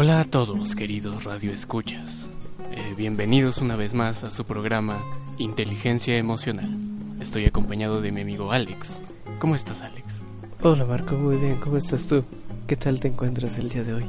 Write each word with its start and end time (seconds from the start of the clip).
Hola 0.00 0.20
a 0.20 0.24
todos, 0.24 0.76
queridos 0.76 1.24
radioescuchas. 1.24 2.28
Eh, 2.70 2.94
bienvenidos 2.96 3.58
una 3.58 3.74
vez 3.74 3.94
más 3.94 4.22
a 4.22 4.30
su 4.30 4.44
programa 4.44 5.02
Inteligencia 5.38 6.16
Emocional. 6.16 6.78
Estoy 7.20 7.46
acompañado 7.46 8.00
de 8.00 8.12
mi 8.12 8.20
amigo 8.20 8.52
Alex. 8.52 9.00
¿Cómo 9.40 9.56
estás, 9.56 9.82
Alex? 9.82 10.22
Hola 10.62 10.84
Marco, 10.84 11.16
muy 11.16 11.36
bien, 11.36 11.56
¿cómo 11.56 11.78
estás 11.78 12.06
tú? 12.06 12.24
¿Qué 12.68 12.76
tal 12.76 13.00
te 13.00 13.08
encuentras 13.08 13.58
el 13.58 13.70
día 13.70 13.82
de 13.82 13.94
hoy? 13.94 14.04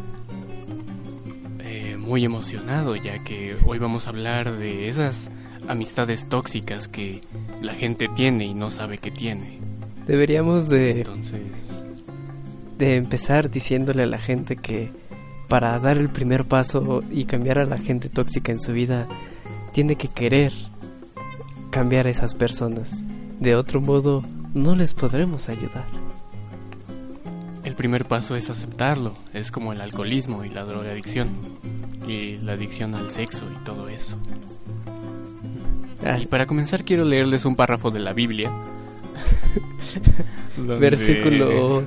Muy 2.09 2.25
emocionado, 2.25 2.95
ya 2.95 3.23
que 3.23 3.55
hoy 3.67 3.77
vamos 3.77 4.07
a 4.07 4.09
hablar 4.09 4.57
de 4.57 4.89
esas 4.89 5.29
amistades 5.67 6.27
tóxicas 6.27 6.87
que 6.87 7.21
la 7.61 7.75
gente 7.75 8.07
tiene 8.07 8.45
y 8.45 8.55
no 8.55 8.71
sabe 8.71 8.97
que 8.97 9.11
tiene. 9.11 9.59
Deberíamos 10.07 10.69
de, 10.69 10.89
Entonces, 11.01 11.41
de 12.79 12.95
empezar 12.95 13.51
diciéndole 13.51 14.01
a 14.01 14.07
la 14.07 14.17
gente 14.17 14.55
que 14.55 14.91
para 15.47 15.77
dar 15.77 15.99
el 15.99 16.09
primer 16.09 16.45
paso 16.45 17.01
y 17.11 17.25
cambiar 17.25 17.59
a 17.59 17.65
la 17.65 17.77
gente 17.77 18.09
tóxica 18.09 18.51
en 18.51 18.59
su 18.59 18.73
vida, 18.73 19.07
tiene 19.71 19.95
que 19.95 20.07
querer 20.07 20.51
cambiar 21.69 22.07
a 22.07 22.09
esas 22.09 22.33
personas. 22.33 23.03
De 23.39 23.53
otro 23.53 23.81
modo, 23.81 24.23
no 24.55 24.73
les 24.73 24.95
podremos 24.95 25.47
ayudar. 25.47 25.85
el 27.65 27.75
primer 27.75 28.05
paso 28.05 28.35
es 28.35 28.49
aceptarlo. 28.49 29.13
Es 29.31 29.51
como 29.51 29.73
el 29.73 29.81
alcoholismo 29.81 30.43
y 30.43 30.49
la 30.49 30.63
drogadicción. 30.63 31.29
Y 32.09 32.39
la 32.39 32.53
adicción 32.53 32.95
al 32.95 33.11
sexo 33.11 33.45
y 33.53 33.63
todo 33.63 33.87
eso. 33.87 34.17
Y 36.19 36.25
para 36.25 36.47
comenzar 36.47 36.83
quiero 36.83 37.05
leerles 37.05 37.45
un 37.45 37.55
párrafo 37.55 37.91
de 37.91 37.99
la 37.99 38.13
Biblia. 38.13 38.51
versículo 40.57 41.83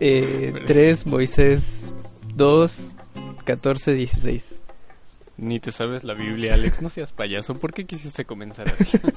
eh, 0.00 0.62
3, 0.64 1.06
Moisés 1.06 1.92
2, 2.34 2.92
14, 3.44 3.92
16. 3.92 4.60
Ni 5.36 5.60
te 5.60 5.72
sabes 5.72 6.04
la 6.04 6.14
Biblia, 6.14 6.54
Alex. 6.54 6.80
No 6.80 6.88
seas 6.88 7.12
payaso. 7.12 7.54
¿Por 7.54 7.74
qué 7.74 7.84
quisiste 7.84 8.24
comenzar 8.24 8.68
así? 8.68 8.98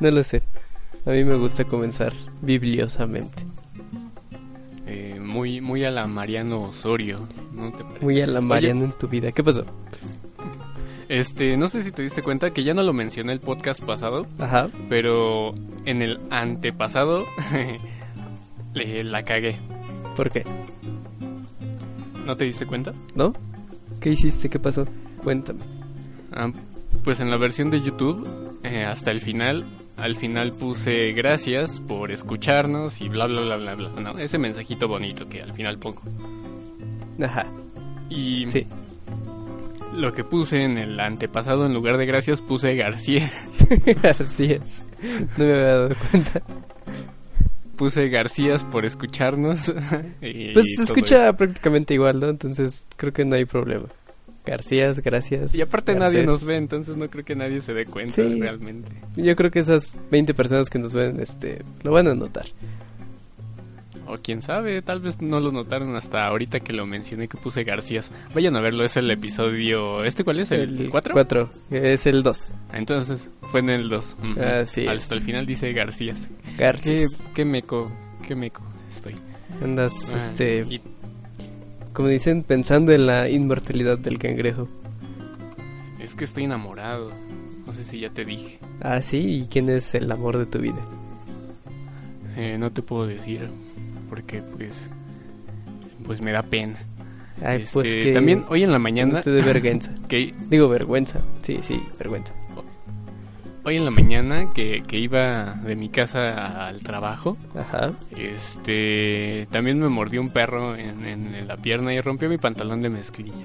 No 0.00 0.10
lo 0.10 0.24
sé. 0.24 0.42
A 1.04 1.10
mí 1.10 1.24
me 1.24 1.34
gusta 1.34 1.64
comenzar 1.64 2.14
bibliosamente. 2.40 3.44
Eh, 4.90 5.18
muy, 5.20 5.60
muy 5.60 5.84
a 5.84 5.90
la 5.90 6.06
Mariano 6.06 6.62
Osorio. 6.62 7.28
¿No 7.52 7.70
te 7.70 7.84
parece? 7.84 8.04
Muy 8.04 8.20
a 8.22 8.26
la 8.26 8.40
Mariana 8.40 8.84
en 8.84 8.92
tu 8.92 9.06
vida. 9.06 9.32
¿Qué 9.32 9.44
pasó? 9.44 9.64
Este, 11.08 11.56
no 11.56 11.68
sé 11.68 11.82
si 11.82 11.90
te 11.90 12.02
diste 12.02 12.22
cuenta 12.22 12.50
que 12.50 12.62
ya 12.64 12.74
no 12.74 12.82
lo 12.82 12.92
mencioné 12.92 13.32
el 13.32 13.40
podcast 13.40 13.82
pasado, 13.82 14.26
Ajá. 14.38 14.68
pero 14.88 15.54
en 15.86 16.02
el 16.02 16.18
antepasado 16.30 17.24
le, 18.74 19.04
la 19.04 19.22
cagué. 19.22 19.56
¿Por 20.16 20.30
qué? 20.30 20.44
¿No 22.26 22.36
te 22.36 22.44
diste 22.44 22.66
cuenta? 22.66 22.92
¿No? 23.14 23.32
¿Qué 24.00 24.10
hiciste? 24.10 24.48
¿Qué 24.48 24.58
pasó? 24.58 24.86
Cuéntame. 25.22 25.60
Ah, 26.32 26.50
pues 27.08 27.20
en 27.20 27.30
la 27.30 27.38
versión 27.38 27.70
de 27.70 27.80
YouTube, 27.80 28.28
eh, 28.64 28.84
hasta 28.84 29.10
el 29.10 29.22
final, 29.22 29.64
al 29.96 30.14
final 30.14 30.52
puse 30.52 31.12
gracias 31.12 31.80
por 31.80 32.10
escucharnos 32.12 33.00
y 33.00 33.08
bla 33.08 33.24
bla 33.24 33.40
bla 33.40 33.56
bla 33.56 33.74
bla. 33.74 33.88
¿no? 33.98 34.18
Ese 34.18 34.36
mensajito 34.36 34.88
bonito 34.88 35.26
que 35.26 35.40
al 35.40 35.54
final 35.54 35.78
pongo. 35.78 36.02
Ajá. 37.24 37.46
Y 38.10 38.46
Sí. 38.50 38.66
lo 39.94 40.12
que 40.12 40.22
puse 40.22 40.64
en 40.64 40.76
el 40.76 41.00
antepasado, 41.00 41.64
en 41.64 41.72
lugar 41.72 41.96
de 41.96 42.04
gracias, 42.04 42.42
puse 42.42 42.74
García. 42.76 43.32
Es. 44.38 44.84
No 45.38 45.44
me 45.46 45.52
había 45.54 45.64
dado 45.64 45.94
cuenta. 46.10 46.42
Puse 47.78 48.10
Garcías 48.10 48.64
por 48.64 48.84
escucharnos. 48.84 49.72
y 50.20 50.52
Pues 50.52 50.74
se 50.76 50.82
escucha 50.82 51.32
prácticamente 51.32 51.94
igual, 51.94 52.20
¿no? 52.20 52.28
Entonces 52.28 52.86
creo 52.98 53.14
que 53.14 53.24
no 53.24 53.34
hay 53.36 53.46
problema. 53.46 53.86
Garcías, 54.48 55.00
gracias. 55.00 55.54
Y 55.54 55.60
aparte 55.62 55.94
nadie 55.94 56.22
Garcés. 56.22 56.26
nos 56.26 56.44
ve, 56.44 56.56
entonces 56.56 56.96
no 56.96 57.08
creo 57.08 57.24
que 57.24 57.36
nadie 57.36 57.60
se 57.60 57.74
dé 57.74 57.84
cuenta 57.84 58.14
Sí. 58.14 58.40
realmente. 58.40 58.90
Yo 59.16 59.34
creo 59.36 59.50
que 59.50 59.60
esas 59.60 59.96
20 60.10 60.34
personas 60.34 60.70
que 60.70 60.78
nos 60.78 60.94
ven, 60.94 61.20
este, 61.20 61.62
lo 61.82 61.92
van 61.92 62.08
a 62.08 62.14
notar. 62.14 62.46
O 64.10 64.16
quién 64.22 64.40
sabe, 64.40 64.80
tal 64.80 65.00
vez 65.00 65.20
no 65.20 65.38
lo 65.38 65.52
notaron 65.52 65.94
hasta 65.94 66.24
ahorita 66.26 66.60
que 66.60 66.72
lo 66.72 66.86
mencioné 66.86 67.28
que 67.28 67.36
puse 67.36 67.62
Garcías. 67.62 68.10
Vayan 68.34 68.56
a 68.56 68.60
verlo, 68.62 68.82
es 68.84 68.96
el 68.96 69.10
episodio... 69.10 70.02
¿Este 70.02 70.24
cuál 70.24 70.40
es? 70.40 70.50
¿El 70.50 70.88
4? 70.90 71.12
4. 71.12 71.50
Es 71.70 72.06
el 72.06 72.22
2. 72.22 72.54
Entonces 72.72 73.28
fue 73.50 73.60
en 73.60 73.68
el 73.68 73.90
2. 73.90 74.16
Así 74.40 74.80
es. 74.82 74.88
Hasta 74.88 75.14
el 75.14 75.20
final 75.20 75.44
dice 75.44 75.72
Garcías. 75.74 76.30
Qué, 76.56 76.62
Garcías. 76.62 77.22
qué 77.34 77.44
meco, 77.44 77.92
qué 78.26 78.34
meco 78.34 78.62
estoy. 78.90 79.14
Andas, 79.62 79.92
Ah, 80.10 80.16
este, 80.16 80.60
y- 80.62 80.80
como 81.98 82.10
dicen, 82.10 82.44
pensando 82.44 82.92
en 82.92 83.06
la 83.08 83.28
inmortalidad 83.28 83.98
del 83.98 84.20
cangrejo. 84.20 84.68
es 86.00 86.14
que 86.14 86.22
estoy 86.22 86.44
enamorado. 86.44 87.10
No 87.66 87.72
sé 87.72 87.82
si 87.82 87.98
ya 87.98 88.10
te 88.10 88.24
dije. 88.24 88.60
Ah, 88.80 89.00
sí. 89.00 89.42
¿Y 89.42 89.46
quién 89.48 89.68
es 89.68 89.96
el 89.96 90.12
amor 90.12 90.38
de 90.38 90.46
tu 90.46 90.60
vida? 90.60 90.78
Eh, 92.36 92.56
no 92.56 92.70
te 92.70 92.82
puedo 92.82 93.04
decir 93.04 93.48
porque 94.08 94.42
pues 94.42 94.88
pues 96.06 96.20
me 96.20 96.30
da 96.30 96.44
pena. 96.44 96.78
Ay, 97.44 97.64
pues 97.72 97.88
Este, 97.88 98.00
que... 98.00 98.12
también 98.14 98.44
hoy 98.48 98.62
en 98.62 98.70
la 98.70 98.78
mañana 98.78 99.14
no 99.14 99.20
te 99.20 99.32
dé 99.32 99.42
vergüenza. 99.42 99.92
que 100.08 100.32
Digo, 100.48 100.68
vergüenza. 100.68 101.20
Sí, 101.42 101.58
sí, 101.62 101.82
vergüenza. 101.98 102.32
Hoy 103.68 103.76
en 103.76 103.84
la 103.84 103.90
mañana 103.90 104.52
que, 104.54 104.82
que 104.86 104.98
iba 104.98 105.54
de 105.64 105.76
mi 105.76 105.88
casa 105.90 106.66
al 106.66 106.82
trabajo, 106.82 107.36
Ajá. 107.54 107.92
este 108.16 109.46
también 109.50 109.78
me 109.78 109.88
mordió 109.88 110.20
un 110.20 110.30
perro 110.30 110.74
en, 110.74 111.04
en- 111.04 111.34
en 111.34 111.46
la 111.48 111.56
pierna 111.56 111.92
y 111.94 112.00
rompió 112.00 112.28
mi 112.28 112.38
pantalón 112.38 112.80
de 112.82 112.88
mezclilla. 112.88 113.44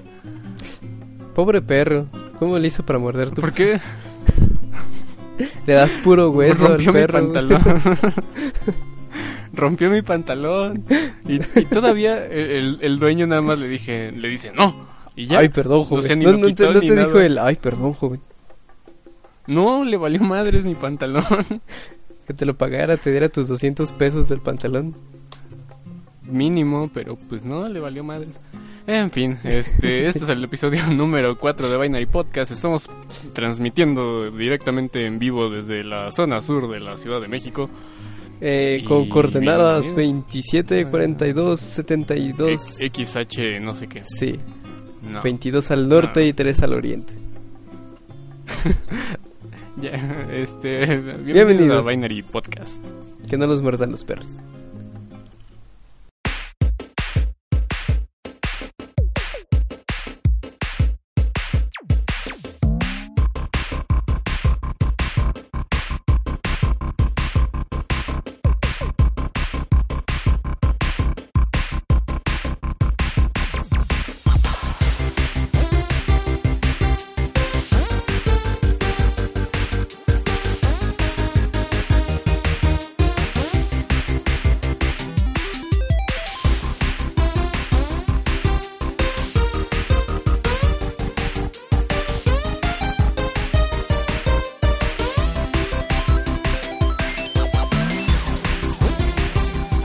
Pobre 1.34 1.60
perro. 1.62 2.06
¿Cómo 2.38 2.58
le 2.58 2.68
hizo 2.68 2.84
para 2.84 2.98
morder 2.98 3.30
tu 3.32 3.40
¿Por 3.40 3.52
qué? 3.52 3.80
Le 5.66 5.72
das 5.74 5.92
puro 6.04 6.30
hueso 6.30 6.66
al 6.66 6.72
rompió 6.84 6.92
mi 6.92 7.00
perro. 7.00 7.20
pantalón. 7.32 7.62
rompió 9.52 9.90
mi 9.90 10.02
pantalón. 10.02 10.84
Y, 11.28 11.34
y 11.60 11.64
todavía 11.66 12.24
el, 12.26 12.78
el 12.80 12.98
dueño 12.98 13.26
nada 13.26 13.42
más 13.42 13.58
le 13.58 13.68
dije, 13.68 14.12
le 14.12 14.28
dice, 14.28 14.52
no. 14.54 14.86
Y 15.16 15.26
ya. 15.26 15.38
Ay, 15.40 15.48
perdón, 15.48 15.82
joven. 15.82 16.18
no, 16.20 16.32
no 16.32 16.54
te, 16.54 16.70
no 16.70 16.80
te 16.80 16.96
dijo 16.96 17.20
el, 17.20 17.38
ay, 17.38 17.56
perdón, 17.56 17.92
joven. 17.94 18.20
No, 19.46 19.84
le 19.84 19.96
valió 19.96 20.20
madres 20.22 20.64
mi 20.64 20.74
pantalón. 20.74 21.24
Que 22.26 22.32
te 22.32 22.46
lo 22.46 22.56
pagara, 22.56 22.96
te 22.96 23.10
diera 23.10 23.28
tus 23.28 23.48
200 23.48 23.92
pesos 23.92 24.30
del 24.30 24.40
pantalón. 24.40 24.92
Mínimo, 26.22 26.90
pero 26.94 27.16
pues 27.28 27.44
no, 27.44 27.68
le 27.68 27.80
valió 27.80 28.02
madres. 28.02 28.30
En 28.86 29.10
fin, 29.10 29.36
este, 29.44 30.06
este 30.06 30.20
es 30.24 30.28
el 30.30 30.42
episodio 30.42 30.80
número 30.90 31.38
4 31.38 31.68
de 31.68 31.76
Binary 31.76 32.06
Podcast. 32.06 32.50
Estamos 32.50 32.88
transmitiendo 33.34 34.30
directamente 34.30 35.04
en 35.04 35.18
vivo 35.18 35.50
desde 35.50 35.84
la 35.84 36.10
zona 36.12 36.40
sur 36.40 36.70
de 36.70 36.80
la 36.80 36.96
Ciudad 36.96 37.20
de 37.20 37.28
México. 37.28 37.68
Eh, 38.40 38.78
Y 38.80 38.84
con 38.84 39.06
coordenadas 39.10 39.94
bienvenidos. 39.94 40.24
27, 40.32 40.86
42, 40.86 41.60
72. 41.60 42.80
X- 42.80 43.08
XH, 43.12 43.60
no 43.60 43.74
sé 43.74 43.86
qué. 43.86 44.02
Sí, 44.06 44.38
No. 45.02 45.20
22 45.20 45.70
al 45.70 45.88
norte 45.90 46.20
No. 46.20 46.26
y 46.26 46.32
3 46.32 46.62
al 46.62 46.72
oriente. 46.72 47.12
Ya, 49.76 49.90
este, 50.32 50.86
bienvenidos, 50.86 51.24
Bienvenidos. 51.24 51.86
a 51.86 51.90
Binary 51.90 52.22
Podcast. 52.22 52.84
Que 53.28 53.36
no 53.36 53.46
los 53.46 53.62
muerdan 53.62 53.90
los 53.90 54.04
perros. 54.04 54.38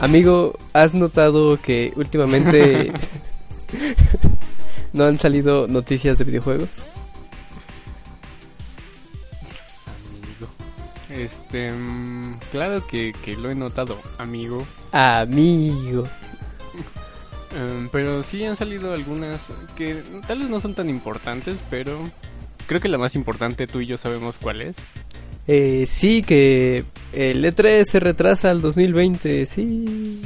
Amigo, 0.09 0.57
¿has 0.73 0.95
notado 0.95 1.61
que 1.61 1.93
últimamente 1.95 2.91
¿No 4.91 5.05
han 5.05 5.19
salido 5.19 5.67
noticias 5.67 6.17
de 6.17 6.23
videojuegos? 6.23 6.69
Amigo. 10.17 10.47
Este, 11.11 11.71
mm, 11.71 12.39
claro 12.51 12.87
que, 12.87 13.13
que 13.23 13.37
lo 13.37 13.51
he 13.51 13.55
notado, 13.55 13.99
amigo. 14.17 14.65
Amigo. 14.93 16.07
Em, 17.55 17.87
pero 17.89 18.23
sí 18.23 18.43
han 18.45 18.57
salido 18.57 18.91
algunas 18.95 19.43
que 19.75 20.01
tal 20.27 20.39
vez 20.39 20.49
no 20.49 20.59
son 20.59 20.73
tan 20.73 20.89
importantes, 20.89 21.59
pero 21.69 22.09
creo 22.65 22.81
que 22.81 22.89
la 22.89 22.97
más 22.97 23.13
importante 23.13 23.67
tú 23.67 23.79
y 23.79 23.85
yo 23.85 23.95
sabemos 23.95 24.39
cuál 24.41 24.63
es. 24.63 24.75
Eh, 25.45 25.85
sí, 25.87 26.23
que 26.23 26.83
el 27.13 27.43
E3 27.45 27.83
se 27.85 27.99
retrasa 27.99 28.49
al 28.51 28.61
2020, 28.61 29.45
sí. 29.45 30.21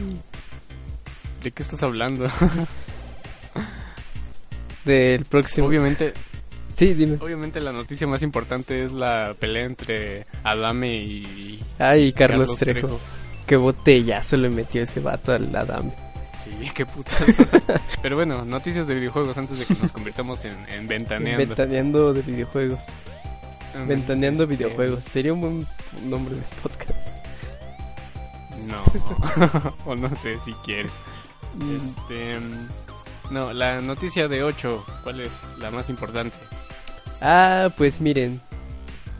¿De 1.44 1.52
qué 1.52 1.64
estás 1.64 1.84
hablando? 1.84 2.26
Del 4.86 5.26
próximo. 5.26 5.68
obviamente, 5.68 6.14
Sí, 6.76 6.94
dime. 6.94 7.18
obviamente 7.22 7.62
la 7.62 7.72
noticia 7.72 8.08
más 8.08 8.24
importante 8.24 8.84
es 8.84 8.92
la 8.92 9.36
pelea 9.40 9.66
entre 9.66 10.26
Adame 10.44 10.96
y 10.96 11.60
Ay, 11.78 12.12
Carlos, 12.14 12.56
Trejo. 12.58 13.00
Qué 13.46 13.56
botellazo 13.58 14.38
le 14.38 14.50
metió 14.50 14.82
ese 14.82 15.00
vato 15.00 15.34
al 15.34 15.56
Adam. 15.56 15.92
Sí, 16.44 16.70
qué 16.74 16.86
putas. 16.86 17.24
Pero 18.02 18.16
bueno, 18.16 18.44
noticias 18.44 18.88
de 18.88 18.96
videojuegos 18.96 19.38
antes 19.38 19.60
de 19.60 19.66
que 19.66 19.76
nos 19.82 19.92
convirtamos 19.92 20.44
en, 20.46 20.56
en 20.70 20.88
ventaneando. 20.88 21.38
Ventaneando 21.46 22.14
de 22.14 22.22
videojuegos. 22.24 22.80
Ventaneando 23.88 24.46
videojuegos. 24.48 25.04
Sería 25.04 25.34
un 25.34 25.42
buen 25.42 25.68
nombre 26.10 26.36
de 26.36 26.42
podcast. 26.62 27.16
No, 28.68 28.84
o 29.86 29.96
no 29.96 30.10
sé 30.18 30.40
si 30.46 30.54
quieres. 30.66 30.92
Mm, 31.56 31.76
Este, 31.76 32.40
no, 33.32 33.52
la 33.54 33.82
noticia 33.82 34.28
de 34.28 34.44
8, 34.44 34.86
¿cuál 35.04 35.20
es 35.22 35.32
la 35.60 35.72
más 35.72 35.90
importante? 35.90 36.36
Ah, 37.22 37.70
pues 37.78 38.00
miren. 38.02 38.42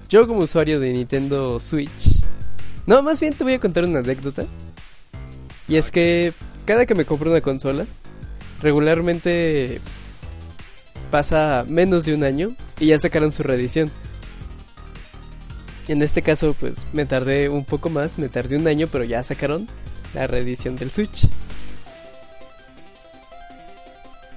Yo 0.10 0.28
como 0.28 0.42
usuario 0.42 0.80
de 0.80 0.92
Nintendo 0.94 1.60
Switch. 1.60 2.24
No, 2.86 3.02
más 3.02 3.20
bien 3.20 3.34
te 3.34 3.44
voy 3.44 3.54
a 3.54 3.60
contar 3.60 3.86
una 3.86 4.00
anécdota. 4.00 4.46
Y 5.68 5.78
es 5.78 5.90
que 5.90 6.34
cada 6.66 6.86
que 6.86 6.94
me 6.94 7.06
compro 7.06 7.32
una 7.32 7.42
consola, 7.42 7.86
regularmente 8.62 9.82
pasa 11.10 11.66
menos 11.68 12.06
de 12.06 12.14
un 12.14 12.24
año 12.24 12.52
y 12.80 12.88
ya 12.88 13.00
sacaron 13.00 13.32
su 13.32 13.44
reedición. 13.44 13.92
En 15.88 16.02
este 16.02 16.22
caso, 16.22 16.56
pues 16.60 16.86
me 16.94 17.06
tardé 17.06 17.50
un 17.50 17.66
poco 17.66 17.90
más, 17.90 18.18
me 18.18 18.30
tardé 18.30 18.56
un 18.56 18.68
año, 18.68 18.88
pero 18.92 19.04
ya 19.04 19.22
sacaron 19.22 19.68
la 20.14 20.28
reedición 20.28 20.76
del 20.76 20.92
Switch. 20.92 21.28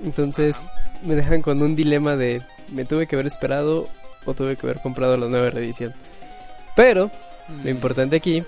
Entonces 0.04 0.56
me 1.02 1.14
dejan 1.14 1.42
con 1.42 1.62
un 1.62 1.76
dilema 1.76 2.16
de 2.16 2.42
me 2.70 2.84
tuve 2.84 3.06
que 3.06 3.16
haber 3.16 3.26
esperado 3.26 3.88
o 4.24 4.34
tuve 4.34 4.56
que 4.56 4.66
haber 4.66 4.80
comprado 4.80 5.16
la 5.16 5.28
nueva 5.28 5.50
reedición. 5.50 5.94
Pero 6.74 7.10
lo 7.62 7.70
importante 7.70 8.16
aquí 8.16 8.42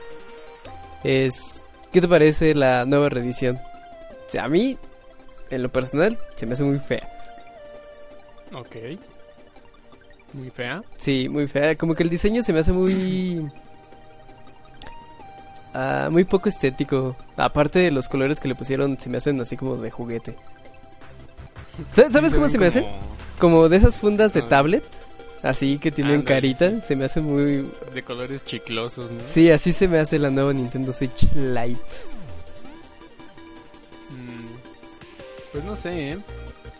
es 1.05 1.63
¿qué 1.93 2.01
te 2.01 2.09
parece 2.09 2.55
la 2.55 2.85
nueva 2.85 3.09
reedición? 3.09 3.57
O 3.57 4.31
sea, 4.31 4.45
a 4.45 4.49
mí 4.49 4.77
en 5.51 5.63
lo 5.63 5.71
personal 5.71 6.19
se 6.37 6.47
me 6.47 6.55
hace 6.55 6.65
muy 6.65 6.79
fea. 6.79 7.09
Ok. 8.53 8.77
Muy 10.33 10.51
fea. 10.51 10.83
Sí, 10.97 11.29
muy 11.29 11.47
fea. 11.47 11.75
Como 11.75 11.95
que 11.95 12.03
el 12.03 12.11
diseño 12.11 12.43
se 12.43 12.53
me 12.53 12.61
hace 12.61 12.73
muy. 12.73 13.51
ah, 15.75 16.09
muy 16.11 16.25
poco 16.25 16.49
estético. 16.49 17.17
Aparte 17.37 17.79
de 17.79 17.91
los 17.91 18.09
colores 18.09 18.39
que 18.41 18.49
le 18.49 18.55
pusieron, 18.55 18.99
se 18.99 19.09
me 19.09 19.19
hacen 19.19 19.41
así 19.41 19.57
como 19.57 19.77
de 19.77 19.91
juguete. 19.91 20.37
¿Sabes, 21.95 22.35
cómo 22.35 22.49
se 22.49 22.59
me 22.59 22.67
hace? 22.67 22.81
como 23.39 23.57
Como 23.57 23.69
de 23.69 23.77
esas 23.77 23.97
fundas 23.99 24.33
de 24.35 24.41
Ah. 24.41 24.49
tablet. 24.49 24.85
Así 25.43 25.79
que 25.79 25.93
tienen 25.93 26.23
carita. 26.23 26.71
sí. 26.73 26.81
Se 26.81 26.97
me 26.97 27.05
hace 27.05 27.21
muy. 27.21 27.71
De 27.95 28.03
colores 28.03 28.45
chiclosos, 28.45 29.11
¿no? 29.11 29.21
Sí, 29.27 29.51
así 29.51 29.73
se 29.73 29.87
me 29.89 29.99
hace 29.99 30.19
la 30.19 30.31
nueva 30.31 30.53
Nintendo 30.53 30.93
Switch 30.93 31.33
Lite. 31.35 31.81
Mm, 34.11 34.47
Pues 35.53 35.65
no 35.65 35.77
sé, 35.77 36.11
¿eh? 36.11 36.19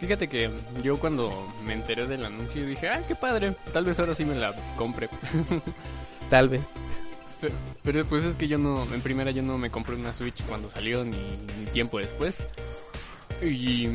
Fíjate 0.01 0.29
que 0.29 0.51
yo 0.83 0.99
cuando 0.99 1.31
me 1.65 1.73
enteré 1.73 2.07
del 2.07 2.25
anuncio 2.25 2.65
dije, 2.65 2.89
¡ay, 2.89 3.05
qué 3.09 3.15
padre! 3.15 3.55
Tal 3.73 3.85
vez 3.85 3.99
ahora 3.99 4.15
sí 4.15 4.25
me 4.25 4.37
la 4.37 4.55
compre. 4.77 5.09
Tal 6.31 6.49
vez. 6.49 6.75
Pero, 7.41 7.55
pero, 7.83 8.05
pues 8.05 8.25
es 8.25 8.37
que 8.37 8.49
yo 8.49 8.59
no, 8.59 8.83
en 8.93 9.01
primera 9.01 9.31
yo 9.31 9.43
no 9.43 9.59
me 9.59 9.71
compré 9.71 9.95
una 9.95 10.13
Switch 10.13 10.43
cuando 10.45 10.69
salió 10.71 11.05
ni, 11.05 11.17
ni 11.59 11.65
tiempo 11.73 11.99
después. 11.99 12.37
Y 13.43 13.87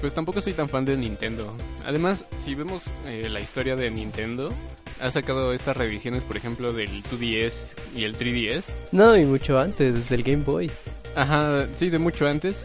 pues 0.00 0.12
tampoco 0.12 0.40
soy 0.40 0.52
tan 0.52 0.68
fan 0.68 0.84
de 0.84 0.96
Nintendo. 0.96 1.54
Además, 1.84 2.24
si 2.44 2.54
vemos 2.54 2.84
eh, 3.06 3.28
la 3.30 3.40
historia 3.40 3.76
de 3.76 3.90
Nintendo, 3.90 4.52
ha 5.00 5.10
sacado 5.10 5.52
estas 5.52 5.76
revisiones, 5.76 6.22
por 6.22 6.36
ejemplo, 6.36 6.72
del 6.72 7.02
2DS 7.04 7.74
y 7.94 8.04
el 8.04 8.16
3DS. 8.16 8.64
No, 8.92 9.16
y 9.16 9.24
mucho 9.24 9.58
antes, 9.58 9.94
desde 9.94 10.14
el 10.16 10.22
Game 10.22 10.44
Boy. 10.44 10.70
Ajá, 11.14 11.66
sí, 11.76 11.88
de 11.88 11.98
mucho 11.98 12.26
antes. 12.26 12.64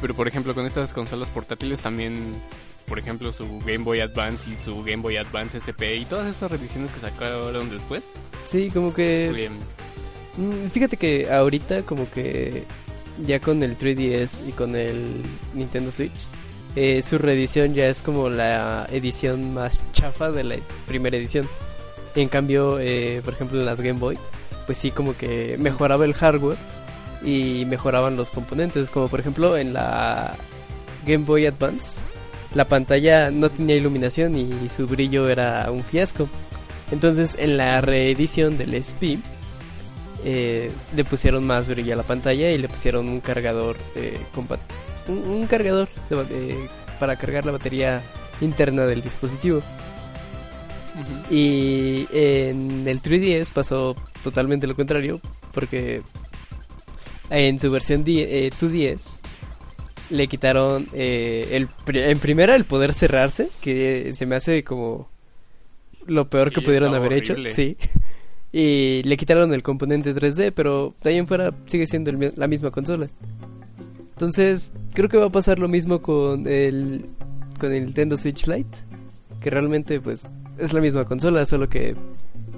Pero 0.00 0.14
por 0.14 0.26
ejemplo, 0.28 0.54
con 0.54 0.66
estas 0.66 0.92
consolas 0.92 1.28
portátiles 1.30 1.80
también, 1.80 2.34
por 2.86 2.98
ejemplo, 2.98 3.32
su 3.32 3.46
Game 3.60 3.84
Boy 3.84 4.00
Advance 4.00 4.48
y 4.50 4.56
su 4.56 4.82
Game 4.82 5.02
Boy 5.02 5.16
Advance 5.18 5.58
SP 5.60 5.96
y 5.96 6.04
todas 6.06 6.28
estas 6.28 6.50
revisiones 6.50 6.90
que 6.92 7.00
sacaron 7.00 7.68
después. 7.70 8.10
Sí, 8.44 8.70
como 8.70 8.92
que. 8.94 9.26
eh, 9.46 9.50
Mm, 10.36 10.68
Fíjate 10.70 10.96
que 10.96 11.28
ahorita 11.30 11.82
como 11.82 12.08
que 12.10 12.62
ya 13.26 13.40
con 13.40 13.62
el 13.64 13.76
3DS 13.76 14.48
y 14.48 14.52
con 14.52 14.76
el 14.76 15.04
Nintendo 15.54 15.90
Switch, 15.90 16.12
eh, 16.76 17.02
su 17.02 17.18
reedición 17.18 17.74
ya 17.74 17.88
es 17.88 18.00
como 18.00 18.28
la 18.30 18.86
edición 18.92 19.52
más 19.52 19.82
chafa 19.92 20.30
de 20.30 20.44
la 20.44 20.56
primera 20.86 21.16
edición. 21.16 21.48
En 22.14 22.28
cambio, 22.28 22.78
eh, 22.78 23.20
por 23.24 23.34
ejemplo, 23.34 23.58
en 23.58 23.66
las 23.66 23.80
Game 23.80 23.98
Boy, 23.98 24.18
pues 24.66 24.78
sí 24.78 24.92
como 24.92 25.16
que 25.16 25.56
mejoraba 25.58 26.04
el 26.04 26.14
hardware 26.14 26.56
y 27.22 27.64
mejoraban 27.66 28.16
los 28.16 28.30
componentes, 28.30 28.90
como 28.90 29.08
por 29.08 29.20
ejemplo 29.20 29.56
en 29.56 29.72
la 29.72 30.34
Game 31.06 31.24
Boy 31.24 31.46
Advance, 31.46 31.98
la 32.54 32.64
pantalla 32.64 33.30
no 33.30 33.48
tenía 33.50 33.76
iluminación 33.76 34.36
y 34.36 34.68
su 34.68 34.86
brillo 34.86 35.28
era 35.28 35.70
un 35.70 35.82
fiasco. 35.82 36.28
Entonces 36.90 37.36
en 37.38 37.56
la 37.56 37.80
reedición 37.80 38.58
del 38.58 38.74
SP 38.74 39.22
eh, 40.24 40.70
le 40.94 41.04
pusieron 41.04 41.46
más 41.46 41.68
brillo 41.68 41.94
a 41.94 41.96
la 41.96 42.02
pantalla 42.02 42.50
y 42.50 42.58
le 42.58 42.68
pusieron 42.68 43.08
un 43.08 43.20
cargador 43.20 43.76
eh, 43.96 44.18
un, 45.08 45.16
un 45.16 45.46
cargador 45.46 45.88
de 46.10 46.16
eh, 46.30 46.68
para 46.98 47.16
cargar 47.16 47.46
la 47.46 47.52
batería 47.52 48.02
interna 48.42 48.82
del 48.82 49.00
dispositivo 49.00 49.62
y 51.30 52.06
en 52.12 52.86
el 52.86 53.00
3DS 53.00 53.50
pasó 53.50 53.96
totalmente 54.22 54.66
lo 54.66 54.76
contrario 54.76 55.20
porque 55.54 56.02
en 57.30 57.58
su 57.58 57.70
versión 57.70 58.04
eh, 58.06 58.50
2DS 58.60 59.18
le 60.10 60.26
quitaron 60.26 60.88
eh, 60.92 61.48
el 61.52 61.68
en 61.96 62.18
primera 62.18 62.56
el 62.56 62.64
poder 62.64 62.92
cerrarse 62.92 63.48
que 63.60 64.12
se 64.12 64.26
me 64.26 64.36
hace 64.36 64.64
como 64.64 65.08
lo 66.06 66.28
peor 66.28 66.48
Sí, 66.48 66.54
que 66.56 66.60
pudieron 66.62 66.94
haber 66.94 67.12
horrible. 67.12 67.50
hecho 67.50 67.54
sí. 67.54 67.76
Y 68.52 69.04
le 69.04 69.16
quitaron 69.16 69.54
el 69.54 69.62
componente 69.62 70.12
3D 70.12 70.52
pero 70.54 70.92
de 71.04 71.10
ahí 71.10 71.18
en 71.18 71.28
fuera 71.28 71.50
sigue 71.66 71.86
siendo 71.86 72.10
el 72.10 72.32
la 72.36 72.48
misma 72.48 72.72
consola. 72.72 73.08
Entonces 74.12 74.72
creo 74.92 75.08
que 75.08 75.16
va 75.18 75.26
a 75.26 75.30
pasar 75.30 75.60
lo 75.60 75.68
mismo 75.68 76.02
con 76.02 76.48
el 76.48 77.06
con 77.60 77.72
el 77.72 77.84
Nintendo 77.84 78.16
Switch 78.16 78.48
Lite 78.48 78.76
que 79.40 79.50
realmente 79.50 80.00
pues 80.00 80.26
es 80.58 80.72
la 80.72 80.80
misma 80.80 81.04
consola 81.04 81.46
solo 81.46 81.68
que 81.68 81.94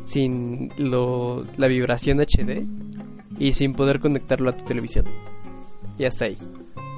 sin 0.07 0.71
lo, 0.79 1.45
la 1.59 1.69
vibración 1.69 2.21
HD 2.21 2.63
y 3.45 3.53
sin 3.53 3.73
poder 3.75 3.99
conectarlo 4.01 4.51
a 4.51 4.57
tu 4.57 4.65
televisión 4.65 5.05
y 5.99 6.05
hasta 6.05 6.27
ahí 6.27 6.37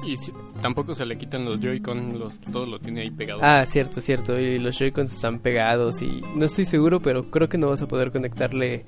Y 0.05 0.15
si- 0.17 0.31
tampoco 0.61 0.93
se 0.93 1.05
le 1.05 1.17
quitan 1.17 1.45
los 1.45 1.59
Joy-Con, 1.59 2.19
los, 2.19 2.39
todo 2.39 2.65
lo 2.67 2.79
tiene 2.79 3.01
ahí 3.01 3.09
pegado. 3.09 3.39
Ah, 3.43 3.65
cierto, 3.65 4.01
cierto. 4.01 4.37
Y 4.39 4.59
los 4.59 4.77
Joy-Cons 4.77 5.11
están 5.11 5.39
pegados 5.39 6.01
y 6.03 6.21
no 6.35 6.45
estoy 6.45 6.65
seguro, 6.65 6.99
pero 6.99 7.31
creo 7.31 7.49
que 7.49 7.57
no 7.57 7.69
vas 7.69 7.81
a 7.81 7.87
poder 7.87 8.11
conectarle 8.11 8.85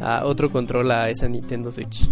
a 0.00 0.24
otro 0.24 0.50
control 0.50 0.90
a 0.90 1.08
esa 1.08 1.28
Nintendo 1.28 1.70
Switch. 1.70 2.08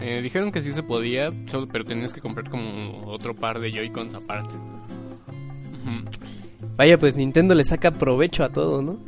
Eh, 0.00 0.20
dijeron 0.22 0.50
que 0.50 0.60
sí 0.60 0.72
se 0.72 0.82
podía, 0.82 1.32
solo- 1.46 1.68
pero 1.70 1.84
tenías 1.84 2.12
que 2.12 2.20
comprar 2.20 2.50
como 2.50 3.04
otro 3.06 3.36
par 3.36 3.60
de 3.60 3.70
Joy-Cons 3.70 4.14
aparte. 4.14 4.56
Vaya, 6.76 6.98
pues 6.98 7.14
Nintendo 7.14 7.54
le 7.54 7.62
saca 7.64 7.90
provecho 7.90 8.42
a 8.42 8.48
todo, 8.48 8.80
¿no? 8.82 8.98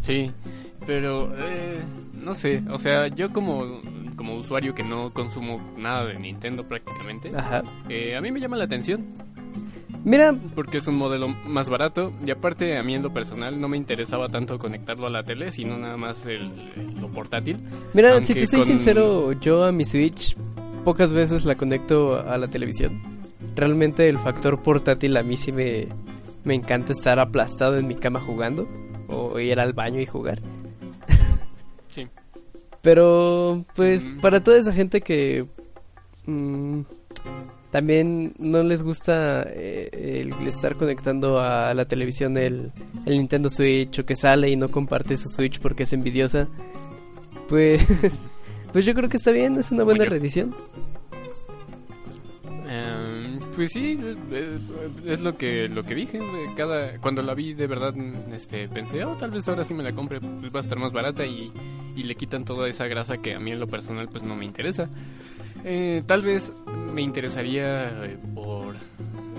Sí, 0.00 0.30
pero 0.86 1.32
eh, 1.38 1.80
no 2.26 2.34
sé, 2.34 2.62
o 2.70 2.78
sea, 2.78 3.06
yo 3.06 3.32
como, 3.32 3.80
como 4.16 4.34
usuario 4.34 4.74
que 4.74 4.82
no 4.82 5.12
consumo 5.12 5.60
nada 5.78 6.04
de 6.06 6.18
Nintendo 6.18 6.64
prácticamente, 6.66 7.30
Ajá. 7.34 7.62
eh, 7.88 8.16
a 8.16 8.20
mí 8.20 8.30
me 8.32 8.40
llama 8.40 8.56
la 8.56 8.64
atención 8.64 9.04
Mira, 10.04 10.32
porque 10.54 10.78
es 10.78 10.86
un 10.86 10.96
modelo 10.96 11.26
más 11.28 11.68
barato 11.68 12.12
y 12.24 12.30
aparte 12.30 12.76
a 12.78 12.82
mí 12.84 12.94
en 12.94 13.02
lo 13.02 13.12
personal 13.12 13.60
no 13.60 13.66
me 13.68 13.76
interesaba 13.76 14.28
tanto 14.28 14.56
conectarlo 14.58 15.08
a 15.08 15.10
la 15.10 15.24
tele, 15.24 15.50
sino 15.50 15.76
nada 15.78 15.96
más 15.96 16.24
el, 16.26 16.42
el- 16.76 17.00
lo 17.00 17.08
portátil. 17.08 17.56
mira, 17.92 18.10
Aunque 18.12 18.26
si 18.26 18.34
te 18.34 18.46
soy 18.46 18.60
con- 18.60 18.68
sincero, 18.68 19.32
yo 19.32 19.64
a 19.64 19.72
mi 19.72 19.84
Switch 19.84 20.36
pocas 20.84 21.12
veces 21.12 21.44
la 21.44 21.56
conecto 21.56 22.20
a 22.20 22.38
la 22.38 22.46
televisión. 22.46 23.00
realmente 23.56 24.08
el 24.08 24.18
factor 24.18 24.62
portátil 24.62 25.16
a 25.16 25.22
mí 25.24 25.36
sí 25.36 25.50
me, 25.50 25.88
me 26.44 26.54
encanta 26.54 26.92
estar 26.92 27.18
aplastado 27.18 27.76
en 27.76 27.88
mi 27.88 27.96
cama 27.96 28.20
jugando 28.20 28.68
o 29.08 29.40
ir 29.40 29.58
al 29.58 29.72
baño 29.72 30.00
y 30.00 30.06
jugar. 30.06 30.38
Pero, 32.86 33.64
pues, 33.74 34.04
Mm. 34.04 34.20
para 34.20 34.44
toda 34.44 34.58
esa 34.58 34.72
gente 34.72 35.00
que 35.00 35.44
mm, 36.26 36.82
también 37.72 38.32
no 38.38 38.62
les 38.62 38.84
gusta 38.84 39.42
eh, 39.48 40.22
el 40.24 40.46
estar 40.46 40.76
conectando 40.76 41.40
a 41.40 41.74
la 41.74 41.84
televisión 41.86 42.36
el, 42.36 42.70
el 43.04 43.14
Nintendo 43.16 43.50
Switch 43.50 43.98
o 43.98 44.06
que 44.06 44.14
sale 44.14 44.50
y 44.50 44.54
no 44.54 44.70
comparte 44.70 45.16
su 45.16 45.28
Switch 45.28 45.58
porque 45.58 45.82
es 45.82 45.92
envidiosa, 45.92 46.46
pues, 47.48 47.82
pues 48.72 48.84
yo 48.84 48.94
creo 48.94 49.08
que 49.08 49.16
está 49.16 49.32
bien, 49.32 49.56
es 49.56 49.72
una 49.72 49.82
buena 49.82 50.04
reedición. 50.04 50.54
Pues 53.56 53.72
sí, 53.72 53.98
eh, 54.32 54.58
es 55.06 55.22
lo 55.22 55.36
que 55.36 55.66
lo 55.68 55.82
que 55.82 55.94
dije. 55.94 56.20
Cada 56.56 56.98
cuando 56.98 57.22
la 57.22 57.34
vi 57.34 57.54
de 57.54 57.66
verdad, 57.66 57.94
mm, 57.94 58.34
este, 58.34 58.68
pensé, 58.68 59.02
oh, 59.04 59.14
tal 59.14 59.30
vez 59.30 59.48
ahora 59.48 59.64
sí 59.64 59.72
me 59.72 59.82
la 59.82 59.92
compre, 59.92 60.20
pues 60.20 60.54
va 60.54 60.60
a 60.60 60.62
estar 60.62 60.78
más 60.78 60.92
barata 60.92 61.24
y, 61.24 61.50
y 61.96 62.02
le 62.02 62.14
quitan 62.14 62.44
toda 62.44 62.68
esa 62.68 62.86
grasa 62.86 63.16
que 63.16 63.34
a 63.34 63.40
mí 63.40 63.50
en 63.52 63.58
lo 63.58 63.66
personal 63.66 64.08
pues 64.08 64.22
no 64.22 64.36
me 64.36 64.44
interesa. 64.44 64.90
Eh, 65.64 66.02
tal 66.06 66.22
vez 66.22 66.52
me 66.92 67.00
interesaría 67.00 67.88
eh, 68.04 68.18
por 68.34 68.76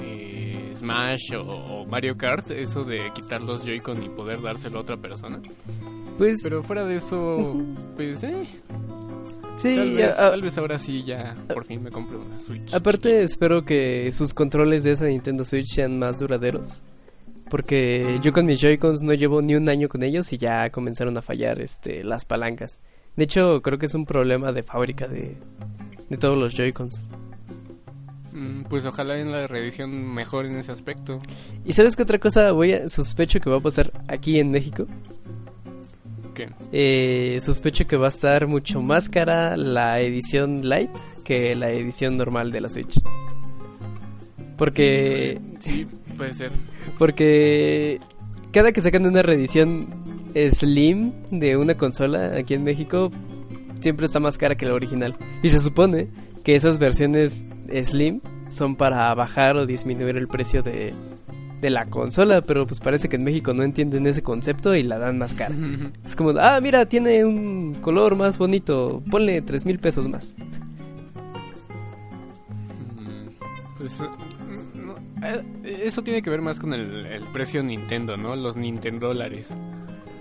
eh, 0.01 0.73
Smash 0.75 1.35
o, 1.35 1.43
o 1.43 1.85
Mario 1.85 2.17
Kart 2.17 2.49
eso 2.51 2.83
de 2.83 3.11
quitar 3.13 3.41
los 3.41 3.63
Joy-Con 3.63 4.03
y 4.03 4.09
poder 4.09 4.41
dárselo 4.41 4.79
a 4.79 4.81
otra 4.81 4.97
persona. 4.97 5.39
Pues, 6.17 6.41
Pero 6.41 6.63
fuera 6.63 6.83
de 6.83 6.95
eso, 6.95 7.55
pues 7.95 8.23
eh, 8.23 8.47
sí, 9.57 9.75
tal, 9.75 9.93
vez, 9.95 10.17
a- 10.17 10.29
tal 10.31 10.41
vez 10.41 10.57
ahora 10.57 10.79
sí 10.79 11.03
ya 11.03 11.35
por 11.53 11.65
fin 11.65 11.83
me 11.83 11.91
compre 11.91 12.17
una 12.17 12.39
Switch. 12.39 12.73
Aparte 12.73 13.21
espero 13.23 13.65
que 13.65 14.11
sus 14.11 14.33
controles 14.33 14.83
de 14.83 14.91
esa 14.91 15.05
Nintendo 15.05 15.43
Switch 15.43 15.67
sean 15.73 15.99
más 15.99 16.19
duraderos. 16.19 16.81
Porque 17.49 18.19
yo 18.21 18.33
con 18.33 18.45
mis 18.45 18.59
Joy-Cons 18.59 19.01
no 19.03 19.13
llevo 19.13 19.41
ni 19.41 19.55
un 19.55 19.69
año 19.69 19.87
con 19.87 20.03
ellos 20.03 20.33
y 20.33 20.37
ya 20.37 20.69
comenzaron 20.69 21.17
a 21.17 21.21
fallar 21.21 21.61
este, 21.61 22.03
las 22.03 22.25
palancas. 22.25 22.81
De 23.15 23.23
hecho, 23.23 23.61
creo 23.61 23.77
que 23.79 23.85
es 23.85 23.93
un 23.95 24.03
problema 24.05 24.51
de 24.51 24.63
fábrica 24.63 25.07
de, 25.07 25.37
de 26.09 26.17
todos 26.17 26.37
los 26.37 26.53
Joy-Cons. 26.55 27.07
Mm, 28.33 28.63
Pues 28.63 28.85
ojalá 28.85 29.17
en 29.17 29.31
la 29.31 29.47
reedición 29.47 30.13
mejor 30.13 30.45
en 30.45 30.57
ese 30.57 30.73
aspecto. 30.73 31.19
¿Y 31.65 31.71
sabes 31.71 31.95
qué 31.95 32.03
otra 32.03 32.19
cosa 32.19 32.51
voy 32.51 32.73
a, 32.73 32.89
sospecho 32.89 33.39
que 33.39 33.49
va 33.49 33.57
a 33.59 33.61
pasar 33.61 33.91
aquí 34.09 34.39
en 34.39 34.51
México? 34.51 34.85
¿Qué? 36.37 36.51
Eh, 36.71 37.39
sospecho 37.41 37.87
que 37.87 37.97
va 37.97 38.05
a 38.05 38.09
estar 38.09 38.45
mucho 38.45 38.79
más 38.79 39.09
cara 39.09 39.57
la 39.57 39.99
edición 39.99 40.69
light 40.69 40.91
que 41.23 41.55
la 41.55 41.71
edición 41.71 42.15
normal 42.15 42.51
de 42.51 42.61
la 42.61 42.69
Switch. 42.69 43.01
Porque 44.55 45.41
Sí, 45.59 45.87
puede 46.15 46.35
ser. 46.35 46.51
Porque 46.99 47.97
cada 48.51 48.71
que 48.71 48.81
sacan 48.81 49.07
una 49.07 49.23
reedición 49.23 49.87
Slim 50.51 51.11
de 51.31 51.57
una 51.57 51.75
consola 51.75 52.37
aquí 52.37 52.53
en 52.53 52.63
México, 52.63 53.09
siempre 53.79 54.05
está 54.05 54.19
más 54.19 54.37
cara 54.37 54.53
que 54.53 54.67
la 54.67 54.75
original. 54.75 55.15
Y 55.41 55.49
se 55.49 55.59
supone 55.59 56.07
que 56.43 56.53
esas 56.53 56.77
versiones 56.77 57.45
Slim 57.83 58.21
son 58.49 58.75
para 58.75 59.11
bajar 59.15 59.57
o 59.57 59.65
disminuir 59.65 60.17
el 60.17 60.27
precio 60.27 60.61
de, 60.61 60.93
de 61.61 61.69
la 61.71 61.85
consola, 61.87 62.41
pero 62.41 62.67
pues 62.67 62.79
parece 62.79 63.09
que 63.09 63.15
en 63.15 63.23
México 63.23 63.53
no 63.53 63.63
entienden 63.63 64.05
ese 64.07 64.21
concepto 64.21 64.75
y 64.75 64.83
la 64.83 64.97
dan 64.99 65.17
más 65.17 65.33
cara. 65.33 65.55
Es 66.05 66.15
como, 66.15 66.31
ah, 66.39 66.59
mira, 66.61 66.85
tiene 66.85 67.25
un 67.25 67.73
color 67.81 68.15
más 68.15 68.37
bonito, 68.37 69.01
ponle 69.09 69.41
tres 69.41 69.65
mil 69.65 69.79
pesos 69.79 70.07
más. 70.07 70.35
Mm, 72.95 73.29
Pues 73.77 73.99
eh, 73.99 74.03
no, 74.75 74.95
eh, 75.25 75.81
eso 75.85 76.01
tiene 76.03 76.21
que 76.21 76.29
ver 76.29 76.41
más 76.41 76.59
con 76.59 76.73
el, 76.73 77.05
el 77.05 77.23
precio 77.33 77.61
Nintendo, 77.63 78.17
¿no? 78.17 78.35
Los 78.35 78.55
Nintendo 78.55 79.07
dólares. 79.07 79.49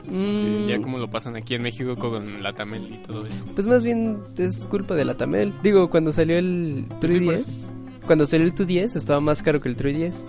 Mm, 0.08 0.68
Ya 0.68 0.80
como 0.80 0.98
lo 0.98 1.10
pasan 1.10 1.34
aquí 1.36 1.54
en 1.54 1.62
México 1.62 1.94
con 1.96 2.42
la 2.42 2.52
Tamel 2.52 2.88
y 2.94 2.98
todo 3.06 3.24
eso. 3.24 3.44
Pues 3.54 3.66
más 3.66 3.82
bien 3.82 4.18
es 4.38 4.58
culpa 4.66 4.94
de 4.94 5.04
la 5.04 5.16
Tamel. 5.16 5.52
Digo, 5.62 5.90
cuando 5.90 6.12
salió 6.12 6.38
el 6.38 6.86
Pues 7.00 7.12
sí, 7.12 7.20
por 7.20 7.34
3DS, 7.36 7.70
cuando 8.06 8.26
salió 8.26 8.46
el 8.46 8.54
2DS 8.54 8.94
estaba 8.96 9.20
más 9.20 9.42
caro 9.42 9.60
que 9.60 9.68
el 9.68 9.76
3DS. 9.76 10.24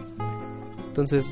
Entonces, 0.98 1.32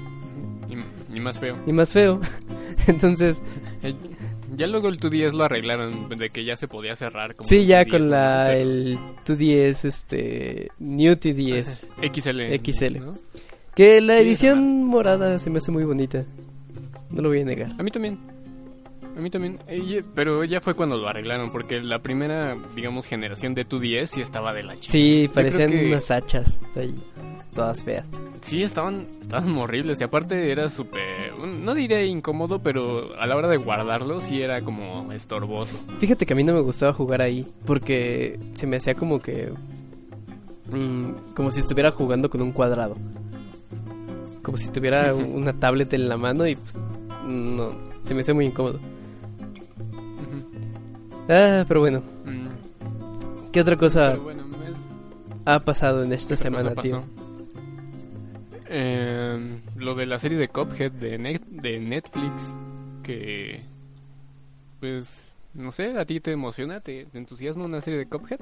Y, 0.70 1.18
y 1.18 1.20
más 1.20 1.40
feo. 1.40 1.58
y 1.66 1.72
más 1.74 1.92
feo. 1.92 2.22
Entonces, 2.88 3.42
Eh, 3.82 3.96
ya 4.56 4.68
luego 4.68 4.88
el 4.90 5.00
2DS 5.00 5.34
lo 5.34 5.44
arreglaron 5.46 6.08
de 6.10 6.30
que 6.30 6.46
ya 6.46 6.56
se 6.56 6.68
podía 6.68 6.96
cerrar. 6.96 7.36
Como 7.36 7.48
sí, 7.50 7.66
ya 7.66 7.84
2DS, 7.84 7.90
con 7.90 8.10
la 8.12 8.46
Pero- 8.50 8.62
el 8.62 8.98
2DS 9.26 9.86
este 9.86 10.70
New 10.80 11.14
2DS, 11.16 11.88
XL. 12.02 12.54
XL. 12.72 13.00
¿no? 13.00 13.12
que 13.74 14.00
la 14.02 14.18
Sí, 14.18 14.22
edición 14.22 14.84
morada 14.86 15.38
se 15.40 15.50
me 15.50 15.58
hace 15.58 15.72
muy 15.72 15.84
bonita. 15.84 16.24
No 17.10 17.22
lo 17.24 17.30
voy 17.30 17.42
a 17.42 17.46
negar. 17.46 17.72
A 17.78 17.84
mí 17.84 17.90
también. 17.92 18.18
A 19.18 19.22
mí 19.22 19.30
también. 19.30 19.58
Eh, 19.68 20.04
pero 20.14 20.44
ya 20.46 20.62
fue 20.62 20.74
cuando 20.76 20.98
lo 20.98 21.08
arreglaron, 21.10 21.52
porque 21.52 21.82
la 21.82 22.00
primera, 22.00 22.56
digamos, 22.76 23.06
generación 23.08 23.54
de 23.56 23.66
2DS 23.68 24.06
sí 24.12 24.22
estaba 24.22 24.54
de 24.54 24.64
la 24.64 24.76
chica. 24.76 24.92
Sí, 24.92 25.30
parecían 25.34 25.72
que- 25.74 25.88
unas 25.88 26.10
hachas 26.12 26.62
ahí, 26.78 26.94
todas 27.56 27.82
feas. 27.84 28.06
Sí, 28.42 28.62
estaban, 28.62 29.08
estaban 29.22 29.58
horribles 29.58 30.00
y 30.00 30.04
aparte 30.04 30.52
era 30.52 30.70
súper, 30.70 31.36
no 31.44 31.74
diré 31.74 32.06
incómodo, 32.06 32.60
pero 32.60 33.20
a 33.20 33.26
la 33.26 33.36
hora 33.36 33.48
de 33.48 33.58
guardarlo 33.58 34.22
sí 34.22 34.40
era 34.42 34.62
como 34.62 35.12
estorboso. 35.12 35.78
Fíjate 36.00 36.28
que 36.28 36.34
a 36.34 36.36
mí 36.36 36.44
no 36.44 36.54
me 36.54 36.62
gustaba 36.62 36.94
jugar 36.94 37.22
ahí 37.24 37.44
porque 37.66 38.40
se 38.54 38.68
me 38.68 38.76
hacía 38.78 38.94
como 38.94 39.20
que 39.20 39.52
mm, 40.72 41.34
como 41.36 41.50
si 41.50 41.62
estuviera 41.62 41.90
jugando 41.92 42.30
con 42.30 42.42
un 42.42 42.52
cuadrado. 42.52 42.94
Como 44.44 44.58
si 44.58 44.70
tuviera 44.70 45.16
un- 45.16 45.32
una 45.34 45.54
tablet 45.54 45.92
en 45.94 46.08
la 46.08 46.18
mano 46.18 46.46
y 46.48 46.56
pues, 46.56 46.78
no, 47.28 47.72
se 48.06 48.14
me 48.14 48.22
hacía 48.22 48.36
muy 48.36 48.46
incómodo. 48.46 48.80
Ah, 51.28 51.66
pero 51.68 51.80
bueno, 51.80 52.02
Mm, 52.26 53.50
¿qué 53.52 53.62
otra 53.62 53.76
cosa 53.78 54.14
bueno, 54.24 54.44
ha 55.46 55.60
pasado 55.62 56.04
en 56.04 56.14
esta 56.14 56.36
¿qué 56.36 56.48
otra 56.48 56.62
semana, 56.62 56.76
tío? 56.82 57.02
pasó? 57.02 57.35
Eh, 58.70 59.46
lo 59.76 59.96
de 59.96 60.06
la 60.06 60.20
serie 60.20 60.38
de 60.38 60.48
Cuphead 60.48 60.92
de, 60.94 61.18
Net- 61.20 61.46
de 61.48 61.80
Netflix, 61.80 62.54
que 63.04 63.62
pues 64.80 65.28
no 65.54 65.72
sé, 65.72 65.98
¿a 65.98 66.06
ti 66.06 66.20
te 66.20 66.32
emociona? 66.32 66.80
¿Te, 66.82 67.06
te 67.06 67.18
entusiasma 67.18 67.66
una 67.66 67.80
serie 67.82 68.00
de 68.00 68.06
Cuphead? 68.08 68.40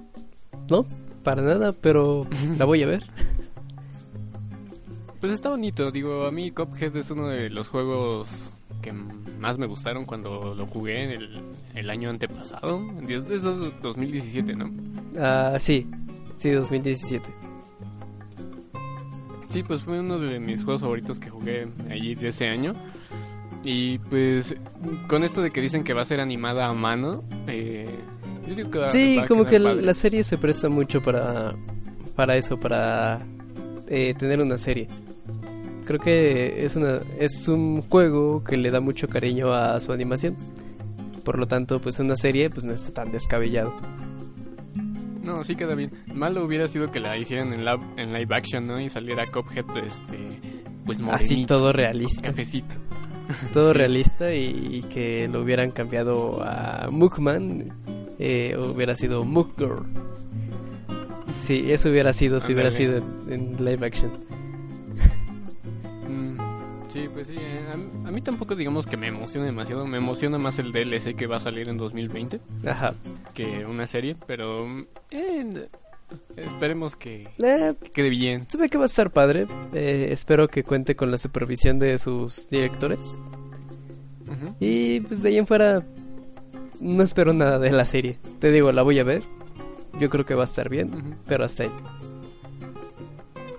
No, 0.70 0.86
para 1.24 1.42
nada, 1.42 1.74
pero 1.74 2.26
la 2.58 2.66
voy 2.66 2.84
a 2.84 2.88
ver. 2.88 3.04
Pues 5.20 5.32
está 5.32 5.50
bonito, 5.52 5.90
digo, 5.90 6.26
a 6.26 6.32
mí 6.32 6.52
Cuphead 6.52 6.98
es 6.98 7.10
uno 7.10 7.30
de 7.30 7.50
los 7.50 7.70
juegos 7.70 8.50
que 8.82 8.92
más 8.92 9.58
me 9.58 9.68
gustaron 9.68 10.06
cuando 10.06 10.54
lo 10.54 10.66
jugué 10.68 11.04
en 11.04 11.12
el, 11.12 11.42
el 11.76 11.90
año 11.90 12.10
antepasado, 12.10 12.82
es 13.08 13.30
es 13.30 13.42
2017, 13.42 14.54
¿no? 14.54 14.70
Ah, 15.18 15.56
sí, 15.60 15.88
sí, 16.36 16.50
2017. 16.52 17.24
Sí, 19.54 19.64
pues 19.64 19.82
fue 19.84 20.00
uno 20.00 20.20
de 20.20 20.40
mis 20.40 20.64
juegos 20.64 20.82
favoritos 20.82 21.20
que 21.20 21.30
jugué 21.30 21.68
allí 21.90 22.16
de 22.16 22.30
ese 22.30 22.48
año. 22.48 22.74
Y 23.64 23.98
pues 24.00 24.56
con 25.08 25.24
esto 25.24 25.42
de 25.42 25.52
que 25.52 25.62
dicen 25.62 25.84
que 25.84 25.94
va 25.94 26.02
a 26.02 26.06
ser 26.06 26.20
animada 26.20 26.68
a 26.68 26.74
mano, 26.74 27.24
eh, 27.48 27.88
yo 28.48 28.56
digo 28.56 28.70
que 28.72 28.80
va- 28.80 28.90
Sí, 28.90 29.16
va 29.18 29.24
a 29.24 29.28
como 29.28 29.46
que 29.46 29.60
padre. 29.60 29.82
la 29.82 29.94
serie 29.94 30.24
se 30.24 30.38
presta 30.38 30.68
mucho 30.68 31.02
para, 31.02 31.56
para 32.16 32.36
eso, 32.36 32.60
para 32.60 33.26
eh, 33.88 34.14
tener 34.18 34.42
una 34.42 34.58
serie. 34.58 34.88
Creo 35.86 36.00
que 36.00 36.64
es, 36.66 36.76
una, 36.76 37.02
es 37.20 37.48
un 37.48 37.82
juego 37.84 38.44
que 38.44 38.58
le 38.58 38.72
da 38.72 38.80
mucho 38.82 39.08
cariño 39.08 39.54
a 39.54 39.80
su 39.80 39.92
animación. 39.94 40.36
Por 41.24 41.40
lo 41.40 41.48
tanto, 41.48 41.80
pues 41.80 42.00
una 42.00 42.16
serie 42.18 42.50
pues 42.50 42.66
no 42.66 42.74
está 42.74 42.92
tan 43.04 43.12
descabellado. 43.14 43.74
No, 45.24 45.44
sí 45.44 45.56
queda 45.56 45.76
bien. 45.76 45.92
Malo 46.14 46.44
hubiera 46.44 46.68
sido 46.68 46.92
que 46.92 47.00
la 47.00 47.18
hicieran 47.18 47.54
en, 47.54 47.64
la, 47.66 47.80
en 47.98 48.12
live 48.14 48.36
action, 48.36 48.68
¿no? 48.68 48.80
Y 48.80 48.90
saliera 48.90 49.26
Cuphead, 49.28 49.66
este, 49.78 50.18
pues 50.86 51.00
morenito, 51.00 51.12
Así 51.16 51.46
todo 51.46 51.72
realista. 51.72 52.22
cafecito. 52.22 52.76
Todo 53.54 53.72
Sí. 53.72 53.78
realista 53.78 54.34
y, 54.34 54.70
y 54.78 54.82
que 54.94 55.30
lo 55.32 55.42
hubieran 55.42 55.72
cambiado 55.72 56.44
a 56.44 56.90
Mugman. 56.92 57.72
Eh, 58.20 58.56
hubiera 58.58 58.96
sido 58.96 59.24
Mugger. 59.24 59.72
Sí, 61.42 61.66
eso 61.72 61.90
hubiera 61.90 62.14
sido 62.14 62.40
si 62.40 62.54
hubiera 62.54 62.72
sido 62.72 62.98
en, 63.28 63.34
en 63.58 63.66
live 63.66 63.86
action. 63.86 64.12
Sí, 66.94 67.10
pues 67.12 67.28
sí. 67.28 67.36
eh, 67.38 67.66
A, 67.72 68.08
a 68.08 68.12
mí 68.12 68.22
tampoco 68.22 68.56
digamos 68.56 68.86
que 68.86 68.96
me 68.98 69.08
emociona 69.08 69.46
demasiado. 69.48 69.86
Me 69.88 69.98
emociona 69.98 70.38
más 70.38 70.60
el 70.60 70.72
DLC 70.72 71.16
que 71.16 71.26
va 71.28 71.38
a 71.38 71.40
salir 71.40 71.68
en 71.68 71.78
2020 71.78 72.40
Ajá. 72.68 72.94
que 73.34 73.66
una 73.66 73.88
serie, 73.88 74.16
pero 74.28 74.68
eh, 75.12 75.68
esperemos 76.38 76.96
que, 76.96 77.28
Eh, 77.40 77.74
que 77.82 77.90
quede 77.90 78.10
bien. 78.10 78.46
Se 78.50 78.58
ve 78.60 78.70
que 78.70 78.78
va 78.78 78.84
a 78.84 78.86
estar 78.86 79.10
padre. 79.12 79.48
Eh, 79.74 80.10
espero 80.12 80.48
que 80.48 80.62
cuente 80.64 80.96
con 80.96 81.10
la 81.10 81.18
supervisión 81.18 81.80
de 81.80 81.98
sus 81.98 82.48
directores. 82.50 83.16
Ujú. 84.28 84.56
Y 84.60 85.00
pues 85.02 85.24
de 85.24 85.30
ahí 85.30 85.38
en 85.38 85.48
fuera 85.48 85.84
no 86.80 87.02
espero 87.04 87.34
nada 87.34 87.58
de 87.60 87.72
la 87.72 87.86
serie. 87.86 88.20
Te 88.40 88.52
digo, 88.52 88.72
la 88.72 88.84
voy 88.84 89.00
a 89.00 89.04
ver. 89.04 89.24
Yo 90.00 90.10
creo 90.10 90.26
que 90.26 90.36
va 90.36 90.42
a 90.42 90.46
estar 90.46 90.70
bien, 90.70 90.94
Ujú. 90.94 91.16
pero 91.28 91.46
hasta 91.46 91.64
ahí. 91.64 91.72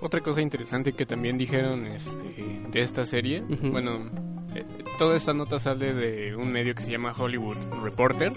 Otra 0.05 0.21
cosa 0.21 0.41
interesante 0.41 0.93
que 0.93 1.05
también 1.05 1.37
dijeron 1.37 1.85
este, 1.87 2.61
de 2.71 2.81
esta 2.81 3.05
serie, 3.05 3.41
bueno, 3.41 4.09
eh, 4.55 4.63
toda 4.97 5.15
esta 5.15 5.33
nota 5.33 5.59
sale 5.59 5.93
de 5.93 6.35
un 6.35 6.51
medio 6.51 6.75
que 6.75 6.83
se 6.83 6.91
llama 6.91 7.13
Hollywood 7.17 7.57
Reporter, 7.83 8.31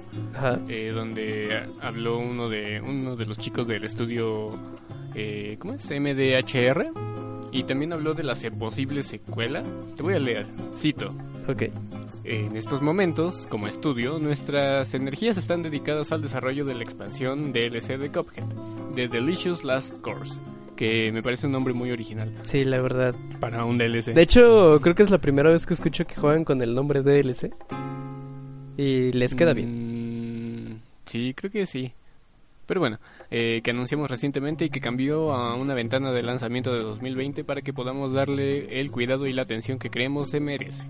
eh, 0.69 0.91
donde 0.95 1.67
habló 1.81 2.19
uno 2.19 2.49
de 2.49 2.81
uno 2.81 3.17
de 3.17 3.27
los 3.27 3.39
chicos 3.39 3.67
del 3.69 3.85
estudio, 3.85 4.51
eh, 5.15 5.57
¿cómo 5.61 5.75
es? 5.75 5.89
MDHR, 5.91 6.91
y 7.53 7.63
también 7.65 7.93
habló 7.93 8.15
de 8.15 8.25
la 8.25 8.35
posible 8.59 9.03
secuela. 9.03 9.63
Te 9.97 10.03
voy 10.03 10.15
a 10.15 10.19
leer, 10.19 10.47
cito. 10.77 11.09
Ok. 11.47 11.65
En 12.25 12.57
estos 12.57 12.83
momentos, 12.83 13.47
como 13.49 13.69
estudio, 13.69 14.19
nuestras 14.19 14.93
energías 14.93 15.39
están 15.39 15.63
dedicadas 15.63 16.13
al 16.13 16.21
desarrollo 16.21 16.65
de 16.67 16.75
la 16.75 16.83
expansión 16.83 17.53
DLC 17.53 17.97
de 17.97 18.11
Cuphead, 18.11 18.45
The 18.95 19.09
Delicious 19.09 19.65
Last 19.65 19.99
Course, 20.03 20.39
que 20.79 21.11
me 21.11 21.23
parece 21.25 21.47
un 21.47 21.53
nombre 21.53 21.75
muy 21.75 21.91
original 21.91 22.33
Sí, 22.43 22.63
la 22.65 22.81
verdad. 22.81 23.13
para 23.41 23.65
un 23.65 23.79
DLC. 23.79 24.15
De 24.15 24.23
hecho, 24.23 24.79
creo 24.81 24.95
que 24.95 25.03
es 25.03 25.11
la 25.11 25.19
primera 25.19 25.51
vez 25.51 25.67
que 25.67 25.75
escucho 25.75 26.07
que 26.07 26.15
juegan 26.15 26.45
con 26.45 26.63
el 26.63 26.73
nombre 26.73 27.03
DLC. 27.03 27.53
Y 28.77 29.11
les 29.11 29.35
queda 29.35 29.55
bien. 29.55 30.75
Mm, 30.75 30.81
sí, 31.05 31.35
creo 31.35 31.51
que 31.51 31.67
sí. 31.67 31.93
Pero 32.65 32.79
bueno, 32.79 33.01
eh, 33.33 33.61
que 33.65 33.73
anunciamos 33.73 34.09
recientemente 34.09 34.67
y 34.67 34.71
que 34.71 34.81
cambió 34.81 35.33
a 35.33 35.57
una 35.57 35.75
ventana 35.75 36.13
de 36.13 36.23
lanzamiento 36.23 36.73
de 36.73 36.81
2020 36.83 37.43
para 37.43 37.61
que 37.61 37.73
podamos 37.73 38.13
darle 38.13 38.81
el 38.81 38.93
cuidado 38.93 39.27
y 39.27 39.33
la 39.33 39.43
atención 39.43 39.81
que 39.81 39.91
creemos 39.91 40.31
se 40.31 40.39
merece. 40.39 40.87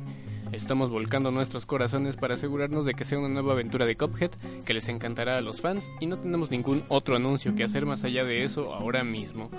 Estamos 0.52 0.90
volcando 0.90 1.31
nuestros 1.31 1.67
corazones 1.67 2.17
para 2.17 2.35
asegurarnos 2.35 2.85
de 2.85 2.95
que 2.95 3.05
sea 3.05 3.19
una 3.19 3.28
nueva 3.28 3.52
aventura 3.52 3.87
de 3.87 3.97
Cuphead 3.97 4.31
que 4.64 4.75
les 4.75 4.88
encantará 4.88 5.37
a 5.37 5.40
los 5.40 5.61
fans 5.61 5.90
y 6.00 6.07
no 6.07 6.17
tenemos 6.17 6.50
ningún 6.50 6.83
otro 6.88 7.17
anuncio 7.17 7.55
que 7.55 7.64
hacer 7.64 7.87
más 7.87 8.05
allá 8.05 8.25
de 8.25 8.45
eso 8.45 8.75
ahora 8.75 9.05
mismo. 9.05 9.50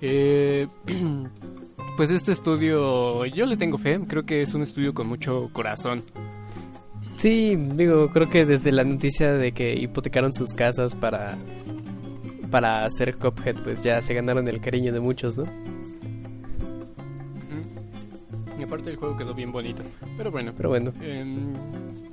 Eh, 0.00 0.66
pues 1.96 2.10
este 2.10 2.32
estudio, 2.32 3.24
yo 3.26 3.46
le 3.46 3.56
tengo 3.56 3.78
fe, 3.78 3.98
creo 4.06 4.24
que 4.24 4.42
es 4.42 4.54
un 4.54 4.62
estudio 4.62 4.92
con 4.92 5.06
mucho 5.06 5.50
corazón. 5.52 6.02
Sí, 7.16 7.56
digo, 7.56 8.10
creo 8.10 8.28
que 8.28 8.44
desde 8.44 8.72
la 8.72 8.84
noticia 8.84 9.32
de 9.32 9.52
que 9.52 9.72
hipotecaron 9.72 10.32
sus 10.32 10.52
casas 10.52 10.94
para 10.94 11.38
para 12.54 12.84
hacer 12.84 13.16
Cuphead, 13.16 13.56
pues 13.64 13.82
ya 13.82 14.00
se 14.00 14.14
ganaron 14.14 14.46
el 14.46 14.60
cariño 14.60 14.92
de 14.92 15.00
muchos, 15.00 15.36
¿no? 15.36 15.44
Ujú. 18.74 18.80
Y 18.80 18.82
aparte 18.82 18.90
el 18.90 18.96
juego 18.96 19.16
quedó 19.16 19.34
bien 19.34 19.52
bonito. 19.52 19.82
Pero 20.16 20.30
bueno, 20.30 20.52
Pero 20.56 20.68
bueno, 20.70 20.92
em, 21.02 21.52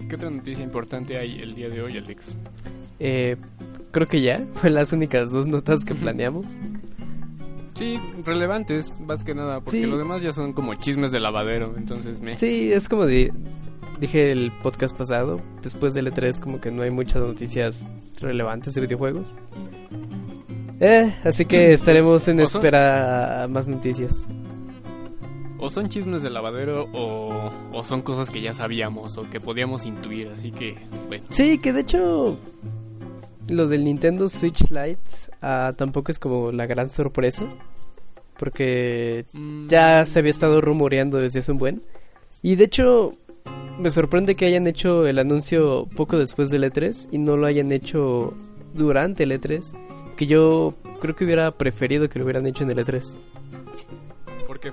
¿qué 0.08 0.16
otra 0.16 0.30
noticia 0.30 0.64
importante 0.64 1.18
hay 1.18 1.40
el 1.42 1.56
día 1.56 1.70
de 1.70 1.82
hoy, 1.82 1.98
Alex? 1.98 2.36
eh, 3.00 3.36
creo 3.92 4.08
que 4.08 4.22
ya 4.22 4.44
fue 4.56 4.70
las 4.70 4.94
únicas 4.94 5.32
dos 5.32 5.48
notas 5.48 5.84
que 5.84 5.96
planeamos. 5.96 6.60
Sí, 7.76 8.00
relevantes, 8.26 8.92
más 9.00 9.24
que 9.24 9.34
nada, 9.34 9.60
porque 9.62 9.82
Sí. 9.82 9.88
lo 9.88 9.98
demás 9.98 10.22
ya 10.22 10.32
son 10.34 10.54
como 10.54 10.76
chismes 10.76 11.12
de 11.12 11.20
lavadero, 11.20 11.74
entonces 11.76 12.22
me... 12.22 12.38
Sí, 12.38 12.72
es 12.72 12.88
como 12.88 13.08
di- 13.08 13.32
dije 14.00 14.32
el 14.32 14.52
podcast 14.62 14.96
pasado, 14.96 15.42
después 15.64 15.96
del 15.96 16.08
E3 16.14 16.40
como 16.40 16.62
que 16.62 16.70
no 16.70 16.84
hay 16.84 16.92
muchas 16.92 17.22
noticias 17.24 17.88
relevantes 18.20 18.76
de 18.76 18.82
videojuegos. 18.82 19.36
Eh, 20.80 21.12
así 21.24 21.46
que 21.46 21.74
estaremos 21.74 22.28
en 22.28 22.40
espera 22.42 23.44
a 23.44 23.48
más 23.48 23.68
noticias. 23.68 24.30
O 25.62 25.70
son 25.70 25.90
chismes 25.90 26.22
de 26.24 26.30
lavadero 26.30 26.90
o, 26.94 27.52
o 27.72 27.84
son 27.84 28.02
cosas 28.02 28.30
que 28.30 28.42
ya 28.42 28.54
sabíamos 28.54 29.18
o 29.18 29.30
que 29.30 29.40
podíamos 29.40 29.86
intuir, 29.86 30.30
así 30.36 30.52
que, 30.52 30.76
bueno. 31.08 31.24
Sí, 31.30 31.60
que 31.60 31.72
de 31.72 31.82
hecho 31.82 32.38
lo 33.48 33.68
del 33.68 33.84
Nintendo 33.84 34.28
Switch 34.28 34.70
Lite 34.70 35.00
ah, 35.42 35.74
tampoco 35.78 36.12
es 36.12 36.20
como 36.20 36.52
la 36.52 36.66
gran 36.66 36.90
sorpresa. 36.90 37.44
Porque 38.38 39.26
Mm, 39.34 39.68
ya 39.68 40.04
se 40.06 40.18
había 40.20 40.32
estado 40.32 40.62
rumoreando 40.62 41.18
desde 41.20 41.40
hace 41.40 41.52
un 41.52 41.60
buen. 41.60 41.84
Y 42.42 42.56
de 42.56 42.64
hecho 42.64 43.14
me 43.80 43.92
sorprende 43.92 44.36
que 44.36 44.46
hayan 44.46 44.66
hecho 44.68 45.06
el 45.06 45.20
anuncio 45.20 45.88
poco 45.96 46.18
después 46.18 46.50
del 46.50 46.64
E3 46.64 47.10
y 47.12 47.18
no 47.20 47.38
lo 47.38 47.46
hayan 47.46 47.72
hecho 47.72 48.34
durante 48.74 49.24
el 49.24 49.32
E3. 49.32 49.62
Que 50.18 50.26
yo 50.26 50.74
creo 51.00 51.16
que 51.16 51.26
hubiera 51.26 51.52
preferido 51.52 52.10
que 52.10 52.20
lo 52.20 52.26
hubieran 52.26 52.48
hecho 52.48 52.64
en 52.64 52.72
el 52.72 52.80
E3. 52.80 53.16
¿Por 54.48 54.60
qué? 54.60 54.72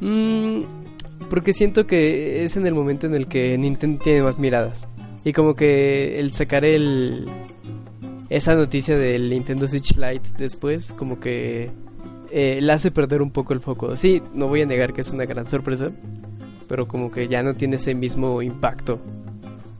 Mm, 0.00 0.62
porque 1.30 1.52
siento 1.52 1.86
que 1.86 2.44
es 2.44 2.56
en 2.56 2.66
el 2.66 2.74
momento 2.74 3.06
en 3.06 3.14
el 3.14 3.26
que 3.26 3.56
Nintendo 3.58 4.02
tiene 4.02 4.22
más 4.22 4.38
miradas. 4.38 4.88
Y 5.24 5.32
como 5.32 5.54
que 5.54 6.20
el 6.20 6.32
sacar 6.32 6.64
esa 8.30 8.54
noticia 8.54 8.96
del 8.96 9.28
Nintendo 9.30 9.66
Switch 9.66 9.96
Lite 9.96 10.30
después, 10.38 10.92
como 10.92 11.18
que 11.18 11.70
eh, 12.30 12.60
le 12.60 12.72
hace 12.72 12.90
perder 12.90 13.22
un 13.22 13.30
poco 13.30 13.52
el 13.52 13.60
foco. 13.60 13.96
Sí, 13.96 14.22
no 14.34 14.48
voy 14.48 14.62
a 14.62 14.66
negar 14.66 14.92
que 14.92 15.00
es 15.00 15.12
una 15.12 15.24
gran 15.24 15.46
sorpresa, 15.48 15.90
pero 16.68 16.86
como 16.86 17.10
que 17.10 17.28
ya 17.28 17.42
no 17.42 17.54
tiene 17.54 17.76
ese 17.76 17.94
mismo 17.94 18.42
impacto 18.42 19.00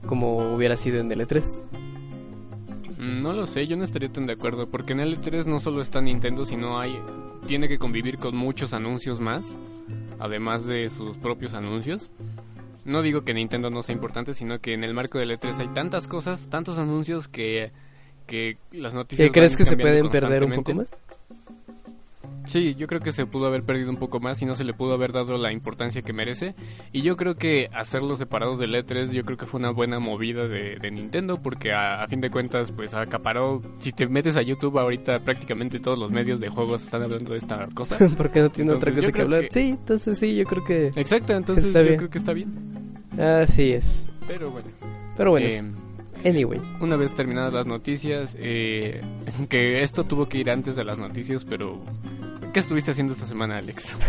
como 0.07 0.37
hubiera 0.55 0.75
sido 0.75 0.99
en 0.99 1.11
el 1.11 1.19
E3. 1.21 1.43
Mm, 2.97 3.21
No 3.21 3.33
lo 3.33 3.45
sé, 3.45 3.67
yo 3.67 3.77
no 3.77 3.83
estaría 3.83 4.11
tan 4.11 4.25
de 4.25 4.33
acuerdo, 4.33 4.67
porque 4.67 4.93
en 4.93 5.01
el 5.01 5.17
E3 5.17 5.45
no 5.45 5.59
solo 5.59 5.81
está 5.81 6.01
Nintendo, 6.01 6.45
sino 6.45 6.79
hay 6.79 6.99
tiene 7.47 7.67
que 7.69 7.77
convivir 7.77 8.17
con 8.17 8.35
muchos 8.35 8.73
anuncios 8.73 9.21
más, 9.21 9.45
además 10.19 10.65
de 10.65 10.89
sus 10.89 11.17
propios 11.17 11.53
anuncios. 11.53 12.11
No 12.85 13.01
digo 13.01 13.23
que 13.23 13.33
Nintendo 13.33 13.69
no 13.69 13.83
sea 13.83 13.93
importante, 13.93 14.33
sino 14.33 14.59
que 14.59 14.73
en 14.73 14.83
el 14.83 14.93
marco 14.93 15.17
del 15.17 15.31
E3 15.31 15.59
hay 15.59 15.67
tantas 15.69 16.07
cosas, 16.07 16.47
tantos 16.49 16.77
anuncios 16.77 17.27
que, 17.27 17.71
que 18.25 18.57
las 18.71 18.93
noticias... 18.93 19.27
¿Qué 19.27 19.31
crees 19.31 19.57
que 19.57 19.65
se 19.65 19.75
pueden 19.75 20.09
perder 20.09 20.43
un 20.45 20.53
poco 20.53 20.73
más? 20.73 21.07
Sí, 22.47 22.73
yo 22.75 22.87
creo 22.87 23.01
que 23.01 23.11
se 23.11 23.25
pudo 23.25 23.45
haber 23.45 23.61
perdido 23.63 23.89
un 23.89 23.97
poco 23.97 24.19
más 24.19 24.41
y 24.41 24.45
no 24.45 24.55
se 24.55 24.63
le 24.63 24.73
pudo 24.73 24.93
haber 24.93 25.11
dado 25.11 25.37
la 25.37 25.51
importancia 25.51 26.01
que 26.01 26.13
merece. 26.13 26.55
Y 26.93 27.01
yo 27.01 27.15
creo 27.15 27.35
que 27.35 27.69
hacerlo 27.73 28.15
separado 28.15 28.57
del 28.57 28.73
E3, 28.73 29.11
yo 29.11 29.23
creo 29.23 29.37
que 29.37 29.45
fue 29.45 29.59
una 29.59 29.69
buena 29.71 29.99
movida 29.99 30.47
de, 30.47 30.77
de 30.77 30.91
Nintendo 30.91 31.41
porque 31.41 31.73
a, 31.73 32.01
a 32.03 32.07
fin 32.07 32.21
de 32.21 32.31
cuentas, 32.31 32.71
pues 32.71 32.93
acaparó. 32.93 33.61
Si 33.79 33.91
te 33.91 34.07
metes 34.07 34.35
a 34.37 34.41
YouTube 34.41 34.79
ahorita, 34.79 35.19
prácticamente 35.19 35.79
todos 35.79 35.99
los 35.99 36.09
medios 36.11 36.39
de 36.39 36.49
juegos 36.49 36.83
están 36.83 37.03
hablando 37.03 37.33
de 37.33 37.37
esta 37.37 37.67
cosa. 37.73 37.97
Porque 38.17 38.39
no 38.41 38.49
tiene 38.49 38.71
otra 38.71 38.91
cosa 38.93 39.11
que 39.11 39.21
hablar. 39.21 39.41
que- 39.43 39.51
Sí, 39.51 39.69
entonces 39.71 40.17
sí, 40.17 40.35
yo 40.35 40.45
creo 40.45 40.63
que 40.63 40.87
Exacto, 40.95 41.33
entonces 41.33 41.73
yo 41.73 41.83
bien. 41.83 41.97
creo 41.97 42.09
que 42.09 42.17
está 42.17 42.33
bien. 42.33 42.53
así 43.19 43.71
es. 43.73 44.07
Pero 44.25 44.51
bueno, 44.51 44.67
Pero 45.17 45.31
bueno, 45.31 45.47
eh, 45.47 45.63
anyway. 46.23 46.61
una 46.79 46.95
vez 46.95 47.13
terminadas 47.13 47.53
las 47.53 47.65
noticias, 47.65 48.35
eh, 48.39 49.01
que 49.49 49.81
esto 49.81 50.03
tuvo 50.03 50.27
que 50.27 50.39
ir 50.39 50.49
antes 50.49 50.75
de 50.75 50.83
las 50.83 50.97
noticias, 50.97 51.45
pero 51.45 51.79
¿qué 52.53 52.59
estuviste 52.59 52.91
haciendo 52.91 53.13
esta 53.13 53.25
semana, 53.25 53.57
Alex? 53.57 53.97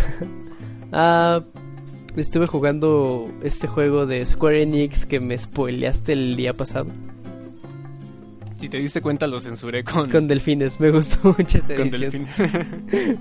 Ah, 0.91 1.45
estuve 2.17 2.47
jugando 2.47 3.31
este 3.43 3.67
juego 3.67 4.07
de 4.07 4.25
Square 4.25 4.63
Enix 4.63 5.05
que 5.05 5.21
me 5.21 5.37
spoileaste 5.37 6.15
el 6.15 6.35
día 6.35 6.55
pasado. 6.55 6.87
Si 8.57 8.69
te 8.69 8.79
diste 8.79 9.01
cuenta, 9.01 9.27
lo 9.27 9.39
censuré 9.39 9.85
con, 9.85 10.11
Con 10.11 10.27
delfines, 10.27 10.81
me 10.81 10.91
gustó 10.91 11.35
mucho 11.39 11.59
esa 11.59 11.75
con. 11.75 11.91
Delfín. 11.91 12.27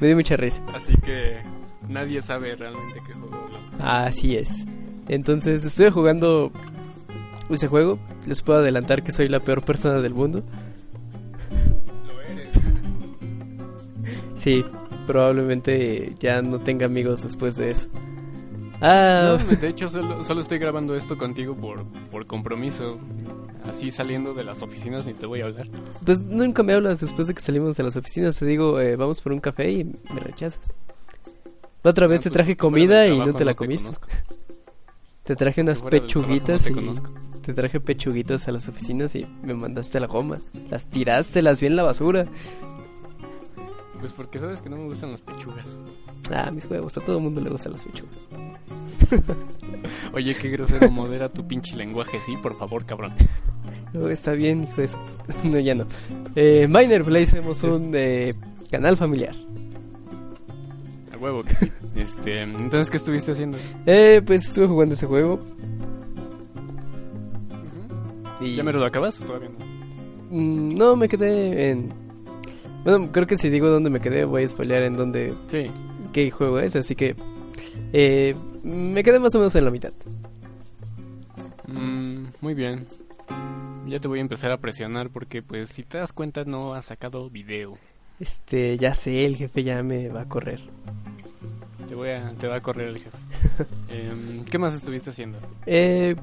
Me 0.00 0.06
dio 0.06 0.16
mucha 0.16 0.36
risa. 0.36 0.62
Así 0.74 0.94
que 1.04 1.36
nadie 1.88 2.22
sabe 2.22 2.56
realmente 2.56 3.00
qué 3.06 3.12
juego. 3.12 3.50
Así 3.78 4.36
es. 4.36 4.64
Entonces, 5.08 5.64
estuve 5.64 5.90
jugando 5.90 6.50
ese 7.54 7.68
juego. 7.68 7.98
Les 8.26 8.42
puedo 8.42 8.58
adelantar 8.60 9.02
que 9.02 9.12
soy 9.12 9.28
la 9.28 9.40
peor 9.40 9.62
persona 9.64 10.00
del 10.00 10.14
mundo. 10.14 10.42
Lo 12.06 12.20
eres. 12.22 12.48
Sí, 14.34 14.64
probablemente 15.06 16.14
ya 16.20 16.40
no 16.42 16.58
tenga 16.58 16.86
amigos 16.86 17.22
después 17.22 17.56
de 17.56 17.70
eso. 17.70 17.88
Ah, 18.80 19.36
No, 19.38 19.56
de 19.56 19.68
hecho, 19.68 19.90
solo, 19.90 20.24
solo 20.24 20.40
estoy 20.40 20.58
grabando 20.58 20.94
esto 20.96 21.18
contigo 21.18 21.54
por, 21.54 21.84
por 22.10 22.26
compromiso. 22.26 22.98
Así 23.68 23.90
saliendo 23.90 24.32
de 24.32 24.42
las 24.42 24.62
oficinas 24.62 25.04
ni 25.04 25.12
te 25.12 25.26
voy 25.26 25.42
a 25.42 25.44
hablar. 25.44 25.68
pues 26.04 26.22
nunca 26.22 26.62
me 26.62 26.72
hablas 26.72 27.00
después 27.00 27.28
de 27.28 27.34
que 27.34 27.42
salimos 27.42 27.76
de 27.76 27.82
las 27.82 27.94
oficinas. 27.96 28.38
Te 28.38 28.46
digo, 28.46 28.80
eh, 28.80 28.96
vamos 28.96 29.20
por 29.20 29.32
un 29.32 29.40
café 29.40 29.70
y 29.70 29.84
me 29.84 30.20
rechazas. 30.20 30.74
La 31.82 31.90
otra 31.90 32.06
vez 32.06 32.20
Ah, 32.20 32.22
te 32.24 32.28
pues, 32.30 32.34
traje 32.34 32.56
comida 32.56 33.06
y 33.06 33.18
no 33.18 33.34
te 33.34 33.44
la 33.44 33.52
te 33.52 33.58
comiste. 33.58 33.90
Te 35.24 35.36
traje 35.36 35.60
unas 35.60 35.82
no 35.84 35.90
pechuguitas 35.90 36.62
te 36.64 36.70
y 36.70 36.72
conozco. 36.72 37.10
Te 37.42 37.54
traje 37.54 37.80
pechuguitas 37.80 38.48
a 38.48 38.52
las 38.52 38.68
oficinas 38.68 39.14
y 39.14 39.26
me 39.42 39.54
mandaste 39.54 39.98
a 39.98 40.00
la 40.02 40.06
goma. 40.06 40.36
Las 40.70 40.86
tiraste, 40.86 41.42
las 41.42 41.60
vi 41.60 41.66
en 41.68 41.76
la 41.76 41.82
basura. 41.82 42.26
Pues 43.98 44.12
porque 44.12 44.38
sabes 44.38 44.60
que 44.62 44.70
no 44.70 44.76
me 44.76 44.84
gustan 44.84 45.10
las 45.10 45.20
pechugas. 45.20 45.64
Ah, 46.32 46.50
mis 46.50 46.64
huevos, 46.66 46.96
a 46.96 47.00
todo 47.00 47.18
el 47.18 47.22
mundo 47.22 47.40
le 47.40 47.50
gustan 47.50 47.72
las 47.72 47.84
pechugas. 47.84 48.16
Oye, 50.14 50.34
qué 50.34 50.48
grosero, 50.48 50.90
modera 50.90 51.28
tu 51.28 51.46
pinche 51.46 51.76
lenguaje, 51.76 52.18
sí, 52.24 52.36
por 52.42 52.56
favor, 52.56 52.84
cabrón. 52.84 53.12
No, 53.92 54.08
está 54.08 54.34
bien, 54.34 54.62
hijo 54.62 54.82
de 54.82 54.88
No, 55.42 55.58
ya 55.58 55.74
no. 55.74 55.84
Eh, 56.36 56.68
Miner 56.68 57.02
Play 57.02 57.26
somos 57.26 57.60
un 57.64 57.90
eh, 57.92 58.32
canal 58.70 58.96
familiar. 58.96 59.34
A 61.12 61.16
huevo 61.16 61.42
que 61.42 61.56
sí. 61.56 61.72
Este, 61.96 62.42
entonces, 62.42 62.88
¿qué 62.88 62.98
estuviste 62.98 63.32
haciendo? 63.32 63.58
Eh, 63.86 64.22
pues 64.24 64.46
estuve 64.46 64.68
jugando 64.68 64.94
ese 64.94 65.06
juego. 65.06 65.40
Y 68.40 68.56
¿Ya 68.56 68.62
me 68.62 68.72
lo 68.72 68.84
acabas 68.84 69.20
o 69.20 69.24
todavía 69.24 69.48
no? 69.50 69.64
Mm, 70.30 70.76
no, 70.76 70.96
me 70.96 71.08
quedé 71.08 71.70
en... 71.70 71.92
Bueno, 72.84 73.10
creo 73.12 73.26
que 73.26 73.36
si 73.36 73.50
digo 73.50 73.68
dónde 73.68 73.90
me 73.90 74.00
quedé, 74.00 74.24
voy 74.24 74.44
a 74.44 74.48
spoilear 74.48 74.82
en 74.84 74.96
dónde. 74.96 75.34
Sí. 75.48 75.66
qué 76.12 76.30
juego 76.30 76.58
es, 76.60 76.76
así 76.76 76.94
que. 76.94 77.14
eh, 77.92 78.34
me 78.62 79.02
quedé 79.02 79.18
más 79.18 79.34
o 79.34 79.38
menos 79.38 79.54
en 79.54 79.64
la 79.64 79.70
mitad. 79.70 79.92
Mm, 81.66 82.26
muy 82.40 82.54
bien. 82.54 82.86
Ya 83.86 83.98
te 84.00 84.08
voy 84.08 84.18
a 84.18 84.22
empezar 84.22 84.52
a 84.52 84.58
presionar 84.58 85.10
porque, 85.10 85.42
pues, 85.42 85.68
si 85.68 85.82
te 85.82 85.98
das 85.98 86.12
cuenta, 86.12 86.44
no 86.44 86.74
has 86.74 86.86
sacado 86.86 87.28
video. 87.28 87.74
Este, 88.18 88.78
ya 88.78 88.94
sé, 88.94 89.24
el 89.26 89.36
jefe 89.36 89.62
ya 89.62 89.82
me 89.82 90.08
va 90.08 90.22
a 90.22 90.28
correr. 90.28 90.60
Te 91.88 91.94
voy 91.94 92.10
a, 92.10 92.28
te 92.30 92.46
va 92.46 92.56
a 92.56 92.60
correr 92.60 92.88
el 92.88 92.98
jefe. 92.98 93.18
Em, 93.90 94.44
¿Qué 94.44 94.58
más 94.58 94.74
estuviste 94.74 95.10
haciendo? 95.10 95.38
Eh, 95.66 96.14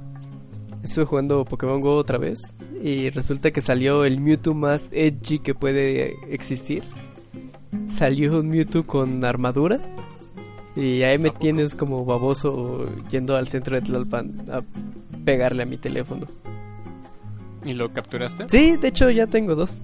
estuve 0.83 1.05
jugando 1.05 1.43
Pokémon 1.45 1.81
Go 1.81 1.95
otra 1.95 2.17
vez 2.17 2.39
y 2.83 3.09
resulta 3.09 3.51
que 3.51 3.61
salió 3.61 4.05
el 4.05 4.19
Mewtwo 4.19 4.53
más 4.53 4.89
edgy 4.93 5.39
que 5.39 5.53
puede 5.55 6.15
existir. 6.33 6.83
Salió 7.89 8.39
un 8.39 8.49
Mewtwo 8.49 8.85
con 8.85 9.23
armadura 9.25 9.79
y 10.75 11.01
ahí 11.03 11.17
me 11.17 11.31
tienes 11.31 11.73
como 11.75 12.05
baboso 12.05 12.87
yendo 13.09 13.35
al 13.35 13.47
centro 13.47 13.75
de 13.75 13.81
Tlalpan 13.81 14.45
a 14.51 14.61
pegarle 15.25 15.63
a 15.63 15.65
mi 15.65 15.77
teléfono. 15.77 16.25
¿Y 17.65 17.73
lo 17.73 17.91
capturaste? 17.91 18.45
Sí, 18.47 18.77
de 18.77 18.87
hecho 18.87 19.09
ya 19.09 19.27
tengo 19.27 19.55
dos. 19.55 19.81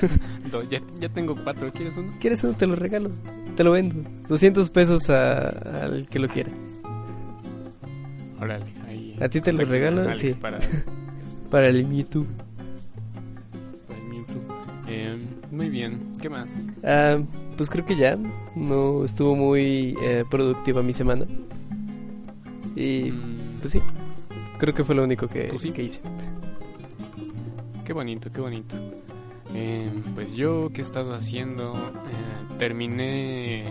Do- 0.52 0.62
ya, 0.70 0.80
ya 1.00 1.08
tengo 1.08 1.34
cuatro. 1.42 1.72
¿Quieres 1.72 1.96
uno? 1.96 2.12
¿Quieres 2.20 2.44
uno? 2.44 2.52
Te 2.54 2.66
lo 2.66 2.76
regalo. 2.76 3.10
Te 3.56 3.64
lo 3.64 3.72
vendo. 3.72 3.96
200 4.28 4.70
pesos 4.70 5.10
a- 5.10 5.48
al 5.84 6.06
que 6.08 6.18
lo 6.18 6.28
quiera. 6.28 6.50
Órale, 8.40 8.64
ahí. 8.86 9.16
¿A 9.20 9.28
ti 9.28 9.40
te 9.40 9.52
lo 9.52 10.14
Sí. 10.14 10.32
Para, 10.34 10.58
Para 11.50 11.68
el 11.68 11.86
Mewtwo. 11.86 12.26
para 13.86 13.98
el 14.00 14.08
Mewtwo. 14.08 14.40
Em, 14.86 15.26
muy 15.50 15.68
bien. 15.68 16.12
¿Qué 16.20 16.28
más? 16.28 16.48
Ah, 16.84 17.18
pues 17.56 17.68
creo 17.70 17.84
que 17.84 17.96
ya. 17.96 18.16
No 18.54 19.04
estuvo 19.04 19.34
muy 19.34 19.94
eh, 20.02 20.24
productiva 20.30 20.82
mi 20.82 20.92
semana. 20.92 21.24
Y 22.76 23.10
Mm, 23.10 23.38
pues 23.60 23.72
sí. 23.72 23.80
Creo 24.58 24.74
que 24.74 24.84
fue 24.84 24.94
lo 24.94 25.04
único 25.04 25.26
que, 25.28 25.44
Pues 25.44 25.62
sí. 25.62 25.70
que 25.70 25.82
hice. 25.84 26.00
Qué 27.84 27.92
bonito, 27.92 28.30
qué 28.30 28.40
bonito. 28.40 28.76
Em, 29.54 30.02
pues 30.14 30.34
yo, 30.34 30.68
¿qué 30.72 30.82
he 30.82 30.84
estado 30.84 31.14
haciendo? 31.14 31.72
Eh, 31.74 32.54
terminé 32.58 33.60
eh, 33.60 33.64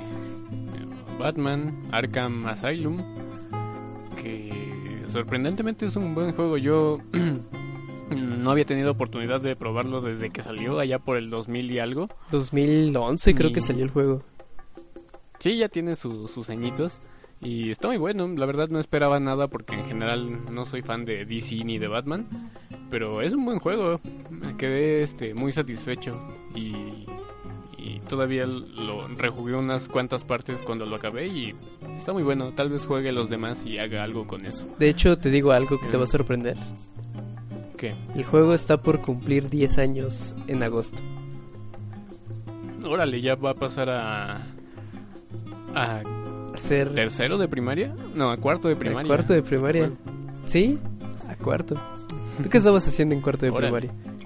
Batman 1.19 1.79
Arkham 1.91 2.45
Asylum, 2.47 2.97
que 4.27 5.03
sorprendentemente 5.07 5.85
es 5.85 5.95
un 5.95 6.13
buen 6.13 6.33
juego. 6.33 6.57
Yo 6.57 6.99
no 8.09 8.51
había 8.51 8.65
tenido 8.65 8.91
oportunidad 8.91 9.41
de 9.41 9.55
probarlo 9.55 10.01
desde 10.01 10.29
que 10.29 10.41
salió, 10.41 10.79
allá 10.79 10.99
por 10.99 11.17
el 11.17 11.29
2000 11.29 11.71
y 11.71 11.79
algo. 11.79 12.09
2011 12.31 13.35
creo 13.35 13.49
Y- 13.49 13.53
que 13.53 13.61
salió 13.61 13.83
el 13.83 13.91
juego. 13.91 14.21
Sí, 15.39 15.57
ya 15.57 15.69
tiene 15.69 15.95
su- 15.95 16.27
sus 16.27 16.49
añitos. 16.49 16.99
Y 17.39 17.69
está 17.69 17.87
muy 17.87 17.97
bueno, 17.97 18.27
la 18.27 18.47
verdad 18.47 18.67
no 18.69 18.79
esperaba 18.79 19.19
nada 19.19 19.47
porque 19.47 19.75
en 19.75 19.85
general 19.85 20.51
no 20.51 20.65
soy 20.65 20.81
fan 20.81 21.05
de 21.05 21.23
DC 21.25 21.63
ni 21.63 21.77
de 21.77 21.87
Batman. 21.87 22.27
Pero 22.89 23.21
es 23.21 23.33
un 23.33 23.45
buen 23.45 23.59
juego, 23.59 23.99
me 24.31 24.57
quedé 24.57 25.03
este, 25.03 25.35
muy 25.35 25.51
satisfecho 25.51 26.13
y, 26.55 27.05
y 27.95 27.99
todavía 28.07 28.45
lo 28.45 29.07
rejugué 29.07 29.55
unas 29.55 29.87
cuantas 29.87 30.23
partes 30.23 30.61
cuando 30.61 30.85
lo 30.85 30.95
acabé 30.95 31.27
y 31.27 31.55
está 31.97 32.13
muy 32.13 32.23
bueno. 32.23 32.51
Tal 32.55 32.69
vez 32.69 32.85
juegue 32.85 33.11
los 33.11 33.29
demás 33.29 33.65
y 33.65 33.77
haga 33.79 34.03
algo 34.03 34.27
con 34.27 34.45
eso. 34.45 34.65
De 34.79 34.89
hecho, 34.89 35.17
te 35.17 35.29
digo 35.29 35.51
algo 35.51 35.79
que 35.79 35.87
te 35.87 35.97
va 35.97 36.03
a 36.03 36.07
sorprender. 36.07 36.57
¿Qué? 37.77 37.95
El 38.15 38.23
juego 38.25 38.53
está 38.53 38.77
por 38.77 39.01
cumplir 39.01 39.49
10 39.49 39.77
años 39.77 40.35
en 40.47 40.63
agosto. 40.63 40.97
Órale, 42.85 43.21
ya 43.21 43.35
va 43.35 43.51
a 43.51 43.55
pasar 43.55 43.89
a... 43.89 44.35
¿A 45.75 46.01
Hacer 46.53 46.93
tercero 46.95 47.37
de 47.37 47.47
primaria? 47.47 47.95
No, 48.15 48.31
a 48.31 48.37
cuarto 48.37 48.67
de 48.67 48.73
a 48.73 48.79
primaria. 48.79 49.07
cuarto 49.07 49.33
de 49.33 49.43
primaria. 49.43 49.91
¿Sí? 50.47 50.79
A 51.29 51.35
cuarto. 51.35 51.75
¿Tú 52.41 52.49
qué 52.49 52.57
estabas 52.57 52.87
haciendo 52.87 53.13
en 53.13 53.21
cuarto 53.21 53.45
de 53.45 53.51
Órale. 53.51 53.89
primaria? 53.89 54.16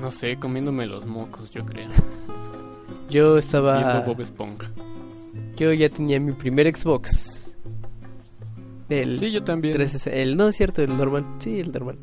No 0.00 0.10
sé, 0.10 0.36
comiéndome 0.36 0.86
los 0.86 1.06
mocos, 1.06 1.50
yo 1.50 1.64
creo. 1.64 1.88
Yo 3.10 3.38
estaba... 3.38 3.78
Viendo 3.78 4.06
Bob 4.06 4.20
Esponja. 4.20 4.70
Yo 5.56 5.72
ya 5.72 5.88
tenía 5.88 6.20
mi 6.20 6.32
primer 6.32 6.74
Xbox. 6.74 7.54
El 8.88 9.18
Sí, 9.18 9.32
yo 9.32 9.42
también. 9.42 9.74
360 9.74 10.16
el 10.22 10.36
no 10.36 10.48
es 10.48 10.56
cierto, 10.56 10.82
el 10.82 10.96
normal. 10.96 11.24
Sí, 11.38 11.58
el 11.58 11.72
normal. 11.72 11.98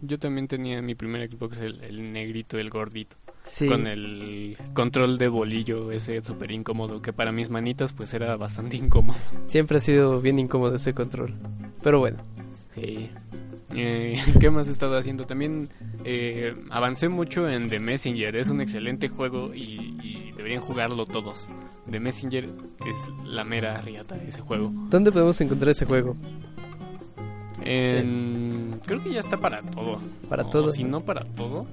Yo 0.00 0.18
también 0.18 0.46
tenía 0.46 0.80
mi 0.80 0.94
primer 0.94 1.30
Xbox, 1.30 1.58
el, 1.60 1.82
el 1.82 2.12
negrito, 2.12 2.58
el 2.58 2.70
gordito. 2.70 3.16
Sí. 3.42 3.68
Con 3.68 3.86
el 3.86 4.56
control 4.74 5.18
de 5.18 5.28
bolillo 5.28 5.92
ese 5.92 6.22
súper 6.22 6.50
incómodo, 6.50 7.00
que 7.00 7.12
para 7.12 7.30
mis 7.32 7.48
manitas 7.48 7.92
pues 7.92 8.12
era 8.12 8.36
bastante 8.36 8.76
incómodo. 8.76 9.18
Siempre 9.46 9.78
ha 9.78 9.80
sido 9.80 10.20
bien 10.20 10.38
incómodo 10.38 10.74
ese 10.74 10.94
control. 10.94 11.34
Pero 11.82 12.00
bueno. 12.00 12.18
Sí. 12.74 13.10
Eh, 13.74 14.20
¿Qué 14.40 14.50
más 14.50 14.68
he 14.68 14.72
estado 14.72 14.96
haciendo? 14.96 15.26
También 15.26 15.68
eh, 16.04 16.54
avancé 16.70 17.08
mucho 17.08 17.48
en 17.48 17.68
The 17.68 17.80
Messenger. 17.80 18.36
Es 18.36 18.48
un 18.50 18.60
excelente 18.60 19.08
juego 19.08 19.54
y, 19.54 19.96
y 20.02 20.32
deberían 20.36 20.60
jugarlo 20.62 21.04
todos. 21.06 21.48
The 21.90 21.98
Messenger 22.00 22.44
es 22.44 23.26
la 23.26 23.44
mera 23.44 23.80
riata 23.80 24.16
ese 24.26 24.40
juego. 24.40 24.70
¿Dónde 24.90 25.10
podemos 25.12 25.40
encontrar 25.40 25.70
ese 25.70 25.84
juego? 25.86 26.16
En- 27.62 28.80
creo 28.86 29.02
que 29.02 29.12
ya 29.12 29.20
está 29.20 29.36
para 29.38 29.62
todo. 29.62 30.00
Para 30.28 30.44
O 30.44 30.50
todo. 30.50 30.68
Si 30.70 30.84
no 30.84 31.00
para 31.00 31.24
todo. 31.24 31.66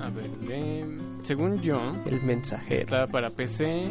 A 0.00 0.10
ver, 0.10 0.28
eh, 0.50 0.96
según 1.22 1.60
yo, 1.60 1.80
El 2.06 2.20
mensajero. 2.22 2.74
está 2.80 3.06
para 3.06 3.30
PC. 3.30 3.90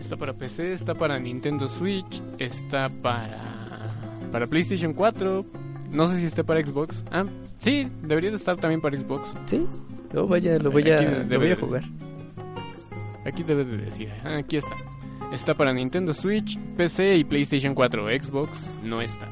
Está 0.00 0.16
para 0.16 0.32
PC, 0.34 0.72
está 0.74 0.94
para 0.94 1.18
Nintendo 1.18 1.68
Switch, 1.68 2.22
está 2.38 2.88
para 2.88 3.81
para 4.32 4.46
PlayStation 4.46 4.92
4. 4.94 5.44
No 5.92 6.06
sé 6.06 6.16
si 6.18 6.24
está 6.24 6.42
para 6.42 6.64
Xbox. 6.66 7.04
Ah, 7.12 7.26
sí, 7.58 7.86
debería 8.02 8.30
de 8.30 8.36
estar 8.36 8.56
también 8.56 8.80
para 8.80 8.96
Xbox. 8.96 9.30
¿Sí? 9.46 9.66
Oh, 10.16 10.26
vaya, 10.26 10.58
lo 10.58 10.70
voy 10.70 10.90
a, 10.90 11.00
lo 11.02 11.38
voy 11.38 11.52
a 11.52 11.56
jugar. 11.56 11.84
Aquí 13.26 13.42
debe 13.42 13.64
de 13.64 13.76
decir. 13.76 14.08
Ah, 14.24 14.38
aquí 14.38 14.56
está. 14.56 14.74
Está 15.32 15.54
para 15.54 15.72
Nintendo 15.72 16.12
Switch, 16.12 16.58
PC 16.76 17.16
y 17.18 17.24
PlayStation 17.24 17.74
4. 17.74 18.06
Xbox 18.08 18.78
no 18.84 19.00
está. 19.00 19.28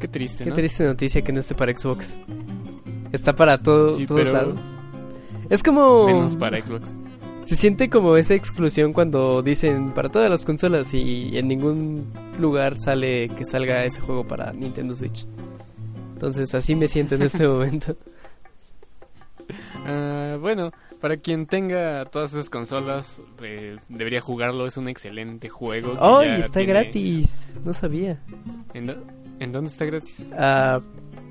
Qué 0.00 0.08
triste, 0.08 0.44
Qué 0.44 0.50
¿no? 0.50 0.56
triste 0.56 0.84
noticia 0.84 1.22
que 1.22 1.32
no 1.32 1.40
esté 1.40 1.54
para 1.54 1.76
Xbox. 1.76 2.18
Está 3.12 3.32
para 3.34 3.58
todo, 3.58 3.94
Sí, 3.94 4.06
todos 4.06 4.28
lados. 4.30 4.60
Es 5.50 5.62
como... 5.62 6.06
Menos 6.06 6.36
para 6.36 6.64
Xbox. 6.64 6.86
Se 7.48 7.56
siente 7.56 7.88
como 7.88 8.14
esa 8.18 8.34
exclusión 8.34 8.92
cuando 8.92 9.40
dicen 9.40 9.92
para 9.92 10.10
todas 10.10 10.28
las 10.28 10.44
consolas 10.44 10.92
y 10.92 11.38
en 11.38 11.48
ningún 11.48 12.12
lugar 12.38 12.76
sale 12.76 13.28
que 13.28 13.46
salga 13.46 13.86
ese 13.86 14.02
juego 14.02 14.26
para 14.26 14.52
Nintendo 14.52 14.94
Switch. 14.94 15.26
Entonces 16.12 16.54
así 16.54 16.74
me 16.74 16.88
siento 16.88 17.14
en 17.14 17.22
este 17.22 17.48
momento. 17.48 17.96
Ah, 19.86 20.36
bueno, 20.38 20.72
para 21.00 21.16
quien 21.16 21.46
tenga 21.46 22.04
todas 22.04 22.32
esas 22.34 22.50
consolas, 22.50 23.22
eh, 23.42 23.78
debería 23.88 24.20
jugarlo. 24.20 24.66
Es 24.66 24.76
un 24.76 24.88
excelente 24.90 25.48
juego. 25.48 25.92
que 25.94 25.98
¡Ay, 26.02 26.28
ya 26.28 26.36
está 26.44 26.60
tiene- 26.60 26.72
gratis! 26.74 27.54
No 27.64 27.72
sabía. 27.72 28.20
¿En, 28.74 28.88
dó- 28.88 29.02
en 29.40 29.52
dónde 29.52 29.70
está 29.70 29.86
gratis? 29.86 30.26
Ah, 30.36 30.80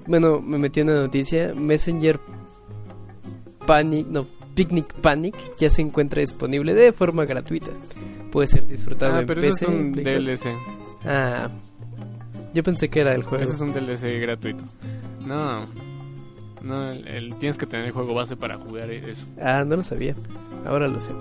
bueno, 0.07 0.41
me 0.41 0.57
metí 0.57 0.79
en 0.79 0.87
la 0.87 1.01
noticia. 1.01 1.53
Messenger 1.53 2.19
Panic, 3.67 4.07
no, 4.07 4.25
Picnic 4.57 4.93
Panic 4.95 5.35
ya 5.59 5.69
se 5.69 5.81
encuentra 5.81 6.19
disponible 6.19 6.73
de 6.73 6.91
forma 6.91 7.23
gratuita. 7.25 7.71
Puede 8.31 8.47
ser 8.47 8.67
disfrutado 8.67 9.13
Ah, 9.15 9.19
en 9.21 9.25
pero 9.25 9.39
PC. 9.41 9.49
eso 9.65 9.71
es 9.71 9.77
un. 9.77 9.91
DLC. 9.93 10.47
Ah, 11.05 11.49
yo 12.53 12.63
pensé 12.63 12.89
que 12.89 12.99
era 13.01 13.13
el 13.15 13.23
juego. 13.23 13.43
Ese 13.43 13.53
es 13.53 13.61
un 13.61 13.71
DLC 13.73 14.19
gratuito. 14.19 14.63
No, 15.25 15.65
no, 16.61 16.89
el, 16.89 17.07
el- 17.07 17.35
tienes 17.35 17.57
que 17.57 17.65
tener 17.65 17.85
el 17.85 17.91
juego 17.91 18.13
base 18.13 18.35
para 18.35 18.57
jugar 18.57 18.89
eso. 18.91 19.25
Ah, 19.41 19.63
no 19.65 19.75
lo 19.77 19.83
sabía. 19.83 20.15
Ahora 20.65 20.87
lo 20.87 20.99
sé. 20.99 21.11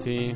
Sí, 0.00 0.32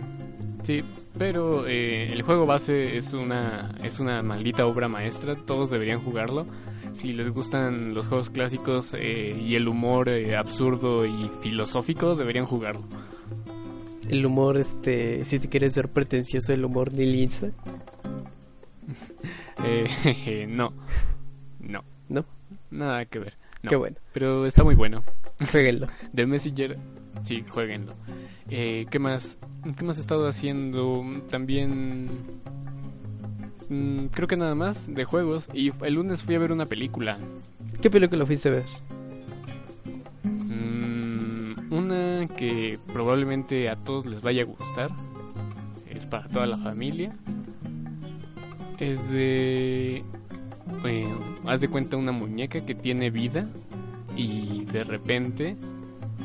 sí, 0.63 0.83
pero 1.19 1.67
eh, 1.67 2.13
el 2.13 2.23
juego 2.23 2.47
base 2.47 2.97
es 2.97 3.13
una 3.15 3.75
es 3.83 3.99
una 3.99 4.23
maldita 4.23 4.67
obra 4.67 4.89
maestra. 4.89 5.35
Todos 5.37 5.71
deberían 5.71 6.01
jugarlo. 6.01 6.47
Si 6.93 7.13
les 7.13 7.29
gustan 7.31 7.95
los 7.95 8.07
juegos 8.07 8.31
clásicos 8.31 8.95
eh, 8.95 9.37
y 9.39 9.55
el 9.57 9.67
humor 9.69 10.09
eh, 10.09 10.37
absurdo 10.37 11.07
y 11.07 11.31
filosófico, 11.41 12.15
deberían 12.15 12.47
jugarlo. 12.47 12.83
El 14.09 14.27
humor, 14.27 14.59
este, 14.59 15.25
si 15.25 15.39
te 15.39 15.49
quieres 15.49 15.75
ver 15.75 15.89
pretencioso, 15.89 16.53
el 16.53 16.65
humor 16.65 16.93
nihilista. 16.93 17.51
Eh, 19.65 20.47
no, 20.49 20.73
no, 21.61 21.85
¿No? 22.09 22.25
nada 22.73 23.05
que 23.05 23.21
ver. 23.21 23.35
No, 23.63 23.71
Qué 23.71 23.77
bueno. 23.77 23.97
Pero 24.13 24.45
está 24.45 24.65
muy 24.65 24.75
bueno. 24.75 25.05
Jueguenlo. 25.53 25.87
The 26.13 26.27
Messenger, 26.27 26.75
sí, 27.23 27.45
jueguenlo. 27.49 27.95
Eh, 28.51 28.87
¿Qué 28.91 28.99
más? 28.99 29.39
¿Qué 29.79 29.85
más 29.85 29.99
he 29.99 30.01
estado 30.01 30.27
haciendo? 30.27 31.05
También 31.31 32.07
mm, 33.73 34.07
creo 34.09 34.29
que 34.29 34.37
nada 34.37 34.55
más 34.55 34.93
de 34.93 35.05
juegos. 35.05 35.49
Y 35.53 35.73
el 35.85 35.95
lunes 35.95 36.23
fui 36.23 36.35
a 36.35 36.39
ver 36.39 36.53
una 36.53 36.67
película. 36.67 37.19
¿Qué 37.81 37.91
película 37.91 38.27
fuiste 38.27 38.49
a 38.49 38.53
ver? 38.53 38.65
Mm, 40.25 41.73
una 41.73 42.29
que 42.29 42.79
probablemente 42.93 43.69
a 43.69 43.77
todos 43.77 44.07
les 44.07 44.21
vaya 44.21 44.43
a 44.43 44.47
gustar. 44.47 44.91
Es 45.89 46.07
para 46.07 46.29
toda 46.29 46.47
la 46.47 46.59
familia. 46.59 47.15
Es 48.79 49.11
de... 49.11 50.03
eh, 50.85 51.15
haz 51.47 51.61
de 51.61 51.69
cuenta 51.69 51.97
una 51.97 52.13
muñeca 52.13 52.65
que 52.65 52.75
tiene 52.75 53.11
vida 53.11 53.49
y 54.17 54.65
de 54.65 54.85
repente 54.85 55.57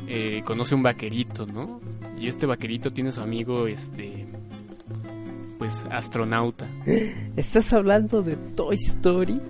eh, 0.08 0.42
conoce 0.44 0.74
un 0.74 0.82
vaquerito, 0.82 1.46
¿no? 1.46 1.80
Y 2.20 2.26
este 2.26 2.46
vaquerito 2.46 2.92
tiene 2.92 3.12
su 3.12 3.20
amigo, 3.20 3.66
este, 3.68 4.26
pues 5.58 5.84
astronauta. 5.90 6.66
¿Estás 7.36 7.72
hablando 7.72 8.22
de 8.22 8.36
Toy 8.36 8.76
Story? 8.76 9.40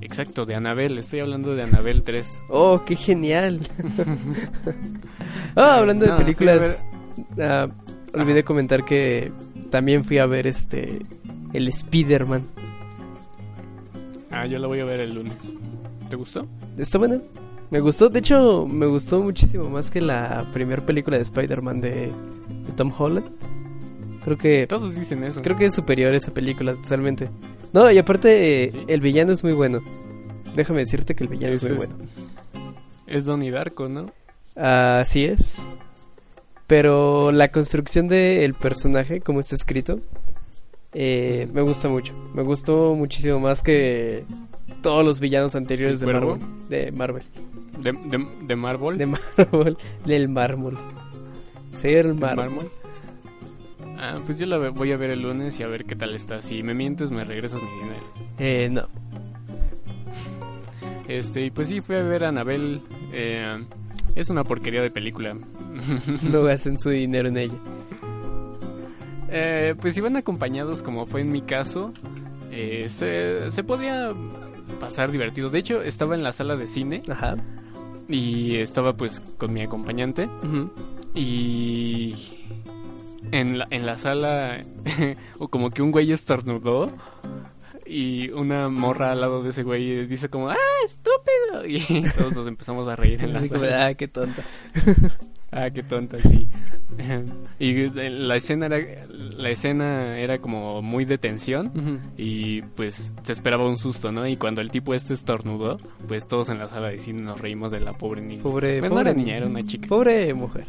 Exacto, 0.00 0.46
de 0.46 0.54
Anabel. 0.54 0.98
Estoy 0.98 1.20
hablando 1.20 1.54
de 1.54 1.62
Anabel 1.64 2.02
3. 2.02 2.40
Oh, 2.50 2.82
qué 2.84 2.94
genial. 2.96 3.60
Ah, 5.56 5.76
hablando 5.78 6.04
de 6.04 6.12
No, 6.12 6.16
películas, 6.18 6.84
ver- 7.36 7.48
ah, 7.50 7.68
olvidé 8.14 8.44
comentar 8.44 8.84
que 8.84 9.32
también 9.70 10.04
fui 10.04 10.18
a 10.18 10.26
ver 10.26 10.46
este 10.46 11.00
el 11.52 11.68
Spider-Man. 11.68 12.42
Ah, 14.30 14.46
yo 14.46 14.58
la 14.58 14.68
voy 14.68 14.80
a 14.80 14.84
ver 14.84 15.00
el 15.00 15.14
lunes. 15.14 15.52
¿Te 16.08 16.16
gustó? 16.16 16.46
Está 16.76 16.98
bueno. 16.98 17.20
Me 17.70 17.80
gustó, 17.80 18.08
de 18.08 18.20
hecho, 18.20 18.66
me 18.66 18.86
gustó 18.86 19.20
muchísimo 19.20 19.68
más 19.68 19.90
que 19.90 20.00
la 20.00 20.46
primera 20.54 20.84
película 20.84 21.16
de 21.16 21.22
Spider-Man 21.22 21.80
de, 21.82 21.90
de 22.66 22.72
Tom 22.76 22.92
Holland. 22.96 23.26
Creo 24.28 24.38
que 24.38 24.66
Todos 24.66 24.94
dicen 24.94 25.24
eso. 25.24 25.40
creo 25.42 25.56
que 25.56 25.66
es 25.66 25.74
superior 25.74 26.14
esa 26.14 26.32
película 26.32 26.74
totalmente. 26.74 27.30
No, 27.72 27.90
y 27.90 27.98
aparte 27.98 28.64
eh, 28.64 28.70
Sí. 28.72 28.84
el 28.88 29.00
villano 29.00 29.32
es 29.32 29.42
muy 29.42 29.52
bueno. 29.54 29.80
Déjame 30.54 30.80
decirte 30.80 31.14
que 31.14 31.24
el 31.24 31.30
villano 31.30 31.54
es, 31.54 31.62
muy 31.62 31.72
es- 31.72 31.76
bueno. 31.78 31.94
Es 33.06 33.24
Donnie 33.24 33.50
Darko, 33.50 33.88
¿no? 33.88 34.06
Así 34.56 35.24
es. 35.24 35.62
Pero 36.66 37.32
la 37.32 37.48
construcción 37.48 38.08
del 38.08 38.54
personaje, 38.54 39.20
como 39.20 39.40
está 39.40 39.54
escrito, 39.54 40.00
eh, 40.92 41.48
me 41.52 41.62
gusta 41.62 41.88
mucho. 41.88 42.12
Me 42.34 42.42
gustó 42.42 42.94
muchísimo 42.94 43.40
más 43.40 43.62
que 43.62 44.24
todos 44.82 45.04
los 45.04 45.20
villanos 45.20 45.54
anteriores 45.54 46.00
de. 46.00 46.06
Marvel. 46.06 46.40
De 46.68 46.92
Marvel. 46.92 47.22
De, 47.82 47.92
de, 47.92 48.26
de 48.46 48.56
Marvel. 48.56 48.98
De 48.98 49.06
Marvel. 49.36 49.76
Del 50.04 50.28
mármol. 50.28 50.76
Ser 51.72 52.08
¿De 52.08 52.14
mármol. 52.14 52.66
Ah, 54.00 54.16
pues 54.24 54.38
yo 54.38 54.46
la 54.46 54.58
voy 54.70 54.92
a 54.92 54.96
ver 54.96 55.10
el 55.10 55.22
lunes 55.22 55.58
y 55.58 55.64
a 55.64 55.66
ver 55.66 55.84
qué 55.84 55.96
tal 55.96 56.14
está. 56.14 56.40
Si 56.40 56.62
me 56.62 56.72
mientes, 56.72 57.10
me 57.10 57.24
regresas 57.24 57.60
mi 57.60 57.68
dinero. 57.82 58.06
Eh, 58.38 58.68
no. 58.70 58.82
Este, 61.08 61.46
y 61.46 61.50
pues 61.50 61.68
sí, 61.68 61.80
fui 61.80 61.96
a 61.96 62.02
ver 62.02 62.24
a 62.24 62.28
Anabel. 62.28 62.80
Eh, 63.12 63.64
es 64.14 64.30
una 64.30 64.44
porquería 64.44 64.82
de 64.82 64.90
película. 64.90 65.34
No 66.30 66.42
gasten 66.42 66.78
su 66.78 66.90
dinero 66.90 67.28
en 67.28 67.36
ella. 67.38 67.54
Eh, 69.30 69.74
pues 69.80 69.94
si 69.94 70.00
van 70.00 70.16
acompañados, 70.16 70.82
como 70.82 71.06
fue 71.06 71.20
en 71.20 71.30
mi 71.32 71.42
caso, 71.42 71.92
eh, 72.50 72.86
se, 72.88 73.50
se 73.50 73.64
podría 73.64 74.10
pasar 74.80 75.10
divertido. 75.10 75.50
De 75.50 75.58
hecho, 75.58 75.82
estaba 75.82 76.14
en 76.14 76.22
la 76.22 76.32
sala 76.32 76.56
de 76.56 76.66
cine 76.66 77.02
Ajá. 77.08 77.36
y 78.08 78.56
estaba 78.56 78.94
pues 78.96 79.20
con 79.38 79.52
mi 79.52 79.62
acompañante. 79.62 80.24
Ujú. 80.42 80.70
Y 81.14 82.14
en 83.32 83.58
la, 83.58 83.66
en 83.70 83.86
la 83.86 83.98
sala, 83.98 84.56
o 85.38 85.48
como 85.48 85.70
que 85.70 85.82
un 85.82 85.90
güey 85.90 86.12
estornudó. 86.12 86.90
Y 87.90 88.28
una 88.32 88.68
morra 88.68 89.12
al 89.12 89.20
lado 89.22 89.42
de 89.42 89.48
ese 89.48 89.62
güey 89.62 90.06
dice 90.06 90.28
como, 90.28 90.50
¡ah, 90.50 90.56
estúpido! 90.84 91.64
Y 91.66 92.02
todos 92.10 92.34
nos 92.34 92.46
empezamos 92.46 92.86
a 92.86 92.96
reír 92.96 93.22
en 93.24 93.32
la 93.32 93.38
Así 93.38 93.48
como, 93.48 93.62
sala. 93.62 93.86
ah, 93.86 93.94
qué 93.94 94.08
tonta. 94.08 94.42
Ah, 95.50 95.70
qué 95.70 95.82
tonta, 95.82 96.18
sí. 96.18 96.46
Y 97.58 97.88
la 97.88 98.36
escena 98.36 98.66
era, 98.66 98.80
la 99.08 99.48
escena 99.48 100.18
era 100.18 100.40
como 100.40 100.82
muy 100.82 101.06
de 101.06 101.16
tensión. 101.16 102.00
Y 102.18 102.60
pues 102.60 103.14
se 103.22 103.32
esperaba 103.32 103.66
un 103.66 103.78
susto, 103.78 104.12
¿no? 104.12 104.26
Y 104.28 104.36
cuando 104.36 104.60
el 104.60 104.70
tipo 104.70 104.92
este 104.92 105.14
estornudó, 105.14 105.78
pues 106.06 106.28
todos 106.28 106.50
en 106.50 106.58
la 106.58 106.68
sala 106.68 106.88
de 106.88 106.98
cine 106.98 107.22
nos 107.22 107.40
reímos 107.40 107.72
de 107.72 107.80
la 107.80 107.94
pobre 107.94 108.20
niña. 108.20 108.42
Pobre, 108.42 108.80
Bueno, 108.80 108.96
no 108.96 109.00
era 109.00 109.14
niña, 109.14 109.38
era 109.38 109.46
una 109.46 109.62
chica. 109.62 109.88
Pobre 109.88 110.34
mujer. 110.34 110.66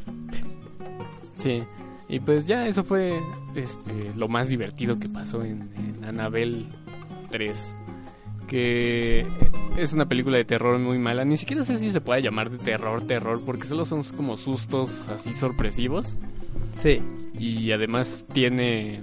Sí. 1.40 1.62
Y 2.10 2.20
pues 2.20 2.46
ya 2.46 2.68
eso 2.68 2.84
fue 2.84 3.22
este, 3.56 4.12
lo 4.16 4.28
más 4.28 4.50
divertido 4.50 4.98
que 4.98 5.08
pasó 5.08 5.44
en, 5.44 5.70
en 5.78 6.04
Annabelle 6.04 6.66
3. 7.30 7.76
Que 8.48 9.28
es 9.78 9.94
una 9.94 10.10
película 10.10 10.38
de 10.38 10.44
terror 10.44 10.80
muy 10.80 10.98
mala. 10.98 11.24
Ni 11.24 11.38
siquiera 11.38 11.64
sé 11.64 11.78
si 11.78 11.92
se 11.92 12.02
puede 12.02 12.24
llamar 12.24 12.50
de 12.50 12.58
terror, 12.58 13.06
terror, 13.06 13.40
porque 13.46 13.68
solo 13.68 13.86
son 13.86 14.02
como 14.18 14.38
sustos 14.38 15.08
así 15.10 15.36
sorpresivos. 15.36 16.16
Sí. 16.74 17.02
Y 17.38 17.72
además 17.72 18.26
tiene 18.34 19.02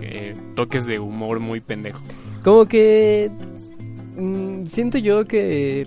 eh, 0.00 0.36
toques 0.54 0.84
de 0.84 0.98
humor 0.98 1.40
muy 1.40 1.60
pendejo. 1.60 2.02
Como 2.42 2.66
que 2.66 3.30
mm, 4.16 4.64
siento 4.64 4.98
yo 4.98 5.24
que 5.24 5.86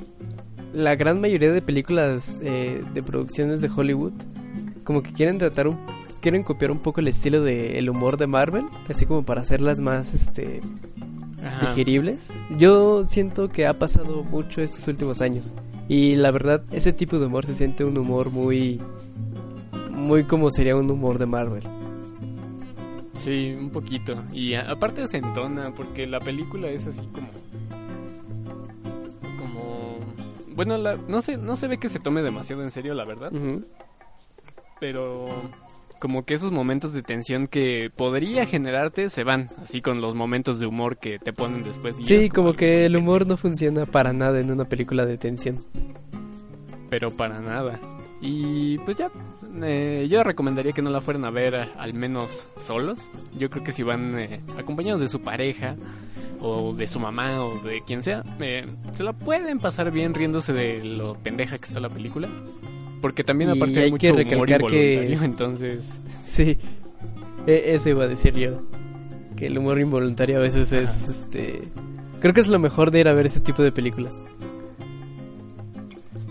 la 0.74 0.96
gran 0.96 1.22
mayoría 1.22 1.52
de 1.52 1.62
películas 1.62 2.42
eh, 2.44 2.84
de 2.96 3.04
producciones 3.04 3.62
de 3.62 3.70
Hollywood 3.70 4.14
como 4.84 5.04
que 5.04 5.12
quieren 5.12 5.38
tratar 5.38 5.68
un 5.68 5.78
quieren 6.22 6.44
copiar 6.44 6.72
un 6.72 6.80
poco 6.80 7.00
el 7.02 7.08
estilo 7.08 7.42
de 7.42 7.78
el 7.80 7.90
humor 7.90 8.18
de 8.18 8.28
Marvel, 8.28 8.66
así 8.90 9.06
como 9.06 9.24
para 9.24 9.42
hacerlas 9.42 9.80
más 9.80 10.14
este 10.14 10.62
Ajá. 11.44 11.68
digeribles. 11.70 12.38
Yo 12.58 13.04
siento 13.04 13.50
que 13.50 13.66
ha 13.68 13.74
pasado 13.80 14.24
mucho 14.24 14.62
estos 14.62 14.88
últimos 14.88 15.22
años 15.22 15.54
y 15.88 16.16
la 16.16 16.32
verdad 16.32 16.64
ese 16.72 16.92
tipo 16.94 17.20
de 17.20 17.28
humor 17.28 17.46
se 17.46 17.54
siente 17.56 17.84
un 17.86 17.98
humor 17.98 18.30
muy 18.32 18.82
muy 19.92 20.24
como 20.26 20.50
sería 20.52 20.76
un 20.76 20.90
humor 20.92 21.18
de 21.18 21.26
Marvel. 21.26 21.64
Sí, 23.16 23.52
un 23.58 23.72
poquito. 23.72 24.16
Y 24.32 24.54
a- 24.54 24.70
aparte 24.72 25.06
se 25.08 25.18
entona, 25.18 25.74
porque 25.76 26.06
la 26.08 26.20
película 26.20 26.68
es 26.70 26.86
así 26.88 27.02
como. 27.12 27.28
Como. 29.40 29.98
Bueno, 30.56 30.78
la- 30.78 30.98
no, 30.98 31.22
se, 31.22 31.36
no 31.38 31.56
se 31.58 31.68
ve 31.68 31.78
que 31.78 31.90
se 31.90 32.00
tome 32.00 32.22
demasiado 32.22 32.64
en 32.64 32.72
serio, 32.72 32.94
la 32.94 33.06
verdad. 33.06 33.32
Pero. 34.80 35.28
Como 36.00 36.26
que 36.26 36.36
esos 36.36 36.52
momentos 36.52 36.94
de 36.94 37.02
tensión 37.02 37.48
que 37.48 37.90
podría 37.96 38.46
generarte 38.46 39.10
se 39.10 39.24
van, 39.24 39.48
así 39.62 39.82
con 39.82 40.02
los 40.02 40.16
momentos 40.16 40.60
de 40.60 40.68
humor 40.68 40.98
que 40.98 41.20
te 41.20 41.34
ponen 41.34 41.64
después. 41.64 42.00
y 42.00 42.04
Sí, 42.04 42.16
es 42.16 42.32
como 42.32 42.54
que 42.54 42.86
el 42.86 42.96
humor 42.96 43.26
no 43.26 43.38
funciona 43.38 43.86
para 43.86 44.14
nada 44.14 44.40
en 44.40 44.52
una 44.52 44.66
película 44.66 45.06
de 45.06 45.18
tensión. 45.18 45.56
Pero 46.90 47.10
para 47.16 47.40
nada. 47.40 47.80
Y 48.20 48.78
pues 48.80 48.98
ya, 48.98 49.12
eh, 49.64 50.08
yo 50.10 50.24
recomendaría 50.24 50.72
que 50.72 50.82
no 50.82 50.90
la 50.90 51.02
fueran 51.02 51.26
a 51.26 51.30
ver 51.30 51.56
al 51.56 51.94
menos 51.94 52.48
solos. 52.58 53.10
Yo 53.38 53.50
creo 53.50 53.64
que 53.64 53.72
si 53.72 53.84
van 53.84 54.18
eh, 54.18 54.42
acompañados 54.58 55.02
de 55.02 55.08
su 55.08 55.22
pareja 55.22 55.76
o 56.40 56.74
de 56.74 56.88
su 56.88 57.00
mamá 57.00 57.44
o 57.44 57.60
de 57.60 57.82
quien 57.86 58.02
sea, 58.02 58.24
eh, 58.40 58.66
se 58.96 59.04
la 59.04 59.14
pueden 59.14 59.60
pasar 59.60 59.92
bien 59.92 60.14
riéndose 60.14 60.54
de 60.54 60.84
lo 60.84 61.14
pendeja 61.16 61.58
que 61.58 61.66
está 61.66 61.80
la 61.80 61.90
película. 61.90 62.28
Porque 63.02 63.24
también 63.24 63.52
Y 63.52 63.58
aparte 63.58 63.78
hay, 63.80 63.86
hay 63.86 63.92
mucho 63.92 64.02
que 64.02 64.12
humor 64.12 64.50
recalcar 64.50 64.70
que- 64.72 64.94
involuntario, 64.94 65.24
entonces... 65.32 66.02
Sí, 66.06 66.58
e- 67.46 67.74
eso 67.76 67.90
iba 67.90 68.04
a 68.06 68.08
decir 68.08 68.34
yo. 68.36 68.62
Que 69.36 69.48
el 69.48 69.58
humor 69.58 69.80
involuntario 69.80 70.38
a 70.38 70.40
veces 70.42 70.72
es, 70.74 71.08
este... 71.08 71.62
Creo 72.20 72.34
que 72.34 72.42
es 72.42 72.48
lo 72.48 72.58
mejor 72.58 72.90
de 72.92 73.00
ir 73.02 73.08
a 73.08 73.14
ver 73.14 73.28
ese 73.28 73.40
tipo 73.40 73.62
de 73.62 73.72
películas. 73.72 74.26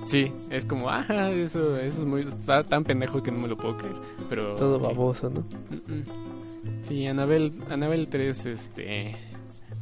Sí, 0.06 0.32
es 0.50 0.64
como, 0.64 0.88
ajá, 0.90 1.30
eso, 1.32 1.76
eso 1.78 2.00
es 2.02 2.06
muy... 2.06 2.22
Está 2.22 2.62
tan 2.62 2.84
pendejo 2.84 3.22
que 3.22 3.30
no 3.32 3.38
me 3.38 3.48
lo 3.48 3.56
puedo 3.56 3.76
creer. 3.76 3.96
Pero... 4.28 4.54
Todo 4.54 4.78
sí. 4.78 4.86
baboso, 4.86 5.30
¿no? 5.30 5.40
Mm, 5.40 5.92
mm. 5.98 6.04
Sí, 6.82 7.06
Anabel, 7.06 7.52
Anabel 7.70 8.08
3, 8.08 8.46
este, 8.46 9.16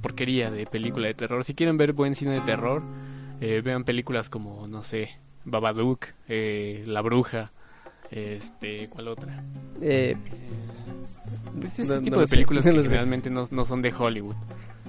porquería 0.00 0.50
de 0.50 0.66
película 0.66 1.06
de 1.08 1.14
terror. 1.14 1.44
Si 1.44 1.54
quieren 1.54 1.76
ver 1.76 1.92
buen 1.92 2.14
cine 2.14 2.32
de 2.32 2.40
terror, 2.40 2.82
eh, 3.40 3.60
vean 3.62 3.84
películas 3.84 4.30
como, 4.30 4.66
no 4.66 4.82
sé, 4.82 5.10
Babadook, 5.44 6.06
eh, 6.28 6.82
La 6.86 7.00
Bruja, 7.02 7.52
este, 8.10 8.88
¿cuál 8.88 9.08
otra? 9.08 9.42
Eh, 9.80 10.16
Pues 11.60 11.78
ese 11.78 11.94
No- 11.94 12.00
tipo 12.02 12.20
de 12.20 12.26
sé, 12.26 12.36
películas 12.36 12.64
no 12.66 12.72
que 12.72 12.82
generalmente 12.82 13.30
no, 13.30 13.46
no 13.50 13.64
son 13.64 13.80
de 13.82 13.92
Hollywood, 13.96 14.34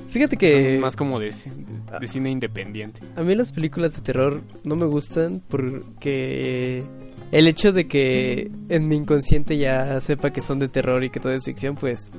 fíjate 0.09 0.35
que 0.37 0.71
son 0.73 0.81
más 0.81 0.95
como 0.95 1.19
de, 1.19 1.29
ci- 1.29 1.53
de 1.99 2.07
cine 2.07 2.29
independiente. 2.31 3.01
a 3.15 3.21
mí 3.21 3.35
las 3.35 3.51
películas 3.51 3.95
de 3.95 4.01
terror 4.01 4.41
no 4.63 4.75
me 4.75 4.85
gustan 4.85 5.41
porque 5.47 6.83
el 7.31 7.47
hecho 7.47 7.71
de 7.71 7.87
que 7.87 8.49
en 8.69 8.87
mi 8.87 8.95
inconsciente 8.95 9.57
ya 9.57 9.99
sepa 10.01 10.31
que 10.31 10.41
son 10.41 10.57
de 10.59 10.67
terror 10.69 11.03
y 11.03 11.09
que 11.09 11.19
todo 11.19 11.33
es 11.33 11.45
ficción, 11.45 11.75
pues 11.75 12.09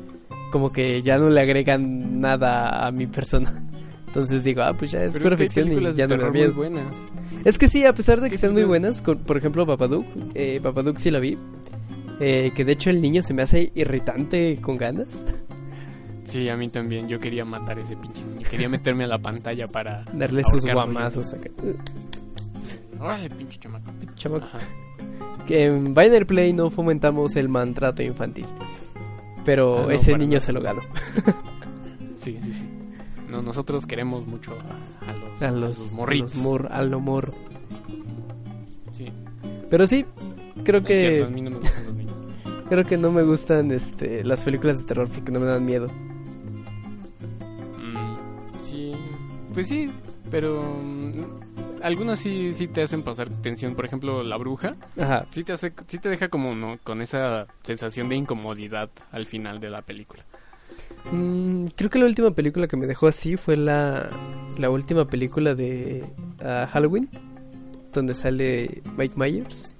como 0.53 0.71
que 0.71 1.03
ya 1.03 1.19
no 1.19 1.29
le 1.29 1.41
agregan 1.41 2.21
nada 2.21 2.87
a 2.87 2.93
mi 2.93 3.07
persona. 3.07 3.63
Entonces 4.07 4.45
digo, 4.45 4.63
ah, 4.63 4.73
pues 4.79 4.93
ya 4.93 5.03
es 5.03 5.13
Pero 5.13 5.25
pura 5.25 5.35
es 5.35 5.39
que 5.55 5.61
hay 5.61 5.67
ficción 5.69 5.93
y 5.93 5.97
ya 5.97 6.07
no 6.07 6.17
me 6.17 6.23
da 6.23 6.31
miedo. 6.31 6.55
buenas. 6.55 6.87
Es 7.45 7.59
que 7.59 7.69
sí, 7.69 7.85
a 7.85 7.95
pesar 7.95 8.21
de 8.21 8.29
que 8.29 8.33
¿Qué 8.35 8.39
sean 8.39 8.53
muy 8.55 8.65
buenas, 8.65 9.03
con- 9.03 9.19
por 9.19 9.37
ejemplo, 9.37 9.65
Babadook, 9.65 10.05
eh, 10.35 10.59
Babadook 10.63 10.99
sí 10.99 11.11
la 11.11 11.21
vi, 11.21 11.37
eh, 12.21 12.51
que 12.57 12.65
de 12.65 12.73
hecho 12.73 12.91
el 12.91 13.01
niño 13.01 13.23
se 13.23 13.35
me 13.35 13.43
hace 13.43 13.71
irritante 13.75 14.59
con 14.61 14.77
ganas. 14.77 15.25
Sí, 16.25 16.49
a 16.49 16.57
mí 16.57 16.69
también. 16.69 17.09
Yo 17.09 17.21
quería 17.21 17.45
matar 17.45 17.79
a 17.79 17.83
ese 17.83 17.97
pinche 17.97 18.23
niño. 18.25 18.47
Quería 18.51 18.69
meterme 18.69 19.05
a 19.05 19.07
la 19.07 19.19
pantalla 19.19 19.69
para. 19.69 20.05
Darle 20.13 20.43
sus 20.43 20.65
guamazos 20.65 21.33
acá. 21.35 21.51
Órale, 22.99 23.31
pinche 23.31 23.59
chamaco. 23.61 23.93
Chamaco. 24.17 24.47
Que 25.47 25.67
en 25.67 25.95
Binary 25.95 26.25
Play 26.25 26.53
no 26.53 26.69
fomentamos 26.71 27.37
el 27.37 27.49
maltrato 27.49 28.03
infantil. 28.03 28.47
Pero 29.45 29.79
Ah, 29.79 29.83
no, 29.83 29.91
ese 29.91 30.17
niño 30.19 30.41
se 30.41 30.53
lo 30.53 30.61
ganó. 30.61 30.81
Sí, 32.21 32.37
sí, 32.43 32.53
sí. 32.53 32.63
No, 33.37 33.43
nosotros 33.43 33.87
queremos 33.87 34.27
mucho 34.27 34.53
a, 35.07 35.11
a 35.11 35.13
los, 35.15 35.43
A 35.43 35.49
a 35.49 35.51
los, 35.51 35.79
los 35.79 35.93
morritos. 35.93 36.33
a 36.33 36.35
los 36.37 36.43
mor- 36.45 36.69
a 36.73 36.83
lo 36.83 37.01
morro. 37.01 37.33
Sí. 38.93 39.13
Pero 39.71 39.87
sí, 39.87 40.05
creo 40.65 40.81
cierto, 40.85 41.25
a 41.25 41.29
que 41.29 41.35
mí 41.35 41.43
no 41.43 41.51
me 41.51 41.59
gustan 41.59 41.87
los 41.87 41.95
niños. 41.95 42.15
creo 42.69 42.85
que 42.85 42.97
no 42.97 43.13
me 43.13 43.23
gustan 43.23 43.71
este 43.73 44.25
las 44.25 44.43
películas 44.43 44.79
de 44.79 44.85
terror 44.85 45.09
porque 45.09 45.33
no 45.33 45.41
me 45.41 45.47
dan 45.47 45.65
miedo. 45.65 45.89
Mm, 47.79 48.65
sí, 48.65 48.93
pues 49.53 49.69
sí, 49.69 49.91
pero 50.31 50.79
mm, 50.83 51.13
algunas 51.83 52.19
sí, 52.19 52.53
sí 52.53 52.69
te 52.69 52.83
hacen 52.83 53.03
pasar 53.03 53.29
tensión. 53.29 53.75
Por 53.75 53.85
ejemplo, 53.85 54.23
La 54.23 54.37
Bruja, 54.37 54.77
Ajá. 54.99 55.27
sí 55.31 55.45
te, 55.45 55.53
hace, 55.53 55.73
sí 55.87 55.99
te 55.99 56.09
deja 56.09 56.29
como 56.29 56.55
¿no? 56.55 56.79
con 56.83 57.03
esa 57.03 57.47
sensación 57.63 58.09
de 58.09 58.17
incomodidad 58.17 58.89
al 59.13 59.27
final 59.27 59.61
de 59.61 59.71
la 59.71 59.83
película. 59.83 60.25
Mm, 61.13 61.67
creo 61.77 61.91
que 61.91 61.99
la 61.99 62.07
última 62.07 62.31
película 62.33 62.67
que 62.67 62.77
me 62.77 62.87
dejó 62.87 63.07
así 63.07 63.37
fue 63.37 63.57
la 63.57 64.09
la 64.59 64.71
última 64.71 65.05
película 65.07 65.55
de 65.55 66.05
ah, 66.43 66.67
Halloween 66.71 67.09
donde 67.93 68.15
sale 68.15 68.83
Mike 68.97 69.15
Myers. 69.17 69.73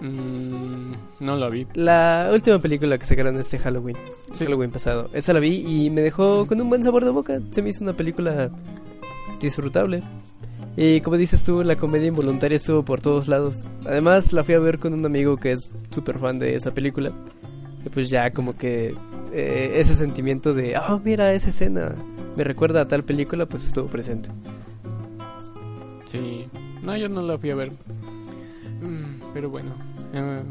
Mm, 0.00 0.92
no 1.20 1.36
la 1.36 1.48
vi. 1.48 1.66
La 1.74 2.30
última 2.32 2.58
película 2.58 2.98
que 2.98 3.04
sacaron 3.04 3.36
este 3.38 3.58
Halloween, 3.58 3.96
Sí. 4.32 4.44
Halloween 4.44 4.70
pasado. 4.70 5.10
Esa 5.12 5.32
la 5.32 5.40
vi 5.40 5.64
y 5.66 5.90
me 5.90 6.00
dejó 6.00 6.46
con 6.46 6.60
un 6.60 6.68
buen 6.68 6.82
sabor 6.82 7.04
de 7.04 7.10
boca. 7.10 7.40
Se 7.50 7.62
me 7.62 7.70
hizo 7.70 7.84
una 7.84 7.92
película 7.92 8.50
disfrutable. 9.40 10.02
Y 10.76 11.00
como 11.00 11.16
dices 11.16 11.42
tú, 11.42 11.64
la 11.64 11.74
comedia 11.74 12.06
involuntaria 12.06 12.54
estuvo 12.56 12.84
por 12.84 13.00
todos 13.00 13.26
lados. 13.26 13.62
Además, 13.84 14.32
la 14.32 14.44
fui 14.44 14.54
a 14.54 14.60
ver 14.60 14.78
con 14.78 14.94
un 14.94 15.04
amigo 15.04 15.36
que 15.36 15.50
es 15.52 15.72
súper 15.90 16.20
fan 16.20 16.38
de 16.38 16.54
esa 16.54 16.72
película. 16.72 17.10
Pues 17.92 18.10
ya 18.10 18.30
como 18.30 18.54
que 18.54 18.94
eh, 19.32 19.72
ese 19.74 19.94
sentimiento 19.94 20.54
de, 20.54 20.76
oh, 20.76 21.00
mira 21.04 21.32
esa 21.32 21.50
escena, 21.50 21.94
me 22.36 22.44
recuerda 22.44 22.82
a 22.82 22.88
tal 22.88 23.04
película, 23.04 23.46
pues 23.46 23.66
estuvo 23.66 23.86
presente. 23.86 24.28
Sí. 26.06 26.46
No, 26.82 26.96
yo 26.96 27.08
no 27.08 27.22
la 27.22 27.38
fui 27.38 27.50
a 27.50 27.54
ver. 27.54 27.70
Mm, 28.80 29.20
pero 29.34 29.50
bueno. 29.50 29.70
Eh, 30.12 30.42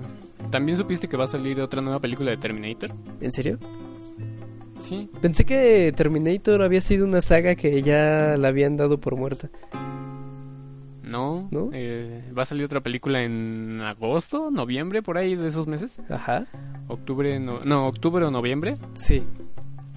¿También 0.52 0.78
supiste 0.78 1.08
que 1.08 1.18
va 1.18 1.26
a 1.26 1.28
salir 1.28 1.60
otra 1.62 1.82
nueva 1.82 2.00
película 2.00 2.32
de 2.32 2.38
Terminator? 2.38 2.92
¿En 3.22 3.32
serio? 3.32 3.58
Sí. 4.82 5.10
Pensé 5.22 5.44
que 5.44 5.94
Terminator 5.96 6.62
había 6.62 6.80
sido 6.82 7.06
una 7.06 7.22
saga 7.22 7.56
que 7.56 7.82
ya 7.82 8.38
la 8.38 8.50
habían 8.50 8.78
dado 8.78 8.98
por 9.00 9.16
muerta. 9.16 9.50
No. 11.10 11.48
¿No? 11.52 11.70
Eh, 11.74 12.32
va 12.38 12.44
a 12.44 12.46
salir 12.46 12.66
otra 12.66 12.82
película 12.82 13.24
en 13.24 13.82
agosto, 13.82 14.52
noviembre, 14.52 15.02
por 15.02 15.18
ahí 15.18 15.36
de 15.36 15.48
esos 15.48 15.68
meses. 15.68 16.00
Ajá. 16.10 16.46
Octubre, 16.88 17.40
no, 17.40 17.62
no 17.62 17.88
octubre 17.88 18.26
o 18.26 18.32
noviembre. 18.32 18.78
Sí. 18.94 19.24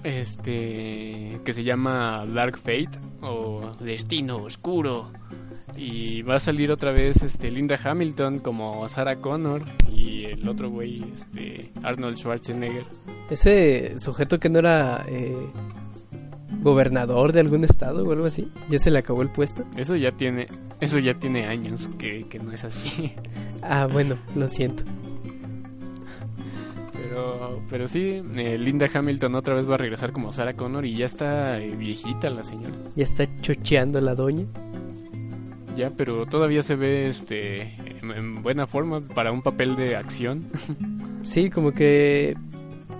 Este. 0.03 1.39
Que 1.45 1.53
se 1.53 1.63
llama 1.63 2.23
Dark 2.27 2.57
Fate 2.57 2.99
o 3.21 3.75
Destino 3.79 4.37
Oscuro. 4.43 5.11
Y 5.77 6.21
va 6.23 6.35
a 6.35 6.39
salir 6.39 6.71
otra 6.71 6.91
vez 6.91 7.23
este 7.23 7.49
Linda 7.49 7.79
Hamilton 7.81 8.39
como 8.39 8.87
Sarah 8.87 9.15
Connor 9.15 9.63
y 9.89 10.25
el 10.25 10.47
otro 10.47 10.69
güey, 10.69 11.03
este 11.15 11.71
Arnold 11.81 12.17
Schwarzenegger. 12.17 12.83
Ese 13.29 13.97
sujeto 13.97 14.37
que 14.37 14.49
no 14.49 14.59
era 14.59 15.05
eh, 15.07 15.33
gobernador 16.61 17.33
de 17.33 17.41
algún 17.41 17.63
estado 17.63 18.05
o 18.05 18.11
algo 18.11 18.27
así, 18.27 18.51
ya 18.69 18.79
se 18.79 18.91
le 18.91 18.99
acabó 18.99 19.21
el 19.21 19.29
puesto. 19.29 19.63
Eso 19.75 19.95
ya 19.95 20.11
tiene, 20.11 20.47
eso 20.79 20.99
ya 20.99 21.15
tiene 21.15 21.47
años 21.47 21.89
que, 21.97 22.27
que 22.29 22.39
no 22.39 22.51
es 22.51 22.63
así. 22.63 23.13
Ah, 23.61 23.87
bueno, 23.91 24.17
lo 24.35 24.47
siento. 24.47 24.83
Pero, 26.93 27.61
pero 27.69 27.87
sí, 27.87 28.21
eh, 28.35 28.57
Linda 28.57 28.89
Hamilton 28.93 29.35
otra 29.35 29.55
vez 29.55 29.69
va 29.69 29.75
a 29.75 29.77
regresar 29.77 30.11
como 30.13 30.31
Sarah 30.31 30.55
Connor 30.55 30.85
y 30.85 30.95
ya 30.95 31.05
está 31.05 31.59
eh, 31.59 31.75
viejita 31.75 32.29
la 32.29 32.43
señora. 32.43 32.75
Ya 32.95 33.03
está 33.03 33.27
chocheando 33.41 33.99
la 33.99 34.15
doña. 34.15 34.45
Ya, 35.75 35.89
pero 35.89 36.25
todavía 36.25 36.63
se 36.63 36.75
ve 36.75 37.07
este 37.07 37.75
en, 38.01 38.11
en 38.11 38.43
buena 38.43 38.67
forma 38.67 39.01
para 39.01 39.31
un 39.31 39.41
papel 39.41 39.75
de 39.75 39.95
acción. 39.95 40.45
Sí, 41.23 41.49
como 41.49 41.71
que... 41.71 42.37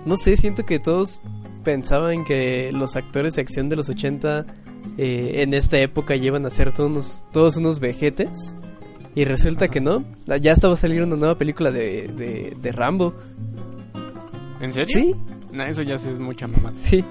No 0.04 0.16
sé, 0.16 0.36
siento 0.36 0.64
que 0.64 0.78
todos 0.78 1.20
pensaban 1.64 2.24
que 2.24 2.70
los 2.72 2.96
actores 2.96 3.34
de 3.36 3.42
acción 3.42 3.68
de 3.68 3.76
los 3.76 3.88
80 3.88 4.44
eh, 4.98 5.42
en 5.42 5.54
esta 5.54 5.78
época 5.78 6.16
llevan 6.16 6.44
a 6.46 6.50
ser 6.50 6.72
todos 6.72 6.90
unos, 6.90 7.24
todos 7.32 7.56
unos 7.56 7.80
vejetes. 7.80 8.56
Y 9.14 9.24
resulta 9.24 9.68
que 9.68 9.80
no. 9.80 10.04
Ya 10.40 10.52
estaba 10.52 10.72
a 10.74 10.76
salir 10.76 11.02
una 11.02 11.16
nueva 11.16 11.36
película 11.36 11.70
de, 11.70 12.08
de, 12.08 12.56
de 12.60 12.72
Rambo. 12.72 13.14
¿En 14.60 14.72
serio? 14.72 14.86
Sí, 14.88 15.14
Nah, 15.52 15.66
eso 15.66 15.82
ya 15.82 15.98
sí 15.98 16.08
es 16.08 16.18
mucha 16.18 16.46
mamá. 16.46 16.72
Sí. 16.76 17.04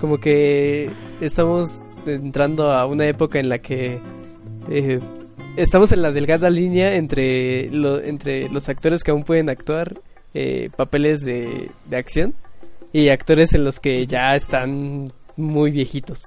Como 0.00 0.18
que 0.18 0.90
estamos 1.20 1.82
entrando 2.06 2.72
a 2.72 2.86
una 2.86 3.06
época 3.06 3.38
en 3.38 3.48
la 3.48 3.58
que 3.58 4.00
eh, 4.70 4.98
estamos 5.56 5.92
en 5.92 6.02
la 6.02 6.10
delgada 6.10 6.48
línea 6.50 6.96
entre, 6.96 7.70
lo- 7.70 8.02
entre 8.02 8.48
los 8.48 8.68
actores 8.68 9.04
que 9.04 9.10
aún 9.12 9.24
pueden 9.24 9.48
actuar 9.50 10.00
eh, 10.34 10.70
papeles 10.76 11.20
de, 11.20 11.70
de 11.88 11.96
acción 11.96 12.34
y 12.92 13.08
actores 13.08 13.52
en 13.54 13.64
los 13.64 13.80
que 13.80 14.06
ya 14.06 14.34
están 14.36 15.08
muy 15.36 15.70
viejitos. 15.70 16.22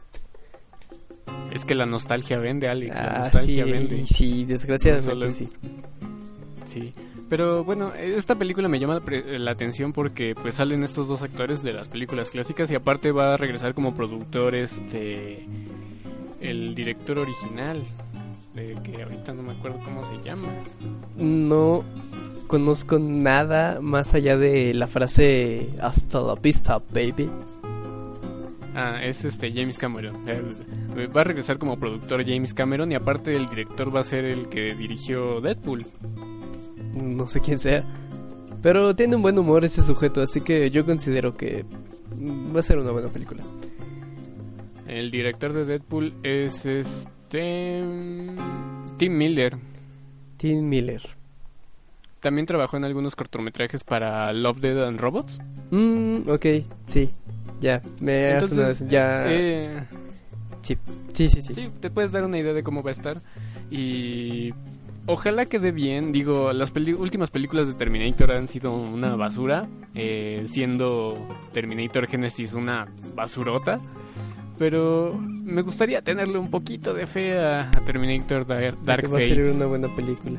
Es 1.51 1.65
que 1.65 1.73
la 1.75 1.85
nostalgia 1.85 2.37
vende, 2.37 2.67
Alex. 2.67 2.95
La 2.95 3.01
Ah, 3.01 3.15
sí, 3.15 3.21
nostalgia 3.23 3.65
vende. 3.65 4.05
sí, 4.05 4.45
desgraciadamente 4.45 5.25
No 5.25 5.31
sí. 5.33 5.49
Sí. 6.67 6.93
Pero 7.27 7.63
bueno, 7.63 7.93
esta 7.93 8.35
película 8.35 8.67
me 8.67 8.79
llama 8.79 8.95
la 8.99 9.39
la 9.39 9.51
atención 9.51 9.93
porque 9.93 10.33
pues 10.39 10.55
salen 10.55 10.83
estos 10.83 11.07
dos 11.07 11.21
actores 11.21 11.61
de 11.61 11.73
las 11.73 11.87
películas 11.87 12.29
clásicas 12.29 12.71
y 12.71 12.75
aparte 12.75 13.11
va 13.11 13.33
a 13.33 13.37
regresar 13.37 13.73
como 13.75 13.93
productor 13.93 14.55
este 14.55 15.45
el 16.41 16.73
director 16.73 17.19
original 17.19 17.83
que 18.83 19.01
ahorita 19.03 19.33
no 19.33 19.43
me 19.43 19.53
acuerdo 19.53 19.79
cómo 19.85 20.01
se 20.09 20.23
llama. 20.23 20.49
No 21.17 21.83
conozco 22.49 22.97
nada 22.99 23.79
más 23.79 24.15
allá 24.15 24.35
de 24.35 24.73
la 24.73 24.87
frase 24.87 25.69
hasta 25.81 26.19
la 26.19 26.35
pista, 26.35 26.81
baby. 26.91 27.29
Ah, 28.75 28.97
es 29.03 29.23
este 29.23 29.51
James 29.53 29.77
Cameron. 29.77 30.27
El- 30.27 31.15
va 31.15 31.21
a 31.21 31.23
regresar 31.23 31.59
como 31.59 31.79
productor 31.79 32.25
James 32.25 32.53
Cameron 32.55 32.91
y 32.91 32.95
aparte 32.95 33.35
el 33.35 33.47
director 33.49 33.95
va 33.95 33.99
a 33.99 34.03
ser 34.03 34.25
el 34.25 34.49
que 34.49 34.75
dirigió 34.75 35.39
Deadpool. 35.41 35.85
no 36.95 37.27
sé 37.27 37.39
quién 37.39 37.59
sea. 37.59 37.83
Pero 38.63 38.95
tiene 38.95 39.15
un 39.15 39.21
buen 39.21 39.37
humor 39.37 39.63
ese 39.63 39.81
sujeto, 39.83 40.21
así 40.21 40.41
que 40.41 40.69
yo 40.71 40.85
considero 40.85 41.37
que 41.37 41.63
va 42.53 42.59
a 42.59 42.63
ser 42.63 42.79
una 42.79 42.91
buena 42.91 43.09
película. 43.09 43.43
El 44.87 45.11
director 45.11 45.53
de 45.53 45.65
Deadpool 45.65 46.13
es 46.23 46.65
este 46.65 47.83
Tim 48.97 49.17
Miller. 49.17 49.55
Tim 50.37 50.67
Miller. 50.67 51.01
También 52.19 52.45
trabajó 52.45 52.77
en 52.77 52.83
algunos 52.85 53.15
cortometrajes 53.15 53.83
para 53.83 54.31
Love, 54.33 54.59
Dead 54.59 54.83
and 54.85 54.99
Robots. 54.99 55.39
Mm, 55.71 56.29
ok, 56.29 56.45
sí. 56.85 57.09
Ya, 57.61 57.81
me 58.01 58.31
Entonces, 58.33 58.81
una- 58.81 58.89
ya. 58.89 59.23
eh, 59.33 59.83
sí, 60.61 60.77
sí, 61.13 61.29
sí, 61.29 61.41
sí. 61.41 61.53
sí, 61.53 61.69
te 61.79 61.89
puedes 61.89 62.11
dar 62.11 62.23
una 62.25 62.37
idea 62.37 62.53
de 62.53 62.63
cómo 62.63 62.83
va 62.83 62.89
a 62.89 62.93
estar. 62.93 63.17
Y 63.71 64.53
ojalá 65.05 65.45
quede 65.45 65.71
bien. 65.71 66.11
Digo, 66.11 66.51
las 66.53 66.71
últimas 66.75 67.29
películas 67.29 67.67
de 67.67 67.73
Terminator 67.73 68.31
han 68.31 68.47
sido 68.47 68.71
una 68.73 69.15
basura. 69.15 69.67
eh, 69.95 70.45
siendo 70.47 71.17
Terminator 71.53 72.07
Genesis 72.07 72.53
una 72.53 72.87
basurota. 73.15 73.77
Pero 74.57 75.17
me 75.43 75.61
gustaría 75.61 76.01
tenerle 76.01 76.37
un 76.37 76.49
poquito 76.51 76.93
de 76.93 77.07
fe 77.07 77.39
a, 77.39 77.69
a 77.69 77.81
Terminator 77.85 78.45
Dar- 78.45 78.75
Dark 78.83 79.01
que 79.01 79.07
va 79.07 79.17
a 79.17 79.21
ser 79.21 79.53
una 79.55 79.65
buena 79.65 79.87
película. 79.95 80.37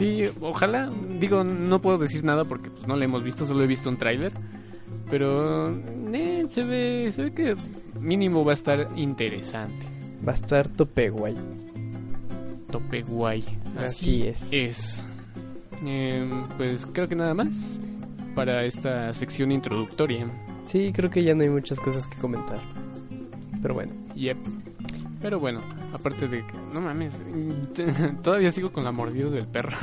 Sí, 0.00 0.24
ojalá. 0.40 0.88
Digo, 1.20 1.44
no 1.44 1.82
puedo 1.82 1.98
decir 1.98 2.24
nada 2.24 2.44
porque 2.44 2.70
pues, 2.70 2.88
no 2.88 2.96
la 2.96 3.04
hemos 3.04 3.22
visto, 3.22 3.44
solo 3.44 3.62
he 3.62 3.66
visto 3.66 3.90
un 3.90 3.98
tráiler. 3.98 4.32
Pero 5.10 5.76
eh, 6.14 6.46
se 6.48 6.64
ve 6.64 7.12
se 7.12 7.24
ve 7.24 7.32
que 7.34 7.54
mínimo 8.00 8.42
va 8.42 8.52
a 8.52 8.54
estar 8.54 8.88
interesante. 8.96 9.84
Va 10.26 10.32
a 10.32 10.34
estar 10.36 10.70
tope 10.70 11.10
guay. 11.10 11.36
Tope 12.70 13.02
guay. 13.02 13.44
Así 13.76 14.26
es. 14.26 14.48
Es. 14.50 15.04
Em, 15.84 16.48
pues 16.56 16.86
creo 16.86 17.06
que 17.06 17.14
nada 17.14 17.34
más 17.34 17.78
para 18.34 18.64
esta 18.64 19.12
sección 19.12 19.52
introductoria. 19.52 20.26
Sí, 20.64 20.92
creo 20.94 21.10
que 21.10 21.22
ya 21.22 21.34
no 21.34 21.42
hay 21.42 21.50
muchas 21.50 21.78
cosas 21.78 22.06
que 22.06 22.16
comentar. 22.16 22.60
Pero 23.60 23.74
bueno. 23.74 23.92
Yep. 24.14 24.38
Pero 25.20 25.38
bueno, 25.38 25.60
aparte 25.92 26.28
de 26.28 26.46
que, 26.46 26.54
no 26.72 26.80
mames, 26.80 27.14
todavía 28.22 28.50
sigo 28.50 28.72
con 28.72 28.84
la 28.84 28.92
mordida 28.92 29.28
del 29.28 29.46
perro. 29.46 29.76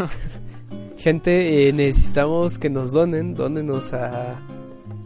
Gente, 0.98 1.68
eh, 1.68 1.74
necesitamos 1.74 2.58
que 2.58 2.70
nos 2.70 2.92
donen. 2.92 3.36
Dónenos 3.36 3.94
a, 3.94 4.40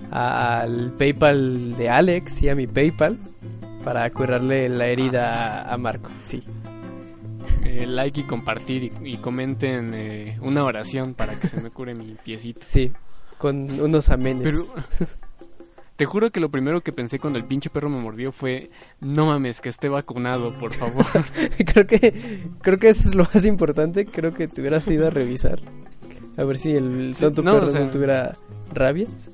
al 0.09 0.93
PayPal 0.93 1.75
de 1.75 1.89
Alex 1.89 2.41
y 2.41 2.49
a 2.49 2.55
mi 2.55 2.65
PayPal 2.65 3.19
para 3.83 4.09
curarle 4.11 4.69
la 4.69 4.87
herida 4.87 5.71
a 5.71 5.77
Marco. 5.77 6.09
Sí. 6.21 6.41
Eh, 7.65 7.85
like 7.85 8.21
y 8.21 8.23
compartir 8.23 8.83
y, 8.83 9.13
y 9.13 9.17
comenten 9.17 9.93
eh, 9.93 10.37
una 10.41 10.63
oración 10.63 11.13
para 11.13 11.39
que 11.39 11.47
se 11.47 11.59
me 11.61 11.69
cure 11.69 11.93
mi 11.93 12.15
piecito. 12.15 12.61
Sí, 12.63 12.91
con 13.37 13.69
unos 13.79 14.09
amenes. 14.09 14.43
Pero 14.43 15.07
te 16.01 16.05
juro 16.07 16.31
que 16.31 16.39
lo 16.39 16.49
primero 16.49 16.81
que 16.81 16.91
pensé 16.91 17.19
cuando 17.19 17.37
el 17.37 17.45
pinche 17.45 17.69
perro 17.69 17.87
me 17.87 18.01
mordió 18.01 18.31
fue, 18.31 18.71
no 19.01 19.27
mames, 19.27 19.61
que 19.61 19.69
esté 19.69 19.87
vacunado, 19.87 20.55
por 20.55 20.73
favor. 20.73 21.05
creo 21.71 21.85
que 21.85 22.41
creo 22.63 22.79
que 22.79 22.89
eso 22.89 23.07
es 23.07 23.13
lo 23.13 23.27
más 23.31 23.45
importante. 23.45 24.07
Creo 24.07 24.31
que 24.33 24.47
te 24.47 24.61
hubieras 24.61 24.87
ido 24.87 25.05
a 25.05 25.11
revisar. 25.11 25.59
A 26.37 26.43
ver 26.43 26.57
si 26.57 26.71
el 26.71 27.13
Sí, 27.13 27.23
no, 27.25 27.33
perro 27.53 27.67
o 27.67 27.69
sea- 27.69 27.81
no 27.81 27.91
tuviera 27.91 28.35
rabias. 28.73 29.29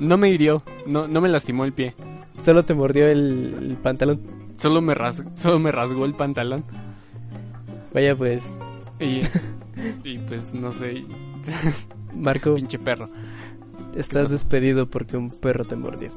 No 0.00 0.16
me 0.16 0.28
hirió, 0.28 0.64
no, 0.88 1.06
no 1.06 1.20
me 1.20 1.28
lastimó 1.28 1.64
el 1.64 1.72
pie. 1.72 1.94
Solo 2.42 2.64
te 2.64 2.74
mordió 2.74 3.06
el, 3.06 3.54
el 3.62 3.76
pantalón. 3.76 4.22
Solo 4.58 4.80
me, 4.82 4.92
ras- 4.94 5.22
solo 5.36 5.60
me 5.60 5.70
rasgó 5.70 6.04
el 6.04 6.14
pantalón. 6.14 6.64
Vaya 7.92 8.16
pues, 8.16 8.52
Y, 8.98 9.22
y 10.02 10.18
pues 10.18 10.52
no 10.52 10.72
sé, 10.72 11.04
Marco, 12.12 12.54
pinche 12.56 12.80
perro. 12.80 13.08
Estás 13.94 14.30
despedido 14.30 14.86
porque 14.86 15.16
un 15.16 15.30
perro 15.30 15.64
te 15.64 15.76
mordió. 15.76 16.10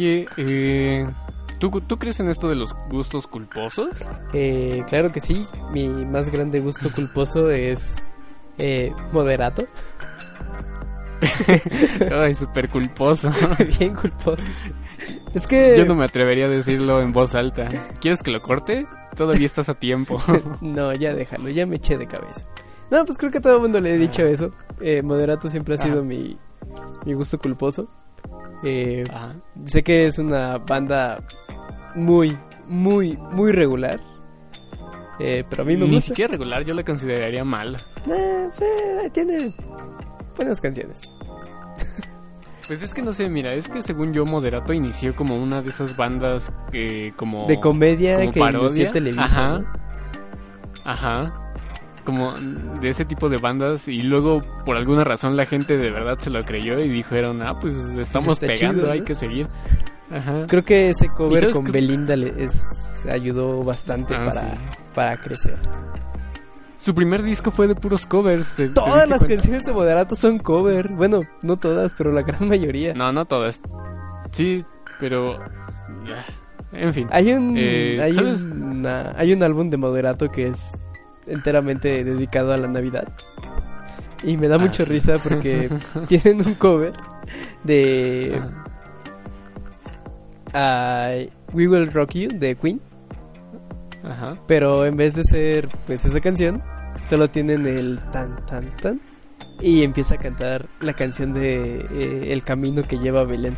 Oye, 0.00 0.26
eh, 0.38 1.06
¿tú, 1.58 1.70
¿tú 1.82 1.98
crees 1.98 2.18
en 2.20 2.30
esto 2.30 2.48
de 2.48 2.54
los 2.54 2.74
gustos 2.88 3.26
culposos? 3.26 4.08
Eh, 4.32 4.82
claro 4.88 5.12
que 5.12 5.20
sí, 5.20 5.46
mi 5.72 5.88
más 5.90 6.30
grande 6.30 6.60
gusto 6.60 6.90
culposo 6.90 7.50
es 7.50 8.02
eh, 8.56 8.94
moderato. 9.12 9.66
Ay, 12.18 12.34
súper 12.34 12.70
culposo. 12.70 13.30
Bien 13.78 13.94
culposo. 13.94 14.42
Es 15.34 15.46
que... 15.46 15.76
Yo 15.76 15.84
no 15.84 15.94
me 15.94 16.06
atrevería 16.06 16.46
a 16.46 16.48
decirlo 16.48 17.02
en 17.02 17.12
voz 17.12 17.34
alta. 17.34 17.68
¿Quieres 18.00 18.22
que 18.22 18.30
lo 18.30 18.40
corte? 18.40 18.86
Todavía 19.14 19.44
estás 19.44 19.68
a 19.68 19.74
tiempo. 19.74 20.16
No, 20.62 20.94
ya 20.94 21.12
déjalo, 21.12 21.50
ya 21.50 21.66
me 21.66 21.76
eché 21.76 21.98
de 21.98 22.06
cabeza. 22.06 22.46
No, 22.90 23.04
pues 23.04 23.18
creo 23.18 23.30
que 23.30 23.36
a 23.36 23.42
todo 23.42 23.56
el 23.56 23.60
mundo 23.60 23.80
le 23.80 23.96
he 23.96 23.98
dicho 23.98 24.22
eso. 24.22 24.50
Eh, 24.80 25.02
moderato 25.02 25.50
siempre 25.50 25.74
ha 25.74 25.78
sido 25.78 25.98
Ajá. 25.98 26.04
mi, 26.04 26.38
mi 27.04 27.12
gusto 27.12 27.38
culposo. 27.38 27.86
Eh, 28.62 29.04
sé 29.64 29.82
que 29.82 30.06
es 30.06 30.18
una 30.18 30.58
banda 30.58 31.22
muy, 31.94 32.36
muy, 32.66 33.16
muy 33.16 33.52
regular. 33.52 34.00
Eh, 35.18 35.44
pero 35.48 35.62
a 35.62 35.66
mí 35.66 35.76
me 35.76 35.86
Ni 35.86 35.94
gusta. 35.94 36.08
siquiera 36.08 36.32
regular, 36.32 36.64
yo 36.64 36.72
la 36.72 36.82
consideraría 36.82 37.44
mal. 37.44 37.76
Eh, 38.10 38.48
eh, 38.60 39.10
tiene 39.12 39.52
buenas 40.36 40.60
canciones. 40.60 41.02
Pues 42.66 42.82
es 42.82 42.94
que 42.94 43.02
no 43.02 43.12
sé, 43.12 43.28
mira, 43.28 43.52
es 43.54 43.68
que 43.68 43.82
según 43.82 44.12
yo 44.12 44.24
Moderato 44.24 44.72
inició 44.72 45.14
como 45.16 45.36
una 45.36 45.60
de 45.60 45.70
esas 45.70 45.96
bandas 45.96 46.52
que 46.70 47.12
como... 47.16 47.46
de 47.48 47.58
comedia 47.58 48.18
como 48.18 48.30
que 48.30 48.38
inició 48.38 48.58
parodia. 48.60 48.90
Televisa. 48.92 49.24
Ajá. 49.24 49.58
¿no? 49.58 49.66
Ajá. 50.84 51.39
Como 52.10 52.80
de 52.80 52.88
ese 52.88 53.04
tipo 53.04 53.28
de 53.28 53.36
bandas 53.38 53.86
y 53.88 54.00
luego 54.02 54.42
por 54.64 54.76
alguna 54.76 55.04
razón 55.04 55.36
la 55.36 55.46
gente 55.46 55.76
de 55.78 55.90
verdad 55.90 56.18
se 56.18 56.30
lo 56.30 56.44
creyó 56.44 56.78
y 56.80 56.88
dijeron, 56.88 57.40
ah, 57.42 57.58
pues 57.60 57.74
estamos 57.98 58.32
está 58.42 58.46
pegando, 58.48 58.82
chido, 58.82 58.92
hay 58.92 59.00
¿no? 59.00 59.04
que 59.04 59.14
seguir. 59.14 59.48
Ajá. 60.10 60.32
Pues 60.34 60.46
creo 60.48 60.64
que 60.64 60.90
ese 60.90 61.06
¿Y 61.06 61.08
cover 61.10 61.50
con? 61.52 61.64
Belinda 61.64 62.16
le 62.16 62.34
es, 62.42 63.04
ayudó 63.08 63.62
bastante 63.62 64.14
Ah, 64.16 64.24
para, 64.24 64.40
sí. 64.40 64.48
para 64.94 65.16
crecer. 65.18 65.56
Su 66.78 66.94
primer 66.94 67.22
disco 67.22 67.50
fue 67.50 67.68
de 67.68 67.74
puros 67.74 68.06
covers. 68.06 68.56
¿te- 68.56 68.68
te 68.68 68.74
Todas 68.74 69.08
las 69.08 69.18
cuenta? 69.18 69.34
canciones 69.36 69.66
de 69.66 69.72
Moderato 69.72 70.16
son 70.16 70.38
cover. 70.38 70.88
Bueno, 70.88 71.20
no 71.42 71.56
todas, 71.58 71.92
pero 71.94 72.10
la 72.10 72.22
gran 72.22 72.48
mayoría. 72.48 72.94
No, 72.94 73.12
no 73.12 73.24
todas. 73.26 73.60
Sí, 74.32 74.64
pero... 74.98 75.38
ah, 75.40 76.24
En 76.72 76.92
fin. 76.94 77.06
Hay 77.12 77.32
un 77.32 77.54
Eh, 77.58 78.00
hay, 78.02 78.16
una- 78.50 79.12
hay 79.16 79.32
un 79.32 79.42
álbum 79.42 79.68
de 79.70 79.76
Moderato 79.76 80.28
que 80.30 80.48
es 80.48 80.80
enteramente 81.26 82.02
dedicado 82.04 82.52
a 82.52 82.56
la 82.56 82.68
Navidad. 82.68 83.08
Y 84.22 84.36
me 84.36 84.48
da 84.48 84.56
Ah, 84.56 84.58
mucha 84.58 84.84
sí. 84.84 84.90
risa 84.92 85.18
porque 85.18 85.70
tienen 86.08 86.46
un 86.46 86.54
cover 86.54 86.92
de 87.64 88.40
We 91.52 91.68
Will 91.68 91.90
Rock 91.92 92.12
You 92.12 92.28
de 92.38 92.54
Queen, 92.56 92.80
Ajá. 94.04 94.36
pero 94.46 94.84
en 94.86 94.96
vez 94.96 95.14
de 95.14 95.24
ser 95.24 95.68
pues 95.86 96.04
esa 96.04 96.20
canción, 96.20 96.62
solo 97.04 97.28
tienen 97.28 97.66
el 97.66 97.98
tan 98.12 98.44
tan 98.46 98.64
tan 98.76 99.00
y 99.60 99.82
empieza 99.82 100.14
a 100.16 100.18
cantar 100.18 100.66
la 100.80 100.92
canción 100.94 101.32
de 101.32 101.86
eh, 101.90 102.32
El 102.32 102.42
camino 102.44 102.82
que 102.86 102.98
lleva 102.98 103.20
a 103.20 103.24
Belén. 103.24 103.56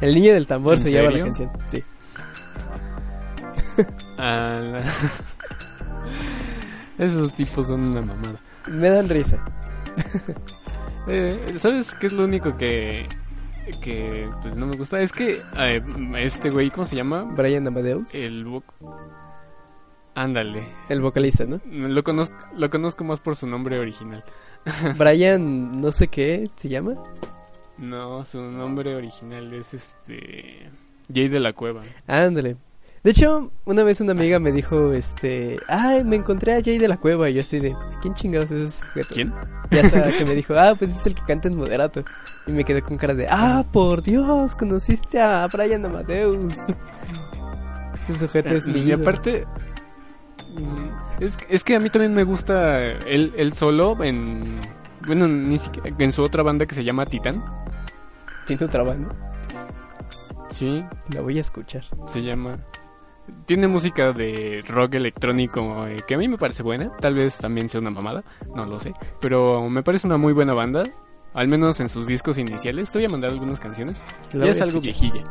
El 0.00 0.14
niño 0.14 0.34
del 0.34 0.46
tambor 0.46 0.74
¿En 0.74 0.80
se 0.80 0.90
llama 0.92 1.10
la 1.10 1.24
canción. 1.24 1.50
Sí. 1.68 1.82
Ah, 4.18 4.60
la- 4.62 4.82
Esos 6.98 7.34
tipos 7.34 7.66
son 7.66 7.80
una 7.88 8.02
mamada. 8.02 8.40
Me 8.68 8.88
dan 8.90 9.08
risa. 9.08 9.44
Eh, 11.08 11.54
¿Sabes 11.58 11.94
qué 11.94 12.08
es 12.08 12.12
lo 12.12 12.24
único 12.24 12.56
que 12.56 13.06
que 13.80 14.28
pues 14.42 14.56
no 14.56 14.66
me 14.66 14.76
gusta? 14.76 15.00
Es 15.00 15.12
que 15.12 15.40
eh, 15.56 15.80
este 16.16 16.50
güey, 16.50 16.68
¿cómo 16.72 16.84
se 16.84 16.96
llama? 16.96 17.22
Brian 17.22 17.64
Amadeus, 17.68 18.12
El 18.12 18.44
vo- 18.44 18.64
Ándale. 20.16 20.64
el 20.88 21.00
vocalista, 21.00 21.44
¿no? 21.44 21.60
Lo 21.70 22.02
conozco, 22.02 22.34
lo 22.56 22.70
conozco 22.70 23.04
más 23.04 23.20
por 23.20 23.36
su 23.36 23.46
nombre 23.46 23.78
original. 23.78 24.24
Brian, 24.98 25.80
no 25.80 25.92
sé 25.92 26.08
qué 26.08 26.48
se 26.56 26.68
llama. 26.70 26.94
No, 27.78 28.24
su 28.24 28.40
nombre 28.40 28.96
original 28.96 29.52
es 29.54 29.74
este 29.74 30.70
Jay 31.14 31.28
de 31.28 31.38
la 31.38 31.52
Cueva. 31.52 31.82
Ándale. 32.08 32.56
De 33.06 33.12
hecho, 33.12 33.52
una 33.64 33.84
vez 33.84 34.00
una 34.00 34.10
amiga 34.10 34.40
me 34.40 34.50
dijo, 34.50 34.92
este, 34.92 35.60
ay, 35.68 36.02
me 36.02 36.16
encontré 36.16 36.56
a 36.56 36.60
Jay 36.60 36.76
de 36.76 36.88
la 36.88 36.96
Cueva. 36.96 37.30
Y 37.30 37.34
yo 37.34 37.40
estoy 37.40 37.60
de, 37.60 37.76
¿quién 38.02 38.14
chingados 38.14 38.50
es 38.50 38.62
ese 38.62 38.84
sujeto? 38.84 39.08
¿Quién? 39.14 39.32
Y 39.70 39.78
hasta 39.78 40.10
que 40.18 40.24
me 40.24 40.34
dijo, 40.34 40.54
ah, 40.58 40.74
pues 40.76 40.90
es 40.90 41.06
el 41.06 41.14
que 41.14 41.22
canta 41.22 41.46
en 41.46 41.54
moderato. 41.54 42.04
Y 42.48 42.50
me 42.50 42.64
quedé 42.64 42.82
con 42.82 42.98
cara 42.98 43.14
de, 43.14 43.28
ah, 43.30 43.64
por 43.72 44.02
Dios, 44.02 44.56
conociste 44.56 45.20
a 45.20 45.46
Brian 45.46 45.84
Amadeus. 45.84 46.52
Ese 48.08 48.18
sujeto 48.18 48.56
es 48.56 48.66
mi 48.66 48.80
y 48.80 48.90
aparte 48.90 49.46
es, 51.20 51.38
es 51.48 51.62
que 51.62 51.76
a 51.76 51.78
mí 51.78 51.90
también 51.90 52.12
me 52.12 52.24
gusta 52.24 52.82
él, 52.82 53.32
él 53.36 53.52
solo 53.52 54.02
en 54.02 54.58
bueno, 55.06 55.28
ni 55.28 55.58
siquiera 55.58 55.94
en 55.96 56.12
su 56.12 56.24
otra 56.24 56.42
banda 56.42 56.66
que 56.66 56.74
se 56.74 56.82
llama 56.82 57.06
Titán. 57.06 57.44
Tiene 58.48 58.66
otra 58.66 58.82
banda. 58.82 59.14
Sí, 60.48 60.84
La 61.14 61.20
voy 61.20 61.38
a 61.38 61.40
escuchar. 61.42 61.84
se 62.08 62.22
llama 62.22 62.58
tiene 63.46 63.68
música 63.68 64.12
de 64.12 64.62
rock 64.68 64.94
electrónico 64.94 65.86
eh, 65.86 66.02
que 66.06 66.14
a 66.14 66.18
mí 66.18 66.28
me 66.28 66.38
parece 66.38 66.62
buena, 66.62 66.90
tal 66.98 67.14
vez 67.14 67.38
también 67.38 67.68
sea 67.68 67.80
una 67.80 67.90
mamada, 67.90 68.24
no 68.54 68.66
lo 68.66 68.78
sé, 68.80 68.92
pero 69.20 69.68
me 69.68 69.82
parece 69.82 70.06
una 70.06 70.16
muy 70.16 70.32
buena 70.32 70.52
banda, 70.54 70.84
al 71.34 71.48
menos 71.48 71.80
en 71.80 71.88
sus 71.88 72.06
discos 72.06 72.38
iniciales. 72.38 72.90
Te 72.90 72.98
voy 72.98 73.06
a 73.06 73.10
mandar 73.10 73.30
algunas 73.30 73.60
canciones. 73.60 74.02
La 74.32 74.38
Ya 74.38 74.44
voy 74.46 74.48
es 74.50 74.60
algo 74.62 74.80
viejilla. 74.80 75.24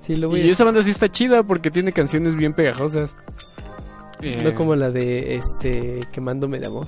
Sí, 0.00 0.16
lo 0.16 0.28
voy 0.28 0.40
Y 0.40 0.48
a 0.48 0.52
esa 0.52 0.64
banda 0.64 0.82
sí 0.82 0.90
está 0.90 1.10
chida 1.10 1.42
porque 1.42 1.70
tiene 1.70 1.92
canciones 1.92 2.36
bien 2.36 2.54
pegajosas. 2.54 3.16
Eh, 4.22 4.40
No 4.44 4.54
como 4.54 4.74
la 4.76 4.90
de, 4.90 5.36
este, 5.36 6.00
Quemándome 6.12 6.58
de 6.60 6.66
Amor. 6.66 6.86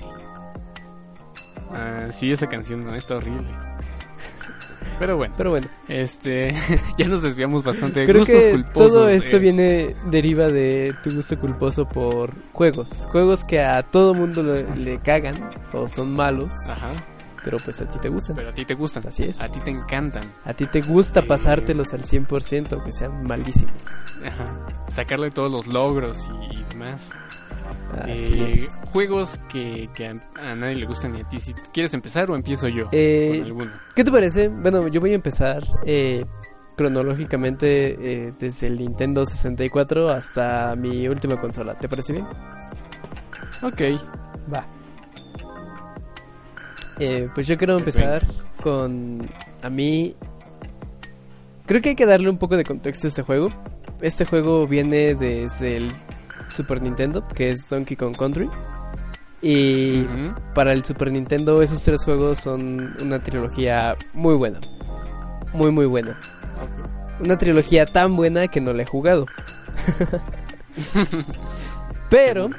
ah, 1.73 2.07
sí, 2.11 2.31
esa 2.33 2.49
canción 2.49 2.85
no 2.85 2.95
está 2.95 3.17
horrible. 3.17 3.49
Pero 5.01 5.17
bueno, 5.17 5.35
Pero 5.37 5.51
bueno. 5.51 5.67
este 5.89 6.55
ya 6.99 7.09
nos 7.09 7.23
desviamos 7.23 7.65
bastante. 7.65 8.05
Creo 8.05 8.19
Gustos 8.21 8.45
que 8.45 8.51
culposos, 8.51 8.93
todo 8.93 9.09
esto 9.09 9.37
eh, 9.37 9.41
viene 9.41 9.97
deriva 10.11 10.49
de 10.49 10.95
tu 11.03 11.15
gusto 11.15 11.41
culposo 11.41 11.89
por 11.89 12.35
juegos, 12.53 13.07
juegos 13.11 13.43
que 13.43 13.61
a 13.61 13.83
todo 13.83 14.13
mundo 14.13 14.43
le, 14.43 14.77
le 14.77 14.99
cagan 14.99 15.37
o 15.73 15.89
son 15.89 16.15
malos, 16.15 16.53
Ajá. 16.69 16.93
Pero 17.45 17.59
pues 17.59 17.81
a 17.81 17.87
ti 17.87 17.99
te 17.99 18.09
gustan. 18.09 18.37
Pero 18.37 18.51
a 18.51 18.55
ti 18.55 18.65
te 18.65 18.75
gustan. 18.75 19.07
Así 19.07 19.23
es. 19.25 19.41
A 19.41 19.49
ti 19.49 19.61
te 19.61 19.71
encantan. 19.71 20.23
A 20.45 20.53
ti 20.55 20.67
te 20.67 20.81
gusta 20.81 21.21
Eh. 21.21 21.23
pasártelos 21.25 21.93
al 21.93 22.03
100%, 22.05 22.83
que 22.85 22.93
sean 22.93 23.25
malísimos. 23.25 23.87
Ajá. 24.27 24.67
Sacarle 24.89 25.31
todos 25.31 25.53
los 25.53 25.67
logros 25.67 26.29
y, 26.51 26.63
demás. 26.71 27.09
Así 28.03 28.33
Eh, 28.41 28.49
es. 28.51 28.79
Juegos 28.87 29.41
que, 29.49 29.89
que 29.95 30.07
a, 30.09 30.15
a 30.41 30.55
nadie 30.55 30.77
le 30.77 30.87
gustan 30.87 31.13
ni 31.13 31.21
a 31.21 31.29
ti. 31.29 31.41
Si 31.41 31.53
quieres 31.73 31.93
empezar 31.95 32.31
o 32.31 32.35
empiezo 32.37 32.69
yo 32.69 32.89
Eh, 32.93 33.35
con 33.39 33.47
alguno. 33.47 33.71
¿Qué 33.95 34.05
te 34.05 34.11
parece? 34.13 34.49
Bueno, 34.49 34.87
yo 34.89 35.01
voy 35.01 35.13
a 35.13 35.15
empezar 35.17 35.63
eh, 35.85 36.25
cronológicamente 36.77 38.27
eh, 38.29 38.33
desde 38.39 38.69
el 38.69 38.77
Nintendo 38.77 39.27
64 39.27 40.09
hasta 40.11 40.75
mi 40.77 41.07
última 41.09 41.41
consola. 41.41 41.75
¿Te 41.77 41.89
parece 41.89 42.13
bien? 42.15 42.27
Ok. 43.63 43.81
Va. 44.53 44.67
Eh, 47.01 47.29
pues 47.35 47.47
yo 47.47 47.57
quiero 47.57 47.79
empezar 47.79 48.27
con... 48.63 49.27
A 49.63 49.71
mí... 49.71 50.15
Creo 51.65 51.81
que 51.81 51.91
hay 51.91 51.95
que 51.95 52.05
darle 52.05 52.29
un 52.29 52.37
poco 52.37 52.57
de 52.57 52.65
contexto 52.65 53.07
a 53.07 53.09
este 53.09 53.23
juego. 53.23 53.49
Este 54.03 54.27
juego 54.27 54.67
viene 54.67 55.15
desde 55.15 55.79
el 55.79 55.93
Super 56.55 56.83
Nintendo, 56.83 57.27
que 57.29 57.49
es 57.49 57.69
Donkey 57.69 57.97
Kong 57.97 58.17
Country. 58.17 58.51
Y 59.41 60.05
para 60.55 60.73
el 60.73 60.85
Super 60.85 61.11
Nintendo 61.11 61.63
esos 61.63 61.83
tres 61.83 62.05
juegos 62.05 62.39
son 62.39 62.95
una 63.01 63.23
trilogía 63.23 63.97
muy 64.13 64.35
buena. 64.35 64.61
Muy 65.55 65.71
muy 65.71 65.87
buena. 65.87 66.21
Una 67.21 67.39
trilogía 67.39 67.87
tan 67.87 68.15
buena 68.15 68.49
que 68.49 68.61
no 68.61 68.75
la 68.75 68.83
he 68.83 68.87
jugado. 68.87 69.27
Pero 72.11 72.51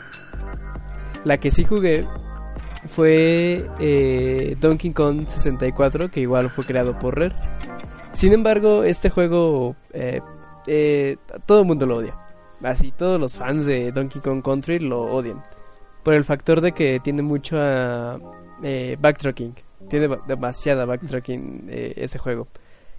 la 1.24 1.38
que 1.38 1.52
sí 1.52 1.64
jugué 1.64 2.08
fue 2.88 3.68
eh, 3.80 4.56
Donkey 4.60 4.92
Kong 4.92 5.28
64, 5.28 6.10
que 6.10 6.22
igual 6.22 6.50
fue 6.50 6.66
creado 6.66 6.98
por 6.98 7.18
Rare. 7.18 7.36
Sin 8.14 8.34
embargo, 8.34 8.84
este 8.84 9.10
juego 9.10 9.76
eh, 9.94 10.22
eh, 10.68 11.18
todo 11.46 11.62
el 11.62 11.66
mundo 11.66 11.86
lo 11.86 11.98
odia. 11.98 12.18
Así, 12.62 12.92
todos 12.92 13.20
los 13.20 13.38
fans 13.38 13.66
de 13.66 13.92
Donkey 13.92 14.22
Kong 14.22 14.44
Country 14.44 14.80
lo 14.80 15.02
odian. 15.02 15.44
Por 16.04 16.14
el 16.14 16.24
factor 16.24 16.62
de 16.62 16.74
que 16.74 17.00
tiene 17.00 17.22
mucho 17.22 17.58
eh, 18.64 18.98
backtracking. 19.00 19.56
Tiene 19.90 20.18
demasiada 20.28 20.86
backtracking 20.86 21.68
ese 21.70 22.20
juego. 22.20 22.48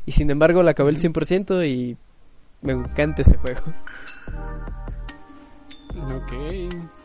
Y 0.04 0.12
sin 0.12 0.30
embargo, 0.30 0.62
la 0.62 0.72
acabé 0.72 0.90
el 0.90 0.98
100% 0.98 1.66
y 1.66 1.96
me 2.62 2.72
encanta 2.72 3.22
ese 3.22 3.36
juego. 3.36 3.60
Ok. 5.96 6.32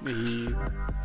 ¿Y 0.07 0.47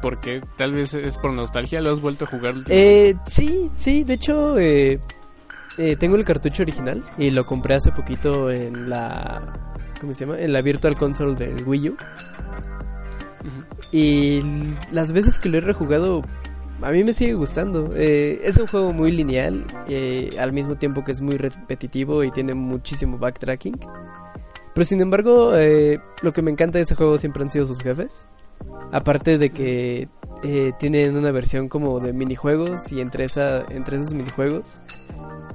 por 0.01 0.21
qué? 0.21 0.41
Tal 0.57 0.73
vez 0.73 0.95
es 0.95 1.19
por 1.19 1.33
nostalgia. 1.33 1.81
¿Lo 1.81 1.93
has 1.93 2.01
vuelto 2.01 2.25
a 2.25 2.29
jugar? 2.29 2.55
Eh, 2.69 3.15
sí, 3.27 3.71
sí, 3.77 4.05
de 4.05 4.15
hecho, 4.15 4.59
eh, 4.59 5.01
eh, 5.79 5.97
tengo 5.97 6.17
el 6.17 6.25
cartucho 6.25 6.63
original 6.63 7.03
y 7.19 7.31
lo 7.31 7.45
compré 7.45 7.75
hace 7.75 7.93
poquito 7.93 8.51
en 8.51 8.89
la. 8.91 9.71
¿Cómo 10.01 10.13
se 10.13 10.27
llama? 10.27 10.39
En 10.39 10.53
la 10.53 10.63
Virtual 10.63 10.97
Console 10.97 11.35
del 11.35 11.67
Wii 11.67 11.91
U. 11.91 11.97
Y 13.93 14.41
las 14.91 15.13
veces 15.13 15.39
que 15.39 15.49
lo 15.49 15.59
he 15.59 15.61
rejugado, 15.61 16.23
a 16.81 16.91
mí 16.91 17.05
me 17.05 17.13
sigue 17.13 17.35
gustando. 17.35 17.93
Eh, 17.95 18.41
es 18.43 18.59
un 18.59 18.67
juego 18.67 18.93
muy 18.93 19.13
lineal, 19.13 19.65
eh, 19.89 20.31
al 20.39 20.53
mismo 20.53 20.77
tiempo 20.77 21.05
que 21.05 21.13
es 21.13 21.21
muy 21.21 21.37
repetitivo 21.37 22.25
y 22.25 22.31
tiene 22.31 22.55
muchísimo 22.55 23.19
backtracking. 23.19 23.79
Pero 24.75 24.85
sin 24.85 25.01
embargo, 25.01 25.57
eh, 25.57 26.01
lo 26.23 26.33
que 26.33 26.43
me 26.43 26.51
encanta 26.51 26.79
de 26.79 26.83
ese 26.83 26.95
juego 26.95 27.19
siempre 27.19 27.43
han 27.43 27.51
sido 27.51 27.67
sus 27.67 27.83
jefes. 27.83 28.27
Aparte 28.93 29.39
de 29.39 29.51
que 29.51 30.09
eh, 30.43 30.73
tienen 30.79 31.17
una 31.17 31.31
versión 31.31 31.69
como 31.69 32.01
de 32.01 32.13
minijuegos 32.13 32.93
y 32.93 33.01
entre, 33.01 33.25
esa, 33.25 33.65
entre 33.71 33.97
esos 33.97 34.15
minijuegos 34.15 34.83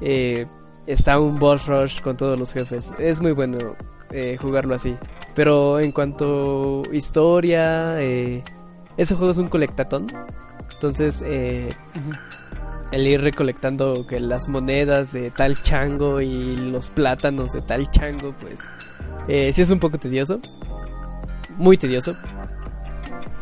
eh, 0.02 0.46
está 0.86 1.20
un 1.20 1.40
boss 1.40 1.68
rush 1.68 2.02
con 2.02 2.18
todos 2.18 2.38
los 2.38 2.54
jefes. 2.54 2.94
Es 2.98 3.22
muy 3.22 3.32
bueno 3.32 3.76
eh, 4.12 4.38
jugarlo 4.38 4.76
así. 4.76 4.96
Pero 5.36 5.80
en 5.80 5.92
cuanto 5.92 6.84
historia, 6.92 8.02
eh, 8.02 8.44
ese 8.96 9.16
juego 9.16 9.32
es 9.32 9.38
un 9.38 9.50
colectatón. 9.50 10.08
Entonces, 10.74 11.24
eh, 11.26 11.70
el 12.92 13.08
ir 13.08 13.22
recolectando 13.22 14.06
que 14.08 14.20
las 14.20 14.48
monedas 14.48 15.12
de 15.12 15.32
tal 15.32 15.62
chango 15.62 16.22
y 16.22 16.56
los 16.56 16.90
plátanos 16.90 17.52
de 17.52 17.62
tal 17.62 17.90
chango, 17.92 18.34
pues 18.40 18.68
eh, 19.28 19.52
sí 19.54 19.62
es 19.62 19.70
un 19.72 19.80
poco 19.80 19.98
tedioso. 19.98 20.40
Muy 21.58 21.78
tedioso. 21.78 22.16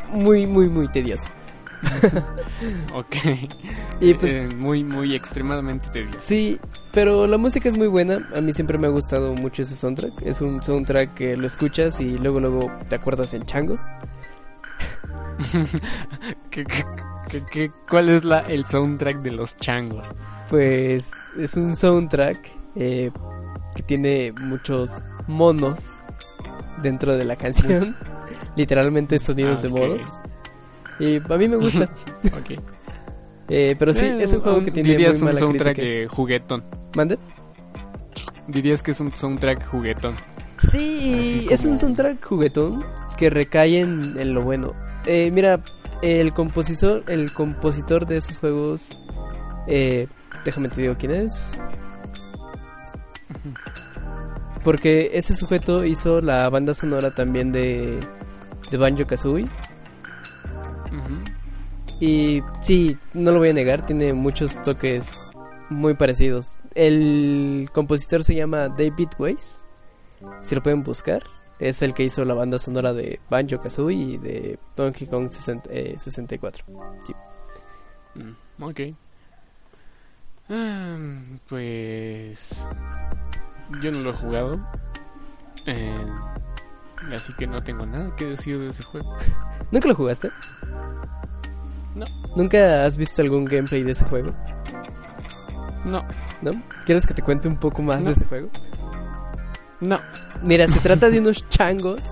Muy, 0.10 0.46
muy, 0.48 0.70
muy 0.70 0.88
tedioso. 0.90 1.26
Ok. 2.94 3.16
Y 4.00 4.14
pues 4.14 4.32
Eh, 4.32 4.48
muy, 4.58 4.84
muy 4.84 5.14
extremadamente 5.14 5.90
tedioso. 5.90 6.20
Sí, 6.22 6.60
pero 6.94 7.28
la 7.28 7.38
música 7.38 7.68
es 7.70 7.78
muy 7.78 7.88
buena. 7.88 8.28
A 8.36 8.40
mí 8.42 8.54
siempre 8.54 8.78
me 8.78 8.88
ha 8.88 8.90
gustado 8.90 9.34
mucho 9.34 9.62
ese 9.62 9.76
soundtrack. 9.76 10.22
Es 10.22 10.40
un 10.42 10.64
soundtrack 10.64 11.14
que 11.14 11.36
lo 11.38 11.46
escuchas 11.46 12.00
y 12.00 12.18
luego 12.18 12.40
luego 12.40 12.72
te 12.90 12.96
acuerdas 12.96 13.34
en 13.34 13.46
changos. 13.46 13.82
¿Qué, 16.50 16.64
qué, 16.66 16.84
qué- 17.30 17.44
qué- 17.52 17.72
cuál 17.90 18.10
es 18.10 18.24
la, 18.24 18.40
el 18.40 18.66
soundtrack 18.66 19.18
de 19.22 19.32
los 19.32 19.56
changos? 19.58 20.08
Pues 20.50 21.12
es 21.38 21.56
un 21.58 21.76
soundtrack 21.76 22.38
eh, 22.76 23.12
que 23.76 23.84
tiene 23.84 24.32
muchos 24.40 24.92
monos 25.28 25.86
dentro 26.82 27.16
de 27.18 27.26
la 27.26 27.36
canción. 27.36 27.96
Literalmente 28.56 29.20
sonidos 29.20 29.62
de 29.62 29.70
Ah, 29.70 29.72
ok. 29.72 29.80
monos. 29.80 30.04
Y 31.00 31.18
a 31.18 31.38
mí 31.38 31.48
me 31.48 31.58
gusta. 31.58 31.90
Ok. 32.40 32.60
Eh, 33.50 33.76
pero 33.78 33.94
sí, 33.94 34.06
Eh, 34.06 34.18
es 34.24 34.34
un 34.34 34.42
juego 34.42 34.64
que 34.64 34.72
tiene 34.72 34.90
Dirías 34.90 35.22
muy 35.22 35.32
un 35.34 35.38
soundtrack 35.38 35.78
eh, 35.80 36.08
juguetón. 36.10 36.64
¿Mande? 36.96 37.20
Dirías 38.48 38.82
que 38.82 38.92
es 38.92 39.00
un 39.00 39.12
soundtrack 39.16 39.68
juguetón. 39.68 40.16
Sí, 40.58 41.48
es 41.52 41.66
un 41.66 41.78
soundtrack 41.78 42.24
juguetón 42.26 42.84
que 43.18 43.30
recae 43.30 43.82
en, 43.82 44.18
en 44.18 44.34
lo 44.34 44.42
bueno. 44.44 44.74
Eh, 45.06 45.30
mira, 45.32 45.60
el 46.02 46.34
compositor, 46.34 47.04
el 47.08 47.32
compositor 47.34 48.08
de 48.08 48.18
esos 48.18 48.40
juegos, 48.40 48.98
eh, 49.68 50.08
déjame 50.44 50.70
te 50.70 50.82
digo 50.82 50.96
quién 50.98 51.12
es. 51.12 51.54
Porque 54.66 55.12
ese 55.14 55.36
sujeto 55.36 55.86
hizo 55.86 56.22
la 56.22 56.50
banda 56.50 56.74
sonora 56.74 57.12
también 57.12 57.52
de, 57.52 58.00
de 58.72 58.78
Banjo 58.78 59.06
Kazooie. 59.06 59.48
Y 62.02 62.42
sí, 62.62 62.98
no 63.14 63.32
lo 63.32 63.38
voy 63.38 63.52
a 63.52 63.54
negar, 63.54 63.86
tiene 63.86 64.12
muchos 64.14 64.60
toques 64.64 65.30
muy 65.70 65.94
parecidos. 65.94 66.60
El 66.74 67.70
compositor 67.74 68.24
se 68.24 68.34
llama 68.34 68.68
David 68.70 69.10
Weiss. 69.20 69.64
Si 70.42 70.56
lo 70.56 70.64
pueden 70.64 70.84
buscar, 70.84 71.22
es 71.60 71.84
el 71.84 71.94
que 71.94 72.04
hizo 72.04 72.26
la 72.26 72.34
banda 72.34 72.58
sonora 72.58 72.92
de 72.92 73.20
Banjo 73.30 73.62
Kazooie 73.62 73.96
y 73.96 74.18
de 74.18 74.60
Donkey 74.76 75.08
Kong 75.08 75.30
60 75.30 75.70
eh, 75.72 75.96
64. 75.98 76.66
Mm, 78.16 78.64
ok. 78.64 78.80
Ah, 80.50 80.98
pues. 81.48 82.50
Yo 83.82 83.92
no 83.92 84.00
lo 84.00 84.10
he 84.12 84.14
jugado. 84.14 84.60
Eh, 85.66 86.06
así 87.14 87.34
que 87.34 87.48
no 87.48 87.64
tengo 87.64 87.86
nada 87.86 88.16
que 88.16 88.26
decir 88.26 88.60
de 88.60 88.70
ese 88.70 88.84
juego. 88.84 89.16
¿Nunca 89.72 89.88
lo 89.88 89.96
jugaste? 89.96 90.30
No. 91.96 92.06
¿Nunca 92.36 92.86
has 92.86 92.98
visto 92.98 93.22
algún 93.22 93.46
gameplay 93.46 93.84
de 93.84 93.92
ese 93.94 94.06
juego? 94.06 94.34
No, 95.86 96.04
¿No? 96.42 96.52
¿Quieres 96.86 97.06
que 97.08 97.14
te 97.14 97.22
cuente 97.22 97.48
un 97.48 97.58
poco 97.58 97.82
más 97.82 98.00
No. 98.00 98.06
de 98.08 98.12
ese 98.12 98.26
juego? 98.26 98.50
no. 99.82 100.00
Mira, 100.42 100.68
se 100.68 100.80
trata 100.80 101.10
de 101.10 101.20
unos 101.20 101.48
changos 101.50 102.06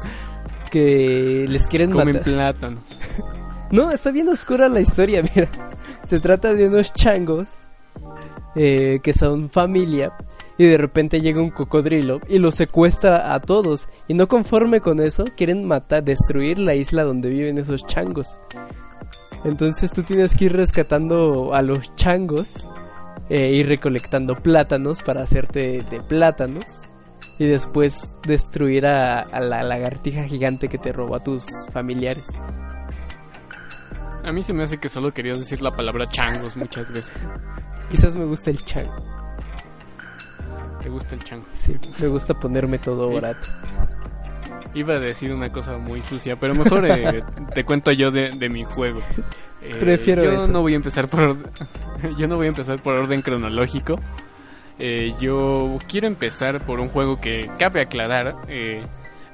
que 0.72 1.46
les 1.50 1.68
quieren 1.68 1.92
Comen 1.92 2.08
matar. 2.08 2.24
plátanos. 2.24 2.84
No, 3.72 3.90
está 3.90 4.12
bien 4.12 4.30
oscura 4.30 4.70
la 4.70 4.82
historia, 4.82 5.24
mira. 5.36 5.50
Se 6.04 6.20
trata 6.20 6.54
de 6.54 6.68
unos 6.68 6.94
changos 6.94 7.66
eh, 8.56 9.00
que 9.02 9.14
son 9.14 9.50
familia 9.50 10.14
y 10.58 10.66
de 10.66 10.78
repente 10.78 11.22
llega 11.22 11.42
un 11.42 11.50
cocodrilo 11.50 12.22
y 12.28 12.40
los 12.40 12.56
secuestra 12.56 13.34
a 13.34 13.40
todos. 13.40 13.90
Y 14.08 14.14
no 14.14 14.28
conforme 14.28 14.82
con 14.82 15.00
eso, 15.00 15.26
quieren 15.36 15.66
matar, 15.66 16.04
destruir 16.04 16.60
la 16.60 16.76
isla 16.76 17.04
donde 17.04 17.30
viven 17.30 17.58
esos 17.58 17.86
changos. 17.86 18.40
Entonces 19.44 19.92
tú 19.92 20.04
tienes 20.04 20.36
que 20.36 20.46
ir 20.46 20.54
rescatando 20.54 21.54
a 21.54 21.62
los 21.62 21.96
changos 21.96 22.70
e 23.30 23.52
ir 23.52 23.68
recolectando 23.68 24.36
plátanos 24.36 25.02
para 25.02 25.24
hacerte 25.24 25.84
de 25.84 26.02
plátanos. 26.02 26.66
Y 27.40 27.48
después 27.48 28.14
destruir 28.28 28.86
a, 28.86 29.20
a 29.20 29.40
la 29.40 29.64
lagartija 29.64 30.24
gigante 30.24 30.68
que 30.68 30.78
te 30.78 30.94
robó 30.94 31.16
a 31.16 31.24
tus 31.24 31.48
familiares. 31.72 32.40
A 34.24 34.32
mí 34.32 34.44
se 34.44 34.54
me 34.54 34.64
hace 34.64 34.80
que 34.80 34.88
solo 34.88 35.14
querías 35.14 35.40
decir 35.40 35.62
la 35.62 35.72
palabra 35.72 36.06
changos 36.06 36.56
muchas 36.56 36.92
veces. 36.94 37.26
Quizás 37.90 38.16
me 38.16 38.26
gusta 38.26 38.52
el 38.52 38.64
chango. 38.64 39.13
¿Te 40.84 40.90
gusta 40.90 41.16
el 41.16 41.24
chango? 41.24 41.46
Sí, 41.56 41.76
me 42.00 42.08
gusta 42.08 42.34
ponerme 42.38 42.78
todo 42.78 43.10
barato. 43.12 43.48
Iba 44.76 44.96
a 44.96 45.00
decir 45.00 45.32
una 45.34 45.52
cosa 45.52 45.78
muy 45.78 46.02
sucia, 46.02 46.36
pero 46.40 46.54
mejor 46.56 46.86
eh, 46.90 47.24
te 47.54 47.64
cuento 47.64 47.92
yo 47.92 48.12
de, 48.12 48.30
de 48.32 48.50
mi 48.50 48.64
juego. 48.64 49.02
Eh, 49.66 49.78
Prefiero 49.80 50.22
yo 50.26 50.32
eso. 50.34 50.48
no 50.50 50.60
voy 50.62 50.74
a 50.74 50.76
empezar 50.76 51.08
por 51.08 51.22
orden- 51.22 51.50
yo 52.18 52.28
no 52.28 52.36
voy 52.36 52.48
a 52.48 52.50
empezar 52.50 52.82
por 52.82 52.96
orden 52.96 53.22
cronológico. 53.22 53.98
Eh, 54.78 55.14
yo 55.22 55.78
quiero 55.88 56.06
empezar 56.08 56.60
por 56.66 56.82
un 56.82 56.90
juego 56.90 57.22
que 57.22 57.50
cabe 57.58 57.80
aclarar. 57.80 58.36
eh, 58.50 58.82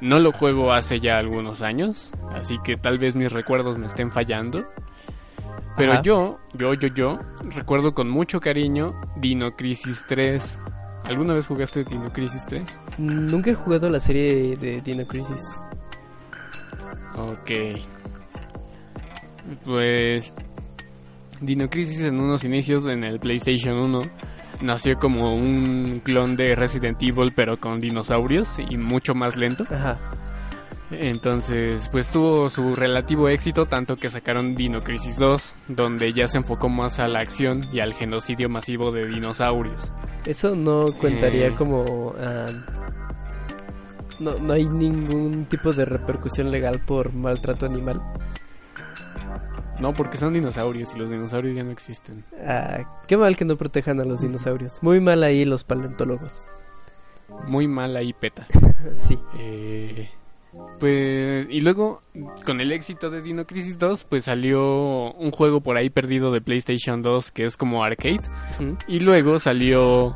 no 0.02 0.20
lo 0.20 0.32
juego 0.32 0.72
hace 0.72 1.00
ya 1.00 1.18
algunos 1.18 1.64
años, 1.64 2.12
así 2.32 2.60
que 2.64 2.78
tal 2.78 3.00
vez 3.00 3.16
mis 3.16 3.32
recuerdos 3.32 3.80
me 3.80 3.88
estén 3.88 4.12
fallando. 4.12 4.68
Pero 5.76 5.94
Ajá. 5.94 6.02
yo, 6.04 6.38
yo, 6.54 6.76
yo, 6.76 6.90
yo, 6.90 7.20
recuerdo 7.56 7.96
con 7.96 8.08
mucho 8.08 8.40
cariño 8.40 9.02
Dino 9.16 9.56
Crisis 9.56 10.06
3. 10.08 10.60
¿Alguna 11.10 11.34
vez 11.34 11.48
jugaste 11.48 11.84
Dino 11.84 12.14
Crisis 12.14 12.46
3? 12.46 12.80
Nunca 13.00 13.50
he 13.50 13.56
jugado 13.56 13.90
la 13.90 14.00
serie 14.00 14.56
de 14.56 14.80
Dino 14.82 15.06
Crisis. 15.08 15.60
Ok. 17.18 17.52
Pues 19.66 20.32
Dino 21.42 21.68
Crisis 21.68 22.02
en 22.02 22.20
unos 22.20 22.44
inicios 22.44 22.86
en 22.86 23.04
el 23.04 23.20
PlayStation 23.20 23.76
1 23.76 24.02
nació 24.62 24.96
como 24.98 25.36
un 25.36 26.02
clon 26.04 26.36
de 26.36 26.54
Resident 26.54 27.02
Evil 27.02 27.34
pero 27.36 27.58
con 27.60 27.82
dinosaurios 27.82 28.60
y 28.60 28.78
mucho 28.78 29.16
más 29.16 29.36
lento. 29.36 29.66
Ajá. 29.72 29.98
Entonces, 30.92 31.88
pues 31.92 32.10
tuvo 32.10 32.50
su 32.50 32.74
relativo 32.76 33.30
éxito 33.30 33.68
tanto 33.68 33.96
que 33.98 34.10
sacaron 34.10 34.56
Dino 34.56 34.84
Crisis 34.84 35.18
2, 35.20 35.56
donde 35.68 36.14
ya 36.14 36.28
se 36.28 36.38
enfocó 36.38 36.68
más 36.68 37.00
a 37.00 37.08
la 37.08 37.20
acción 37.20 37.62
y 37.72 37.80
al 37.80 37.94
genocidio 37.94 38.50
masivo 38.50 38.92
de 38.92 39.08
dinosaurios. 39.08 39.92
Eso 40.26 40.56
no 40.56 40.86
contaría 41.00 41.48
Eh. 41.48 41.56
como... 41.58 42.14
ah, 42.20 42.48
no, 44.20 44.38
no 44.40 44.54
hay 44.54 44.66
ningún 44.66 45.46
tipo 45.46 45.72
de 45.72 45.86
repercusión 45.86 46.52
legal 46.52 46.82
por 46.86 47.14
maltrato 47.14 47.66
animal. 47.68 48.02
No, 49.80 49.94
porque 49.94 50.18
son 50.18 50.34
dinosaurios 50.34 50.94
y 50.94 51.00
los 51.00 51.10
dinosaurios 51.10 51.56
ya 51.56 51.64
no 51.64 51.72
existen. 51.72 52.26
Ah, 52.46 53.02
qué 53.08 53.16
mal 53.16 53.38
que 53.38 53.46
no 53.46 53.56
protejan 53.56 54.02
a 54.02 54.04
los 54.04 54.20
dinosaurios. 54.22 54.80
Muy 54.82 55.00
mal 55.00 55.24
ahí 55.24 55.46
los 55.46 55.64
paleontólogos. 55.64 56.46
Muy 57.48 57.68
mal 57.68 57.96
ahí 57.96 58.12
peta. 58.14 58.46
Sí. 58.96 59.18
Eh, 59.38 60.10
pues, 60.80 61.48
y 61.50 61.62
luego, 61.62 62.02
con 62.46 62.60
el 62.62 62.72
éxito 62.72 63.10
de 63.10 63.22
Dino 63.22 63.46
Crisis 63.46 63.78
2, 63.78 64.04
pues 64.06 64.26
salió 64.26 65.12
un 65.14 65.32
juego 65.32 65.62
por 65.62 65.78
ahí 65.78 65.90
perdido 65.90 66.32
de 66.32 66.42
PlayStation 66.42 67.02
2 67.02 67.32
que 67.32 67.46
es 67.46 67.56
como 67.58 67.84
arcade. 67.84 68.22
Y 68.88 69.00
luego 69.00 69.40
salió 69.40 70.16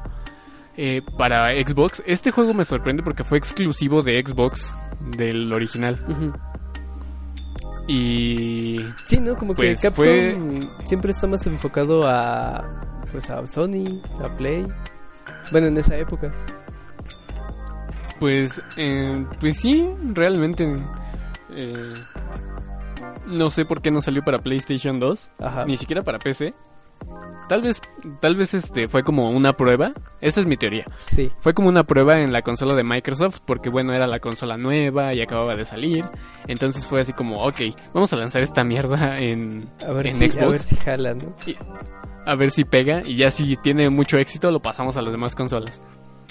eh, 0.78 1.02
para 1.18 1.52
Xbox. 1.52 2.02
Este 2.06 2.32
juego 2.32 2.54
me 2.54 2.66
sorprende 2.66 3.04
porque 3.04 3.24
fue 3.24 3.38
exclusivo 3.38 4.02
de 4.02 4.22
Xbox, 4.24 4.74
del 5.18 5.52
original. 5.54 5.98
Y 7.88 8.80
Sí, 9.06 9.20
¿no? 9.20 9.36
Como 9.38 9.54
Pues 9.56 9.82
que 9.82 9.88
Capcom 9.88 10.06
fue- 10.06 10.60
siempre 10.86 11.12
está 11.12 11.28
más 11.28 11.46
enfocado 11.48 12.08
a... 12.08 12.80
Pues 13.12 13.30
a 13.30 13.46
Sony, 13.46 13.84
a 14.24 14.36
Play. 14.36 14.66
Bueno, 15.52 15.68
en 15.68 15.78
esa 15.78 15.96
época. 15.98 16.34
Pues, 18.24 18.62
eh, 18.78 19.26
pues 19.42 19.58
sí, 19.58 19.86
realmente... 20.14 20.64
eh, 21.54 21.94
no 23.26 23.50
sé 23.50 23.66
por 23.66 23.82
qué 23.82 23.92
no 23.92 24.00
salió 24.00 24.24
para 24.24 24.40
PlayStation 24.40 24.98
2. 24.98 25.32
Ajá. 25.40 25.66
ni 25.66 25.76
siquiera 25.76 26.04
para 26.04 26.20
PC. 26.20 26.54
Tal 27.50 27.62
vez, 27.64 27.82
tal 28.22 28.38
vez 28.38 28.54
este 28.54 28.88
fue 28.88 29.04
como 29.04 29.30
una 29.30 29.52
prueba. 29.58 29.92
Esta 30.22 30.40
es 30.40 30.46
mi 30.46 30.56
teoría. 30.56 30.86
Sí. 31.00 31.32
Fue 31.40 31.54
como 31.54 31.68
una 31.68 31.84
prueba 31.84 32.22
en 32.22 32.32
la 32.32 32.44
consola 32.44 32.76
de 32.76 32.86
Microsoft 32.86 33.40
porque 33.46 33.70
bueno 33.70 33.92
era 33.92 34.08
la 34.08 34.20
consola 34.20 34.56
nueva 34.56 35.14
y 35.14 35.22
acababa 35.22 35.58
de 35.58 35.66
salir. 35.66 36.06
Entonces 36.48 36.86
fue 36.86 37.02
así 37.02 37.12
como, 37.12 37.46
ok, 37.46 37.60
vamos 37.94 38.14
a 38.14 38.16
lanzar 38.16 38.42
esta 38.42 38.64
mierda 38.64 39.18
en, 39.18 39.70
A 39.86 39.92
ver, 39.92 40.08
en 40.08 40.14
si, 40.14 40.24
a 40.24 40.32
Xbox 40.32 40.50
ver 40.50 40.60
si 40.60 40.76
jala, 40.78 41.14
¿no? 41.14 41.36
a 42.26 42.36
ver 42.36 42.52
si 42.52 42.64
pega 42.64 43.04
y 43.06 43.18
ya 43.18 43.30
si 43.32 43.58
tiene 43.58 43.90
mucho 43.90 44.18
éxito 44.18 44.50
lo 44.50 44.62
pasamos 44.62 44.96
a 44.96 45.02
las 45.02 45.12
demás 45.12 45.36
consolas. 45.36 45.82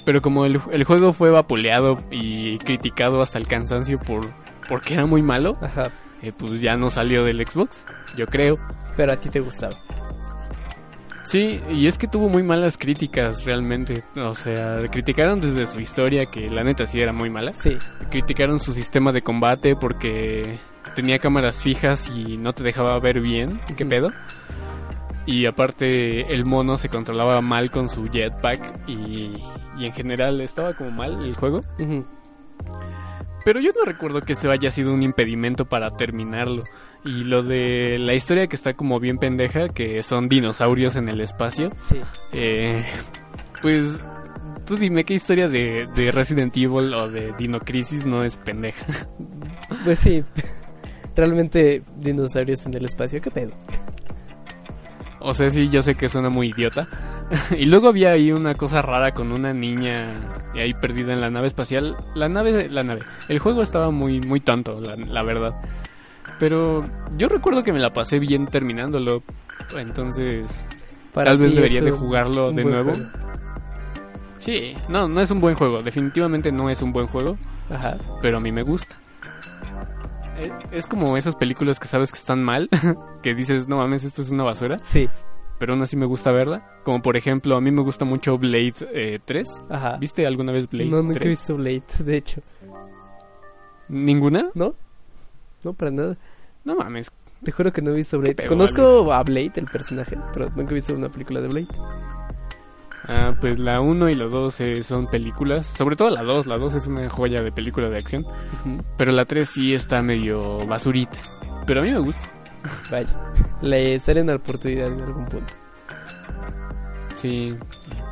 Pero 0.05 0.21
como 0.21 0.45
el, 0.47 0.61
el 0.73 0.85
juego 0.85 1.13
fue 1.13 1.31
vapuleado 1.31 2.03
y 2.11 2.59
criticado 2.59 3.21
hasta 3.21 3.39
el 3.39 3.47
cansancio 3.47 3.99
por 3.99 4.29
porque 4.69 4.95
era 4.95 5.07
muy 5.07 5.23
malo, 5.23 5.59
Ajá. 5.61 5.91
eh, 6.23 6.33
pues 6.37 6.61
ya 6.61 6.77
no 6.77 6.89
salió 6.91 7.25
del 7.25 7.47
Xbox, 7.47 7.85
yo 8.17 8.27
creo. 8.27 8.59
Pero 8.97 9.13
a 9.13 9.17
ti 9.17 9.29
te 9.29 9.41
gustaba. 9.41 9.75
Sí, 11.25 11.61
y 11.71 11.87
es 11.87 11.99
que 11.99 12.09
tuvo 12.09 12.29
muy 12.29 12.43
malas 12.43 12.77
críticas 12.77 13.45
realmente. 13.45 14.03
O 14.17 14.35
sea, 14.35 14.79
criticaron 14.91 15.41
desde 15.41 15.67
su 15.67 15.81
historia, 15.81 16.27
que 16.27 16.51
la 16.51 16.65
neta 16.65 16.85
sí 16.85 17.01
era 17.01 17.13
muy 17.13 17.31
mala. 17.31 17.53
Sí. 17.53 17.79
Criticaron 18.11 18.61
su 18.61 18.73
sistema 18.75 19.13
de 19.13 19.23
combate 19.23 19.77
porque 19.77 20.59
tenía 20.95 21.19
cámaras 21.19 21.63
fijas 21.63 22.11
y 22.15 22.37
no 22.37 22.53
te 22.53 22.63
dejaba 22.65 22.99
ver 22.99 23.21
bien. 23.21 23.61
¿Qué 23.77 23.87
pedo? 23.87 24.09
Y 25.27 25.47
aparte 25.47 26.33
el 26.33 26.45
mono 26.45 26.77
se 26.77 26.89
controlaba 26.89 27.41
mal 27.41 27.71
con 27.71 27.89
su 27.89 28.09
jetpack 28.09 28.89
y, 28.89 29.37
y 29.79 29.87
en 29.87 29.93
general 29.93 30.41
estaba 30.41 30.75
como 30.75 30.91
mal 30.91 31.25
el 31.25 31.35
juego. 31.35 31.61
Pero 33.45 33.61
yo 33.61 33.73
no 33.73 33.85
recuerdo 33.85 34.21
que 34.21 34.35
eso 34.35 34.51
haya 34.51 34.71
sido 34.71 34.93
un 34.93 35.03
impedimento 35.03 35.65
para 35.65 35.91
terminarlo. 35.91 36.65
Y 37.05 37.25
lo 37.25 37.43
de 37.43 37.99
la 37.99 38.15
historia 38.15 38.47
que 38.47 38.55
está 38.55 38.75
como 38.75 39.01
bien 39.01 39.19
pendeja, 39.19 39.69
que 39.69 40.03
son 40.03 40.29
dinosaurios 40.29 40.95
en 40.97 41.09
el 41.09 41.21
espacio. 41.21 41.71
Sí. 41.77 42.01
Eh, 42.33 42.85
pues 43.61 43.99
tú 44.65 44.77
dime 44.77 45.05
qué 45.05 45.15
historia 45.15 45.49
de, 45.49 45.89
de 45.95 46.13
Resident 46.13 46.57
Evil 46.57 46.95
o 46.95 47.11
de 47.11 47.33
Dino 47.37 47.59
Crisis 47.61 48.07
no 48.07 48.21
es 48.23 48.37
pendeja. 48.37 48.87
Pues 49.85 49.99
sí. 49.99 50.23
Realmente 51.17 51.83
dinosaurios 51.97 52.65
en 52.67 52.75
el 52.75 52.85
espacio, 52.85 53.21
¿qué 53.21 53.31
pedo? 53.31 53.53
O 55.25 55.35
sea, 55.35 55.51
sí, 55.51 55.69
yo 55.69 55.83
sé 55.83 55.95
que 55.95 56.09
suena 56.09 56.29
muy 56.29 56.49
idiota. 56.49 56.87
y 57.59 57.67
luego 57.67 57.89
había 57.89 58.11
ahí 58.13 58.33
una 58.33 58.55
cosa 58.55 58.83
rara 58.83 59.13
con 59.13 59.33
una 59.33 59.53
niña 59.53 59.95
ahí 60.55 60.75
perdida 60.75 61.13
en 61.13 61.21
la 61.21 61.31
nave 61.31 61.47
espacial. 61.47 61.97
La 62.15 62.29
nave, 62.29 62.69
la 62.69 62.83
nave. 62.83 63.03
El 63.29 63.39
juego 63.39 63.63
estaba 63.63 63.91
muy, 63.91 64.21
muy 64.21 64.41
tonto, 64.41 64.81
la, 64.81 64.97
la 64.97 65.23
verdad. 65.23 65.55
Pero 66.39 66.85
yo 67.17 67.29
recuerdo 67.29 67.63
que 67.63 67.73
me 67.73 67.79
la 67.79 67.93
pasé 67.93 68.19
bien 68.19 68.47
terminándolo. 68.49 69.23
Entonces, 69.79 70.67
Para 71.13 71.31
tal 71.31 71.39
vez 71.39 71.55
debería 71.55 71.81
de 71.83 71.91
jugarlo 71.93 72.53
de 72.53 72.65
nuevo. 72.65 72.93
juego. 72.93 73.09
Sí, 74.39 74.75
no, 74.89 75.07
no 75.09 75.21
es 75.21 75.31
un 75.31 75.41
buen 75.41 75.55
juego. 75.55 75.83
Definitivamente 75.83 76.51
no 76.51 76.69
es 76.69 76.83
un 76.83 76.93
buen 76.93 77.07
juego. 77.07 77.39
Ajá. 77.71 77.97
pero 78.21 78.37
a 78.37 78.41
mí 78.41 78.53
me 78.53 78.63
gusta. 78.63 78.97
Eh, 80.39 80.51
Es 80.71 80.87
como 80.87 81.17
esas 81.17 81.37
películas 81.37 81.79
que 81.79 81.89
sabes 81.89 82.11
que 82.13 82.19
están 82.19 82.43
mal, 82.43 82.69
que 83.23 83.35
dices, 83.35 83.69
no 83.69 83.77
mames, 83.77 84.05
esto 84.05 84.23
es 84.23 84.31
una 84.31 84.45
basura, 84.45 84.79
Sí. 84.81 85.09
pero 85.59 85.73
aún 85.75 85.83
así 85.83 85.97
me 85.97 86.07
gusta 86.07 86.33
verla. 86.33 86.67
Como 86.85 87.01
por 87.03 87.17
ejemplo, 87.17 87.57
a 87.57 87.61
mí 87.61 87.71
me 87.71 87.83
gusta 87.83 88.05
mucho 88.05 88.39
Blade 88.39 88.75
eh, 88.93 89.19
3. 89.25 89.63
Ajá. 89.71 89.97
¿Viste 89.99 90.27
alguna 90.27 90.53
vez 90.53 90.69
Blade 90.69 90.91
no, 90.91 91.03
nunca 91.03 91.17
he 91.19 91.21
3? 91.21 91.29
visto 91.29 91.57
Blade, 91.57 91.83
de 92.01 92.17
hecho. 92.17 92.41
¿Ninguna? 93.89 94.51
¿No? 94.55 94.75
No, 95.65 95.73
para 95.75 95.91
nada. 95.91 96.17
No 96.65 96.77
mames. 96.77 97.11
Te 97.45 97.51
juro 97.53 97.73
que 97.73 97.83
no 97.83 97.91
he 97.91 97.95
visto 97.95 98.19
Blade. 98.19 98.47
Conozco 98.47 99.13
a 99.13 99.23
Blade, 99.23 99.53
el 99.57 99.67
personaje, 99.67 100.17
pero 100.33 100.49
nunca 100.57 100.71
he 100.71 100.75
visto 100.75 100.95
una 100.95 101.09
película 101.11 101.41
de 101.41 101.49
Blade. 101.49 101.67
Ah, 103.09 103.35
pues 103.41 103.59
la 103.59 103.81
1 103.81 104.11
y 104.11 104.15
la 104.15 104.25
2 104.27 104.61
eh, 104.61 104.83
son 104.83 105.09
películas. 105.09 105.67
Sobre 105.67 105.97
todo 105.97 106.11
la 106.11 106.23
2. 106.23 106.47
La 106.47 106.57
2 106.57 106.75
es 106.75 106.87
una 106.87 107.09
joya 107.11 107.43
de 107.43 107.51
película 107.51 107.89
de 107.89 107.97
acción. 107.97 108.25
Pero 108.97 109.13
la 109.13 109.25
3 109.25 109.49
sí 109.49 109.75
está 109.75 110.03
medio 110.03 110.59
basurita. 110.67 111.21
Pero 111.67 111.81
a 111.81 111.83
mí 111.83 111.91
me 111.91 111.99
gusta. 111.99 112.31
Vaya. 112.91 113.33
Le 113.61 113.95
estaré 113.95 114.21
en 114.21 114.29
la 114.29 114.37
oportunidad 114.37 114.89
en 114.89 115.03
algún 115.03 115.27
punto. 115.27 115.53
Sí, 117.15 117.57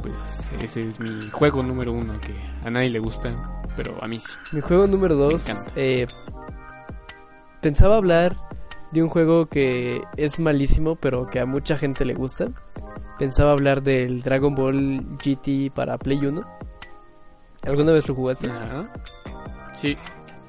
pues 0.03 0.53
ese 0.63 0.89
es 0.89 1.01
mi 1.01 1.29
juego 1.31 1.63
número 1.63 1.93
uno 1.93 2.19
que 2.21 2.35
a 2.65 2.71
nadie 2.71 2.91
le 2.91 3.01
gusta, 3.01 3.63
pero 3.77 4.03
a 4.03 4.07
mí 4.07 4.21
sí. 4.21 4.33
Mi 4.53 4.61
juego 4.61 4.87
número 4.87 5.17
2. 5.17 5.49
encanta. 5.49 5.73
Eh, 5.75 6.07
pensaba 7.61 7.97
hablar 7.97 8.37
de 8.93 9.03
un 9.03 9.09
juego 9.09 9.47
que 9.47 10.01
es 10.17 10.39
malísimo, 10.39 10.97
pero 10.97 11.27
que 11.27 11.41
a 11.41 11.47
mucha 11.47 11.77
gente 11.77 12.05
le 12.05 12.15
gusta. 12.15 12.49
Pensaba 13.21 13.53
hablar 13.53 13.83
del 13.83 14.23
Dragon 14.23 14.55
Ball 14.55 15.19
GT 15.23 15.71
para 15.75 15.99
Play 15.99 16.25
1. 16.25 16.41
¿Alguna 17.65 17.93
vez 17.93 18.09
lo 18.09 18.15
jugaste? 18.15 18.51
Ajá. 18.51 18.91
Sí, 19.77 19.95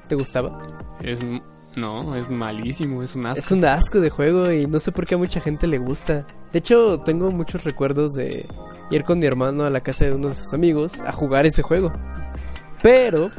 ¿Te 0.08 0.14
gustaba? 0.14 0.56
es 1.02 1.20
no, 1.76 2.16
es 2.16 2.30
malísimo, 2.30 3.02
es 3.02 3.14
un 3.14 3.26
asco. 3.26 3.38
Es 3.38 3.50
un 3.50 3.62
asco 3.66 4.00
de 4.00 4.08
juego 4.08 4.50
y 4.50 4.66
no 4.66 4.80
sé 4.80 4.90
por 4.90 5.04
qué 5.04 5.16
a 5.16 5.18
mucha 5.18 5.38
gente 5.38 5.66
le 5.66 5.76
gusta. 5.76 6.26
De 6.50 6.60
hecho, 6.60 7.00
tengo 7.00 7.30
muchos 7.30 7.62
recuerdos 7.62 8.14
de 8.14 8.46
ir 8.90 9.04
con 9.04 9.18
mi 9.18 9.26
hermano 9.26 9.64
a 9.64 9.70
la 9.70 9.82
casa 9.82 10.06
de 10.06 10.14
uno 10.14 10.28
de 10.28 10.34
sus 10.34 10.54
amigos 10.54 11.02
a 11.02 11.12
jugar 11.12 11.44
ese 11.44 11.60
juego. 11.60 11.92
Pero 12.82 13.30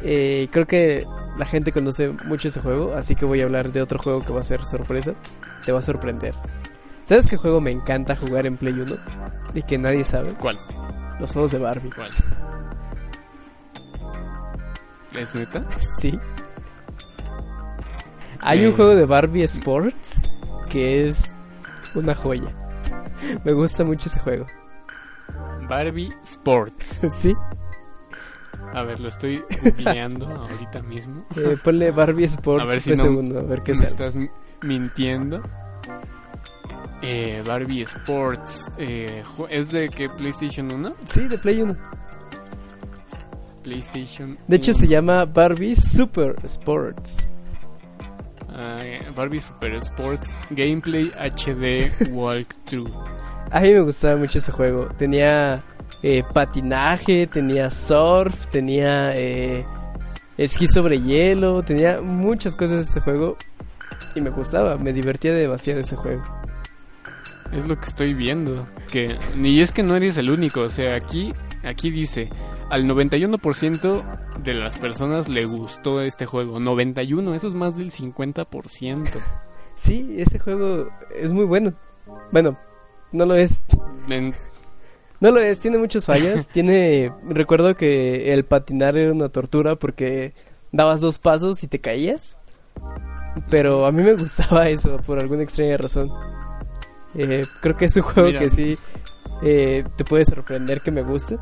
eh, 0.00 0.46
creo 0.52 0.68
que 0.68 1.04
la 1.36 1.44
gente 1.44 1.72
conoce 1.72 2.10
mucho 2.24 2.46
ese 2.46 2.60
juego, 2.60 2.94
así 2.94 3.16
que 3.16 3.24
voy 3.24 3.40
a 3.40 3.44
hablar 3.46 3.72
de 3.72 3.82
otro 3.82 3.98
juego 3.98 4.24
que 4.24 4.32
va 4.32 4.38
a 4.38 4.44
ser 4.44 4.64
sorpresa. 4.64 5.14
Te 5.66 5.72
va 5.72 5.80
a 5.80 5.82
sorprender. 5.82 6.36
¿Sabes 7.04 7.26
qué 7.26 7.36
juego 7.36 7.60
me 7.60 7.70
encanta 7.70 8.14
jugar 8.16 8.46
en 8.46 8.56
Play 8.56 8.74
1? 8.74 8.94
Y 9.54 9.62
que 9.62 9.78
nadie 9.78 10.04
sabe. 10.04 10.32
¿Cuál? 10.34 10.56
Los 11.18 11.32
juegos 11.32 11.50
de 11.50 11.58
Barbie. 11.58 11.90
¿Cuál? 11.90 12.10
¿Es 15.14 15.34
neta? 15.34 15.64
Sí. 15.98 16.18
Hay 18.40 18.62
Eh. 18.64 18.68
un 18.68 18.74
juego 18.74 18.94
de 18.94 19.04
Barbie 19.04 19.42
Sports 19.44 20.22
que 20.70 21.06
es 21.06 21.32
una 21.94 22.14
joya. 22.14 22.54
Me 23.44 23.52
gusta 23.52 23.84
mucho 23.84 24.08
ese 24.08 24.20
juego. 24.20 24.46
Barbie 25.68 26.08
Sports. 26.24 27.00
¿Sí? 27.10 27.34
A 28.72 28.82
ver, 28.84 29.00
lo 29.00 29.08
estoy 29.08 29.42
googleando 29.62 30.26
ahorita 30.28 30.80
mismo. 30.82 31.26
Eh, 31.36 31.56
ponle 31.62 31.90
Barbie 31.90 32.24
Sports 32.24 32.62
A 32.64 32.68
ver 32.68 32.80
si 32.80 32.92
un 32.92 32.96
no 32.98 33.02
segundo, 33.02 33.38
a 33.40 33.42
ver 33.42 33.62
qué 33.62 33.72
Me 33.72 33.78
sale. 33.78 33.88
estás 33.90 34.14
mi- 34.14 34.30
mintiendo. 34.62 35.42
Eh, 37.02 37.42
Barbie 37.46 37.82
Sports. 37.82 38.70
Eh, 38.78 39.22
¿Es 39.48 39.70
de 39.70 39.88
qué? 39.88 40.08
¿PlayStation 40.08 40.70
1? 40.72 40.94
Sí, 41.06 41.28
de 41.28 41.38
Play 41.38 41.62
1. 41.62 41.76
PlayStation 43.62 44.38
De 44.48 44.56
hecho 44.56 44.72
1. 44.72 44.80
se 44.80 44.88
llama 44.88 45.24
Barbie 45.24 45.74
Super 45.74 46.34
Sports. 46.44 47.28
Ah, 48.48 48.78
eh, 48.82 49.06
Barbie 49.14 49.40
Super 49.40 49.74
Sports 49.76 50.36
Gameplay 50.50 51.10
HD 51.18 51.90
Walkthrough. 52.10 52.90
A 53.50 53.60
mí 53.60 53.72
me 53.72 53.80
gustaba 53.80 54.16
mucho 54.16 54.38
ese 54.38 54.52
juego. 54.52 54.88
Tenía 54.96 55.62
eh, 56.02 56.22
patinaje, 56.32 57.26
tenía 57.26 57.70
surf, 57.70 58.46
tenía 58.46 59.12
eh, 59.16 59.64
esquí 60.36 60.68
sobre 60.68 61.00
hielo, 61.00 61.62
tenía 61.62 62.00
muchas 62.00 62.54
cosas 62.56 62.88
ese 62.88 63.00
juego. 63.00 63.36
Y 64.14 64.20
me 64.20 64.30
gustaba, 64.30 64.76
me 64.76 64.92
divertía 64.92 65.32
demasiado 65.34 65.80
ese 65.80 65.96
juego. 65.96 66.22
Es 67.52 67.66
lo 67.66 67.78
que 67.78 67.86
estoy 67.86 68.14
viendo. 68.14 68.66
Que 68.90 69.16
ni 69.36 69.60
es 69.60 69.72
que 69.72 69.82
no 69.82 69.96
eres 69.96 70.16
el 70.16 70.30
único. 70.30 70.60
O 70.62 70.70
sea, 70.70 70.94
aquí, 70.94 71.32
aquí 71.64 71.90
dice 71.90 72.28
al 72.68 72.84
91% 72.84 74.04
de 74.44 74.54
las 74.54 74.78
personas 74.78 75.28
le 75.28 75.44
gustó 75.46 76.00
este 76.00 76.26
juego. 76.26 76.60
91, 76.60 77.34
eso 77.34 77.48
es 77.48 77.54
más 77.54 77.76
del 77.76 77.90
50%. 77.90 79.08
Sí, 79.74 80.14
ese 80.18 80.38
juego 80.38 80.88
es 81.16 81.32
muy 81.32 81.44
bueno. 81.44 81.72
Bueno, 82.32 82.56
no 83.12 83.26
lo 83.26 83.34
es. 83.34 83.64
En- 84.08 84.34
No 85.18 85.30
lo 85.32 85.40
es, 85.40 85.58
tiene 85.60 85.78
muchas 85.78 86.06
fallas. 86.06 86.48
tiene. 86.52 87.12
Recuerdo 87.26 87.74
que 87.76 88.32
el 88.32 88.44
patinar 88.44 88.96
era 88.96 89.12
una 89.12 89.28
tortura 89.28 89.74
porque 89.76 90.32
dabas 90.70 91.00
dos 91.00 91.18
pasos 91.18 91.62
y 91.64 91.68
te 91.68 91.80
caías. 91.80 92.38
Pero 93.50 93.86
a 93.86 93.92
mí 93.92 94.02
me 94.02 94.14
gustaba 94.14 94.68
eso 94.68 94.96
por 94.98 95.18
alguna 95.18 95.42
extraña 95.42 95.76
razón. 95.76 96.10
Eh, 97.14 97.44
creo 97.60 97.76
que 97.76 97.86
es 97.86 97.96
un 97.96 98.02
juego 98.02 98.28
Mira. 98.28 98.40
que 98.40 98.50
sí 98.50 98.78
eh, 99.42 99.84
te 99.96 100.04
puede 100.04 100.24
sorprender 100.24 100.80
que 100.80 100.90
me 100.90 101.02
guste. 101.02 101.38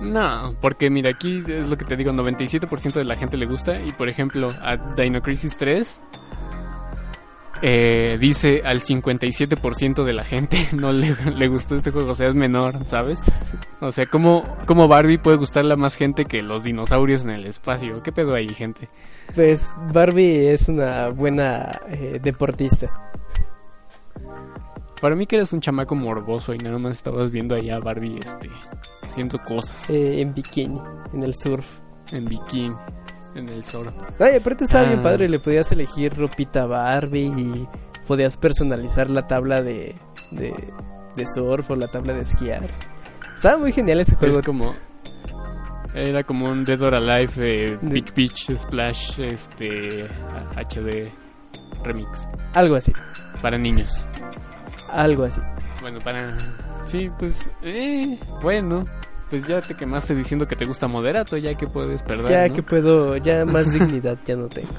No, 0.00 0.56
porque 0.60 0.90
mira, 0.90 1.10
aquí 1.10 1.42
es 1.46 1.68
lo 1.68 1.78
que 1.78 1.84
te 1.84 1.96
digo, 1.96 2.12
97% 2.12 2.94
de 2.94 3.04
la 3.04 3.16
gente 3.16 3.36
le 3.36 3.46
gusta 3.46 3.80
y 3.80 3.92
por 3.92 4.08
ejemplo 4.08 4.48
a 4.62 4.76
Dino 4.76 5.22
Crisis 5.22 5.56
3 5.56 6.00
eh, 7.62 8.18
dice 8.20 8.60
al 8.64 8.82
57% 8.82 10.04
de 10.04 10.12
la 10.12 10.24
gente 10.24 10.58
no 10.76 10.92
le, 10.92 11.16
le 11.34 11.48
gustó 11.48 11.76
este 11.76 11.90
juego, 11.92 12.12
o 12.12 12.14
sea, 12.14 12.28
es 12.28 12.34
menor, 12.34 12.84
¿sabes? 12.86 13.20
O 13.80 13.92
sea, 13.92 14.06
¿cómo, 14.06 14.44
¿cómo 14.66 14.88
Barbie 14.88 15.18
puede 15.18 15.36
gustarle 15.36 15.72
a 15.72 15.76
más 15.76 15.94
gente 15.94 16.24
que 16.24 16.42
los 16.42 16.64
dinosaurios 16.64 17.22
en 17.24 17.30
el 17.30 17.46
espacio? 17.46 18.02
¿Qué 18.02 18.12
pedo 18.12 18.34
ahí, 18.34 18.48
gente? 18.48 18.88
Pues 19.34 19.72
Barbie 19.92 20.50
es 20.50 20.68
una 20.68 21.08
buena 21.08 21.80
eh, 21.88 22.18
deportista. 22.22 22.90
Para 25.00 25.14
mí 25.16 25.26
que 25.26 25.36
eres 25.36 25.52
un 25.52 25.60
chamaco 25.60 25.94
morboso 25.94 26.54
y 26.54 26.58
nada 26.58 26.78
más 26.78 26.92
estabas 26.96 27.30
viendo 27.30 27.54
allá 27.54 27.76
a 27.76 27.80
Barbie 27.80 28.18
este, 28.24 28.48
haciendo 29.02 29.38
cosas 29.42 29.90
eh, 29.90 30.20
en 30.20 30.32
bikini, 30.34 30.80
en 31.12 31.22
el 31.22 31.34
surf. 31.34 31.66
en 32.12 32.24
bikini, 32.26 32.74
en 33.34 33.48
el 33.48 33.62
sol. 33.64 33.90
Ay, 34.18 34.36
aparte 34.36 34.64
estaba 34.64 34.86
bien 34.86 35.00
Ah. 35.00 35.02
padre, 35.02 35.28
le 35.28 35.38
podías 35.38 35.70
elegir 35.72 36.14
ropita 36.14 36.64
Barbie 36.66 37.26
y 37.36 37.68
podías 38.06 38.36
personalizar 38.36 39.10
la 39.10 39.26
tabla 39.26 39.60
de, 39.62 39.94
de, 40.30 40.54
de 41.16 41.26
surf 41.26 41.70
o 41.70 41.76
la 41.76 41.88
tabla 41.88 42.14
de 42.14 42.20
esquiar. 42.22 42.70
Estaba 43.34 43.58
muy 43.58 43.72
genial 43.72 44.00
ese 44.00 44.16
juego. 44.16 44.38
Es 44.40 44.46
como. 44.46 44.74
Era 45.94 46.24
como 46.24 46.46
un 46.50 46.64
Dead 46.64 46.80
or 46.82 46.94
Alive 46.94 47.32
eh, 47.36 47.78
De- 47.80 47.88
Beach 47.88 48.12
Beach 48.14 48.50
Splash 48.58 49.20
este 49.20 50.04
HD 50.56 51.12
remix 51.84 52.26
Algo 52.54 52.74
así, 52.74 52.92
para 53.40 53.58
niños. 53.58 54.04
Algo 55.02 55.24
así. 55.24 55.40
Bueno, 55.80 55.98
para 56.00 56.36
sí, 56.86 57.10
pues 57.18 57.50
eh, 57.62 58.18
bueno, 58.42 58.84
pues 59.30 59.46
ya 59.46 59.60
te 59.60 59.74
quemaste 59.74 60.14
diciendo 60.14 60.46
que 60.46 60.56
te 60.56 60.64
gusta 60.64 60.86
moderato, 60.86 61.36
ya 61.36 61.54
que 61.54 61.66
puedes 61.66 62.02
perder. 62.02 62.28
Ya 62.30 62.48
¿no? 62.48 62.54
que 62.54 62.62
puedo, 62.62 63.16
ya 63.16 63.44
más 63.44 63.72
dignidad 63.72 64.18
ya 64.24 64.36
no 64.36 64.48
tengo. 64.48 64.70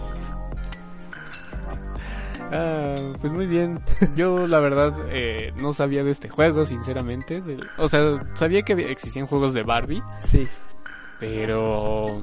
Ah, 2.52 2.96
pues 3.20 3.34
muy 3.34 3.48
bien. 3.48 3.80
Yo 4.16 4.48
la 4.48 4.60
verdad 4.60 4.94
eh, 5.10 5.52
no 5.62 5.74
sabía 5.74 6.04
de 6.04 6.12
este 6.12 6.30
juego, 6.30 6.64
sinceramente. 6.66 7.42
O 7.78 7.88
sea, 7.88 8.20
sabía 8.34 8.62
que 8.62 8.74
existían 8.92 9.26
juegos 9.26 9.54
de 9.54 9.64
Barbie, 9.64 10.02
Sí, 10.20 10.48
pero 11.20 12.22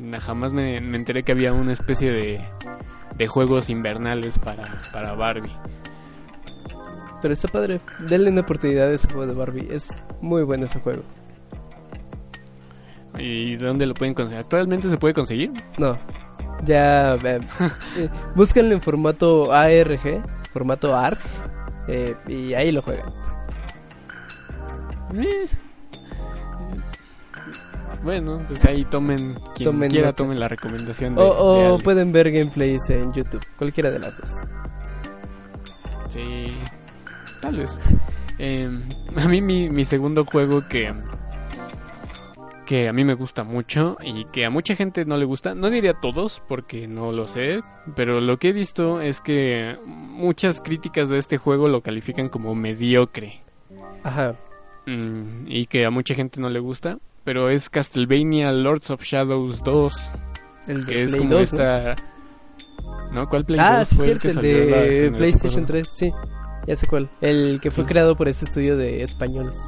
na- 0.00 0.20
jamás 0.20 0.52
me, 0.52 0.80
me 0.80 0.96
enteré 0.96 1.22
que 1.24 1.32
había 1.32 1.52
una 1.52 1.72
especie 1.72 2.10
de, 2.12 2.44
de 3.16 3.26
juegos 3.26 3.68
invernales 3.68 4.38
para, 4.38 4.80
para 4.92 5.14
Barbie. 5.14 5.52
Pero 7.24 7.32
está 7.32 7.48
padre. 7.48 7.80
Denle 8.00 8.28
una 8.28 8.42
oportunidad 8.42 8.88
a 8.88 8.92
ese 8.92 9.08
juego 9.08 9.26
de 9.26 9.32
Barbie. 9.32 9.66
Es 9.70 9.88
muy 10.20 10.42
bueno 10.42 10.66
ese 10.66 10.78
juego. 10.80 11.02
¿Y 13.18 13.56
de 13.56 13.64
dónde 13.64 13.86
lo 13.86 13.94
pueden 13.94 14.12
conseguir? 14.12 14.40
¿Actualmente 14.40 14.90
se 14.90 14.98
puede 14.98 15.14
conseguir? 15.14 15.50
No, 15.78 15.96
ya 16.64 17.14
eh, 17.14 17.40
eh, 17.96 18.10
búsquenlo 18.34 18.74
en 18.74 18.82
formato 18.82 19.50
ARG, 19.50 20.22
formato 20.52 20.94
ARG, 20.94 21.18
eh, 21.88 22.14
y 22.28 22.52
ahí 22.52 22.70
lo 22.72 22.82
juegan. 22.82 23.08
Eh. 25.14 25.46
Bueno, 28.02 28.42
pues 28.46 28.62
ahí 28.66 28.84
tomen, 28.84 29.38
quien 29.54 29.64
Tomen 29.64 29.88
quiera 29.88 30.08
nota. 30.08 30.16
tomen 30.24 30.38
la 30.38 30.48
recomendación 30.48 31.14
de, 31.14 31.22
O, 31.22 31.78
pueden 31.78 32.12
ver 32.12 32.30
gameplays 32.30 32.90
en 32.90 33.14
YouTube, 33.14 33.40
cualquiera 33.56 33.90
de 33.90 33.98
las 33.98 34.20
dos. 34.20 34.30
Sí, 36.10 36.52
tal 37.44 37.56
vez. 37.58 37.78
Eh, 38.38 38.68
a 39.16 39.28
mí 39.28 39.40
mi, 39.42 39.68
mi 39.68 39.84
segundo 39.84 40.24
juego 40.24 40.66
que 40.68 40.92
que 42.66 42.88
a 42.88 42.94
mí 42.94 43.04
me 43.04 43.12
gusta 43.12 43.44
mucho 43.44 43.98
y 44.02 44.24
que 44.32 44.46
a 44.46 44.50
mucha 44.50 44.74
gente 44.74 45.04
no 45.04 45.18
le 45.18 45.26
gusta, 45.26 45.54
no 45.54 45.68
diría 45.68 45.90
a 45.90 46.00
todos 46.00 46.42
porque 46.48 46.88
no 46.88 47.12
lo 47.12 47.26
sé, 47.26 47.60
pero 47.94 48.22
lo 48.22 48.38
que 48.38 48.48
he 48.48 48.52
visto 48.52 49.02
es 49.02 49.20
que 49.20 49.76
muchas 49.84 50.62
críticas 50.62 51.10
de 51.10 51.18
este 51.18 51.36
juego 51.36 51.68
lo 51.68 51.82
califican 51.82 52.30
como 52.30 52.54
mediocre 52.54 53.42
Ajá, 54.02 54.34
Mm, 54.86 55.46
y 55.46 55.66
que 55.66 55.86
a 55.86 55.90
mucha 55.90 56.14
gente 56.14 56.40
no 56.40 56.48
le 56.50 56.58
gusta, 56.58 56.98
pero 57.24 57.48
es 57.48 57.70
Castlevania 57.70 58.52
Lords 58.52 58.90
of 58.90 59.02
Shadows 59.02 59.62
2, 59.62 60.12
el 60.68 60.84
de 60.86 60.92
que 60.92 61.02
es 61.04 61.10
Play 61.10 61.20
como 61.20 61.34
2, 61.34 61.52
¿no? 61.52 61.58
esta... 61.60 61.96
¿No? 63.12 63.26
¿Cuál 63.28 63.44
Play 63.46 63.58
Ah, 63.62 63.78
2 63.80 63.88
sí, 63.88 63.96
fue 63.96 64.04
cierto, 64.06 64.22
que 64.22 64.28
el 64.28 64.34
salió 64.34 64.52
la 64.58 64.76
de 64.76 64.82
generación 64.82 65.14
PlayStation 65.16 65.62
pasada? 65.64 65.66
3, 65.66 65.88
sí. 65.94 66.12
Ya 66.66 66.76
sé 66.76 66.86
cuál. 66.86 67.08
El 67.20 67.60
que 67.60 67.70
fue 67.70 67.84
Sí. 67.84 67.88
creado 67.88 68.16
por 68.16 68.28
ese 68.28 68.44
estudio 68.46 68.76
de 68.76 69.02
españoles. 69.02 69.58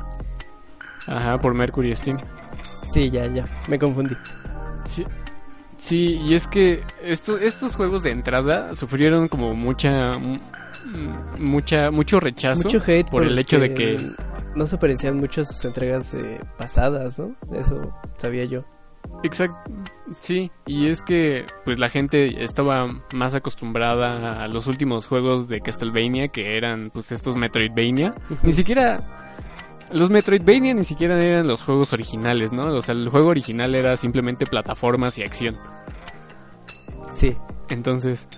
Ajá, 1.07 1.39
por 1.39 1.55
Mercury 1.55 1.95
Steam. 1.95 2.19
Sí, 2.87 3.11
ya, 3.11 3.27
ya. 3.27 3.47
Me 3.69 3.79
confundí. 3.79 4.17
Sí, 4.85 5.05
sí, 5.77 6.21
y 6.25 6.35
es 6.35 6.47
que 6.47 6.83
esto- 7.03 7.39
estos 7.39 7.77
juegos 7.77 8.03
de 8.03 8.11
entrada 8.13 8.75
sufrieron 8.75 9.29
como 9.29 9.55
mucha, 9.55 10.15
m- 10.15 10.41
mucha, 11.39 11.91
mucho 11.91 12.21
rechazo 12.21 12.63
Mucho 12.65 12.81
hate 12.87 13.09
por 13.11 13.25
el 13.25 13.39
hecho 13.39 13.59
de 13.59 13.75
que, 13.75 14.11
No 14.55 14.67
se 14.67 14.79
parecían 14.79 15.17
mucho 15.19 15.43
a 15.43 15.45
sus 15.45 15.63
entregas 15.67 16.15
eh, 16.15 16.41
pasadas, 16.57 17.19
¿no? 17.19 17.35
Eso 17.55 17.93
sabía 18.17 18.47
yo. 18.47 18.65
Exacto, 19.23 19.71
sí, 20.21 20.51
y 20.67 20.89
es 20.89 21.03
que 21.03 21.45
pues 21.65 21.79
la 21.79 21.89
gente 21.89 22.43
estaba 22.45 22.89
más 23.13 23.35
acostumbrada 23.35 24.43
a 24.43 24.49
los 24.49 24.67
últimos 24.67 25.07
juegos 25.07 25.49
de 25.49 25.61
Castlevania 25.61 26.29
que 26.29 26.57
eran 26.57 26.91
pues 26.93 27.13
estos 27.13 27.37
Metroidvania, 27.37 28.15
ni 28.43 28.53
siquiera 28.53 29.27
los 29.93 30.11
Metroidvania 30.11 30.75
ni 30.75 30.85
siquiera 30.85 31.19
eran 31.19 31.47
los 31.47 31.63
juegos 31.63 31.93
originales, 31.93 32.53
¿no? 32.53 32.67
O 32.75 32.81
sea, 32.81 32.95
el 32.95 33.09
juego 33.09 33.29
original 33.29 33.75
era 33.75 33.97
simplemente 33.97 34.47
plataformas 34.47 35.17
y 35.19 35.23
acción. 35.23 35.57
Sí, 37.13 37.37
Entonces, 37.69 38.29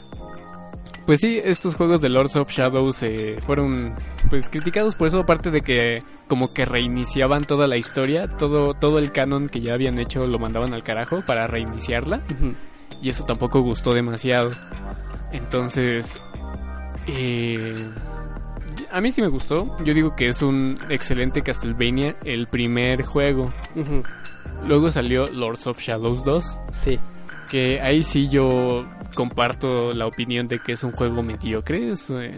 pues 1.07 1.21
sí, 1.21 1.41
estos 1.43 1.75
juegos 1.75 2.01
de 2.01 2.11
Lords 2.11 2.37
of 2.37 2.51
Shadows 2.51 3.03
eh, 3.03 3.39
fueron 3.47 3.95
pues 4.29 4.49
criticados 4.49 4.95
por 4.95 5.09
eso, 5.09 5.21
aparte 5.21 5.51
de 5.51 5.63
que 5.63 6.03
como 6.29 6.53
que 6.53 6.65
reiniciaban 6.65 7.45
toda 7.45 7.67
la 7.67 7.77
historia, 7.77 8.29
todo, 8.37 8.75
todo 8.75 8.99
el 8.99 9.13
canon 9.13 9.49
que 9.49 9.61
ya 9.61 9.75
habían 9.75 9.99
hecho 9.99 10.27
lo 10.27 10.39
mandaban 10.39 10.75
al 10.75 10.83
carajo 10.85 11.19
para 11.27 11.47
reiniciarla, 11.47 12.23
y 13.03 13.09
eso 13.09 13.25
tampoco 13.25 13.61
gustó 13.63 13.93
demasiado. 13.95 14.51
Entonces, 15.33 16.23
eh, 17.07 17.75
a 18.91 19.01
mí 19.01 19.11
sí 19.11 19.21
me 19.21 19.29
gustó. 19.29 19.77
Yo 19.85 19.95
digo 19.95 20.15
que 20.17 20.29
es 20.29 20.43
un 20.43 20.75
excelente 20.89 21.43
Castlevania, 21.43 22.17
el 22.25 22.47
primer 22.47 23.03
juego. 23.03 23.53
Luego 24.67 24.91
salió 24.91 25.27
Lords 25.27 25.67
of 25.67 25.79
Shadows 25.81 26.25
2, 26.25 26.59
Sí. 26.73 26.99
que 27.51 27.81
ahí 27.81 28.03
sí 28.03 28.29
yo 28.29 28.87
comparto 29.15 29.93
la 29.95 30.07
opinión 30.07 30.49
de 30.49 30.59
que 30.59 30.73
es 30.73 30.85
un 30.85 30.93
juego 30.93 31.23
mediocre. 31.23 31.91
es, 31.93 32.11
eh, 32.11 32.35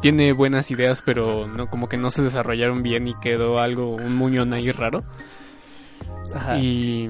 tiene 0.00 0.32
buenas 0.32 0.70
ideas, 0.70 1.02
pero 1.02 1.46
no 1.46 1.68
como 1.68 1.88
que 1.88 1.96
no 1.96 2.10
se 2.10 2.22
desarrollaron 2.22 2.82
bien 2.82 3.08
y 3.08 3.14
quedó 3.14 3.58
algo, 3.58 3.94
un 3.94 4.14
muñón 4.16 4.52
ahí 4.52 4.70
raro. 4.70 5.02
Ajá. 6.34 6.58
Y 6.58 7.08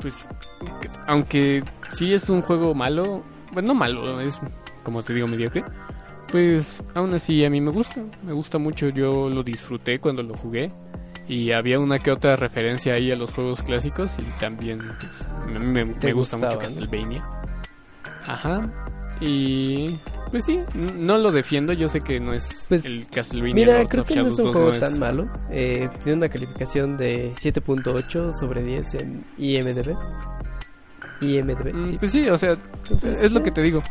pues 0.00 0.28
que- 0.80 0.90
aunque 1.06 1.64
sí 1.92 2.12
es 2.12 2.28
un 2.28 2.42
juego 2.42 2.74
malo, 2.74 3.22
bueno, 3.52 3.68
no 3.68 3.74
malo, 3.74 4.20
es 4.20 4.38
como 4.82 5.02
te 5.02 5.14
digo 5.14 5.26
mediocre. 5.26 5.64
Pues 6.30 6.82
aún 6.94 7.12
así 7.14 7.44
a 7.44 7.50
mí 7.50 7.60
me 7.60 7.70
gusta, 7.70 8.02
me 8.22 8.32
gusta 8.32 8.58
mucho, 8.58 8.88
yo 8.88 9.28
lo 9.28 9.42
disfruté 9.42 9.98
cuando 9.98 10.22
lo 10.22 10.34
jugué 10.36 10.70
y 11.26 11.50
había 11.52 11.78
una 11.80 11.98
que 11.98 12.10
otra 12.12 12.36
referencia 12.36 12.94
ahí 12.94 13.10
a 13.10 13.16
los 13.16 13.32
juegos 13.32 13.62
clásicos 13.62 14.18
y 14.18 14.22
también 14.38 14.80
pues, 15.00 15.28
a 15.28 15.44
mí 15.46 15.84
me, 15.84 16.12
gusta 16.12 16.36
mucho. 16.36 16.58
Castlevania. 16.58 17.24
Ajá. 18.26 18.68
Y 19.20 19.86
pues 20.30 20.44
sí, 20.44 20.60
no 20.74 21.18
lo 21.18 21.30
defiendo, 21.32 21.72
yo 21.72 21.88
sé 21.88 22.00
que 22.00 22.20
no 22.20 22.32
es 22.32 22.66
Pues, 22.68 22.84
el 22.86 23.06
Castlevania 23.08 23.54
Mira, 23.54 23.84
creo 23.88 24.02
of 24.02 24.08
que 24.08 24.16
no 24.16 24.26
es 24.28 24.38
un 24.38 24.44
2, 24.46 24.52
juego 24.54 24.68
no 24.68 24.74
es- 24.74 24.80
tan 24.80 24.98
malo. 24.98 25.28
Eh, 25.50 25.88
tiene 26.02 26.18
una 26.18 26.28
calificación 26.28 26.96
de 26.96 27.32
7.8 27.34 28.32
sobre 28.32 28.62
10 28.62 28.94
en 28.94 29.24
IMDb. 29.38 29.96
IMDb, 31.20 31.74
Mm, 31.74 31.86
sí. 31.86 31.98
Pues 31.98 32.12
sí, 32.12 32.28
o 32.28 32.36
sea, 32.38 32.52
Entonces, 32.52 33.20
es 33.20 33.32
lo 33.32 33.40
eh, 33.40 33.42
que 33.42 33.50
te 33.50 33.62
digo. 33.62 33.82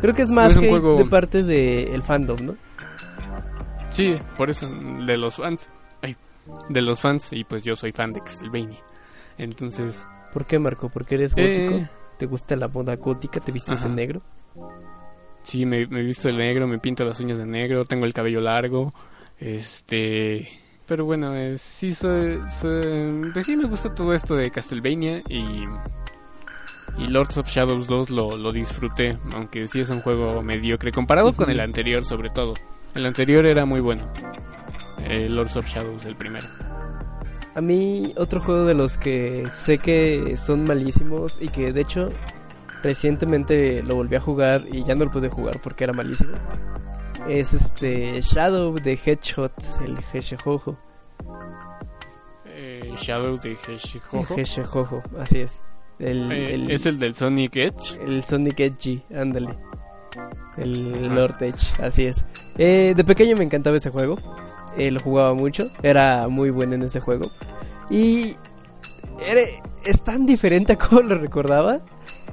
Creo 0.00 0.14
que 0.14 0.22
es 0.22 0.30
no 0.30 0.36
más 0.36 0.52
es 0.52 0.58
un 0.58 0.64
hate 0.64 0.70
juego- 0.70 0.96
de 0.96 1.04
parte 1.06 1.42
del 1.42 2.02
fandom, 2.02 2.38
¿no? 2.44 2.56
Sí, 3.90 4.14
por 4.36 4.50
eso, 4.50 4.68
de 4.68 5.16
los 5.16 5.36
fans. 5.36 5.68
Ay, 6.02 6.16
de 6.68 6.82
los 6.82 7.00
fans, 7.00 7.32
y 7.32 7.44
pues 7.44 7.62
yo 7.62 7.74
soy 7.76 7.92
fan 7.92 8.12
de 8.12 8.20
Castlevania. 8.20 8.78
Entonces, 9.38 10.06
¿Por 10.32 10.44
qué, 10.44 10.58
Marco? 10.58 10.90
¿Porque 10.90 11.14
eres 11.14 11.32
Eh. 11.36 11.68
gótico? 11.70 11.90
¿Te 12.18 12.26
gusta 12.26 12.54
la 12.54 12.68
moda 12.68 12.96
gótica? 12.96 13.40
¿Te 13.40 13.50
Ajá. 13.78 13.88
de 13.88 13.94
negro? 13.94 14.22
Sí, 15.48 15.64
me, 15.66 15.86
me 15.86 16.00
he 16.00 16.04
visto 16.04 16.28
de 16.28 16.34
negro, 16.34 16.66
me 16.66 16.78
pinto 16.78 17.04
las 17.04 17.18
uñas 17.20 17.38
de 17.38 17.46
negro, 17.46 17.84
tengo 17.84 18.04
el 18.06 18.12
cabello 18.14 18.40
largo. 18.40 18.92
Este. 19.38 20.48
Pero 20.86 21.04
bueno, 21.04 21.34
eh, 21.34 21.56
sí, 21.58 21.92
soy, 21.92 22.38
soy- 22.50 23.30
Pues 23.32 23.46
sí, 23.46 23.56
me 23.56 23.64
gusta 23.66 23.94
todo 23.94 24.12
esto 24.14 24.34
de 24.36 24.50
Castlevania 24.50 25.22
y. 25.28 25.64
Y 26.98 27.06
Lords 27.06 27.36
of 27.38 27.48
Shadows 27.48 27.86
2 27.86 28.10
lo, 28.10 28.36
lo 28.36 28.50
disfruté, 28.50 29.18
aunque 29.32 29.68
sí 29.68 29.80
es 29.80 29.90
un 29.90 30.00
juego 30.00 30.42
mediocre, 30.42 30.90
comparado 30.90 31.32
con 31.32 31.48
el 31.50 31.60
anterior 31.60 32.04
sobre 32.04 32.30
todo. 32.30 32.54
El 32.94 33.06
anterior 33.06 33.46
era 33.46 33.64
muy 33.66 33.80
bueno. 33.80 34.10
Eh, 35.04 35.28
Lords 35.28 35.56
of 35.56 35.66
Shadows, 35.68 36.04
el 36.06 36.16
primero. 36.16 36.46
A 37.54 37.60
mí, 37.60 38.12
otro 38.16 38.40
juego 38.40 38.64
de 38.64 38.74
los 38.74 38.96
que 38.98 39.44
sé 39.50 39.78
que 39.78 40.36
son 40.36 40.64
malísimos 40.64 41.40
y 41.40 41.48
que 41.48 41.72
de 41.72 41.82
hecho 41.82 42.08
recientemente 42.82 43.82
lo 43.82 43.94
volví 43.96 44.16
a 44.16 44.20
jugar 44.20 44.62
y 44.70 44.84
ya 44.84 44.94
no 44.94 45.04
lo 45.06 45.10
pude 45.10 45.28
jugar 45.28 45.60
porque 45.62 45.84
era 45.84 45.92
malísimo. 45.92 46.32
Es 47.28 47.52
este 47.52 48.20
Shadow 48.20 48.74
de 48.74 48.92
Hedgehog, 48.94 49.50
el 49.84 49.96
Hedgehog. 50.12 50.76
Eh, 52.46 52.94
Shadow 52.96 53.38
de. 53.38 53.56
El 53.66 54.38
Hedgehog, 54.38 55.02
así 55.20 55.40
es. 55.40 55.70
El, 55.98 56.30
Eh, 56.32 56.54
el- 56.54 56.70
es 56.70 56.86
el 56.86 56.98
del 56.98 57.14
Sonic 57.14 57.56
Edge. 57.56 57.98
el 58.04 58.24
Sonic 58.24 58.60
Edgy, 58.60 59.02
ándale. 59.14 59.54
El. 60.56 61.14
Lord 61.14 61.42
Edge, 61.42 61.74
así 61.82 62.04
es. 62.06 62.24
Eh, 62.56 62.94
de 62.96 63.04
pequeño 63.04 63.36
me 63.36 63.44
encantaba 63.44 63.76
ese 63.76 63.90
juego. 63.90 64.16
Eh, 64.76 64.90
lo 64.90 65.00
jugaba 65.00 65.34
mucho. 65.34 65.68
Era 65.82 66.28
muy 66.28 66.50
bueno 66.50 66.74
en 66.74 66.84
ese 66.84 67.00
juego. 67.00 67.26
Y 67.90 68.36
era- 69.26 69.40
es 69.84 70.02
tan 70.02 70.24
diferente 70.26 70.72
a 70.74 70.78
como 70.78 71.02
lo 71.02 71.16
recordaba. 71.18 71.80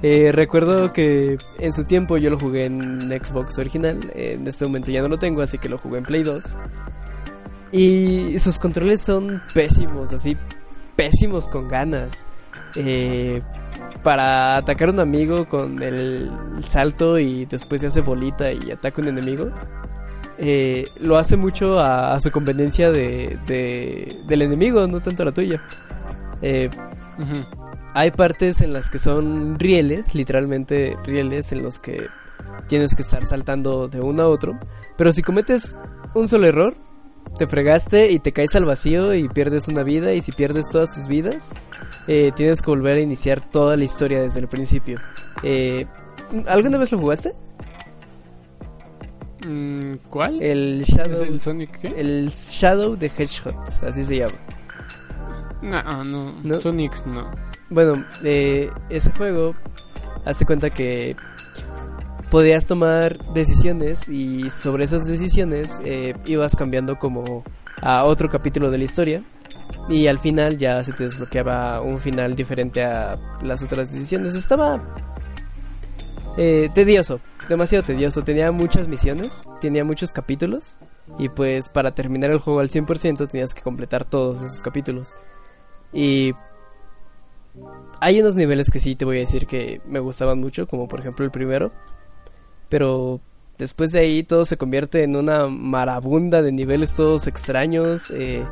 Eh, 0.02 0.30
recuerdo 0.32 0.92
que 0.92 1.38
en 1.58 1.72
su 1.72 1.84
tiempo 1.84 2.18
yo 2.18 2.30
lo 2.30 2.38
jugué 2.38 2.66
en 2.66 3.00
Xbox 3.08 3.58
original. 3.58 3.98
En 4.14 4.46
este 4.46 4.64
momento 4.66 4.90
ya 4.90 5.02
no 5.02 5.08
lo 5.08 5.18
tengo, 5.18 5.42
así 5.42 5.58
que 5.58 5.68
lo 5.68 5.78
jugué 5.78 5.98
en 5.98 6.04
Play 6.04 6.22
2. 6.22 6.56
Y 7.72 8.38
sus 8.38 8.58
controles 8.58 9.00
son 9.00 9.42
pésimos, 9.54 10.12
así 10.12 10.36
pésimos 10.94 11.48
con 11.48 11.68
ganas. 11.68 12.24
Eh, 12.74 13.40
para 14.02 14.56
atacar 14.58 14.88
a 14.90 14.92
un 14.92 15.00
amigo 15.00 15.48
con 15.48 15.82
el 15.82 16.30
salto 16.68 17.18
y 17.18 17.46
después 17.46 17.80
se 17.80 17.86
hace 17.88 18.00
bolita 18.02 18.52
y 18.52 18.70
ataca 18.70 19.00
a 19.00 19.04
un 19.04 19.08
enemigo. 19.08 19.50
eh, 20.38 20.84
lo 21.00 21.16
hace 21.16 21.36
mucho 21.36 21.78
a, 21.80 22.18
su 22.20 22.30
conveniencia 22.30 22.90
de, 22.90 23.38
de- 23.46 24.14
del 24.28 24.42
enemigo, 24.42 24.86
no 24.86 25.00
tanto 25.00 25.22
a 25.22 25.26
la 25.26 25.32
tuya. 25.32 25.60
Eh. 26.42 26.68
Hay 27.96 28.10
partes 28.10 28.60
en 28.60 28.74
las 28.74 28.90
que 28.90 28.98
son 28.98 29.58
rieles, 29.58 30.14
literalmente 30.14 30.94
rieles, 31.06 31.50
en 31.52 31.62
los 31.62 31.78
que 31.78 32.08
tienes 32.68 32.94
que 32.94 33.00
estar 33.00 33.24
saltando 33.24 33.88
de 33.88 34.02
uno 34.02 34.22
a 34.22 34.28
otro. 34.28 34.60
Pero 34.98 35.12
si 35.12 35.22
cometes 35.22 35.78
un 36.14 36.28
solo 36.28 36.46
error, 36.46 36.74
te 37.38 37.46
fregaste 37.46 38.10
y 38.12 38.18
te 38.18 38.32
caes 38.32 38.54
al 38.54 38.66
vacío 38.66 39.14
y 39.14 39.30
pierdes 39.30 39.68
una 39.68 39.82
vida. 39.82 40.12
Y 40.12 40.20
si 40.20 40.32
pierdes 40.32 40.66
todas 40.70 40.94
tus 40.94 41.08
vidas, 41.08 41.54
eh, 42.06 42.32
tienes 42.36 42.60
que 42.60 42.70
volver 42.70 42.98
a 42.98 43.00
iniciar 43.00 43.40
toda 43.40 43.78
la 43.78 43.84
historia 43.84 44.20
desde 44.20 44.40
el 44.40 44.48
principio. 44.48 45.00
Eh, 45.42 45.86
¿Alguna 46.48 46.76
vez 46.76 46.92
lo 46.92 46.98
jugaste? 46.98 47.32
Mm, 49.46 49.94
¿Cuál? 50.10 50.42
El 50.42 50.82
¿Es 50.82 50.88
Shadow, 50.88 51.22
el 51.22 51.40
Sonic 51.40 51.80
qué? 51.80 51.94
el 51.96 52.28
Shadow 52.28 52.94
de 52.94 53.06
Hedgehog, 53.06 53.56
así 53.86 54.04
se 54.04 54.18
llama. 54.18 54.34
No, 55.62 56.04
no, 56.04 56.34
¿No? 56.42 56.58
Sonic 56.58 57.04
no. 57.06 57.30
Bueno, 57.70 58.04
eh, 58.22 58.70
ese 58.90 59.10
juego 59.12 59.54
hace 60.24 60.44
cuenta 60.44 60.70
que 60.70 61.16
podías 62.30 62.66
tomar 62.66 63.18
decisiones 63.32 64.08
y 64.08 64.50
sobre 64.50 64.84
esas 64.84 65.06
decisiones 65.06 65.80
eh, 65.84 66.14
ibas 66.26 66.56
cambiando 66.56 66.98
como 66.98 67.44
a 67.80 68.04
otro 68.04 68.28
capítulo 68.30 68.70
de 68.70 68.78
la 68.78 68.84
historia 68.84 69.22
y 69.88 70.06
al 70.06 70.18
final 70.18 70.58
ya 70.58 70.82
se 70.82 70.92
te 70.92 71.04
desbloqueaba 71.04 71.80
un 71.80 71.98
final 71.98 72.34
diferente 72.34 72.84
a 72.84 73.18
las 73.42 73.62
otras 73.62 73.92
decisiones. 73.92 74.34
Estaba 74.34 74.82
eh, 76.36 76.68
tedioso, 76.74 77.20
demasiado 77.48 77.84
tedioso. 77.84 78.22
Tenía 78.22 78.50
muchas 78.52 78.88
misiones, 78.88 79.44
tenía 79.60 79.84
muchos 79.84 80.12
capítulos 80.12 80.78
y 81.18 81.28
pues 81.28 81.68
para 81.68 81.94
terminar 81.94 82.30
el 82.30 82.38
juego 82.38 82.60
al 82.60 82.68
100% 82.68 83.28
tenías 83.28 83.54
que 83.54 83.62
completar 83.62 84.04
todos 84.04 84.42
esos 84.42 84.62
capítulos. 84.62 85.14
Y 85.96 86.34
hay 88.00 88.20
unos 88.20 88.36
niveles 88.36 88.70
que 88.70 88.80
sí 88.80 88.96
te 88.96 89.06
voy 89.06 89.16
a 89.16 89.20
decir 89.20 89.46
que 89.46 89.80
me 89.86 89.98
gustaban 89.98 90.38
mucho, 90.38 90.68
como 90.68 90.88
por 90.88 91.00
ejemplo 91.00 91.24
el 91.24 91.30
primero. 91.30 91.72
Pero 92.68 93.22
después 93.56 93.92
de 93.92 94.00
ahí 94.00 94.22
todo 94.22 94.44
se 94.44 94.58
convierte 94.58 95.04
en 95.04 95.16
una 95.16 95.46
marabunda 95.48 96.42
de 96.42 96.52
niveles 96.52 96.94
todos 96.94 97.26
extraños. 97.26 98.10
eh, 98.10 98.44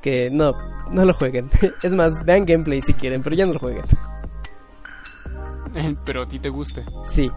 que 0.00 0.30
no, 0.30 0.54
no 0.90 1.04
lo 1.04 1.12
jueguen. 1.12 1.50
es 1.82 1.94
más, 1.94 2.24
vean 2.24 2.46
gameplay 2.46 2.80
si 2.80 2.94
quieren, 2.94 3.22
pero 3.22 3.36
ya 3.36 3.44
no 3.44 3.52
lo 3.52 3.58
jueguen. 3.58 3.84
Pero 6.04 6.22
a 6.22 6.28
ti 6.28 6.38
te 6.38 6.48
gusta. 6.48 6.80
Sí. 7.04 7.30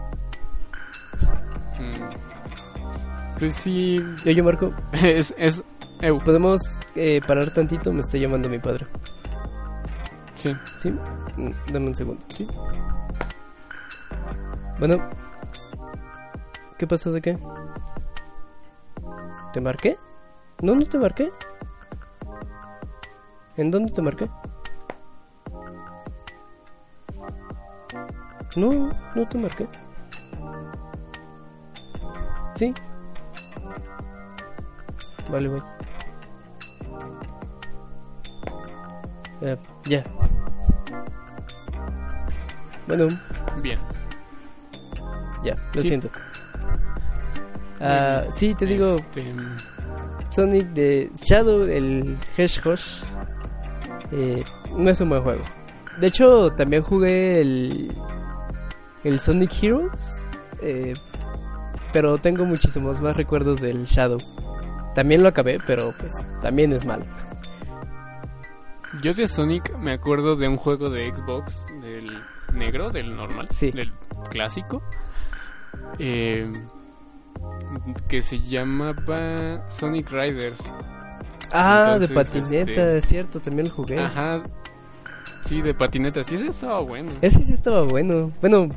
Mm. 1.78 3.38
Pues 3.38 3.54
sí, 3.54 4.00
Oye, 4.24 4.42
Marco, 4.42 4.72
es... 4.92 5.34
es 5.36 5.62
eu, 6.02 6.18
¿podemos 6.18 6.60
eh, 6.96 7.20
parar 7.26 7.50
tantito? 7.54 7.92
Me 7.92 8.00
está 8.00 8.18
llamando 8.18 8.48
mi 8.48 8.58
padre. 8.58 8.86
sí. 10.34 10.52
¿Sí? 10.78 10.90
Mm, 11.36 11.52
Dame 11.72 11.86
un 11.86 11.94
segundo. 11.94 12.24
Sí. 12.28 12.46
Bueno. 14.78 14.96
¿Qué 16.78 16.86
pasó 16.86 17.12
de 17.12 17.22
qué? 17.22 17.38
¿Te 19.52 19.60
marqué? 19.60 19.96
No, 20.60 20.74
no 20.74 20.84
te 20.84 20.98
marqué. 20.98 21.30
¿En 23.56 23.70
dónde 23.70 23.92
te 23.92 24.02
marqué? 24.02 24.28
No, 28.56 28.90
no 29.14 29.28
te 29.28 29.38
marqué. 29.38 29.68
Sí. 32.54 32.74
Vale, 35.30 35.48
voy. 35.48 35.62
Eh, 39.42 39.56
ya. 39.84 40.04
Bueno, 42.86 43.08
Bien. 43.62 43.78
ya, 45.44 45.56
lo 45.74 45.82
Sí. 45.82 45.88
siento. 45.88 46.10
Ah, 47.80 48.24
sí, 48.32 48.54
te 48.54 48.66
digo, 48.66 48.96
Este, 48.98 49.34
Sonic 50.30 50.66
de 50.68 51.10
Shadow, 51.14 51.62
el 51.62 52.16
Hedgehog, 52.36 52.78
eh, 54.12 54.44
no 54.76 54.90
es 54.90 55.00
un 55.00 55.08
buen 55.08 55.22
juego. 55.22 55.42
De 56.00 56.06
hecho, 56.06 56.50
también 56.52 56.82
jugué 56.82 57.40
el, 57.40 57.92
el 59.04 59.18
Sonic 59.20 59.50
Heroes, 59.62 60.16
eh, 60.62 60.94
pero 61.92 62.18
tengo 62.18 62.44
muchísimos 62.44 63.00
más 63.00 63.16
recuerdos 63.16 63.60
del 63.60 63.84
Shadow. 63.84 64.18
También 64.94 65.22
lo 65.22 65.28
acabé, 65.28 65.58
pero 65.66 65.92
pues 65.98 66.14
también 66.40 66.72
es 66.72 66.84
malo. 66.84 67.04
Yo 69.00 69.14
de 69.14 69.26
Sonic 69.26 69.74
me 69.78 69.92
acuerdo 69.92 70.36
de 70.36 70.48
un 70.48 70.56
juego 70.56 70.90
de 70.90 71.12
Xbox, 71.14 71.66
del 71.80 72.10
negro, 72.52 72.90
del 72.90 73.16
normal, 73.16 73.46
Sí. 73.50 73.70
del 73.70 73.92
clásico, 74.30 74.82
eh, 75.98 76.50
que 78.08 78.20
se 78.20 78.40
llamaba 78.40 79.68
Sonic 79.70 80.10
Riders. 80.10 80.60
Ah, 81.52 81.96
de 81.98 82.08
patineta, 82.08 82.70
este- 82.70 82.98
es 82.98 83.06
cierto, 83.06 83.40
también 83.40 83.68
lo 83.68 83.74
jugué. 83.74 83.98
Ajá. 83.98 84.42
Sí, 85.46 85.60
de 85.62 85.74
patinetas. 85.74 86.26
Sí, 86.26 86.36
ese 86.36 86.48
estaba 86.48 86.80
bueno. 86.80 87.12
Ese 87.20 87.40
sí 87.42 87.52
estaba 87.52 87.82
bueno. 87.82 88.30
Bueno, 88.40 88.68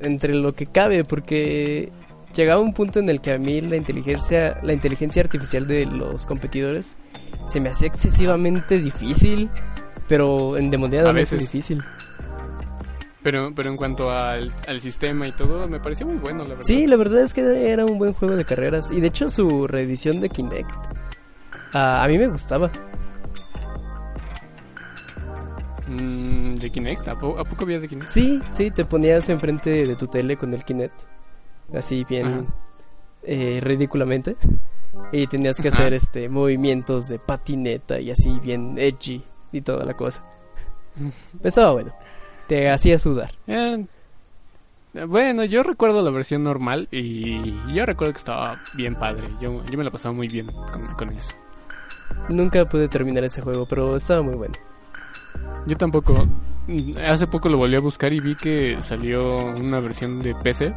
entre 0.00 0.34
lo 0.34 0.54
que 0.54 0.66
cabe, 0.66 1.04
porque 1.04 1.92
llegaba 2.34 2.60
un 2.60 2.72
punto 2.74 2.98
en 3.00 3.08
el 3.08 3.20
que 3.20 3.32
a 3.32 3.38
mí 3.38 3.60
la 3.60 3.76
inteligencia, 3.76 4.58
la 4.62 4.72
inteligencia 4.72 5.22
artificial 5.22 5.66
de 5.66 5.86
los 5.86 6.26
competidores 6.26 6.96
se 7.46 7.60
me 7.60 7.68
hacía 7.70 7.88
excesivamente 7.88 8.78
difícil, 8.80 9.50
pero 10.08 10.56
endemoniadamente 10.56 11.20
veces. 11.36 11.40
difícil. 11.40 11.82
Pero, 13.22 13.52
pero 13.54 13.70
en 13.70 13.76
cuanto 13.78 14.10
al, 14.10 14.52
al 14.68 14.80
sistema 14.82 15.26
y 15.26 15.32
todo, 15.32 15.66
me 15.66 15.80
pareció 15.80 16.06
muy 16.06 16.16
bueno, 16.16 16.42
la 16.42 16.50
verdad. 16.50 16.64
Sí, 16.64 16.86
la 16.86 16.96
verdad 16.96 17.22
es 17.22 17.32
que 17.32 17.70
era 17.70 17.86
un 17.86 17.96
buen 17.98 18.12
juego 18.12 18.36
de 18.36 18.44
carreras. 18.44 18.90
Y 18.90 19.00
de 19.00 19.06
hecho 19.06 19.30
su 19.30 19.66
reedición 19.66 20.20
de 20.20 20.28
Kinect, 20.28 20.70
ah, 21.72 22.04
a 22.04 22.08
mí 22.08 22.18
me 22.18 22.26
gustaba. 22.28 22.70
Mm, 25.88 26.54
¿De 26.56 26.70
Kinect? 26.70 27.08
¿A, 27.08 27.18
po- 27.18 27.38
a 27.38 27.44
poco 27.44 27.64
había 27.64 27.78
de 27.80 27.88
Kinect? 27.88 28.10
Sí, 28.10 28.40
sí, 28.50 28.70
te 28.70 28.84
ponías 28.84 29.28
enfrente 29.28 29.86
de 29.86 29.96
tu 29.96 30.06
tele 30.06 30.36
con 30.36 30.52
el 30.54 30.64
Kinect. 30.64 30.94
Así 31.72 32.04
bien 32.04 32.46
eh, 33.22 33.60
ridículamente. 33.62 34.36
Y 35.12 35.26
tenías 35.26 35.60
que 35.60 35.68
Ajá. 35.68 35.78
hacer 35.78 35.94
este 35.94 36.28
movimientos 36.28 37.08
de 37.08 37.18
patineta 37.18 37.98
y 38.00 38.10
así 38.10 38.38
bien 38.40 38.76
edgy 38.78 39.22
y 39.52 39.60
toda 39.60 39.84
la 39.84 39.94
cosa. 39.94 40.22
Estaba 41.42 41.72
bueno. 41.72 41.92
Te 42.46 42.70
hacía 42.70 42.98
sudar. 42.98 43.32
Eh, 43.46 43.84
bueno, 45.08 45.44
yo 45.44 45.62
recuerdo 45.64 46.02
la 46.02 46.10
versión 46.10 46.44
normal 46.44 46.86
y 46.92 47.52
yo 47.72 47.84
recuerdo 47.86 48.12
que 48.12 48.18
estaba 48.18 48.60
bien 48.76 48.94
padre. 48.94 49.24
Yo, 49.40 49.64
yo 49.64 49.78
me 49.78 49.82
la 49.84 49.90
pasaba 49.90 50.14
muy 50.14 50.28
bien 50.28 50.46
con, 50.72 50.86
con 50.94 51.08
eso. 51.12 51.34
Nunca 52.28 52.64
pude 52.68 52.86
terminar 52.86 53.24
ese 53.24 53.42
juego, 53.42 53.66
pero 53.68 53.96
estaba 53.96 54.22
muy 54.22 54.34
bueno. 54.36 54.54
Yo 55.66 55.76
tampoco. 55.76 56.26
mm, 56.68 56.96
Hace 57.04 57.26
poco 57.26 57.48
lo 57.48 57.58
volví 57.58 57.74
a 57.74 57.80
buscar 57.80 58.12
y 58.12 58.20
vi 58.20 58.36
que 58.36 58.76
salió 58.80 59.38
una 59.46 59.80
versión 59.80 60.22
de 60.22 60.34
PC, 60.36 60.72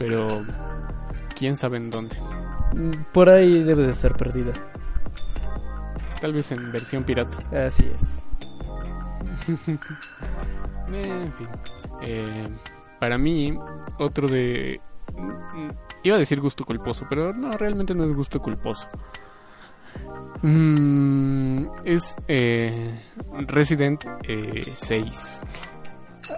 pero 0.00 0.26
quién 1.38 1.56
sabe 1.56 1.76
en 1.76 1.90
dónde. 1.90 2.16
Mm, 2.74 2.90
Por 3.12 3.28
ahí 3.28 3.62
debe 3.62 3.82
de 3.84 3.90
estar 3.90 4.16
perdida. 4.16 4.52
Tal 6.22 6.32
vez 6.32 6.50
en 6.52 6.72
versión 6.72 7.04
pirata. 7.04 7.38
Así 7.66 7.86
es. 7.94 8.26
En 10.92 11.32
fin. 11.34 11.48
Eh, 12.02 12.48
para 12.98 13.16
mí, 13.16 13.56
otro 13.98 14.26
de... 14.26 14.80
mm, 15.14 15.68
Iba 16.02 16.16
a 16.16 16.18
decir 16.18 16.40
gusto 16.40 16.64
culposo, 16.64 17.06
pero 17.08 17.32
no, 17.32 17.52
realmente 17.52 17.94
no 17.94 18.04
es 18.04 18.12
gusto 18.14 18.40
culposo. 18.40 18.88
Mm, 20.42 21.66
es 21.84 22.16
eh, 22.26 22.98
Resident 23.46 24.04
eh, 24.26 24.62
6. 24.78 25.40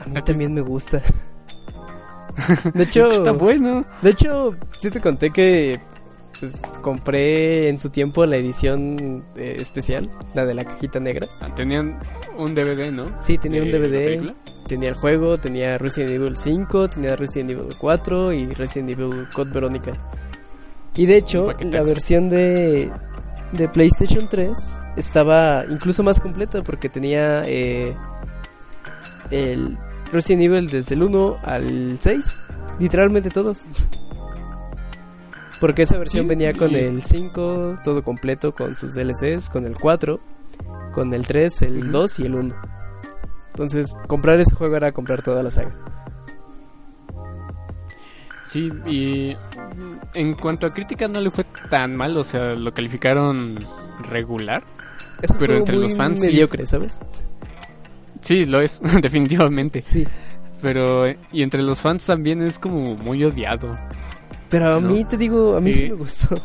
A 0.05 0.09
mí 0.09 0.21
también 0.23 0.53
me 0.53 0.61
gusta. 0.61 1.01
De 2.75 2.85
hecho, 2.85 3.01
Es 3.03 3.07
que 3.09 3.15
está 3.17 3.33
bueno. 3.33 3.85
de 4.01 4.11
hecho, 4.11 4.55
sí 4.73 4.91
te 4.91 5.01
conté 5.01 5.31
que 5.31 5.79
pues, 6.39 6.61
compré 6.81 7.69
en 7.69 7.79
su 7.79 7.91
tiempo 7.91 8.25
la 8.27 8.37
edición 8.37 9.25
eh, 9.37 9.57
especial, 9.61 10.11
la 10.35 10.45
de 10.45 10.55
la 10.55 10.65
cajita 10.65 10.99
negra. 10.99 11.27
Ah, 11.41 11.55
Tenían 11.55 11.99
un 12.37 12.55
DVD, 12.55 12.91
¿no? 12.91 13.15
Sí, 13.21 13.39
tenía 13.39 13.63
un 13.63 13.71
DVD, 13.71 14.33
tenía 14.67 14.89
el 14.89 14.95
juego, 14.95 15.37
tenía 15.37 15.79
Resident 15.79 16.11
Evil 16.13 16.37
5, 16.37 16.89
tenía 16.89 17.15
Resident 17.17 17.51
Evil 17.51 17.69
4 17.79 18.33
y 18.33 18.47
Resident 18.55 18.91
Evil 18.91 19.29
Code 19.33 19.53
Verónica. 19.53 19.93
Y 20.97 21.07
de 21.07 21.17
hecho, 21.17 21.53
la 21.61 21.83
versión 21.83 22.29
de, 22.29 22.91
de 23.53 23.69
PlayStation 23.69 24.27
3 24.29 24.81
estaba 24.97 25.65
incluso 25.69 26.03
más 26.03 26.21
completa 26.21 26.63
porque 26.63 26.89
tenía 26.89 27.43
eh, 27.47 27.95
el 29.31 29.79
Resident 30.13 30.43
Evil 30.43 30.69
desde 30.69 30.95
el 30.95 31.03
1 31.03 31.39
al 31.43 31.97
6, 32.01 32.39
literalmente 32.79 33.31
todos. 33.31 33.65
Porque 35.61 35.83
esa 35.83 35.97
versión 35.99 36.25
Sí, 36.25 36.29
venía 36.29 36.53
con 36.53 36.71
y- 36.73 36.75
el 36.77 37.03
5, 37.03 37.79
todo 37.85 38.03
completo, 38.03 38.53
con 38.55 38.75
sus 38.75 38.95
DLCs, 38.95 39.49
con 39.49 39.65
el 39.67 39.77
4, 39.77 40.21
con 40.93 41.13
el 41.15 41.27
3, 41.27 41.63
el 41.63 41.79
Ujú. 41.85 41.91
2 41.93 42.19
y 42.21 42.27
el 42.27 42.35
1. 42.35 42.55
Entonces, 43.53 43.95
comprar 44.09 44.41
ese 44.41 44.55
juego 44.55 44.77
era 44.77 44.93
comprar 44.93 45.23
toda 45.23 45.43
la 45.43 45.51
saga. 45.51 45.75
Sí, 48.49 48.71
y 48.87 49.35
en 50.15 50.35
cuanto 50.35 50.67
a 50.67 50.73
crítica 50.75 51.09
no 51.09 51.21
le 51.21 51.31
fue 51.31 51.45
tan 51.71 51.97
mal, 51.97 52.17
o 52.19 52.25
sea, 52.25 52.55
lo 52.55 52.75
calificaron 52.75 53.59
regular. 54.11 54.63
Es 55.23 55.31
un 55.31 55.39
Pero 55.39 55.53
juego 55.53 55.59
entre 55.61 55.77
muy 55.77 55.83
los 55.85 55.97
fans 55.97 56.21
sí. 56.21 56.27
mediocre, 56.27 56.67
¿sabes? 56.67 56.99
Sí, 58.23 58.45
lo 58.47 58.61
es, 58.61 58.81
definitivamente. 59.03 59.83
Sí. 59.83 60.07
Pero, 60.63 61.07
y 61.33 61.43
entre 61.43 61.63
los 61.63 61.81
fans 61.83 62.07
también 62.07 62.41
es 62.43 62.59
como 62.59 62.97
muy 62.97 63.23
odiado. 63.25 63.77
Pero 64.49 64.77
a 64.77 64.81
No. 64.81 64.89
mí 64.89 65.05
te 65.05 65.17
digo, 65.17 65.57
a 65.57 65.61
mí 65.61 65.73
sí 65.73 65.85
me 65.91 65.95
gustó. 65.95 66.35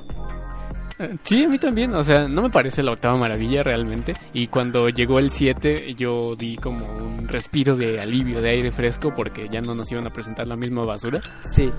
Eh, 0.99 1.15
Sí, 1.21 1.43
a 1.43 1.47
mí 1.47 1.59
también, 1.59 1.93
o 1.93 2.01
sea, 2.01 2.28
no 2.28 2.41
me 2.41 2.49
parece 2.49 2.82
la 2.82 2.91
octava 2.93 3.15
maravilla 3.19 3.61
realmente. 3.61 4.13
Y 4.34 4.47
cuando 4.47 4.89
llegó 4.89 5.19
el 5.19 5.30
7, 5.30 5.93
yo 5.93 6.36
di 6.36 6.55
como 6.55 6.88
un 6.91 7.28
respiro 7.28 7.75
de 7.75 7.99
alivio, 8.01 8.41
de 8.41 8.49
aire 8.49 8.71
fresco, 8.71 9.13
porque 9.15 9.47
ya 9.47 9.61
no 9.61 9.75
nos 9.75 9.91
iban 9.91 10.07
a 10.07 10.09
presentar 10.09 10.47
la 10.47 10.55
misma 10.55 10.86
basura. 10.86 11.21
Sí. 11.43 11.71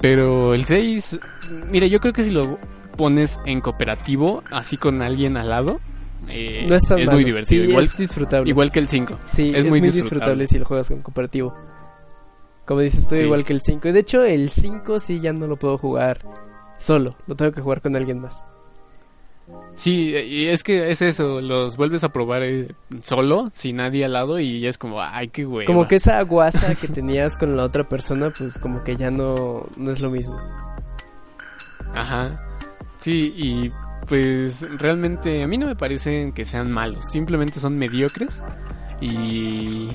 Pero 0.00 0.54
el 0.54 0.64
6, 0.66 1.18
mira, 1.70 1.86
yo 1.88 1.98
creo 1.98 2.12
que 2.12 2.22
si 2.22 2.30
lo 2.30 2.58
pones 2.96 3.38
en 3.44 3.60
cooperativo, 3.60 4.42
así 4.52 4.76
con 4.76 5.02
alguien 5.02 5.36
al 5.36 5.48
lado, 5.50 5.80
eh, 6.28 6.64
No 6.68 6.74
es 6.74 6.86
tan 6.86 6.98
malo. 6.98 7.12
muy 7.12 7.24
divertido. 7.24 7.64
Sí, 7.64 7.68
igual, 7.70 7.84
es 7.84 7.96
disfrutable. 7.96 8.48
igual 8.48 8.70
que 8.72 8.78
el 8.78 8.88
5. 8.88 9.18
Sí, 9.24 9.52
es, 9.54 9.64
muy, 9.64 9.80
disfrutable. 9.80 10.46
si 10.46 10.58
lo 10.58 10.64
juegas 10.64 10.88
con 10.88 11.00
cooperativo. 11.02 11.54
Como 12.64 12.80
dices 12.80 13.06
Sí. 13.08 13.16
igual 13.16 13.44
que 13.44 13.52
el 13.52 13.60
5. 13.62 13.88
Y 13.88 13.92
de 13.92 14.00
hecho, 14.00 14.22
el 14.22 14.48
5 14.50 15.00
sí 15.00 15.20
ya 15.20 15.32
no 15.32 15.46
lo 15.46 15.56
puedo 15.56 15.76
jugar 15.78 16.20
solo. 16.78 17.14
Lo 17.26 17.34
tengo 17.34 17.52
que 17.52 17.60
jugar 17.60 17.80
con 17.80 17.96
alguien 17.96 18.20
más. 18.20 18.44
Sí, 19.74 20.10
y 20.10 20.46
es 20.46 20.62
que 20.62 20.90
es 20.90 21.02
eso, 21.02 21.40
los 21.40 21.76
vuelves 21.76 22.04
a 22.04 22.10
probar 22.10 22.42
eh, 22.44 22.68
solo, 23.02 23.50
sin 23.54 23.76
nadie 23.76 24.04
al 24.04 24.12
lado, 24.12 24.38
y 24.38 24.64
es 24.66 24.78
como, 24.78 25.00
ay, 25.02 25.28
qué 25.28 25.44
güey. 25.44 25.66
Como 25.66 25.88
que 25.88 25.96
esa 25.96 26.22
guasa 26.22 26.74
que 26.76 26.86
tenías 26.86 27.36
con 27.36 27.56
la 27.56 27.64
otra 27.64 27.88
persona, 27.88 28.30
pues 28.30 28.58
como 28.58 28.84
que 28.84 28.94
ya 28.94 29.10
no, 29.10 29.66
no 29.76 29.90
es 29.90 30.00
lo 30.00 30.10
mismo. 30.10 30.38
Ajá. 31.94 32.40
Sí, 32.98 33.32
y 33.36 33.72
pues 34.10 34.60
realmente 34.78 35.42
a 35.42 35.46
mí 35.46 35.56
no 35.56 35.66
me 35.66 35.76
parecen 35.76 36.32
que 36.32 36.44
sean 36.44 36.70
malos, 36.70 37.06
simplemente 37.10 37.60
son 37.60 37.78
mediocres. 37.78 38.44
Y, 39.00 39.90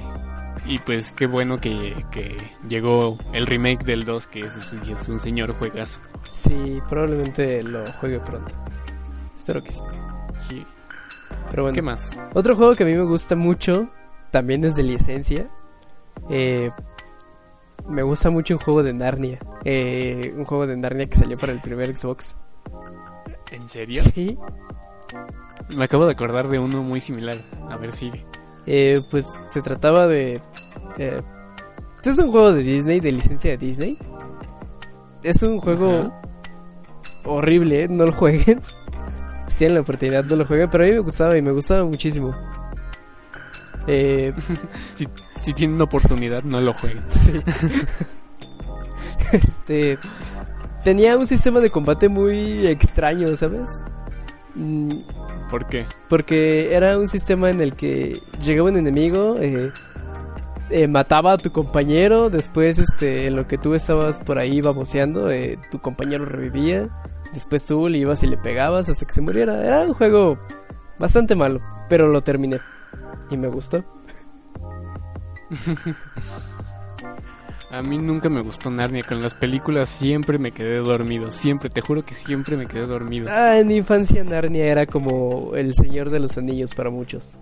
y 0.66 0.80
pues 0.80 1.12
qué 1.12 1.28
bueno 1.28 1.62
que, 1.62 1.94
que 2.12 2.36
llegó 2.68 3.20
el 3.34 3.46
remake 3.46 3.84
del 3.86 4.04
2, 4.06 4.26
que 4.28 4.46
es, 4.48 4.74
es 4.74 5.10
un 5.10 5.20
señor 5.20 5.54
juegazo. 5.54 6.00
Sí, 6.24 6.82
probablemente 6.90 7.62
lo 7.62 7.86
juegue 8.00 8.20
pronto. 8.22 8.56
Espero 9.36 9.62
que 9.62 9.72
sí. 9.72 9.82
Sí. 10.50 10.66
Pero 11.52 11.64
bueno. 11.64 11.76
¿Qué 11.76 11.82
más? 11.84 12.18
Otro 12.34 12.56
juego 12.56 12.74
que 12.74 12.84
a 12.84 12.88
mí 12.88 12.96
me 12.96 13.04
gusta 13.06 13.36
mucho, 13.36 13.90
también 14.32 14.64
es 14.66 14.76
de 14.76 14.84
licencia. 14.84 15.50
eh, 16.30 16.72
me 17.88 18.02
gusta 18.02 18.32
mucho 18.32 18.56
un 18.56 18.60
juego 18.62 18.82
de 18.82 18.94
Narnia. 18.94 19.38
eh, 19.64 20.34
un 20.36 20.46
juego 20.46 20.66
de 20.66 20.78
Narnia 20.78 21.06
que 21.08 21.18
salió 21.18 21.38
para 21.38 21.52
el 21.54 21.62
primer 21.62 21.96
Xbox. 21.96 22.38
¿En 23.52 23.68
serio? 23.70 24.02
Sí. 24.02 24.38
Me 25.78 25.86
acabo 25.86 26.06
de 26.06 26.12
acordar 26.14 26.48
de 26.48 26.60
uno 26.60 26.84
muy 26.84 27.00
similar. 27.00 27.36
A 27.70 27.78
ver, 27.78 27.92
sigue. 27.92 28.26
Eh, 28.66 29.00
pues 29.12 29.32
se 29.52 29.62
trataba 29.62 30.08
de... 30.08 30.42
eh, 30.98 31.22
este 31.98 32.10
es 32.10 32.20
un 32.20 32.32
juego 32.32 32.52
de 32.54 32.62
Disney, 32.64 33.00
de 33.00 33.12
licencia 33.12 33.52
de 33.52 33.58
Disney. 33.58 33.98
Es 35.24 35.42
un 35.44 35.60
juego 35.60 35.92
Ajá. 36.02 36.22
horrible, 37.26 37.84
¿eh? 37.84 37.88
no 37.90 38.06
lo 38.06 38.12
jueguen. 38.14 38.62
Si 39.48 39.60
tienen 39.60 39.76
la 39.76 39.82
oportunidad, 39.82 40.24
no 40.26 40.36
lo 40.36 40.46
jueguen. 40.46 40.70
Pero 40.70 40.84
a 40.84 40.88
mí 40.88 40.94
me 40.94 41.00
gustaba 41.00 41.38
y 41.38 41.42
me 41.42 41.52
gustaba 41.52 41.84
muchísimo. 41.86 42.36
Eh, 43.88 44.34
Si, 44.96 45.08
si 45.40 45.54
tienen 45.54 45.80
oportunidad, 45.82 46.44
no 46.44 46.60
lo 46.60 46.74
jueguen. 46.74 47.04
Sí. 47.10 47.32
este. 49.32 49.98
Tenía 50.86 51.18
un 51.18 51.26
sistema 51.26 51.62
de 51.62 51.72
combate 51.72 52.10
muy 52.10 52.68
extraño, 52.68 53.36
¿sabes? 53.36 53.84
Mm, 54.54 54.92
¿Por 55.50 55.66
qué? 55.66 55.88
Porque 56.08 56.76
era 56.76 57.00
un 57.00 57.08
sistema 57.08 57.50
en 57.50 57.60
el 57.60 57.74
que 57.74 58.14
llegaba 58.40 58.70
un 58.70 58.78
enemigo, 58.78 59.36
eh, 59.40 59.72
eh, 60.70 60.88
mataba 60.88 61.34
a 61.34 61.38
tu 61.40 61.52
compañero, 61.52 62.30
después 62.30 62.78
este, 62.78 63.26
en 63.26 63.36
lo 63.36 63.48
que 63.48 63.58
tú 63.58 63.74
estabas 63.74 64.20
por 64.20 64.38
ahí 64.38 64.62
baboseando, 64.62 65.32
eh, 65.32 65.58
tu 65.72 65.80
compañero 65.80 66.24
revivía, 66.24 66.88
después 67.34 67.66
tú 67.66 67.90
le 67.90 67.98
ibas 67.98 68.22
y 68.22 68.28
le 68.28 68.38
pegabas 68.38 68.88
hasta 68.88 69.08
que 69.08 69.14
se 69.14 69.22
muriera. 69.22 69.66
Era 69.66 69.88
un 69.88 69.96
juego 69.96 70.38
bastante 71.00 71.36
malo, 71.36 71.62
pero 71.90 72.10
lo 72.10 72.22
terminé 72.22 72.60
y 73.32 73.38
me 73.38 73.48
gustó. 73.48 73.84
A 77.72 77.82
mí 77.82 77.98
nunca 77.98 78.30
me 78.30 78.42
gustó 78.42 78.70
Narnia. 78.70 79.04
Con 79.04 79.22
las 79.22 79.34
películas 79.34 79.90
siempre 79.90 80.38
me 80.38 80.52
quedé 80.52 80.78
dormido. 80.78 81.32
Siempre, 81.32 81.70
te 81.70 81.82
juro 81.82 82.06
que 82.06 82.16
siempre 82.16 82.58
me 82.58 82.68
quedé 82.68 82.86
dormido. 82.86 83.28
Ah, 83.30 83.58
en 83.58 83.68
mi 83.68 83.78
infancia 83.78 84.24
Narnia 84.24 84.66
era 84.66 84.86
como 84.86 85.56
el 85.56 85.74
Señor 85.74 86.10
de 86.10 86.20
los 86.20 86.38
Anillos 86.38 86.74
para 86.74 86.90
muchos. 86.90 87.34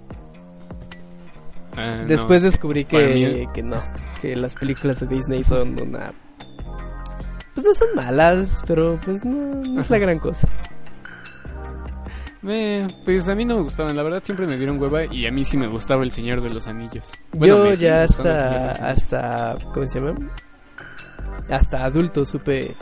Ah, 1.75 1.99
no. 2.01 2.07
Después 2.07 2.41
descubrí 2.41 2.85
que, 2.85 3.47
que 3.53 3.63
no, 3.63 3.81
que 4.21 4.35
las 4.35 4.55
películas 4.55 4.99
de 4.99 5.07
Disney 5.07 5.43
son 5.43 5.79
una... 5.81 6.13
Pues 7.53 7.65
no 7.65 7.73
son 7.73 7.89
malas, 7.95 8.63
pero 8.65 8.99
pues 9.03 9.23
no, 9.23 9.61
no 9.61 9.81
es 9.81 9.89
la 9.89 9.97
gran 9.99 10.19
cosa. 10.19 10.47
Eh, 12.45 12.87
pues 13.05 13.29
a 13.29 13.35
mí 13.35 13.45
no 13.45 13.55
me 13.57 13.63
gustaban. 13.63 13.95
La 13.95 14.03
verdad 14.03 14.21
siempre 14.23 14.45
me 14.45 14.57
dieron 14.57 14.81
hueva 14.81 15.05
y 15.05 15.25
a 15.25 15.31
mí 15.31 15.43
sí 15.45 15.57
me 15.57 15.67
gustaba 15.67 16.03
El 16.03 16.11
Señor 16.11 16.41
de 16.41 16.49
los 16.49 16.67
Anillos. 16.67 17.11
Bueno, 17.31 17.65
Yo 17.65 17.73
ya 17.73 18.03
hasta, 18.03 18.71
hasta, 18.71 19.57
¿cómo 19.73 19.87
se 19.87 19.99
llama? 19.99 20.31
Hasta 21.49 21.85
adulto 21.85 22.25
supe 22.25 22.75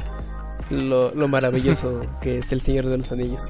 lo, 0.70 1.12
lo 1.12 1.28
maravilloso 1.28 2.02
que 2.22 2.40
es 2.40 2.52
el 2.52 2.62
Señor 2.62 2.86
de 2.86 2.98
los 2.98 3.12
Anillos. 3.12 3.42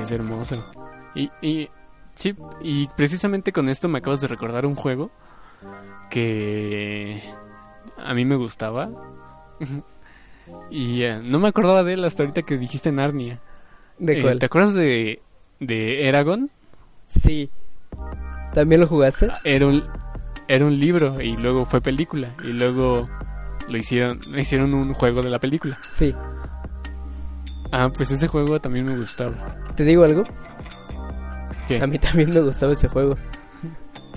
Es 0.00 0.10
hermoso. 0.10 0.54
Y, 1.14 1.30
y 1.40 1.68
sí, 2.14 2.34
y 2.60 2.88
precisamente 2.88 3.52
con 3.52 3.68
esto 3.68 3.88
me 3.88 3.98
acabas 3.98 4.20
de 4.20 4.26
recordar 4.26 4.66
un 4.66 4.74
juego 4.74 5.10
que 6.10 7.22
a 7.96 8.14
mí 8.14 8.24
me 8.24 8.36
gustaba. 8.36 8.90
y 10.70 11.02
eh, 11.02 11.20
no 11.22 11.38
me 11.38 11.48
acordaba 11.48 11.82
de 11.82 11.94
él 11.94 12.04
hasta 12.04 12.24
ahorita 12.24 12.42
que 12.42 12.58
dijiste 12.58 12.90
Narnia. 12.92 13.40
¿De 13.98 14.18
Eh, 14.18 14.22
cuál? 14.22 14.38
¿Te 14.38 14.46
acuerdas 14.46 14.74
de, 14.74 15.20
de 15.60 16.08
Eragon? 16.08 16.50
Sí. 17.08 17.50
¿También 18.52 18.80
lo 18.80 18.86
jugaste? 18.86 19.28
Era 19.44 19.66
un, 19.66 19.82
era 20.48 20.64
un 20.64 20.78
libro 20.78 21.20
y 21.20 21.36
luego 21.36 21.64
fue 21.64 21.80
película. 21.80 22.34
Y 22.44 22.52
luego 22.52 23.08
lo 23.68 23.76
hicieron, 23.76 24.20
hicieron 24.36 24.74
un 24.74 24.92
juego 24.94 25.22
de 25.22 25.30
la 25.30 25.38
película. 25.38 25.78
Sí. 25.90 26.14
Ah, 27.72 27.90
pues 27.94 28.10
ese 28.10 28.28
juego 28.28 28.60
también 28.60 28.86
me 28.86 28.96
gustaba. 28.96 29.56
¿Te 29.74 29.84
digo 29.84 30.04
algo? 30.04 30.24
¿Qué? 31.68 31.80
A 31.82 31.86
mí 31.86 31.98
también 31.98 32.30
me 32.30 32.40
gustaba 32.40 32.72
ese 32.72 32.88
juego. 32.88 33.16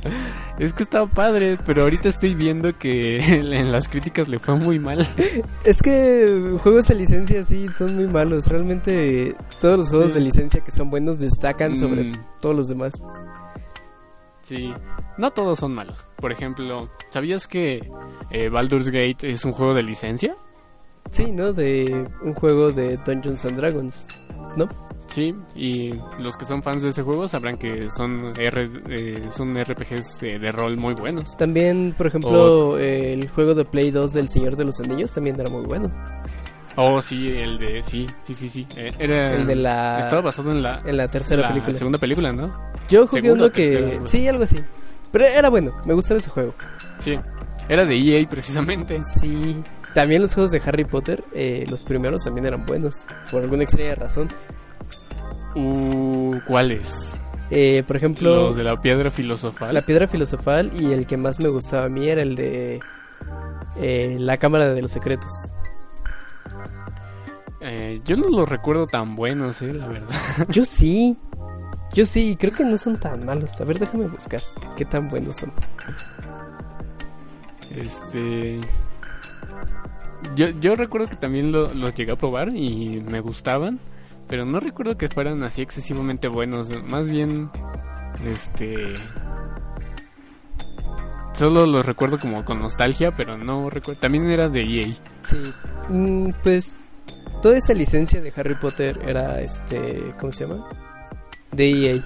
Es 0.60 0.74
que 0.74 0.84
estaba 0.84 1.08
padre, 1.08 1.58
pero 1.66 1.84
ahorita 1.84 2.10
estoy 2.10 2.36
viendo 2.36 2.78
que 2.78 3.20
en 3.36 3.72
las 3.72 3.88
críticas 3.88 4.28
le 4.28 4.40
fue 4.40 4.56
muy 4.56 4.78
mal. 4.80 5.08
Es 5.64 5.82
que 5.82 6.58
juegos 6.62 6.88
de 6.88 6.96
licencia 6.96 7.44
sí 7.44 7.68
son 7.78 7.96
muy 7.96 8.08
malos. 8.08 8.48
Realmente 8.48 9.36
todos 9.62 9.78
los 9.80 9.90
juegos 9.90 10.12
Sí. 10.12 10.20
de 10.20 10.26
licencia 10.26 10.62
que 10.62 10.72
son 10.72 10.90
buenos 10.90 11.20
destacan 11.20 11.78
sobre 11.78 12.04
Mm. 12.06 12.14
todos 12.42 12.56
los 12.56 12.68
demás. 12.68 12.94
Sí, 14.42 14.74
no 15.18 15.32
todos 15.32 15.60
son 15.60 15.74
malos. 15.76 16.08
Por 16.18 16.32
ejemplo, 16.32 16.90
¿sabías 17.10 17.48
que 17.48 17.88
eh, 18.32 18.50
Baldur's 18.50 18.90
Gate 18.90 19.30
es 19.30 19.46
un 19.46 19.52
juego 19.52 19.74
de 19.74 19.84
licencia? 19.84 20.36
Sí, 21.12 21.32
¿no? 21.32 21.54
De 21.54 22.08
un 22.24 22.34
juego 22.34 22.72
de 22.72 22.98
Dungeons 22.98 23.46
and 23.46 23.58
Dragons. 23.58 24.08
¿No? 24.58 24.68
Sí, 25.10 25.34
y 25.56 25.94
los 26.20 26.38
que 26.38 26.46
son 26.46 26.62
fans 26.62 26.84
de 26.84 26.90
ese 26.90 27.02
juego 27.02 27.28
sabrán 27.28 27.58
que 27.58 27.90
son, 27.90 28.32
R, 28.38 28.70
eh, 28.90 29.28
son 29.32 29.56
RPGs 29.62 30.22
eh, 30.24 30.40
de 30.40 30.52
rol 30.52 30.78
muy 30.78 30.94
buenos. 30.94 31.36
También, 31.36 31.94
por 31.98 32.08
ejemplo, 32.08 32.78
eh, 32.78 33.14
el 33.14 33.28
juego 33.30 33.56
de 33.56 33.66
Play 33.66 33.90
2 33.92 34.14
del 34.14 34.30
Señor 34.30 34.56
de 34.56 34.66
los 34.66 34.80
Anillos 34.80 35.12
también 35.12 35.40
era 35.40 35.50
muy 35.50 35.66
bueno. 35.66 35.92
Oh, 36.76 37.02
sí, 37.02 37.28
el 37.30 37.58
de... 37.58 37.82
Sí, 37.82 38.06
sí, 38.24 38.36
sí, 38.36 38.48
sí. 38.50 38.68
eh, 38.78 38.92
era, 39.00 39.34
El 39.36 39.48
de 39.48 39.56
la- 39.56 40.00
Estaba 40.00 40.22
basado 40.22 40.52
en 40.52 40.62
la, 40.62 40.82
En 40.86 40.96
la 40.96 41.08
tercera 41.08 41.42
la 41.42 41.50
película. 41.50 41.74
segunda 41.74 41.98
película, 41.98 42.32
¿no? 42.32 42.54
Yo 42.88 43.06
jugué 43.08 43.32
uno 43.32 43.50
tercera, 43.50 44.00
que... 44.04 44.08
Sí, 44.08 44.28
algo 44.28 44.44
así. 44.44 44.58
Pero 45.12 45.26
era 45.26 45.50
bueno, 45.50 45.74
me 45.86 45.94
gustaba 45.96 46.20
ese 46.20 46.30
juego. 46.30 46.54
Sí, 47.00 47.20
era 47.68 47.84
de 47.84 47.98
EA 47.98 48.30
precisamente. 48.30 49.02
Sí. 49.04 49.62
También 49.94 50.22
los 50.22 50.36
juegos 50.36 50.52
de 50.52 50.62
Harry 50.64 50.86
Potter, 50.86 51.24
eh, 51.34 51.66
los 51.68 51.84
primeros 51.84 52.24
también 52.24 52.46
eran 52.46 52.64
buenos, 52.66 52.96
por 53.32 53.42
alguna 53.42 53.64
extraña 53.64 53.96
razón. 53.96 54.28
Uh, 55.56 56.40
¿Cuáles? 56.48 57.16
Eh, 57.52 57.84
por 57.88 57.98
ejemplo, 57.98 58.36
Los 58.48 58.56
de 58.56 58.64
la 58.64 58.80
piedra 58.80 59.10
filosofal. 59.10 59.74
la 59.74 59.82
piedra 59.82 60.08
filosofal 60.08 60.72
y 60.80 60.92
el 60.94 61.08
que 61.08 61.18
más 61.18 61.40
me 61.40 61.50
gustaba 61.50 61.86
a 61.86 61.90
mí 61.90 62.08
era 62.08 62.22
el 62.22 62.36
de 62.36 62.80
eh, 63.78 64.16
la 64.20 64.38
Cámara 64.38 64.72
de 64.74 64.82
los 64.84 64.92
Secretos. 64.92 65.32
Eh, 67.62 68.02
yo 68.06 68.16
no 68.16 68.30
los 68.30 68.48
recuerdo 68.48 68.86
tan 68.88 69.16
buenos, 69.16 69.62
eh, 69.62 69.74
la 69.74 69.88
verdad. 69.88 70.16
Yo 70.50 70.64
sí, 70.64 71.18
yo 71.94 72.06
sí, 72.06 72.38
creo 72.40 72.54
que 72.54 72.64
no 72.64 72.78
son 72.78 72.98
tan 72.98 73.26
malos. 73.26 73.60
A 73.60 73.64
ver, 73.66 73.80
déjame 73.80 74.08
buscar 74.08 74.40
qué 74.78 74.86
tan 74.86 75.08
buenos 75.10 75.38
son. 75.38 75.52
Este. 77.76 78.60
Yo, 80.36 80.50
yo 80.60 80.76
recuerdo 80.76 81.08
que 81.10 81.16
también 81.16 81.52
lo- 81.52 81.74
los 81.74 81.94
llegué 81.96 82.12
a 82.12 82.16
probar 82.16 82.56
y 82.56 83.02
me 83.08 83.20
gustaban, 83.22 83.80
pero 84.30 84.46
no 84.46 84.60
recuerdo 84.60 84.96
que 84.96 85.10
fueran 85.10 85.44
así 85.44 85.64
excesivamente 85.64 86.28
buenos. 86.28 86.70
Más 86.84 87.10
bien, 87.10 87.50
este. 88.24 88.94
Solo 91.34 91.66
los 91.66 91.86
recuerdo 91.86 92.20
como 92.20 92.46
con 92.46 92.60
nostalgia, 92.60 93.12
pero 93.12 93.38
no 93.38 93.70
recuerdo. 93.70 94.00
También 94.02 94.30
era 94.30 94.48
de 94.48 94.62
EA. 94.62 94.96
Sí, 95.22 95.42
mm, 95.90 96.30
pues 96.44 96.76
toda 97.42 97.58
esa 97.58 97.74
licencia 97.74 98.22
de 98.22 98.32
Harry 98.36 98.56
Potter 98.56 99.00
era 99.04 99.42
este, 99.42 100.14
¿cómo 100.20 100.32
se 100.32 100.46
llama? 100.46 100.70
De 101.52 101.72
EA. 101.72 102.04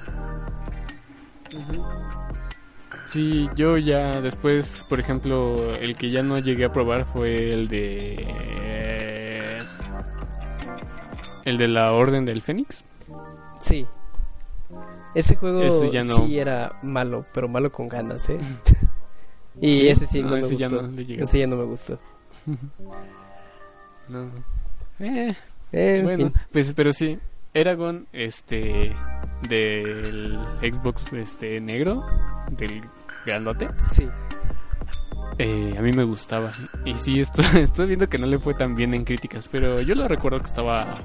Sí, 3.08 3.50
yo 3.56 3.78
ya 3.78 4.22
después, 4.22 4.86
por 4.90 5.00
ejemplo, 5.00 5.74
el 5.74 5.98
que 5.98 6.10
ya 6.10 6.24
no 6.24 6.40
llegué 6.40 6.66
a 6.66 6.72
probar 6.72 7.06
fue 7.06 7.50
el 7.50 7.68
de. 7.68 8.73
El 11.46 11.58
de 11.58 11.68
la 11.68 11.92
Orden 11.94 12.26
del 12.26 12.42
Fénix. 12.42 12.84
Sí. 13.60 13.86
Ese 15.16 15.36
juego 15.36 15.62
Ese 15.62 15.92
ya 15.92 16.02
no. 16.04 16.18
sí 16.26 16.40
era 16.40 16.80
malo, 16.82 17.26
pero 17.34 17.48
malo 17.48 17.72
con 17.72 17.88
ganas, 17.88 18.28
¿eh? 18.30 18.40
y 19.62 19.76
¿Sí? 19.76 19.88
ese 19.90 20.06
sí 20.08 20.22
no 20.24 20.30
Ah, 20.30 20.32
me 20.32 20.40
ese 20.40 20.58
ya 20.58 20.68
gustó. 20.70 20.82
no 20.88 21.00
ese 21.02 21.40
ya 21.40 21.48
no 21.48 21.56
me 21.58 21.64
gustó. 21.66 22.00
No. 24.10 24.30
Eh, 25.00 25.34
Eh, 25.72 25.96
en 26.00 26.04
bueno, 26.04 26.26
fin. 26.26 26.34
pues 26.52 26.74
pero 26.74 26.92
sí, 26.94 27.18
Eragon 27.54 28.06
este 28.12 28.94
del 29.48 30.38
Xbox 30.62 31.14
este 31.14 31.60
negro, 31.62 32.06
del 32.52 32.84
grandote, 33.26 33.70
Sí. 33.92 34.08
Eh, 35.38 35.76
a 35.78 35.82
mí 35.82 35.92
me 35.94 36.04
gustaba. 36.04 36.52
Y 36.86 36.94
sí, 36.94 37.20
estoy, 37.20 37.46
estoy 37.62 37.88
viendo 37.88 38.08
que 38.08 38.18
no 38.18 38.28
le 38.28 38.40
fue 38.40 38.54
tan 38.54 38.76
bien 38.76 38.94
en 38.94 39.04
críticas, 39.04 39.48
pero 39.52 39.82
yo 39.82 39.96
lo 39.96 40.08
recuerdo 40.08 40.40
que 40.40 40.46
estaba 40.48 41.02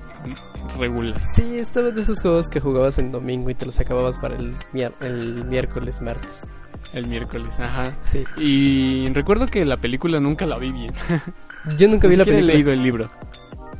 regular. 0.78 1.20
Sí, 1.32 1.58
estaba 1.58 1.90
de 1.90 2.00
esos 2.02 2.20
juegos 2.20 2.48
que 2.48 2.60
jugabas 2.60 2.98
en 2.98 3.12
domingo 3.12 3.50
y 3.50 3.54
te 3.54 3.66
los 3.66 3.78
acababas 3.80 4.18
para 4.18 4.36
el, 4.36 4.54
el 5.00 5.44
miércoles, 5.44 6.00
martes. 6.00 6.46
El 6.94 7.06
miércoles, 7.06 7.58
ajá. 7.60 7.92
Sí. 8.02 8.24
Y 8.38 9.08
recuerdo 9.12 9.46
que 9.46 9.64
la 9.64 9.76
película 9.76 10.20
nunca 10.20 10.46
la 10.46 10.58
vi 10.58 10.72
bien. 10.72 10.92
Yo 11.78 11.88
nunca 11.88 12.08
vi 12.08 12.16
la 12.16 12.24
siquiera 12.24 12.38
he 12.38 12.46
película. 12.46 12.52
leído 12.54 12.72
el 12.72 12.82
libro. 12.82 13.10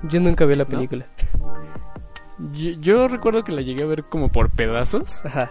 Yo 0.05 0.21
nunca 0.21 0.45
vi 0.45 0.55
la 0.55 0.65
¿No? 0.65 0.71
película. 0.71 1.07
Yo, 2.53 2.71
yo 2.73 3.09
recuerdo 3.09 3.43
que 3.45 3.53
la 3.53 3.63
llegué 3.63 3.83
a 3.83 3.87
ver 3.87 4.05
como 4.05 4.29
por 4.31 4.51
pedazos, 4.51 5.25
Ajá. 5.25 5.51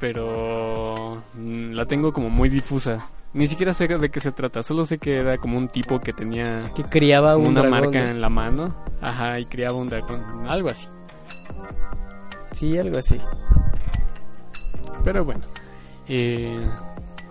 pero 0.00 1.22
mm, 1.34 1.72
la 1.72 1.84
tengo 1.86 2.12
como 2.12 2.30
muy 2.30 2.48
difusa. 2.48 3.06
Ni 3.34 3.46
siquiera 3.46 3.72
sé 3.72 3.86
de 3.88 4.10
qué 4.10 4.20
se 4.20 4.30
trata, 4.32 4.62
solo 4.62 4.84
sé 4.84 4.98
que 4.98 5.16
era 5.16 5.38
como 5.38 5.56
un 5.56 5.68
tipo 5.68 5.98
que 6.00 6.12
tenía 6.12 6.70
Que 6.74 6.84
criaba 6.84 7.36
un 7.36 7.46
una 7.48 7.62
dragón, 7.62 7.80
marca 7.80 8.00
¿no? 8.02 8.10
en 8.10 8.20
la 8.20 8.28
mano, 8.28 8.74
ajá, 9.00 9.40
y 9.40 9.46
criaba 9.46 9.74
un 9.76 9.88
dragón, 9.88 10.22
algo 10.46 10.68
así. 10.68 10.86
Sí, 12.50 12.76
algo 12.76 12.98
así. 12.98 13.18
Pero 15.04 15.24
bueno, 15.24 15.40
eh, 16.08 16.68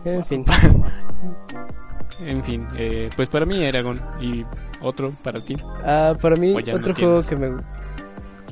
En 0.03 0.26
fin. 0.26 0.44
en 2.26 2.44
fin, 2.44 2.68
eh, 2.76 3.10
pues 3.15 3.30
para 3.30 3.45
mí 3.45 3.64
Eragon 3.64 4.02
y 4.19 4.44
otro 4.82 5.11
para 5.23 5.40
ti. 5.40 5.56
Ah, 5.86 6.15
para 6.19 6.36
mí, 6.36 6.53
no 6.53 6.76
otro 6.76 6.95
juego 6.95 7.22
que 7.22 7.36
me 7.36 7.52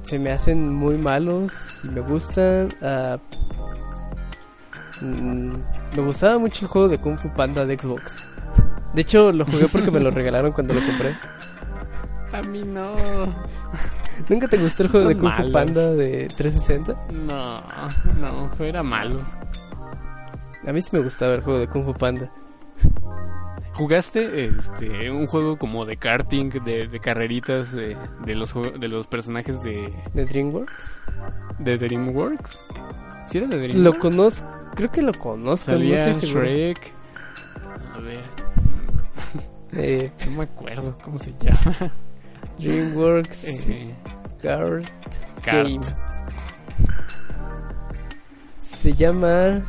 se 0.01 0.17
me 0.17 0.31
hacen 0.31 0.73
muy 0.73 0.97
malos 0.97 1.81
y 1.83 1.89
me 1.89 2.01
gustan. 2.01 2.69
ah, 2.81 3.17
mm, 5.01 5.53
me 5.95 6.01
gustaba 6.03 6.37
mucho 6.37 6.65
el 6.65 6.71
juego 6.71 6.87
de 6.87 6.97
Kung 6.99 7.17
Fu 7.17 7.29
Panda 7.33 7.65
de 7.65 7.77
Xbox. 7.77 8.25
De 8.93 9.01
hecho, 9.01 9.31
lo 9.31 9.45
jugué 9.45 9.67
porque 9.67 9.91
me 9.91 9.99
lo 9.99 10.11
regalaron 10.11 10.51
cuando 10.51 10.73
lo 10.73 10.81
compré. 10.85 11.15
A 12.31 12.41
mí 12.43 12.61
no, 12.63 12.95
¿Nunca 14.27 14.47
te 14.47 14.57
gustó 14.57 14.83
el 14.83 14.89
juego 14.89 15.07
de 15.07 15.17
Kung 15.17 15.33
Fu. 15.33 15.51
Panda 15.51 15.91
de 15.91 16.27
360? 16.35 16.95
no, 17.11 17.61
no, 18.19 18.49
era 18.59 18.83
malo. 18.83 19.23
A 20.67 20.71
mí 20.71 20.81
sí 20.81 20.89
me 20.91 21.01
gustaba 21.01 21.33
el 21.35 21.41
juego 21.41 21.59
de 21.59 21.67
Kung 21.67 21.85
Fu 21.85 21.93
Panda. 21.93 22.31
¿Jugaste 23.73 24.45
este, 24.45 25.09
un 25.09 25.25
juego 25.25 25.57
como 25.57 25.85
de 25.85 25.95
karting, 25.95 26.49
de, 26.65 26.87
de 26.87 26.99
carreritas 26.99 27.71
de, 27.71 27.95
de 28.25 28.35
los, 28.35 28.53
de 28.53 28.87
los 28.89 29.07
personajes 29.07 29.63
de, 29.63 29.93
¿De 30.13 30.25
DreamWorks? 30.25 31.01
de 31.59 31.77
DreamWorks? 31.77 32.59
¿Sí 33.27 33.37
era 33.37 33.47
de 33.47 33.55
Lo 33.55 33.91
DreamWorks? 33.93 33.99
conozco, 33.99 34.47
creo 34.75 34.91
que 34.91 35.01
lo 35.01 35.13
conozco, 35.13 35.71
Salía 35.71 36.07
no. 36.07 36.13
Shrek. 36.13 36.93
A 37.95 37.99
ver, 37.99 38.23
Eh, 39.73 40.11
no 40.25 40.31
me 40.31 40.43
acuerdo 40.45 40.97
cómo 41.03 41.19
se 41.19 41.33
llama. 41.41 41.93
DreamWorks 42.57 43.45
Eh, 43.67 43.93
Card 44.41 44.85
Kart. 45.43 45.67
Game. 45.67 45.79
Se 48.59 48.93
llama 48.93 49.61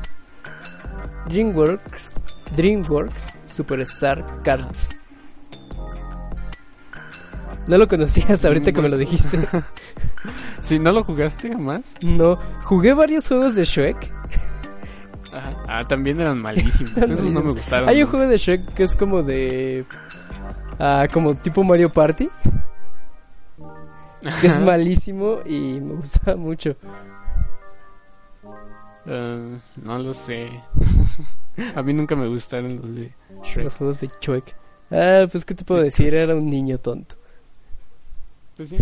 DreamWorks 1.28 2.12
DreamWorks 2.56 3.38
Superstar 3.44 4.24
Cards. 4.42 4.88
No 7.66 7.78
lo 7.78 7.86
conocía 7.88 8.24
hasta 8.30 8.48
ahorita 8.48 8.72
que 8.72 8.82
me 8.82 8.88
lo 8.88 8.96
dijiste. 8.98 9.38
Sí, 10.60 10.78
¿no 10.78 10.92
lo 10.92 11.02
jugaste 11.02 11.48
jamás? 11.50 11.94
No, 12.02 12.38
jugué 12.64 12.92
varios 12.92 13.26
juegos 13.26 13.54
de 13.54 13.64
Shrek. 13.64 14.12
Ajá. 15.32 15.56
Ah, 15.68 15.84
también 15.86 16.20
eran 16.20 16.40
malísimos. 16.40 16.96
Esos 16.96 17.30
no 17.30 17.42
me 17.42 17.52
gustaron. 17.52 17.88
Hay 17.88 18.02
un 18.02 18.08
juego 18.08 18.26
de 18.26 18.38
Shrek 18.38 18.74
que 18.74 18.82
es 18.82 18.94
como 18.94 19.22
de. 19.22 19.84
Ah, 20.78 21.06
como 21.12 21.34
tipo 21.34 21.62
Mario 21.62 21.90
Party. 21.90 22.28
Que 24.40 24.46
es 24.48 24.60
malísimo 24.60 25.38
y 25.46 25.80
me 25.80 25.94
gustaba 25.94 26.36
mucho. 26.36 26.76
Ah, 29.06 29.58
no 29.82 29.98
lo 29.98 30.14
sé. 30.14 30.50
A 31.74 31.82
mí 31.82 31.92
nunca 31.92 32.16
me 32.16 32.26
gustaron 32.28 32.76
los 32.76 32.94
de 32.94 33.12
Shrek. 33.42 33.64
Los 33.64 33.76
juegos 33.76 34.00
de 34.00 34.10
Shrek. 34.20 34.56
Ah, 34.90 35.26
pues 35.30 35.44
qué 35.44 35.54
te 35.54 35.64
puedo 35.64 35.82
decir, 35.82 36.14
era 36.14 36.34
un 36.34 36.50
niño 36.50 36.78
tonto. 36.78 37.14
Pues 38.56 38.70
sí. 38.70 38.78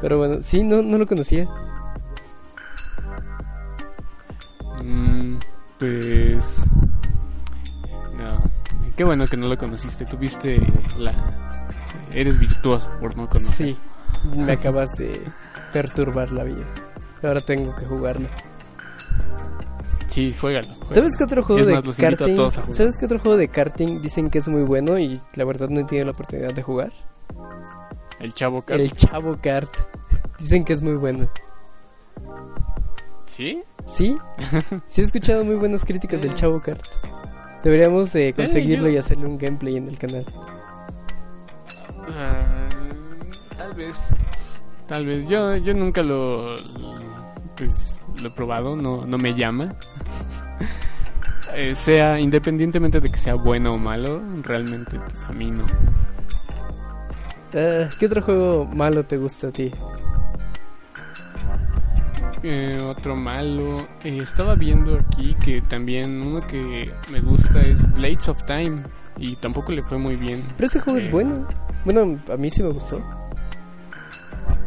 Pero 0.00 0.18
bueno, 0.18 0.42
sí, 0.42 0.62
no, 0.62 0.82
no 0.82 0.98
lo 0.98 1.06
conocía. 1.06 1.48
Mm, 4.82 5.38
pues. 5.78 6.62
No. 8.16 8.42
Qué 8.96 9.04
bueno 9.04 9.24
que 9.26 9.36
no 9.36 9.48
lo 9.48 9.56
conociste. 9.56 10.04
Tuviste 10.04 10.60
la. 10.98 11.12
Eres 12.12 12.38
virtuoso 12.38 12.90
por 13.00 13.16
no 13.16 13.28
conocer. 13.28 13.68
Sí, 13.68 13.78
me 14.34 14.52
acabas 14.52 14.96
de 14.96 15.20
perturbar 15.72 16.32
la 16.32 16.44
vida. 16.44 16.64
Ahora 17.22 17.40
tengo 17.40 17.74
que 17.74 17.84
jugarlo. 17.84 18.28
Sí, 20.08 20.34
juégalo. 20.34 20.66
juégalo. 20.68 20.94
¿Sabes 20.94 21.16
qué 21.16 21.24
otro 21.24 21.42
juego 21.42 21.60
Es 21.60 21.66
de 21.66 21.74
más, 21.74 21.96
karting? 21.96 22.50
¿Sabes 22.72 22.96
qué 22.98 23.04
otro 23.04 23.18
juego 23.18 23.36
de 23.36 23.48
karting 23.48 24.00
dicen 24.00 24.30
que 24.30 24.38
es 24.38 24.48
muy 24.48 24.62
bueno 24.62 24.98
y 24.98 25.20
la 25.34 25.44
verdad 25.44 25.68
no 25.68 25.80
he 25.80 25.84
tenido 25.84 26.06
la 26.06 26.12
oportunidad 26.12 26.54
de 26.54 26.62
jugar? 26.62 26.92
El 28.18 28.32
chavo 28.34 28.62
Kart. 28.62 28.80
El 28.80 28.92
Chavo 28.92 29.38
Kart. 29.40 29.76
Dicen 30.38 30.64
que 30.64 30.72
es 30.72 30.82
muy 30.82 30.94
bueno. 30.94 31.28
¿Sí? 33.28 33.62
¿Sí? 33.86 34.16
Sí 34.86 35.00
he 35.00 35.04
escuchado 35.04 35.44
muy 35.44 35.54
buenas 35.56 35.84
críticas 35.84 36.22
del 36.22 36.34
Chavo 36.34 36.60
Kart. 36.60 36.82
Deberíamos 37.62 38.14
eh, 38.14 38.32
conseguirlo 38.34 38.88
yo- 38.88 38.94
y 38.94 38.96
hacerle 38.98 39.26
un 39.26 39.38
gameplay 39.38 39.76
en 39.76 39.88
el 39.88 39.98
canal. 39.98 40.24
Ah, 42.08 42.68
tal 43.56 43.74
vez. 43.74 43.96
Tal 44.86 45.06
vez. 45.06 45.28
Yo, 45.28 45.56
yo 45.56 45.74
nunca 45.74 46.02
lo. 46.02 46.54
Pues 47.56 48.00
lo 48.22 48.28
he 48.28 48.30
probado. 48.30 48.74
No, 48.76 49.04
no 49.06 49.18
me 49.18 49.34
llama. 49.34 49.74
Eh, 51.54 51.74
sea 51.74 52.18
independientemente 52.20 53.00
de 53.00 53.08
que 53.10 53.18
sea 53.18 53.34
bueno 53.34 53.74
o 53.74 53.78
malo, 53.78 54.22
realmente, 54.42 54.98
pues 55.08 55.24
a 55.24 55.32
mí 55.32 55.50
no. 55.50 55.64
Ah, 57.54 57.88
¿Qué 57.98 58.06
otro 58.06 58.22
juego 58.22 58.64
malo 58.66 59.04
te 59.04 59.16
gusta 59.16 59.48
a 59.48 59.50
ti? 59.50 59.72
Eh, 62.42 62.78
otro 62.82 63.16
malo. 63.16 63.78
Eh, 64.04 64.18
estaba 64.22 64.54
viendo 64.54 64.98
aquí 64.98 65.34
que 65.44 65.60
también 65.62 66.22
uno 66.22 66.40
que 66.46 66.92
me 67.10 67.20
gusta 67.20 67.60
es 67.60 67.90
Blades 67.94 68.28
of 68.28 68.42
Time. 68.44 68.82
Y 69.18 69.34
tampoco 69.36 69.72
le 69.72 69.82
fue 69.82 69.98
muy 69.98 70.14
bien. 70.16 70.44
Pero 70.56 70.66
ese 70.66 70.80
juego 70.80 70.98
es 70.98 71.06
Eh, 71.06 71.10
bueno. 71.10 71.46
Bueno, 71.84 72.18
a 72.32 72.36
mí 72.36 72.50
sí 72.50 72.62
me 72.62 72.68
gustó. 72.70 73.02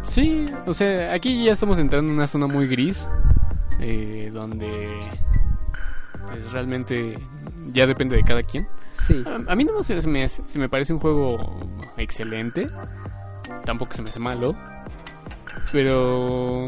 Sí, 0.04 0.46
o 0.66 0.74
sea, 0.74 1.14
aquí 1.14 1.46
ya 1.46 1.54
estamos 1.54 1.80
entrando 1.80 2.10
en 2.12 2.18
una 2.18 2.28
zona 2.28 2.48
muy 2.48 2.68
gris. 2.68 3.08
eh, 3.80 4.30
donde 4.32 5.00
pues, 6.28 6.52
realmente 6.52 7.18
ya 7.74 7.88
depende 7.88 8.16
de 8.16 8.24
cada 8.24 8.44
quien. 8.44 8.68
Sí. 8.94 9.24
A, 9.26 9.52
a 9.52 9.56
mí 9.56 9.64
no 9.64 9.82
se 9.82 9.96
me, 10.08 10.24
hace- 10.24 10.44
se 10.46 10.60
me 10.60 10.70
parece 10.70 10.94
un 10.94 11.00
juego 11.00 11.60
excelente. 11.98 12.70
Tampoco 13.66 13.94
se 13.94 14.04
me 14.04 14.10
hace 14.10 14.20
malo. 14.20 14.54
Pero 15.72 16.68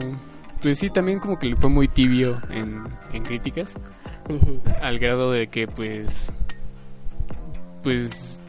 pues 0.64 0.80
sí, 0.80 0.90
también 0.90 1.20
como 1.20 1.38
que 1.38 1.48
le 1.48 1.56
fue 1.56 1.70
muy 1.70 1.88
tibio 1.88 2.42
en, 2.50 2.82
en 3.12 3.24
críticas. 3.24 3.76
Al 4.82 4.98
grado 4.98 5.32
de 5.32 5.48
que 5.48 5.68
pues... 5.68 6.32
Pues... 7.84 8.40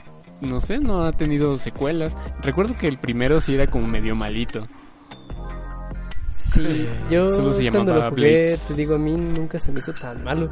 No 0.41 0.61
sé, 0.61 0.78
no 0.78 1.05
ha 1.05 1.12
tenido 1.12 1.57
secuelas. 1.59 2.16
Recuerdo 2.43 2.77
que 2.77 2.86
el 2.86 2.99
primero 2.99 3.41
sí 3.41 3.55
era 3.55 3.66
como 3.66 3.86
medio 3.86 4.15
malito. 4.15 4.66
Sí, 6.31 6.61
Eh, 6.65 6.89
yo 7.11 7.28
solo 7.28 7.53
se 7.53 7.69
cuando 7.70 7.95
lo 7.95 8.11
jugué, 8.11 8.31
Blades. 8.32 8.66
te 8.69 8.74
digo, 8.74 8.95
a 8.95 8.99
mí 8.99 9.16
nunca 9.16 9.59
se 9.59 9.73
me 9.73 9.78
hizo 9.81 9.93
tan 9.93 10.23
malo. 10.23 10.51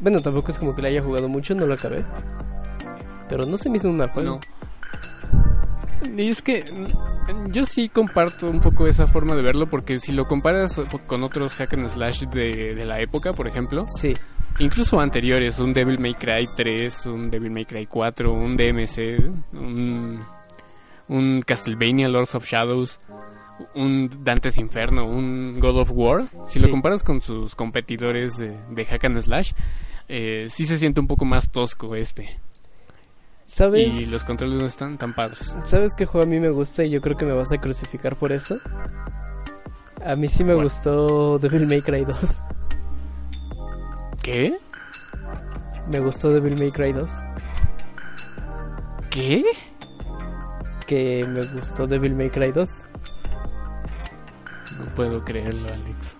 Bueno, 0.00 0.20
tampoco 0.20 0.50
es 0.52 0.58
como 0.58 0.74
que 0.74 0.82
le 0.82 0.88
haya 0.88 1.02
jugado 1.02 1.28
mucho, 1.28 1.54
no 1.54 1.66
lo 1.66 1.74
acabé. 1.74 2.04
Pero 3.28 3.44
no 3.44 3.56
se 3.56 3.68
me 3.70 3.76
hizo 3.78 3.88
un 3.88 3.96
mal 3.96 4.10
juego. 4.10 4.40
No. 6.04 6.22
Y 6.22 6.28
es 6.28 6.42
que 6.42 6.64
yo 7.50 7.64
sí 7.64 7.88
comparto 7.88 8.48
un 8.48 8.60
poco 8.60 8.86
esa 8.86 9.06
forma 9.06 9.34
de 9.34 9.42
verlo 9.42 9.66
porque 9.68 10.00
si 10.00 10.12
lo 10.12 10.26
comparas 10.26 10.80
con 11.06 11.22
otros 11.22 11.54
hack 11.54 11.74
and 11.74 11.88
slash 11.88 12.24
de, 12.26 12.74
de 12.74 12.84
la 12.84 13.00
época, 13.00 13.32
por 13.32 13.46
ejemplo, 13.46 13.86
Sí, 13.88 14.12
incluso 14.58 15.00
anteriores, 15.00 15.58
un 15.60 15.72
Devil 15.72 15.98
May 15.98 16.14
Cry 16.14 16.46
3, 16.56 17.06
un 17.06 17.30
Devil 17.30 17.50
May 17.50 17.64
Cry 17.64 17.86
4, 17.86 18.32
un 18.32 18.56
DMC, 18.56 19.52
un, 19.52 20.24
un 21.08 21.42
Castlevania 21.42 22.08
Lords 22.08 22.34
of 22.34 22.44
Shadows, 22.46 23.00
un 23.74 24.10
Dante's 24.24 24.58
Inferno, 24.58 25.04
un 25.06 25.54
God 25.58 25.78
of 25.80 25.90
War, 25.92 26.24
si 26.46 26.58
Sí. 26.58 26.66
lo 26.66 26.70
comparas 26.70 27.02
con 27.04 27.20
sus 27.20 27.54
competidores 27.54 28.36
de, 28.36 28.58
de 28.70 28.84
hack 28.84 29.04
and 29.04 29.20
slash, 29.20 29.52
eh, 30.08 30.46
sí 30.48 30.66
se 30.66 30.76
siente 30.78 31.00
un 31.00 31.06
poco 31.06 31.24
más 31.24 31.50
tosco 31.50 31.94
este. 31.94 32.40
¿Sabes? 33.52 34.00
Y 34.00 34.06
los 34.06 34.24
controles 34.24 34.58
no 34.58 34.66
están 34.66 34.96
tan 34.96 35.12
padres. 35.14 35.54
¿Sabes 35.64 35.94
qué 35.94 36.06
juego 36.06 36.26
a 36.26 36.28
mí 36.28 36.40
me 36.40 36.48
gusta 36.48 36.84
y 36.84 36.90
yo 36.90 37.02
creo 37.02 37.18
que 37.18 37.26
me 37.26 37.34
vas 37.34 37.52
a 37.52 37.58
crucificar 37.58 38.16
por 38.16 38.32
esto? 38.32 38.58
A 40.04 40.16
mí 40.16 40.28
sí 40.30 40.42
me 40.42 40.54
gustó 40.54 41.38
Devil 41.38 41.66
May 41.66 41.82
Cry 41.82 42.06
2. 42.06 42.42
¿Qué? 44.22 44.58
Me 45.86 46.00
gustó 46.00 46.30
Devil 46.30 46.58
May 46.58 46.72
Cry 46.72 46.92
2. 46.92 47.10
¿Qué? 49.10 49.44
Que 50.86 51.26
me 51.28 51.44
gustó 51.44 51.86
Devil 51.86 52.14
May 52.14 52.30
Cry 52.30 52.52
2. 52.52 52.70
No 54.78 54.94
puedo 54.94 55.22
creerlo, 55.24 55.68
Alex. 55.68 56.16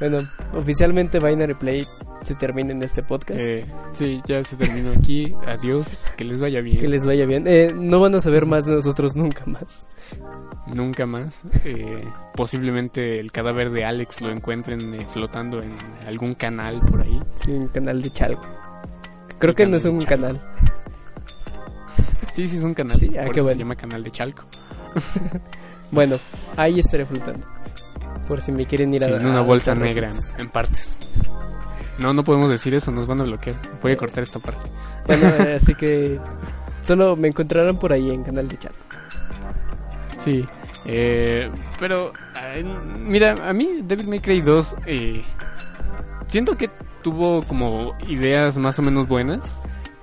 Bueno, 0.00 0.18
oficialmente 0.54 1.18
Binary 1.18 1.54
Play 1.54 1.86
se 2.22 2.34
termina 2.34 2.72
en 2.72 2.82
este 2.82 3.02
podcast. 3.02 3.38
Eh, 3.38 3.66
sí, 3.92 4.22
ya 4.26 4.42
se 4.42 4.56
terminó 4.56 4.92
aquí. 4.92 5.32
Adiós. 5.46 6.02
Que 6.16 6.24
les 6.24 6.40
vaya 6.40 6.62
bien. 6.62 6.80
Que 6.80 6.88
les 6.88 7.04
vaya 7.04 7.26
bien. 7.26 7.46
Eh, 7.46 7.70
no 7.74 8.00
van 8.00 8.14
a 8.14 8.22
saber 8.22 8.46
más 8.46 8.64
de 8.64 8.72
nosotros 8.72 9.14
nunca 9.14 9.44
más. 9.44 9.84
Nunca 10.74 11.04
más. 11.04 11.42
Eh, 11.64 12.02
posiblemente 12.34 13.20
el 13.20 13.30
cadáver 13.30 13.70
de 13.70 13.84
Alex 13.84 14.22
lo 14.22 14.30
encuentren 14.30 14.94
eh, 14.94 15.06
flotando 15.06 15.62
en 15.62 15.76
algún 16.06 16.34
canal 16.34 16.80
por 16.80 17.02
ahí. 17.02 17.20
Sí, 17.34 17.50
un 17.50 17.68
canal 17.68 18.00
de 18.00 18.10
Chalco. 18.10 18.46
Creo 19.38 19.54
que 19.54 19.66
no 19.66 19.76
es 19.76 19.84
un 19.84 20.00
canal. 20.00 20.40
Sí, 22.32 22.46
sí, 22.48 22.56
es 22.56 22.64
un 22.64 22.72
canal. 22.72 22.96
Sí, 22.96 23.10
ah, 23.18 23.24
por 23.24 23.34
qué 23.34 23.40
eso 23.40 23.44
bueno. 23.44 23.56
se 23.56 23.58
llama 23.58 23.76
Canal 23.76 24.02
de 24.02 24.10
Chalco. 24.10 24.44
Bueno, 25.92 26.18
ahí 26.56 26.78
estaré 26.78 27.04
flotando. 27.04 27.44
Por 28.30 28.40
si 28.40 28.52
me 28.52 28.64
quieren 28.64 28.94
ir 28.94 29.02
Sí, 29.02 29.10
a 29.10 29.16
en 29.16 29.26
una 29.26 29.40
a 29.40 29.42
bolsa 29.42 29.74
negra, 29.74 30.12
en 30.38 30.48
partes. 30.50 30.96
No, 31.98 32.12
no 32.12 32.22
podemos 32.22 32.48
decir 32.48 32.72
eso, 32.76 32.92
nos 32.92 33.08
van 33.08 33.20
a 33.20 33.24
bloquear. 33.24 33.56
Voy 33.82 33.90
a 33.90 33.96
cortar 33.96 34.22
esta 34.22 34.38
parte. 34.38 34.70
Bueno, 35.04 35.26
eh, 35.44 35.54
así 35.56 35.74
que 35.74 36.20
solo 36.80 37.16
me 37.16 37.26
encontrarán 37.26 37.76
por 37.80 37.92
ahí 37.92 38.08
en 38.08 38.22
canal 38.22 38.46
de 38.46 38.56
Chalco. 38.56 38.78
Sí, 40.18 40.46
eh, 40.86 41.50
pero 41.80 42.12
mira, 43.00 43.34
a 43.44 43.52
mí 43.52 43.80
Devil 43.82 44.06
May 44.06 44.20
Cry 44.20 44.42
2 44.42 44.76
eh, 44.86 45.22
siento 46.28 46.56
que 46.56 46.70
tuvo 47.02 47.42
como 47.42 47.98
ideas 48.06 48.58
más 48.58 48.78
o 48.78 48.82
menos 48.82 49.08
buenas, 49.08 49.52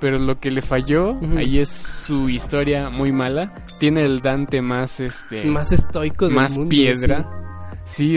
pero 0.02 0.20
lo 0.20 0.38
que 0.42 0.52
le 0.52 0.62
falló 0.62 1.18
ahí 1.38 1.60
es 1.60 1.70
su 1.70 2.28
historia 2.28 2.90
muy 2.90 3.14
mala. 3.14 3.54
Tiene 3.80 4.04
el 4.04 4.20
Dante 4.20 4.62
más 4.62 5.00
este 5.00 5.46
Más 5.46 5.72
estoico 5.72 6.26
del 6.28 6.36
más 6.36 6.58
mundo, 6.58 6.70
piedra. 6.72 7.22
Sí. 7.22 7.47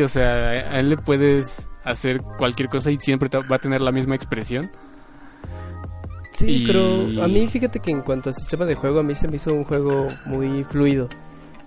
O 0.02 0.08
sea, 0.08 0.26
a 0.50 0.78
él 0.80 0.90
le 0.90 0.96
puedes 0.96 1.66
hacer 1.84 2.20
cualquier 2.38 2.68
cosa 2.68 2.90
y 2.90 2.98
siempre 2.98 3.28
va 3.50 3.56
a 3.56 3.58
tener 3.58 3.80
la 3.80 3.92
misma 3.92 4.14
expresión. 4.16 4.70
Sí, 6.32 6.62
Y- 6.62 6.66
pero 6.66 7.24
a 7.24 7.28
mí 7.28 7.48
fíjate 7.48 7.80
que 7.80 7.90
en 7.90 8.02
cuanto 8.02 8.30
a 8.30 8.32
sistema 8.32 8.64
de 8.64 8.74
juego, 8.74 9.00
a 9.00 9.02
mí 9.02 9.14
se 9.14 9.26
me 9.28 9.36
hizo 9.36 9.52
un 9.52 9.64
juego 9.64 10.06
muy 10.26 10.64
fluido. 10.64 11.08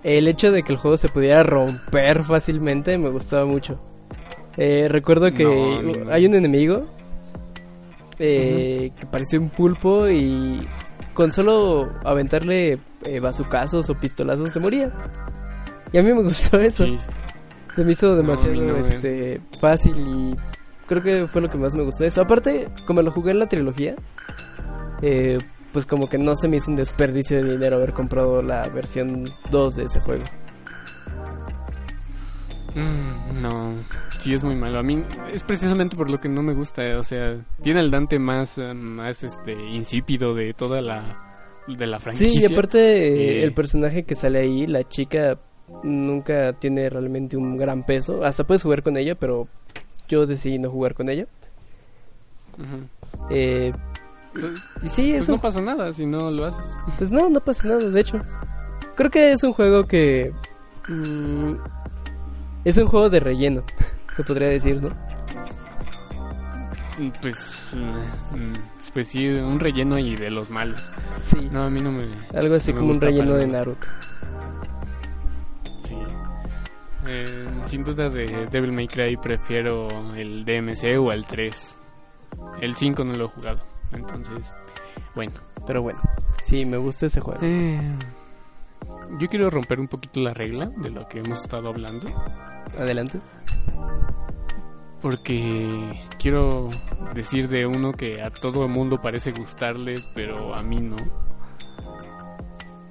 El 0.02 0.28
hecho 0.28 0.52
de 0.52 0.62
que 0.62 0.72
el 0.72 0.78
juego 0.78 0.96
se 0.96 1.08
pudiera 1.08 1.42
romper 1.42 2.24
fácilmente 2.24 2.96
me 2.98 3.08
gustaba 3.10 3.44
mucho. 3.46 3.80
Eh, 4.56 4.86
recuerdo 4.88 5.32
que 5.32 5.44
No, 5.44 5.82
no. 5.82 6.10
hay 6.12 6.26
un 6.26 6.34
enemigo 6.34 6.86
eh, 8.18 8.92
que 8.98 9.06
parece 9.06 9.38
un 9.38 9.48
pulpo 9.50 10.08
y 10.08 10.66
con 11.14 11.32
solo 11.32 11.90
aventarle 12.04 12.78
eh, 13.04 13.20
bazucazos 13.20 13.88
o 13.90 13.94
pistolazos 13.94 14.52
se 14.52 14.60
moría. 14.60 14.90
Y 15.92 15.98
a 15.98 16.02
mí 16.02 16.12
me 16.12 16.22
gustó 16.22 16.60
eso. 16.60 16.84
Sí. 16.84 16.96
Se 17.74 17.84
me 17.84 17.92
hizo 17.92 18.14
demasiado 18.16 18.54
no, 18.56 18.76
eh. 18.76 18.80
este, 18.80 19.40
fácil 19.60 19.94
y 19.98 20.36
creo 20.86 21.02
que 21.02 21.26
fue 21.26 21.40
lo 21.42 21.48
que 21.50 21.58
más 21.58 21.74
me 21.74 21.84
gustó 21.84 22.04
de 22.04 22.08
eso. 22.08 22.20
Aparte, 22.22 22.68
como 22.86 23.02
lo 23.02 23.10
jugué 23.10 23.32
en 23.32 23.38
la 23.40 23.46
trilogía, 23.48 23.96
eh, 25.02 25.38
pues 25.72 25.86
como 25.86 26.08
que 26.08 26.18
no 26.18 26.36
se 26.36 26.46
me 26.48 26.58
hizo 26.58 26.70
un 26.70 26.76
desperdicio 26.76 27.42
de 27.42 27.52
dinero 27.52 27.76
haber 27.76 27.92
comprado 27.92 28.42
la 28.42 28.68
versión 28.68 29.24
2 29.50 29.74
de 29.76 29.84
ese 29.84 30.00
juego. 30.00 30.22
Mm, 32.74 33.40
no, 33.42 33.74
sí 34.18 34.34
es 34.34 34.42
muy 34.42 34.56
malo. 34.56 34.78
A 34.78 34.82
mí 34.82 35.00
es 35.32 35.42
precisamente 35.42 35.96
por 35.96 36.10
lo 36.10 36.18
que 36.20 36.28
no 36.28 36.42
me 36.42 36.54
gusta. 36.54 36.84
eh, 36.84 36.96
O 36.96 37.02
sea, 37.04 37.36
tiene 37.62 37.80
el 37.80 37.90
Dante 37.90 38.18
más, 38.18 38.58
más 38.74 39.22
este, 39.22 39.52
insípido 39.52 40.34
de 40.34 40.54
toda 40.54 40.80
la, 40.80 41.18
de 41.68 41.86
la 41.86 42.00
franquicia. 42.00 42.28
Sí, 42.32 42.40
y 42.42 42.52
aparte 42.52 43.38
Eh. 43.38 43.44
el 43.44 43.52
personaje 43.54 44.02
que 44.04 44.14
sale 44.14 44.40
ahí, 44.40 44.66
la 44.66 44.82
chica, 44.88 45.38
nunca 45.82 46.52
tiene 46.54 46.88
realmente 46.90 47.36
un 47.36 47.56
gran 47.56 47.84
peso. 47.84 48.24
Hasta 48.24 48.44
puedes 48.44 48.62
jugar 48.62 48.82
con 48.82 48.96
ella, 48.96 49.14
pero 49.14 49.48
yo 50.08 50.26
decidí 50.26 50.58
no 50.58 50.70
jugar 50.70 50.94
con 50.94 51.08
ella. 51.08 51.26
Eh, 53.30 53.72
Pues, 54.32 54.44
y 54.82 54.88
sí, 54.88 55.10
pues 55.12 55.22
es 55.24 55.28
un 55.28 55.36
no 55.36 55.40
pasa 55.40 55.60
nada 55.60 55.92
si 55.92 56.06
no 56.06 56.30
lo 56.30 56.44
haces. 56.46 56.66
Pues 56.98 57.10
no, 57.12 57.30
no 57.30 57.40
pasa 57.40 57.68
nada, 57.68 57.88
de 57.88 58.00
hecho. 58.00 58.20
Creo 58.96 59.10
que 59.10 59.32
es 59.32 59.42
un 59.42 59.52
juego 59.52 59.86
que... 59.86 60.32
mm, 60.88 61.54
es 62.64 62.76
un 62.78 62.86
juego 62.86 63.10
de 63.10 63.20
relleno, 63.20 63.62
se 64.16 64.24
podría 64.24 64.48
decir, 64.48 64.80
¿no? 64.82 64.88
Mm, 66.98 67.10
Pues, 67.20 67.76
mm, 67.76 68.52
pues 68.92 69.08
sí, 69.08 69.28
un 69.28 69.58
relleno 69.58 69.98
y 69.98 70.14
de 70.16 70.30
los 70.30 70.50
malos. 70.50 70.90
Sí, 71.18 71.48
No, 71.50 71.64
a 71.64 71.70
mí 71.70 71.80
no 71.80 71.90
me... 71.90 72.06
algo 72.38 72.54
así 72.54 72.72
no 72.72 72.80
como 72.80 72.92
un 72.92 73.00
relleno 73.00 73.34
de. 73.34 73.46
Naruto. 73.46 73.88
Sí. 75.94 76.24
Eh, 77.06 77.48
sin 77.66 77.84
duda 77.84 78.08
de 78.08 78.46
Devil 78.46 78.72
May 78.72 78.88
Cry 78.88 79.16
prefiero 79.16 79.88
el 80.14 80.44
DMC 80.44 80.98
o 80.98 81.12
el 81.12 81.26
3. 81.26 81.76
El 82.60 82.74
5 82.74 83.04
no 83.04 83.14
lo 83.14 83.26
he 83.26 83.28
jugado. 83.28 83.58
Entonces, 83.92 84.52
bueno. 85.14 85.34
Pero 85.66 85.82
bueno, 85.82 86.00
sí, 86.42 86.64
me 86.64 86.76
gusta 86.76 87.06
ese 87.06 87.20
juego. 87.20 87.40
Eh, 87.42 87.80
yo 89.18 89.28
quiero 89.28 89.48
romper 89.50 89.80
un 89.80 89.88
poquito 89.88 90.20
la 90.20 90.34
regla 90.34 90.66
de 90.66 90.90
lo 90.90 91.08
que 91.08 91.20
hemos 91.20 91.42
estado 91.42 91.68
hablando. 91.68 92.08
Adelante. 92.78 93.20
Porque 95.00 95.92
quiero 96.18 96.70
decir 97.14 97.48
de 97.48 97.66
uno 97.66 97.92
que 97.92 98.22
a 98.22 98.30
todo 98.30 98.64
el 98.64 98.70
mundo 98.70 99.00
parece 99.00 99.32
gustarle, 99.32 99.96
pero 100.14 100.54
a 100.54 100.62
mí 100.62 100.80
no. 100.80 100.96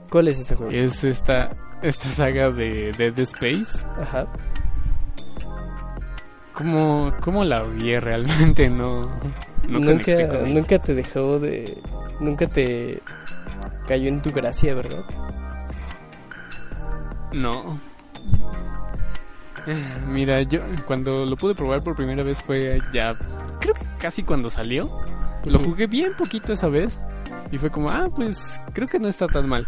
¿Cuál 0.09 0.27
es 0.27 0.39
ese 0.39 0.55
juego? 0.55 0.71
Es 0.71 1.03
esta, 1.03 1.55
esta 1.83 2.09
saga 2.09 2.49
de 2.49 2.91
Dead 2.97 3.17
Space. 3.19 3.85
Ajá. 3.99 4.27
¿Cómo, 6.53 7.13
cómo 7.21 7.43
la 7.43 7.63
odié 7.63 7.99
realmente? 7.99 8.69
No, 8.69 9.07
no 9.67 9.79
nunca, 9.79 10.15
nunca 10.45 10.79
te 10.79 10.93
dejó 10.93 11.39
de... 11.39 11.65
Nunca 12.19 12.45
te 12.45 13.01
cayó 13.87 14.07
en 14.07 14.21
tu 14.21 14.31
gracia, 14.31 14.73
¿verdad? 14.73 15.03
No. 17.33 17.79
Eh, 19.65 19.75
Mira, 20.07 20.41
yo 20.43 20.59
cuando 20.85 21.25
lo 21.25 21.35
pude 21.35 21.55
probar 21.55 21.83
por 21.83 21.95
primera 21.95 22.23
vez 22.23 22.41
fue 22.41 22.79
ya, 22.93 23.15
creo 23.59 23.73
que 23.73 23.85
casi 23.99 24.23
cuando 24.23 24.49
salió. 24.49 24.89
Lo 25.45 25.59
jugué 25.59 25.87
bien 25.87 26.13
poquito 26.17 26.53
esa 26.53 26.67
vez 26.67 26.99
y 27.51 27.57
fue 27.57 27.69
como, 27.69 27.89
ah, 27.89 28.09
pues 28.15 28.59
creo 28.73 28.87
que 28.87 28.99
no 28.99 29.09
está 29.09 29.27
tan 29.27 29.49
mal. 29.49 29.65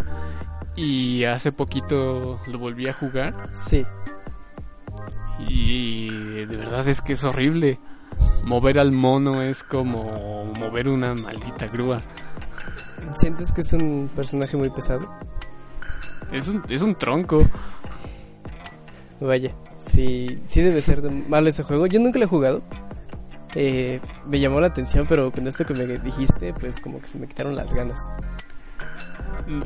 Y 0.76 1.24
hace 1.24 1.52
poquito 1.52 2.40
lo 2.48 2.60
volví 2.60 2.88
a 2.88 2.94
jugar 2.94 3.50
Sí. 3.54 3.86
y 5.48 6.46
de 6.46 6.58
verdad 6.58 6.88
es 6.88 7.02
que 7.02 7.14
es 7.14 7.24
horrible. 7.24 7.80
Mover 8.46 8.80
al 8.80 8.92
mono 8.94 9.42
es 9.42 9.64
como 9.64 10.46
mover 10.58 10.88
una 10.90 11.14
maldita 11.14 11.68
grúa. 11.68 12.02
¿Sientes 13.16 13.52
que 13.52 13.62
es 13.62 13.74
un 13.74 14.10
personaje 14.16 14.56
muy 14.58 14.70
pesado? 14.70 15.08
Es 16.32 16.48
un, 16.48 16.64
es 16.70 16.82
un 16.82 16.96
tronco. 16.96 17.44
Vaya, 19.20 19.54
sí, 19.78 20.42
sí 20.46 20.62
debe 20.62 20.82
ser 20.82 21.02
malo 21.10 21.50
ese 21.50 21.64
juego. 21.64 21.88
Yo 21.88 22.00
nunca 22.00 22.20
lo 22.20 22.26
he 22.26 22.30
jugado. 22.30 22.62
Eh, 23.56 24.02
me 24.28 24.40
llamó 24.40 24.60
la 24.60 24.68
atención, 24.68 25.06
pero 25.08 25.32
con 25.32 25.48
esto 25.48 25.66
que 25.66 25.74
me 25.74 25.86
dijiste, 26.00 26.54
pues 26.54 26.80
como 26.80 27.00
que 27.00 27.08
se 27.08 27.18
me 27.18 27.28
quitaron 27.28 27.56
las 27.56 27.74
ganas. 27.74 28.00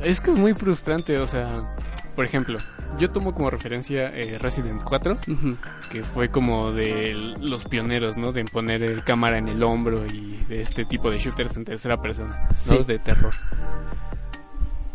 Es 0.02 0.20
que 0.20 0.30
es 0.30 0.36
muy 0.36 0.52
frustrante, 0.54 1.16
o 1.18 1.26
sea, 1.26 1.74
por 2.14 2.24
ejemplo, 2.24 2.58
yo 2.98 3.10
tomo 3.10 3.32
como 3.34 3.48
referencia 3.50 4.08
eh, 4.14 4.38
Resident 4.38 4.82
4, 4.84 5.18
Ujú. 5.28 5.56
que 5.90 6.04
fue 6.04 6.28
como 6.30 6.72
de 6.72 7.14
los 7.40 7.64
pioneros, 7.64 8.16
¿no? 8.16 8.32
De 8.32 8.44
poner 8.44 8.82
eh, 8.82 9.02
cámara 9.04 9.38
en 9.38 9.48
el 9.48 9.62
hombro 9.62 10.04
y 10.06 10.36
de 10.48 10.60
este 10.60 10.84
tipo 10.84 11.10
de 11.10 11.18
shooters 11.18 11.56
en 11.56 11.64
tercera 11.64 11.96
persona, 12.00 12.42
¿no? 12.42 12.54
Sí. 12.54 12.84
De 12.86 12.98
terror. 12.98 13.32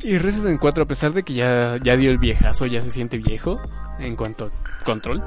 Y 0.01 0.17
Resident 0.19 0.59
4, 0.59 0.83
a 0.83 0.87
pesar 0.87 1.13
de 1.13 1.23
que 1.23 1.33
ya, 1.33 1.77
ya 1.81 1.95
dio 1.97 2.11
el 2.11 2.19
viejazo, 2.19 2.67
ya 2.67 2.81
se 2.81 2.91
siente 2.91 3.17
viejo 3.17 3.59
en 3.97 4.15
cuanto 4.15 4.45
a 4.45 4.83
control, 4.83 5.23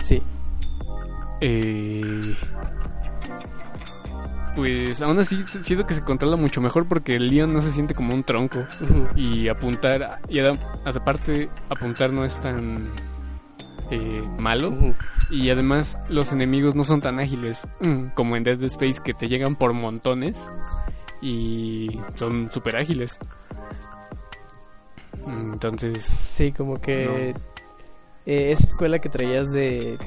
Sí, 0.00 0.20
eh, 1.40 2.34
pues 4.54 5.00
aún 5.02 5.18
así 5.18 5.42
siento 5.46 5.86
que 5.86 5.94
se 5.94 6.02
controla 6.02 6.36
mucho 6.36 6.60
mejor 6.60 6.86
porque 6.86 7.16
el 7.16 7.30
Leon 7.30 7.52
no 7.52 7.60
se 7.60 7.70
siente 7.70 7.94
como 7.94 8.14
un 8.14 8.24
tronco. 8.24 8.60
y 9.16 9.48
apuntar 9.48 10.20
y 10.28 10.40
aparte 10.40 11.48
apuntar 11.68 12.12
no 12.12 12.24
es 12.24 12.40
tan 12.40 12.88
eh, 13.90 14.22
malo. 14.38 14.74
Y 15.30 15.50
además 15.50 15.98
los 16.08 16.32
enemigos 16.32 16.74
no 16.74 16.84
son 16.84 17.00
tan 17.00 17.20
ágiles 17.20 17.66
mm, 17.80 18.08
como 18.14 18.36
en 18.36 18.44
Dead 18.44 18.62
Space 18.64 19.02
que 19.02 19.14
te 19.14 19.28
llegan 19.28 19.56
por 19.56 19.72
montones 19.72 20.38
y 21.20 21.98
son 22.14 22.50
súper 22.50 22.76
ágiles 22.76 23.18
entonces 25.32 26.04
sí, 26.04 26.52
como 26.52 26.80
que 26.80 27.30
eh, 28.26 28.52
esa 28.52 28.64
escuela 28.66 28.98
que 28.98 29.08
traías 29.08 29.50
de, 29.52 29.98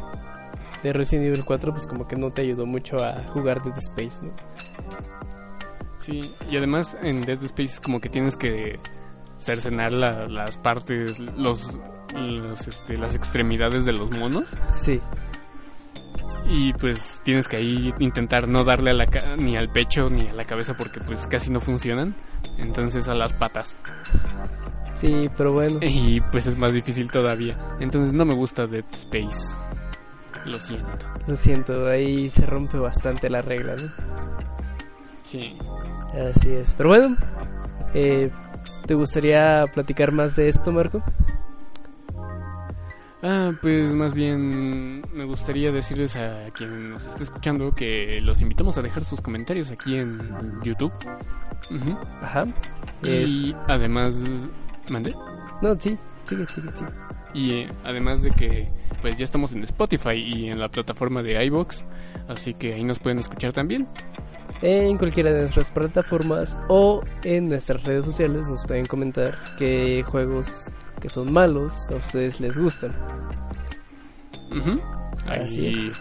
de 0.84 0.94
Resident 0.94 1.28
Evil 1.28 1.44
4, 1.46 1.72
pues 1.72 1.86
como 1.88 2.08
que 2.08 2.16
no 2.16 2.32
te 2.32 2.42
ayudó 2.42 2.66
mucho 2.66 2.98
a 2.98 3.24
jugar 3.28 3.62
Dead 3.64 3.78
Space, 3.78 4.20
¿no? 4.24 4.32
sí 6.00 6.22
y 6.50 6.58
además 6.58 6.98
en 7.04 7.22
Dead 7.22 7.42
Space 7.44 7.74
es 7.74 7.80
como 7.80 8.00
que 8.02 8.10
tienes 8.10 8.36
que 8.36 8.80
cercenar 9.40 9.92
la- 9.92 10.28
las 10.28 10.58
partes 10.58 11.20
los, 11.20 11.78
los, 12.16 12.68
este, 12.68 12.98
las 12.98 13.16
extremidades 13.16 13.86
de 13.86 13.94
los 13.94 14.10
monos 14.12 14.56
Sí, 14.70 15.00
Y 16.48 16.74
pues 16.74 17.22
tienes 17.24 17.48
que 17.48 17.58
ahí 17.58 17.94
intentar 18.00 18.48
no 18.48 18.64
darle 18.64 18.92
a 18.92 18.94
la 18.96 19.06
ca- 19.06 19.36
ni 19.38 19.56
al 19.56 19.72
pecho 19.72 20.10
ni 20.10 20.28
a 20.28 20.34
la 20.34 20.44
cabeza 20.46 20.74
porque 20.76 21.00
pues 21.00 21.28
casi 21.28 21.50
no 21.52 21.60
funcionan. 21.60 22.16
Entonces 22.58 23.08
a 23.08 23.14
las 23.14 23.32
patas. 23.34 23.76
sí, 24.96 25.30
pero 25.38 25.54
bueno. 25.54 25.78
Y 25.82 26.20
pues 26.32 26.48
es 26.48 26.58
más 26.58 26.74
difícil 26.74 27.10
todavía. 27.12 27.58
Entonces 27.80 28.12
no 28.12 28.26
me 28.26 28.34
gusta 28.34 28.66
Dead 28.68 28.84
Space. 28.92 29.56
Lo 30.46 30.58
siento. 30.60 31.06
Lo 31.28 31.36
siento, 31.36 31.88
ahí 31.88 32.30
se 32.30 32.46
rompe 32.46 32.78
bastante 32.78 33.30
la 33.30 33.42
regla, 33.42 33.76
¿no? 33.76 33.90
Sí. 35.24 35.58
Así 36.36 36.52
es. 36.52 36.74
Pero 36.76 36.90
bueno, 36.90 37.16
eh, 37.94 38.30
¿te 38.86 38.94
gustaría 38.96 39.66
platicar 39.74 40.12
más 40.12 40.36
de 40.36 40.50
esto, 40.50 40.72
Marco? 40.72 41.02
Ah, 43.24 43.52
pues 43.62 43.94
más 43.94 44.16
bien 44.16 45.04
me 45.14 45.26
gustaría 45.26 45.72
decirles 45.72 46.16
a 46.16 46.46
quien 46.56 46.90
nos 46.90 47.06
esté 47.06 47.24
escuchando 47.24 47.72
que 47.74 48.20
los 48.22 48.42
invitamos 48.42 48.78
a 48.80 48.82
dejar 48.82 49.06
sus 49.06 49.22
comentarios 49.22 49.70
aquí 49.70 49.96
en 49.96 50.20
YouTube. 50.64 50.92
Ajá. 52.22 52.44
Es- 53.04 53.30
Y 53.30 53.56
además... 53.68 54.20
¿Mande? 54.90 55.14
No, 55.62 55.76
sí, 55.80 55.98
sigue, 56.24 56.48
sigue, 56.48 56.72
sigue. 56.72 56.90
Y 57.36 57.52
eh, 57.52 57.72
además 57.84 58.24
de 58.24 58.32
que 58.32 58.68
pues 59.02 59.18
ya 59.18 59.24
estamos 59.24 59.54
en 59.54 59.64
Spotify 59.64 60.14
y 60.16 60.50
en 60.50 60.60
la 60.60 60.70
plataforma 60.70 61.22
de 61.24 61.44
iBox, 61.46 61.84
así 62.28 62.54
que 62.54 62.74
ahí 62.74 62.84
nos 62.84 63.00
pueden 63.00 63.20
escuchar 63.20 63.54
también. 63.54 63.88
En 64.62 64.98
cualquiera 64.98 65.32
de 65.34 65.42
nuestras 65.42 65.72
plataformas 65.72 66.60
o 66.68 67.04
en 67.24 67.50
nuestras 67.50 67.84
redes 67.84 68.06
sociales 68.06 68.46
nos 68.48 68.64
pueden 68.66 68.86
comentar 68.86 69.36
qué 69.58 70.04
juegos 70.06 70.72
que 71.02 71.10
son 71.10 71.34
malos 71.34 71.90
a 71.90 71.96
ustedes 71.96 72.40
les 72.40 72.56
gustan. 72.58 72.94
Ujú. 74.52 74.80
Así 75.28 75.68
Ahí, 75.68 75.92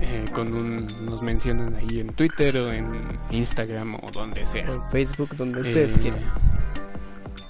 eh, 0.00 0.24
con 0.32 0.52
un, 0.54 0.86
nos 1.04 1.20
mencionan 1.22 1.74
ahí 1.74 2.00
en 2.00 2.08
Twitter 2.14 2.56
o 2.56 2.72
en 2.72 3.18
Instagram 3.30 3.96
o 3.96 4.10
donde 4.12 4.46
sea. 4.46 4.64
En 4.64 4.82
Facebook, 4.90 5.36
donde 5.36 5.60
ustedes 5.60 5.96
Eh, 5.96 6.00
quieran. 6.00 6.20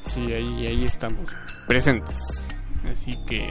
Sí, 0.07 0.21
ahí, 0.33 0.67
ahí 0.67 0.85
estamos 0.85 1.29
presentes. 1.67 2.57
Así 2.91 3.13
que, 3.29 3.49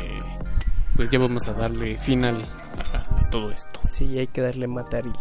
pues 1.01 1.09
ya 1.09 1.17
vamos 1.17 1.47
a 1.47 1.53
darle 1.53 1.97
final 1.97 2.45
a, 2.77 3.21
a 3.21 3.29
todo 3.31 3.49
esto. 3.49 3.79
Sí, 3.83 4.19
hay 4.19 4.27
que 4.27 4.39
darle 4.39 4.67
mataril. 4.67 5.15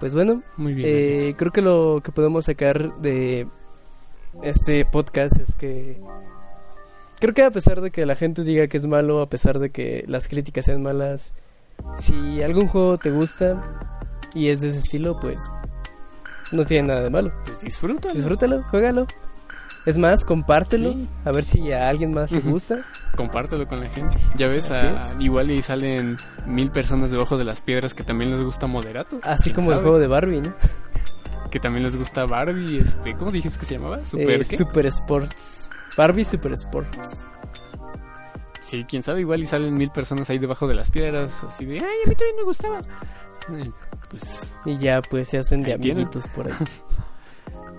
Pues 0.00 0.14
bueno, 0.14 0.42
Muy 0.56 0.72
bien. 0.72 0.88
eh, 0.90 1.34
creo 1.36 1.52
que 1.52 1.60
lo 1.60 2.00
que 2.02 2.12
podemos 2.12 2.46
sacar 2.46 2.96
de 2.96 3.46
este 4.42 4.86
podcast 4.86 5.38
es 5.38 5.54
que 5.54 6.00
creo 7.20 7.34
que 7.34 7.42
a 7.42 7.50
pesar 7.50 7.82
de 7.82 7.90
que 7.90 8.06
la 8.06 8.14
gente 8.16 8.42
diga 8.42 8.68
que 8.68 8.78
es 8.78 8.86
malo, 8.86 9.20
a 9.20 9.28
pesar 9.28 9.58
de 9.58 9.68
que 9.68 10.04
las 10.06 10.26
críticas 10.26 10.64
sean 10.64 10.82
malas, 10.82 11.34
si 11.98 12.42
algún 12.42 12.68
juego 12.68 12.96
te 12.96 13.10
gusta 13.10 13.60
y 14.32 14.48
es 14.48 14.62
de 14.62 14.68
ese 14.68 14.78
estilo, 14.78 15.20
pues 15.20 15.46
no 16.52 16.64
tiene 16.64 16.88
nada 16.88 17.02
de 17.02 17.10
malo. 17.10 17.34
Pues 17.44 17.60
disfrútalo. 17.60 18.14
Disfrútalo, 18.14 18.62
juégalo. 18.70 19.06
Es 19.86 19.96
más, 19.98 20.24
compártelo, 20.24 20.92
Sí. 20.92 21.08
a 21.24 21.30
ver 21.32 21.44
si 21.44 21.72
a 21.72 21.88
alguien 21.88 22.12
más 22.12 22.32
le 22.32 22.40
gusta. 22.40 22.84
Compártelo 23.16 23.66
con 23.68 23.80
la 23.80 23.88
gente. 23.88 24.16
Ya 24.36 24.48
ves, 24.48 24.70
a- 24.70 25.14
igual 25.20 25.50
y 25.52 25.62
salen 25.62 26.16
mil 26.44 26.70
personas 26.72 27.10
debajo 27.12 27.38
de 27.38 27.44
las 27.44 27.60
piedras 27.60 27.94
que 27.94 28.02
también 28.02 28.32
les 28.32 28.42
gusta 28.42 28.66
Moderato. 28.66 29.20
Así 29.22 29.44
¿Quién 29.52 29.54
como 29.56 29.72
el 29.72 29.78
juego 29.80 29.98
de 29.98 30.06
Barbie, 30.08 30.40
¿no? 30.42 30.52
Que 31.50 31.60
también 31.60 31.84
les 31.84 31.96
gusta 31.96 32.26
Barbie, 32.26 32.78
este, 32.80 33.14
¿cómo 33.14 33.30
dijiste 33.30 33.58
que 33.60 33.64
se 33.64 33.74
llamaba? 33.78 34.04
Super, 34.04 34.40
Eh. 34.40 34.44
Super 34.44 34.86
Sports. 34.86 35.70
Barbie 35.96 36.24
Super 36.24 36.52
Sports. 36.52 37.22
Sí, 38.60 38.84
quién 38.88 39.04
sabe, 39.04 39.20
igual 39.20 39.40
y 39.40 39.46
salen 39.46 39.76
mil 39.76 39.90
personas 39.90 40.28
ahí 40.28 40.38
debajo 40.38 40.66
de 40.66 40.74
las 40.74 40.90
piedras, 40.90 41.44
así 41.44 41.64
de, 41.64 41.74
ay, 41.74 41.80
a 42.04 42.08
mí 42.08 42.14
también 42.16 42.36
me 42.36 42.42
gustaba. 42.42 42.80
Eh, 43.52 43.70
Pues, 44.10 44.54
Y 44.64 44.76
ya 44.78 45.00
pues 45.02 45.28
se 45.28 45.38
hacen 45.38 45.62
de 45.62 45.76
tienen. 45.78 46.02
amiguitos 46.04 46.26
por 46.28 46.46
ahí. 46.48 46.52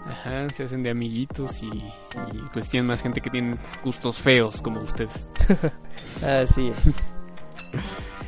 ajá, 0.10 0.50
se 0.50 0.64
hacen 0.64 0.84
de 0.84 0.90
amiguitos 0.90 1.62
y, 1.62 1.68
y, 1.68 2.42
pues 2.54 2.70
tienen 2.70 2.88
más 2.88 3.02
gente 3.02 3.22
que 3.22 3.30
tienen 3.30 3.58
gustos 3.84 4.20
feos 4.20 4.62
como 4.62 4.82
ustedes. 4.82 5.30
Así 6.24 6.70
es. 6.70 7.12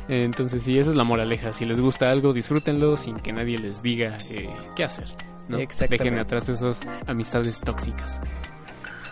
Entonces, 0.08 0.64
sí, 0.64 0.78
esa 0.78 0.90
es 0.90 0.96
la 0.96 1.04
moraleja. 1.04 1.52
Si 1.52 1.64
les 1.64 1.80
gusta 1.80 2.10
algo, 2.10 2.32
disfrútenlo 2.32 2.96
sin 2.96 3.16
que 3.16 3.32
nadie 3.32 3.58
les 3.58 3.82
diga 3.82 4.18
eh, 4.28 4.50
qué 4.74 4.84
hacer. 4.84 5.06
¿no? 5.48 5.58
Exactamente. 5.58 6.04
Dejen 6.04 6.18
atrás 6.18 6.48
esas 6.48 6.80
amistades 7.06 7.60
tóxicas. 7.60 8.20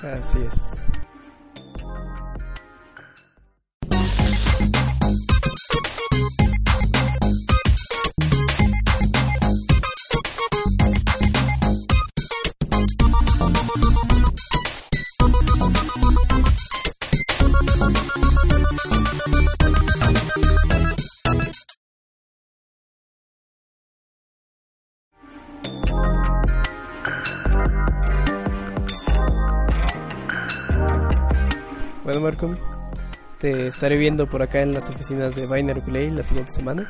Así 0.03 0.39
es. 0.40 0.86
Te 33.39 33.66
estaré 33.69 33.97
viendo 33.97 34.27
por 34.27 34.43
acá 34.43 34.60
en 34.60 34.73
las 34.74 34.89
oficinas 34.90 35.35
de 35.35 35.47
Binary 35.47 35.81
Play 35.81 36.10
la 36.10 36.23
siguiente 36.23 36.52
semana. 36.52 36.89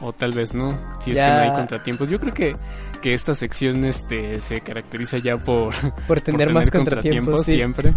O 0.00 0.12
tal 0.12 0.32
vez 0.32 0.54
no, 0.54 0.78
si 1.00 1.10
es 1.10 1.18
que 1.18 1.26
no 1.26 1.38
hay 1.38 1.50
contratiempos. 1.52 2.08
Yo 2.08 2.20
creo 2.20 2.32
que, 2.32 2.54
que 3.02 3.14
esta 3.14 3.34
sección 3.34 3.84
este, 3.84 4.40
se 4.40 4.60
caracteriza 4.60 5.18
ya 5.18 5.36
por, 5.36 5.74
Por 6.06 6.20
tener 6.20 6.52
más 6.52 6.70
contratiempos, 6.70 7.44
sí. 7.46 7.56
siempre. 7.56 7.94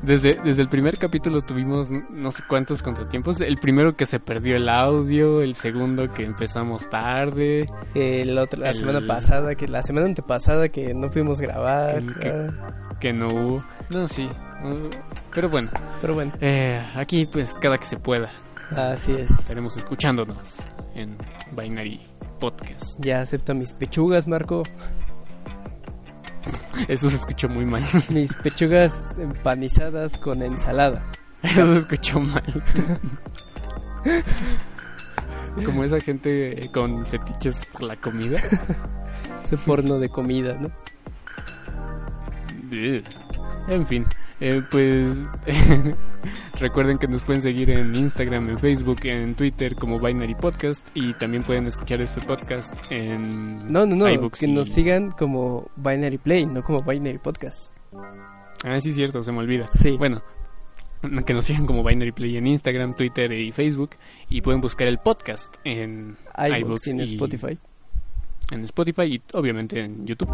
Desde, 0.00 0.38
desde 0.44 0.62
el 0.62 0.68
primer 0.68 0.96
capítulo 0.96 1.42
tuvimos 1.42 1.90
no 1.90 2.30
sé 2.30 2.42
cuántos 2.48 2.82
contratiempos. 2.82 3.40
El 3.40 3.58
primero 3.58 3.96
que 3.96 4.06
se 4.06 4.20
perdió 4.20 4.56
el 4.56 4.68
audio, 4.68 5.42
el 5.42 5.54
segundo 5.56 6.08
que 6.08 6.24
empezamos 6.24 6.88
tarde. 6.88 7.68
La, 7.94 8.42
otra- 8.42 8.60
la 8.60 8.68
El- 8.70 8.74
semana 8.76 9.00
pasada, 9.06 9.56
que 9.56 9.66
la 9.68 9.82
semana 9.82 10.06
antepasada 10.06 10.68
que 10.70 10.94
no 10.94 11.10
pudimos 11.10 11.40
grabar. 11.40 11.96
El 11.98 12.14
que- 12.14 12.28
ah, 12.30 12.94
que 13.00 13.12
no 13.12 13.26
hubo. 13.28 13.64
No, 13.90 14.06
sí. 14.08 14.30
Uh, 14.64 14.90
Pero 15.34 15.48
bueno, 15.48 15.70
pero 16.00 16.14
bueno, 16.14 16.32
eh, 16.40 16.80
aquí 16.94 17.26
pues 17.26 17.54
cada 17.54 17.78
que 17.78 17.86
se 17.86 17.98
pueda 17.98 18.30
así 18.76 19.12
es. 19.12 19.30
estaremos 19.30 19.76
escuchándonos 19.76 20.36
en 20.94 21.16
Binary 21.52 22.00
Podcast. 22.40 22.98
Ya 22.98 23.20
acepto 23.20 23.54
mis 23.54 23.74
pechugas, 23.74 24.26
Marco. 24.28 24.62
Eso 26.88 27.10
se 27.10 27.16
escuchó 27.16 27.48
muy 27.48 27.64
mal. 27.64 27.82
Mis 28.08 28.34
pechugas 28.34 29.12
empanizadas 29.18 30.16
con 30.18 30.42
ensalada. 30.42 31.04
Eso 31.42 31.74
se 31.74 31.80
escuchó 31.80 32.20
mal. 32.20 32.44
Como 35.64 35.82
esa 35.82 35.98
gente 36.00 36.60
eh, 36.60 36.70
con 36.72 37.04
fetiches 37.06 37.64
por 37.72 37.82
la 37.82 37.96
comida. 37.96 38.38
Ese 39.44 39.56
porno 39.56 39.98
de 39.98 40.08
comida, 40.08 40.56
¿no? 40.60 40.70
En 43.66 43.86
fin, 43.86 44.06
eh, 44.40 44.62
pues 44.70 45.16
recuerden 46.60 46.98
que 46.98 47.06
nos 47.08 47.22
pueden 47.22 47.42
seguir 47.42 47.70
en 47.70 47.94
Instagram, 47.94 48.48
en 48.50 48.58
Facebook, 48.58 48.98
en 49.04 49.34
Twitter 49.34 49.74
como 49.74 49.98
Binary 49.98 50.34
Podcast 50.34 50.86
y 50.94 51.12
también 51.14 51.42
pueden 51.44 51.66
escuchar 51.66 52.00
este 52.00 52.20
podcast 52.20 52.74
en 52.90 53.70
No, 53.72 53.86
no, 53.86 53.96
no. 53.96 54.30
que 54.30 54.46
y- 54.46 54.52
nos 54.52 54.68
sigan 54.68 55.10
como 55.10 55.70
Binary 55.76 56.18
Play, 56.18 56.46
no 56.46 56.62
como 56.62 56.82
Binary 56.82 57.18
Podcast. 57.18 57.72
Ah, 58.64 58.80
sí, 58.80 58.92
cierto, 58.92 59.22
se 59.22 59.32
me 59.32 59.38
olvida. 59.38 59.66
Sí. 59.72 59.96
Bueno, 59.96 60.22
que 61.24 61.32
nos 61.32 61.44
sigan 61.44 61.66
como 61.66 61.84
Binary 61.84 62.12
Play 62.12 62.36
en 62.36 62.46
Instagram, 62.46 62.94
Twitter 62.94 63.32
y 63.32 63.52
Facebook 63.52 63.90
y 64.28 64.40
pueden 64.40 64.60
buscar 64.60 64.88
el 64.88 64.98
podcast 64.98 65.54
en 65.64 66.16
iVoox 66.36 66.58
iVoox 66.60 66.86
y 66.86 66.90
en 66.90 67.00
y- 67.00 67.02
Spotify. 67.04 67.58
En 68.50 68.64
Spotify 68.64 69.02
y 69.02 69.22
obviamente 69.34 69.80
en 69.84 70.06
YouTube. 70.06 70.28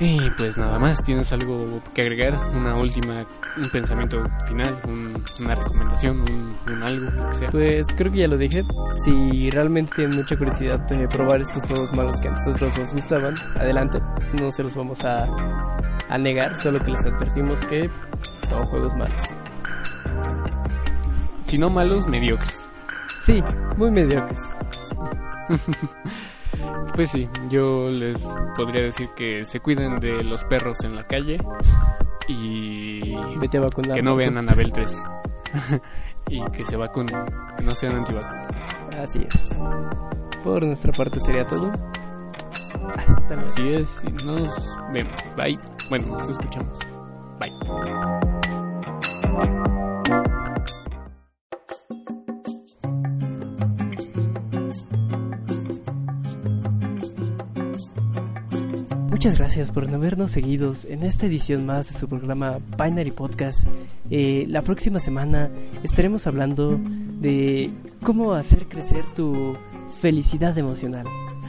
Y 0.00 0.18
pues 0.30 0.58
nada 0.58 0.78
más, 0.80 1.00
¿tienes 1.04 1.32
algo 1.32 1.80
que 1.94 2.00
agregar? 2.02 2.36
Una 2.56 2.74
última, 2.74 3.24
un 3.56 3.68
pensamiento 3.70 4.20
final, 4.48 4.80
un- 4.88 5.22
una 5.40 5.54
recomendación, 5.54 6.20
un, 6.22 6.56
un 6.72 6.82
algo, 6.82 7.10
lo 7.10 7.28
que 7.28 7.34
sea. 7.34 7.50
Pues 7.50 7.86
creo 7.96 8.10
que 8.10 8.18
ya 8.18 8.26
lo 8.28 8.36
dije. 8.36 8.62
Si 9.04 9.48
realmente 9.50 9.92
tienen 9.94 10.16
mucha 10.16 10.36
curiosidad 10.36 10.80
de 10.88 11.06
probar 11.06 11.40
estos 11.42 11.62
juegos 11.64 11.92
malos 11.92 12.20
que 12.20 12.28
a 12.28 12.32
nosotros 12.32 12.76
nos 12.78 12.92
gustaban, 12.94 13.34
adelante. 13.54 14.00
No 14.40 14.50
se 14.50 14.64
los 14.64 14.74
vamos 14.74 15.04
a, 15.04 15.28
a 16.08 16.18
negar, 16.18 16.56
solo 16.56 16.82
que 16.82 16.90
les 16.90 17.06
advertimos 17.06 17.64
que 17.66 17.88
son 18.48 18.66
juegos 18.66 18.96
malos. 18.96 19.22
Si 21.46 21.58
no 21.58 21.70
malos, 21.70 22.08
mediocres. 22.08 22.66
Sí, 23.20 23.44
muy 23.76 23.90
mediocres. 23.92 24.40
Pues 26.94 27.10
sí, 27.10 27.28
yo 27.48 27.88
les 27.88 28.18
podría 28.56 28.82
decir 28.82 29.08
que 29.16 29.44
se 29.44 29.60
cuiden 29.60 29.98
de 29.98 30.22
los 30.22 30.44
perros 30.44 30.80
en 30.84 30.94
la 30.94 31.06
calle 31.06 31.38
y 32.28 33.14
Vete 33.38 33.58
a 33.58 33.62
vacunar. 33.62 33.96
que 33.96 34.02
no 34.02 34.14
vean 34.14 34.36
Anabel 34.38 34.72
3 34.72 35.02
y 36.28 36.42
que 36.50 36.64
se 36.64 36.76
vacunen, 36.76 37.16
que 37.56 37.62
no 37.64 37.70
sean 37.72 37.96
antivacunas. 37.96 38.56
Así 38.98 39.20
es. 39.26 39.56
Por 40.44 40.64
nuestra 40.64 40.92
parte 40.92 41.18
sería 41.20 41.46
todo. 41.46 41.72
Así 43.46 43.68
es, 43.74 44.02
y 44.04 44.10
nos 44.26 44.76
vemos. 44.92 45.14
Bye. 45.36 45.58
Bueno, 45.88 46.08
nos 46.08 46.28
escuchamos. 46.28 46.78
Bye. 47.38 48.20
Muchas 59.22 59.38
gracias 59.38 59.70
por 59.70 59.88
habernos 59.88 60.32
seguidos 60.32 60.84
en 60.84 61.04
esta 61.04 61.26
edición 61.26 61.64
más 61.64 61.86
de 61.86 61.96
su 61.96 62.08
programa 62.08 62.58
Binary 62.76 63.12
Podcast. 63.12 63.68
Eh, 64.10 64.46
la 64.48 64.62
próxima 64.62 64.98
semana 64.98 65.48
estaremos 65.84 66.26
hablando 66.26 66.80
de 67.20 67.70
cómo 68.02 68.32
hacer 68.32 68.66
crecer 68.66 69.04
tu 69.14 69.56
felicidad 70.00 70.58
emocional. 70.58 71.06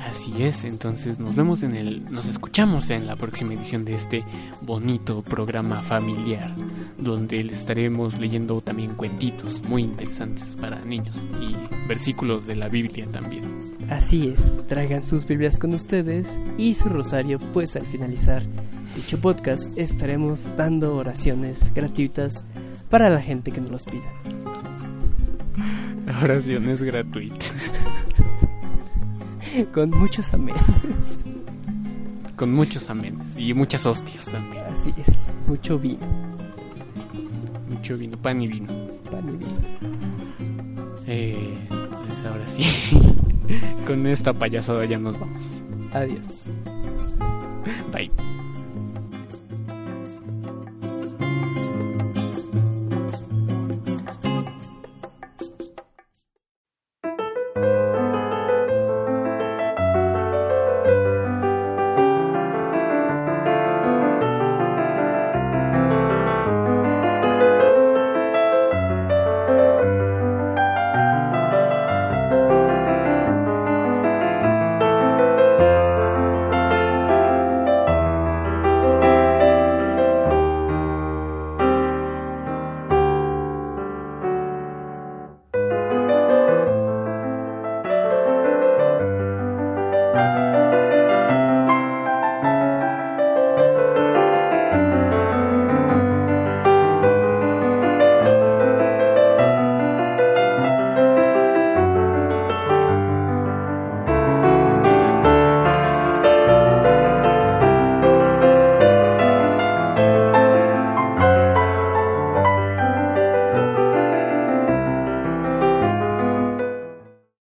Así 0.09 0.43
es, 0.43 0.63
entonces 0.63 1.19
nos 1.19 1.35
vemos 1.35 1.63
en 1.63 1.75
el, 1.75 2.11
nos 2.11 2.27
escuchamos 2.27 2.89
en 2.89 3.07
la 3.07 3.15
próxima 3.15 3.53
edición 3.53 3.85
de 3.85 3.95
este 3.95 4.23
bonito 4.61 5.21
programa 5.21 5.81
familiar, 5.81 6.53
donde 6.97 7.43
le 7.43 7.53
estaremos 7.53 8.19
leyendo 8.19 8.61
también 8.61 8.95
cuentitos 8.95 9.63
muy 9.63 9.83
interesantes 9.83 10.55
para 10.59 10.83
niños 10.83 11.15
y 11.41 11.55
versículos 11.87 12.45
de 12.45 12.55
la 12.55 12.67
Biblia 12.67 13.05
también. 13.11 13.59
Así 13.89 14.27
es, 14.27 14.61
traigan 14.67 15.03
sus 15.03 15.25
Biblias 15.25 15.57
con 15.57 15.73
ustedes 15.73 16.39
y 16.57 16.73
su 16.73 16.89
rosario, 16.89 17.39
pues 17.53 17.75
al 17.75 17.85
finalizar 17.85 18.43
dicho 18.95 19.19
podcast 19.19 19.77
estaremos 19.77 20.55
dando 20.55 20.95
oraciones 20.95 21.73
gratuitas 21.73 22.45
para 22.89 23.09
la 23.09 23.21
gente 23.21 23.51
que 23.51 23.61
nos 23.61 23.71
los 23.71 23.85
pida. 23.85 24.03
La 26.05 26.19
oración 26.21 26.69
es 26.69 26.83
gratuita. 26.83 27.45
Con 29.73 29.91
muchos 29.91 30.33
amenes. 30.33 31.17
Con 32.35 32.53
muchos 32.53 32.89
amenes 32.89 33.21
y 33.37 33.53
muchas 33.53 33.85
hostias 33.85 34.25
también. 34.25 34.63
Así 34.71 34.91
es, 34.97 35.37
mucho 35.47 35.77
vino. 35.77 36.05
Mucho 37.69 37.97
vino, 37.97 38.17
pan 38.17 38.41
y 38.41 38.47
vino. 38.47 38.67
Pan 39.11 39.29
y 39.29 39.37
vino. 39.37 39.57
Eh, 41.05 41.67
pues 42.07 42.23
ahora 42.25 42.47
sí. 42.47 42.97
Con 43.87 44.07
esta 44.07 44.33
payasada 44.33 44.85
ya 44.85 44.97
nos 44.97 45.19
vamos. 45.19 45.43
Adiós. 45.93 46.45
Bye. 47.91 48.32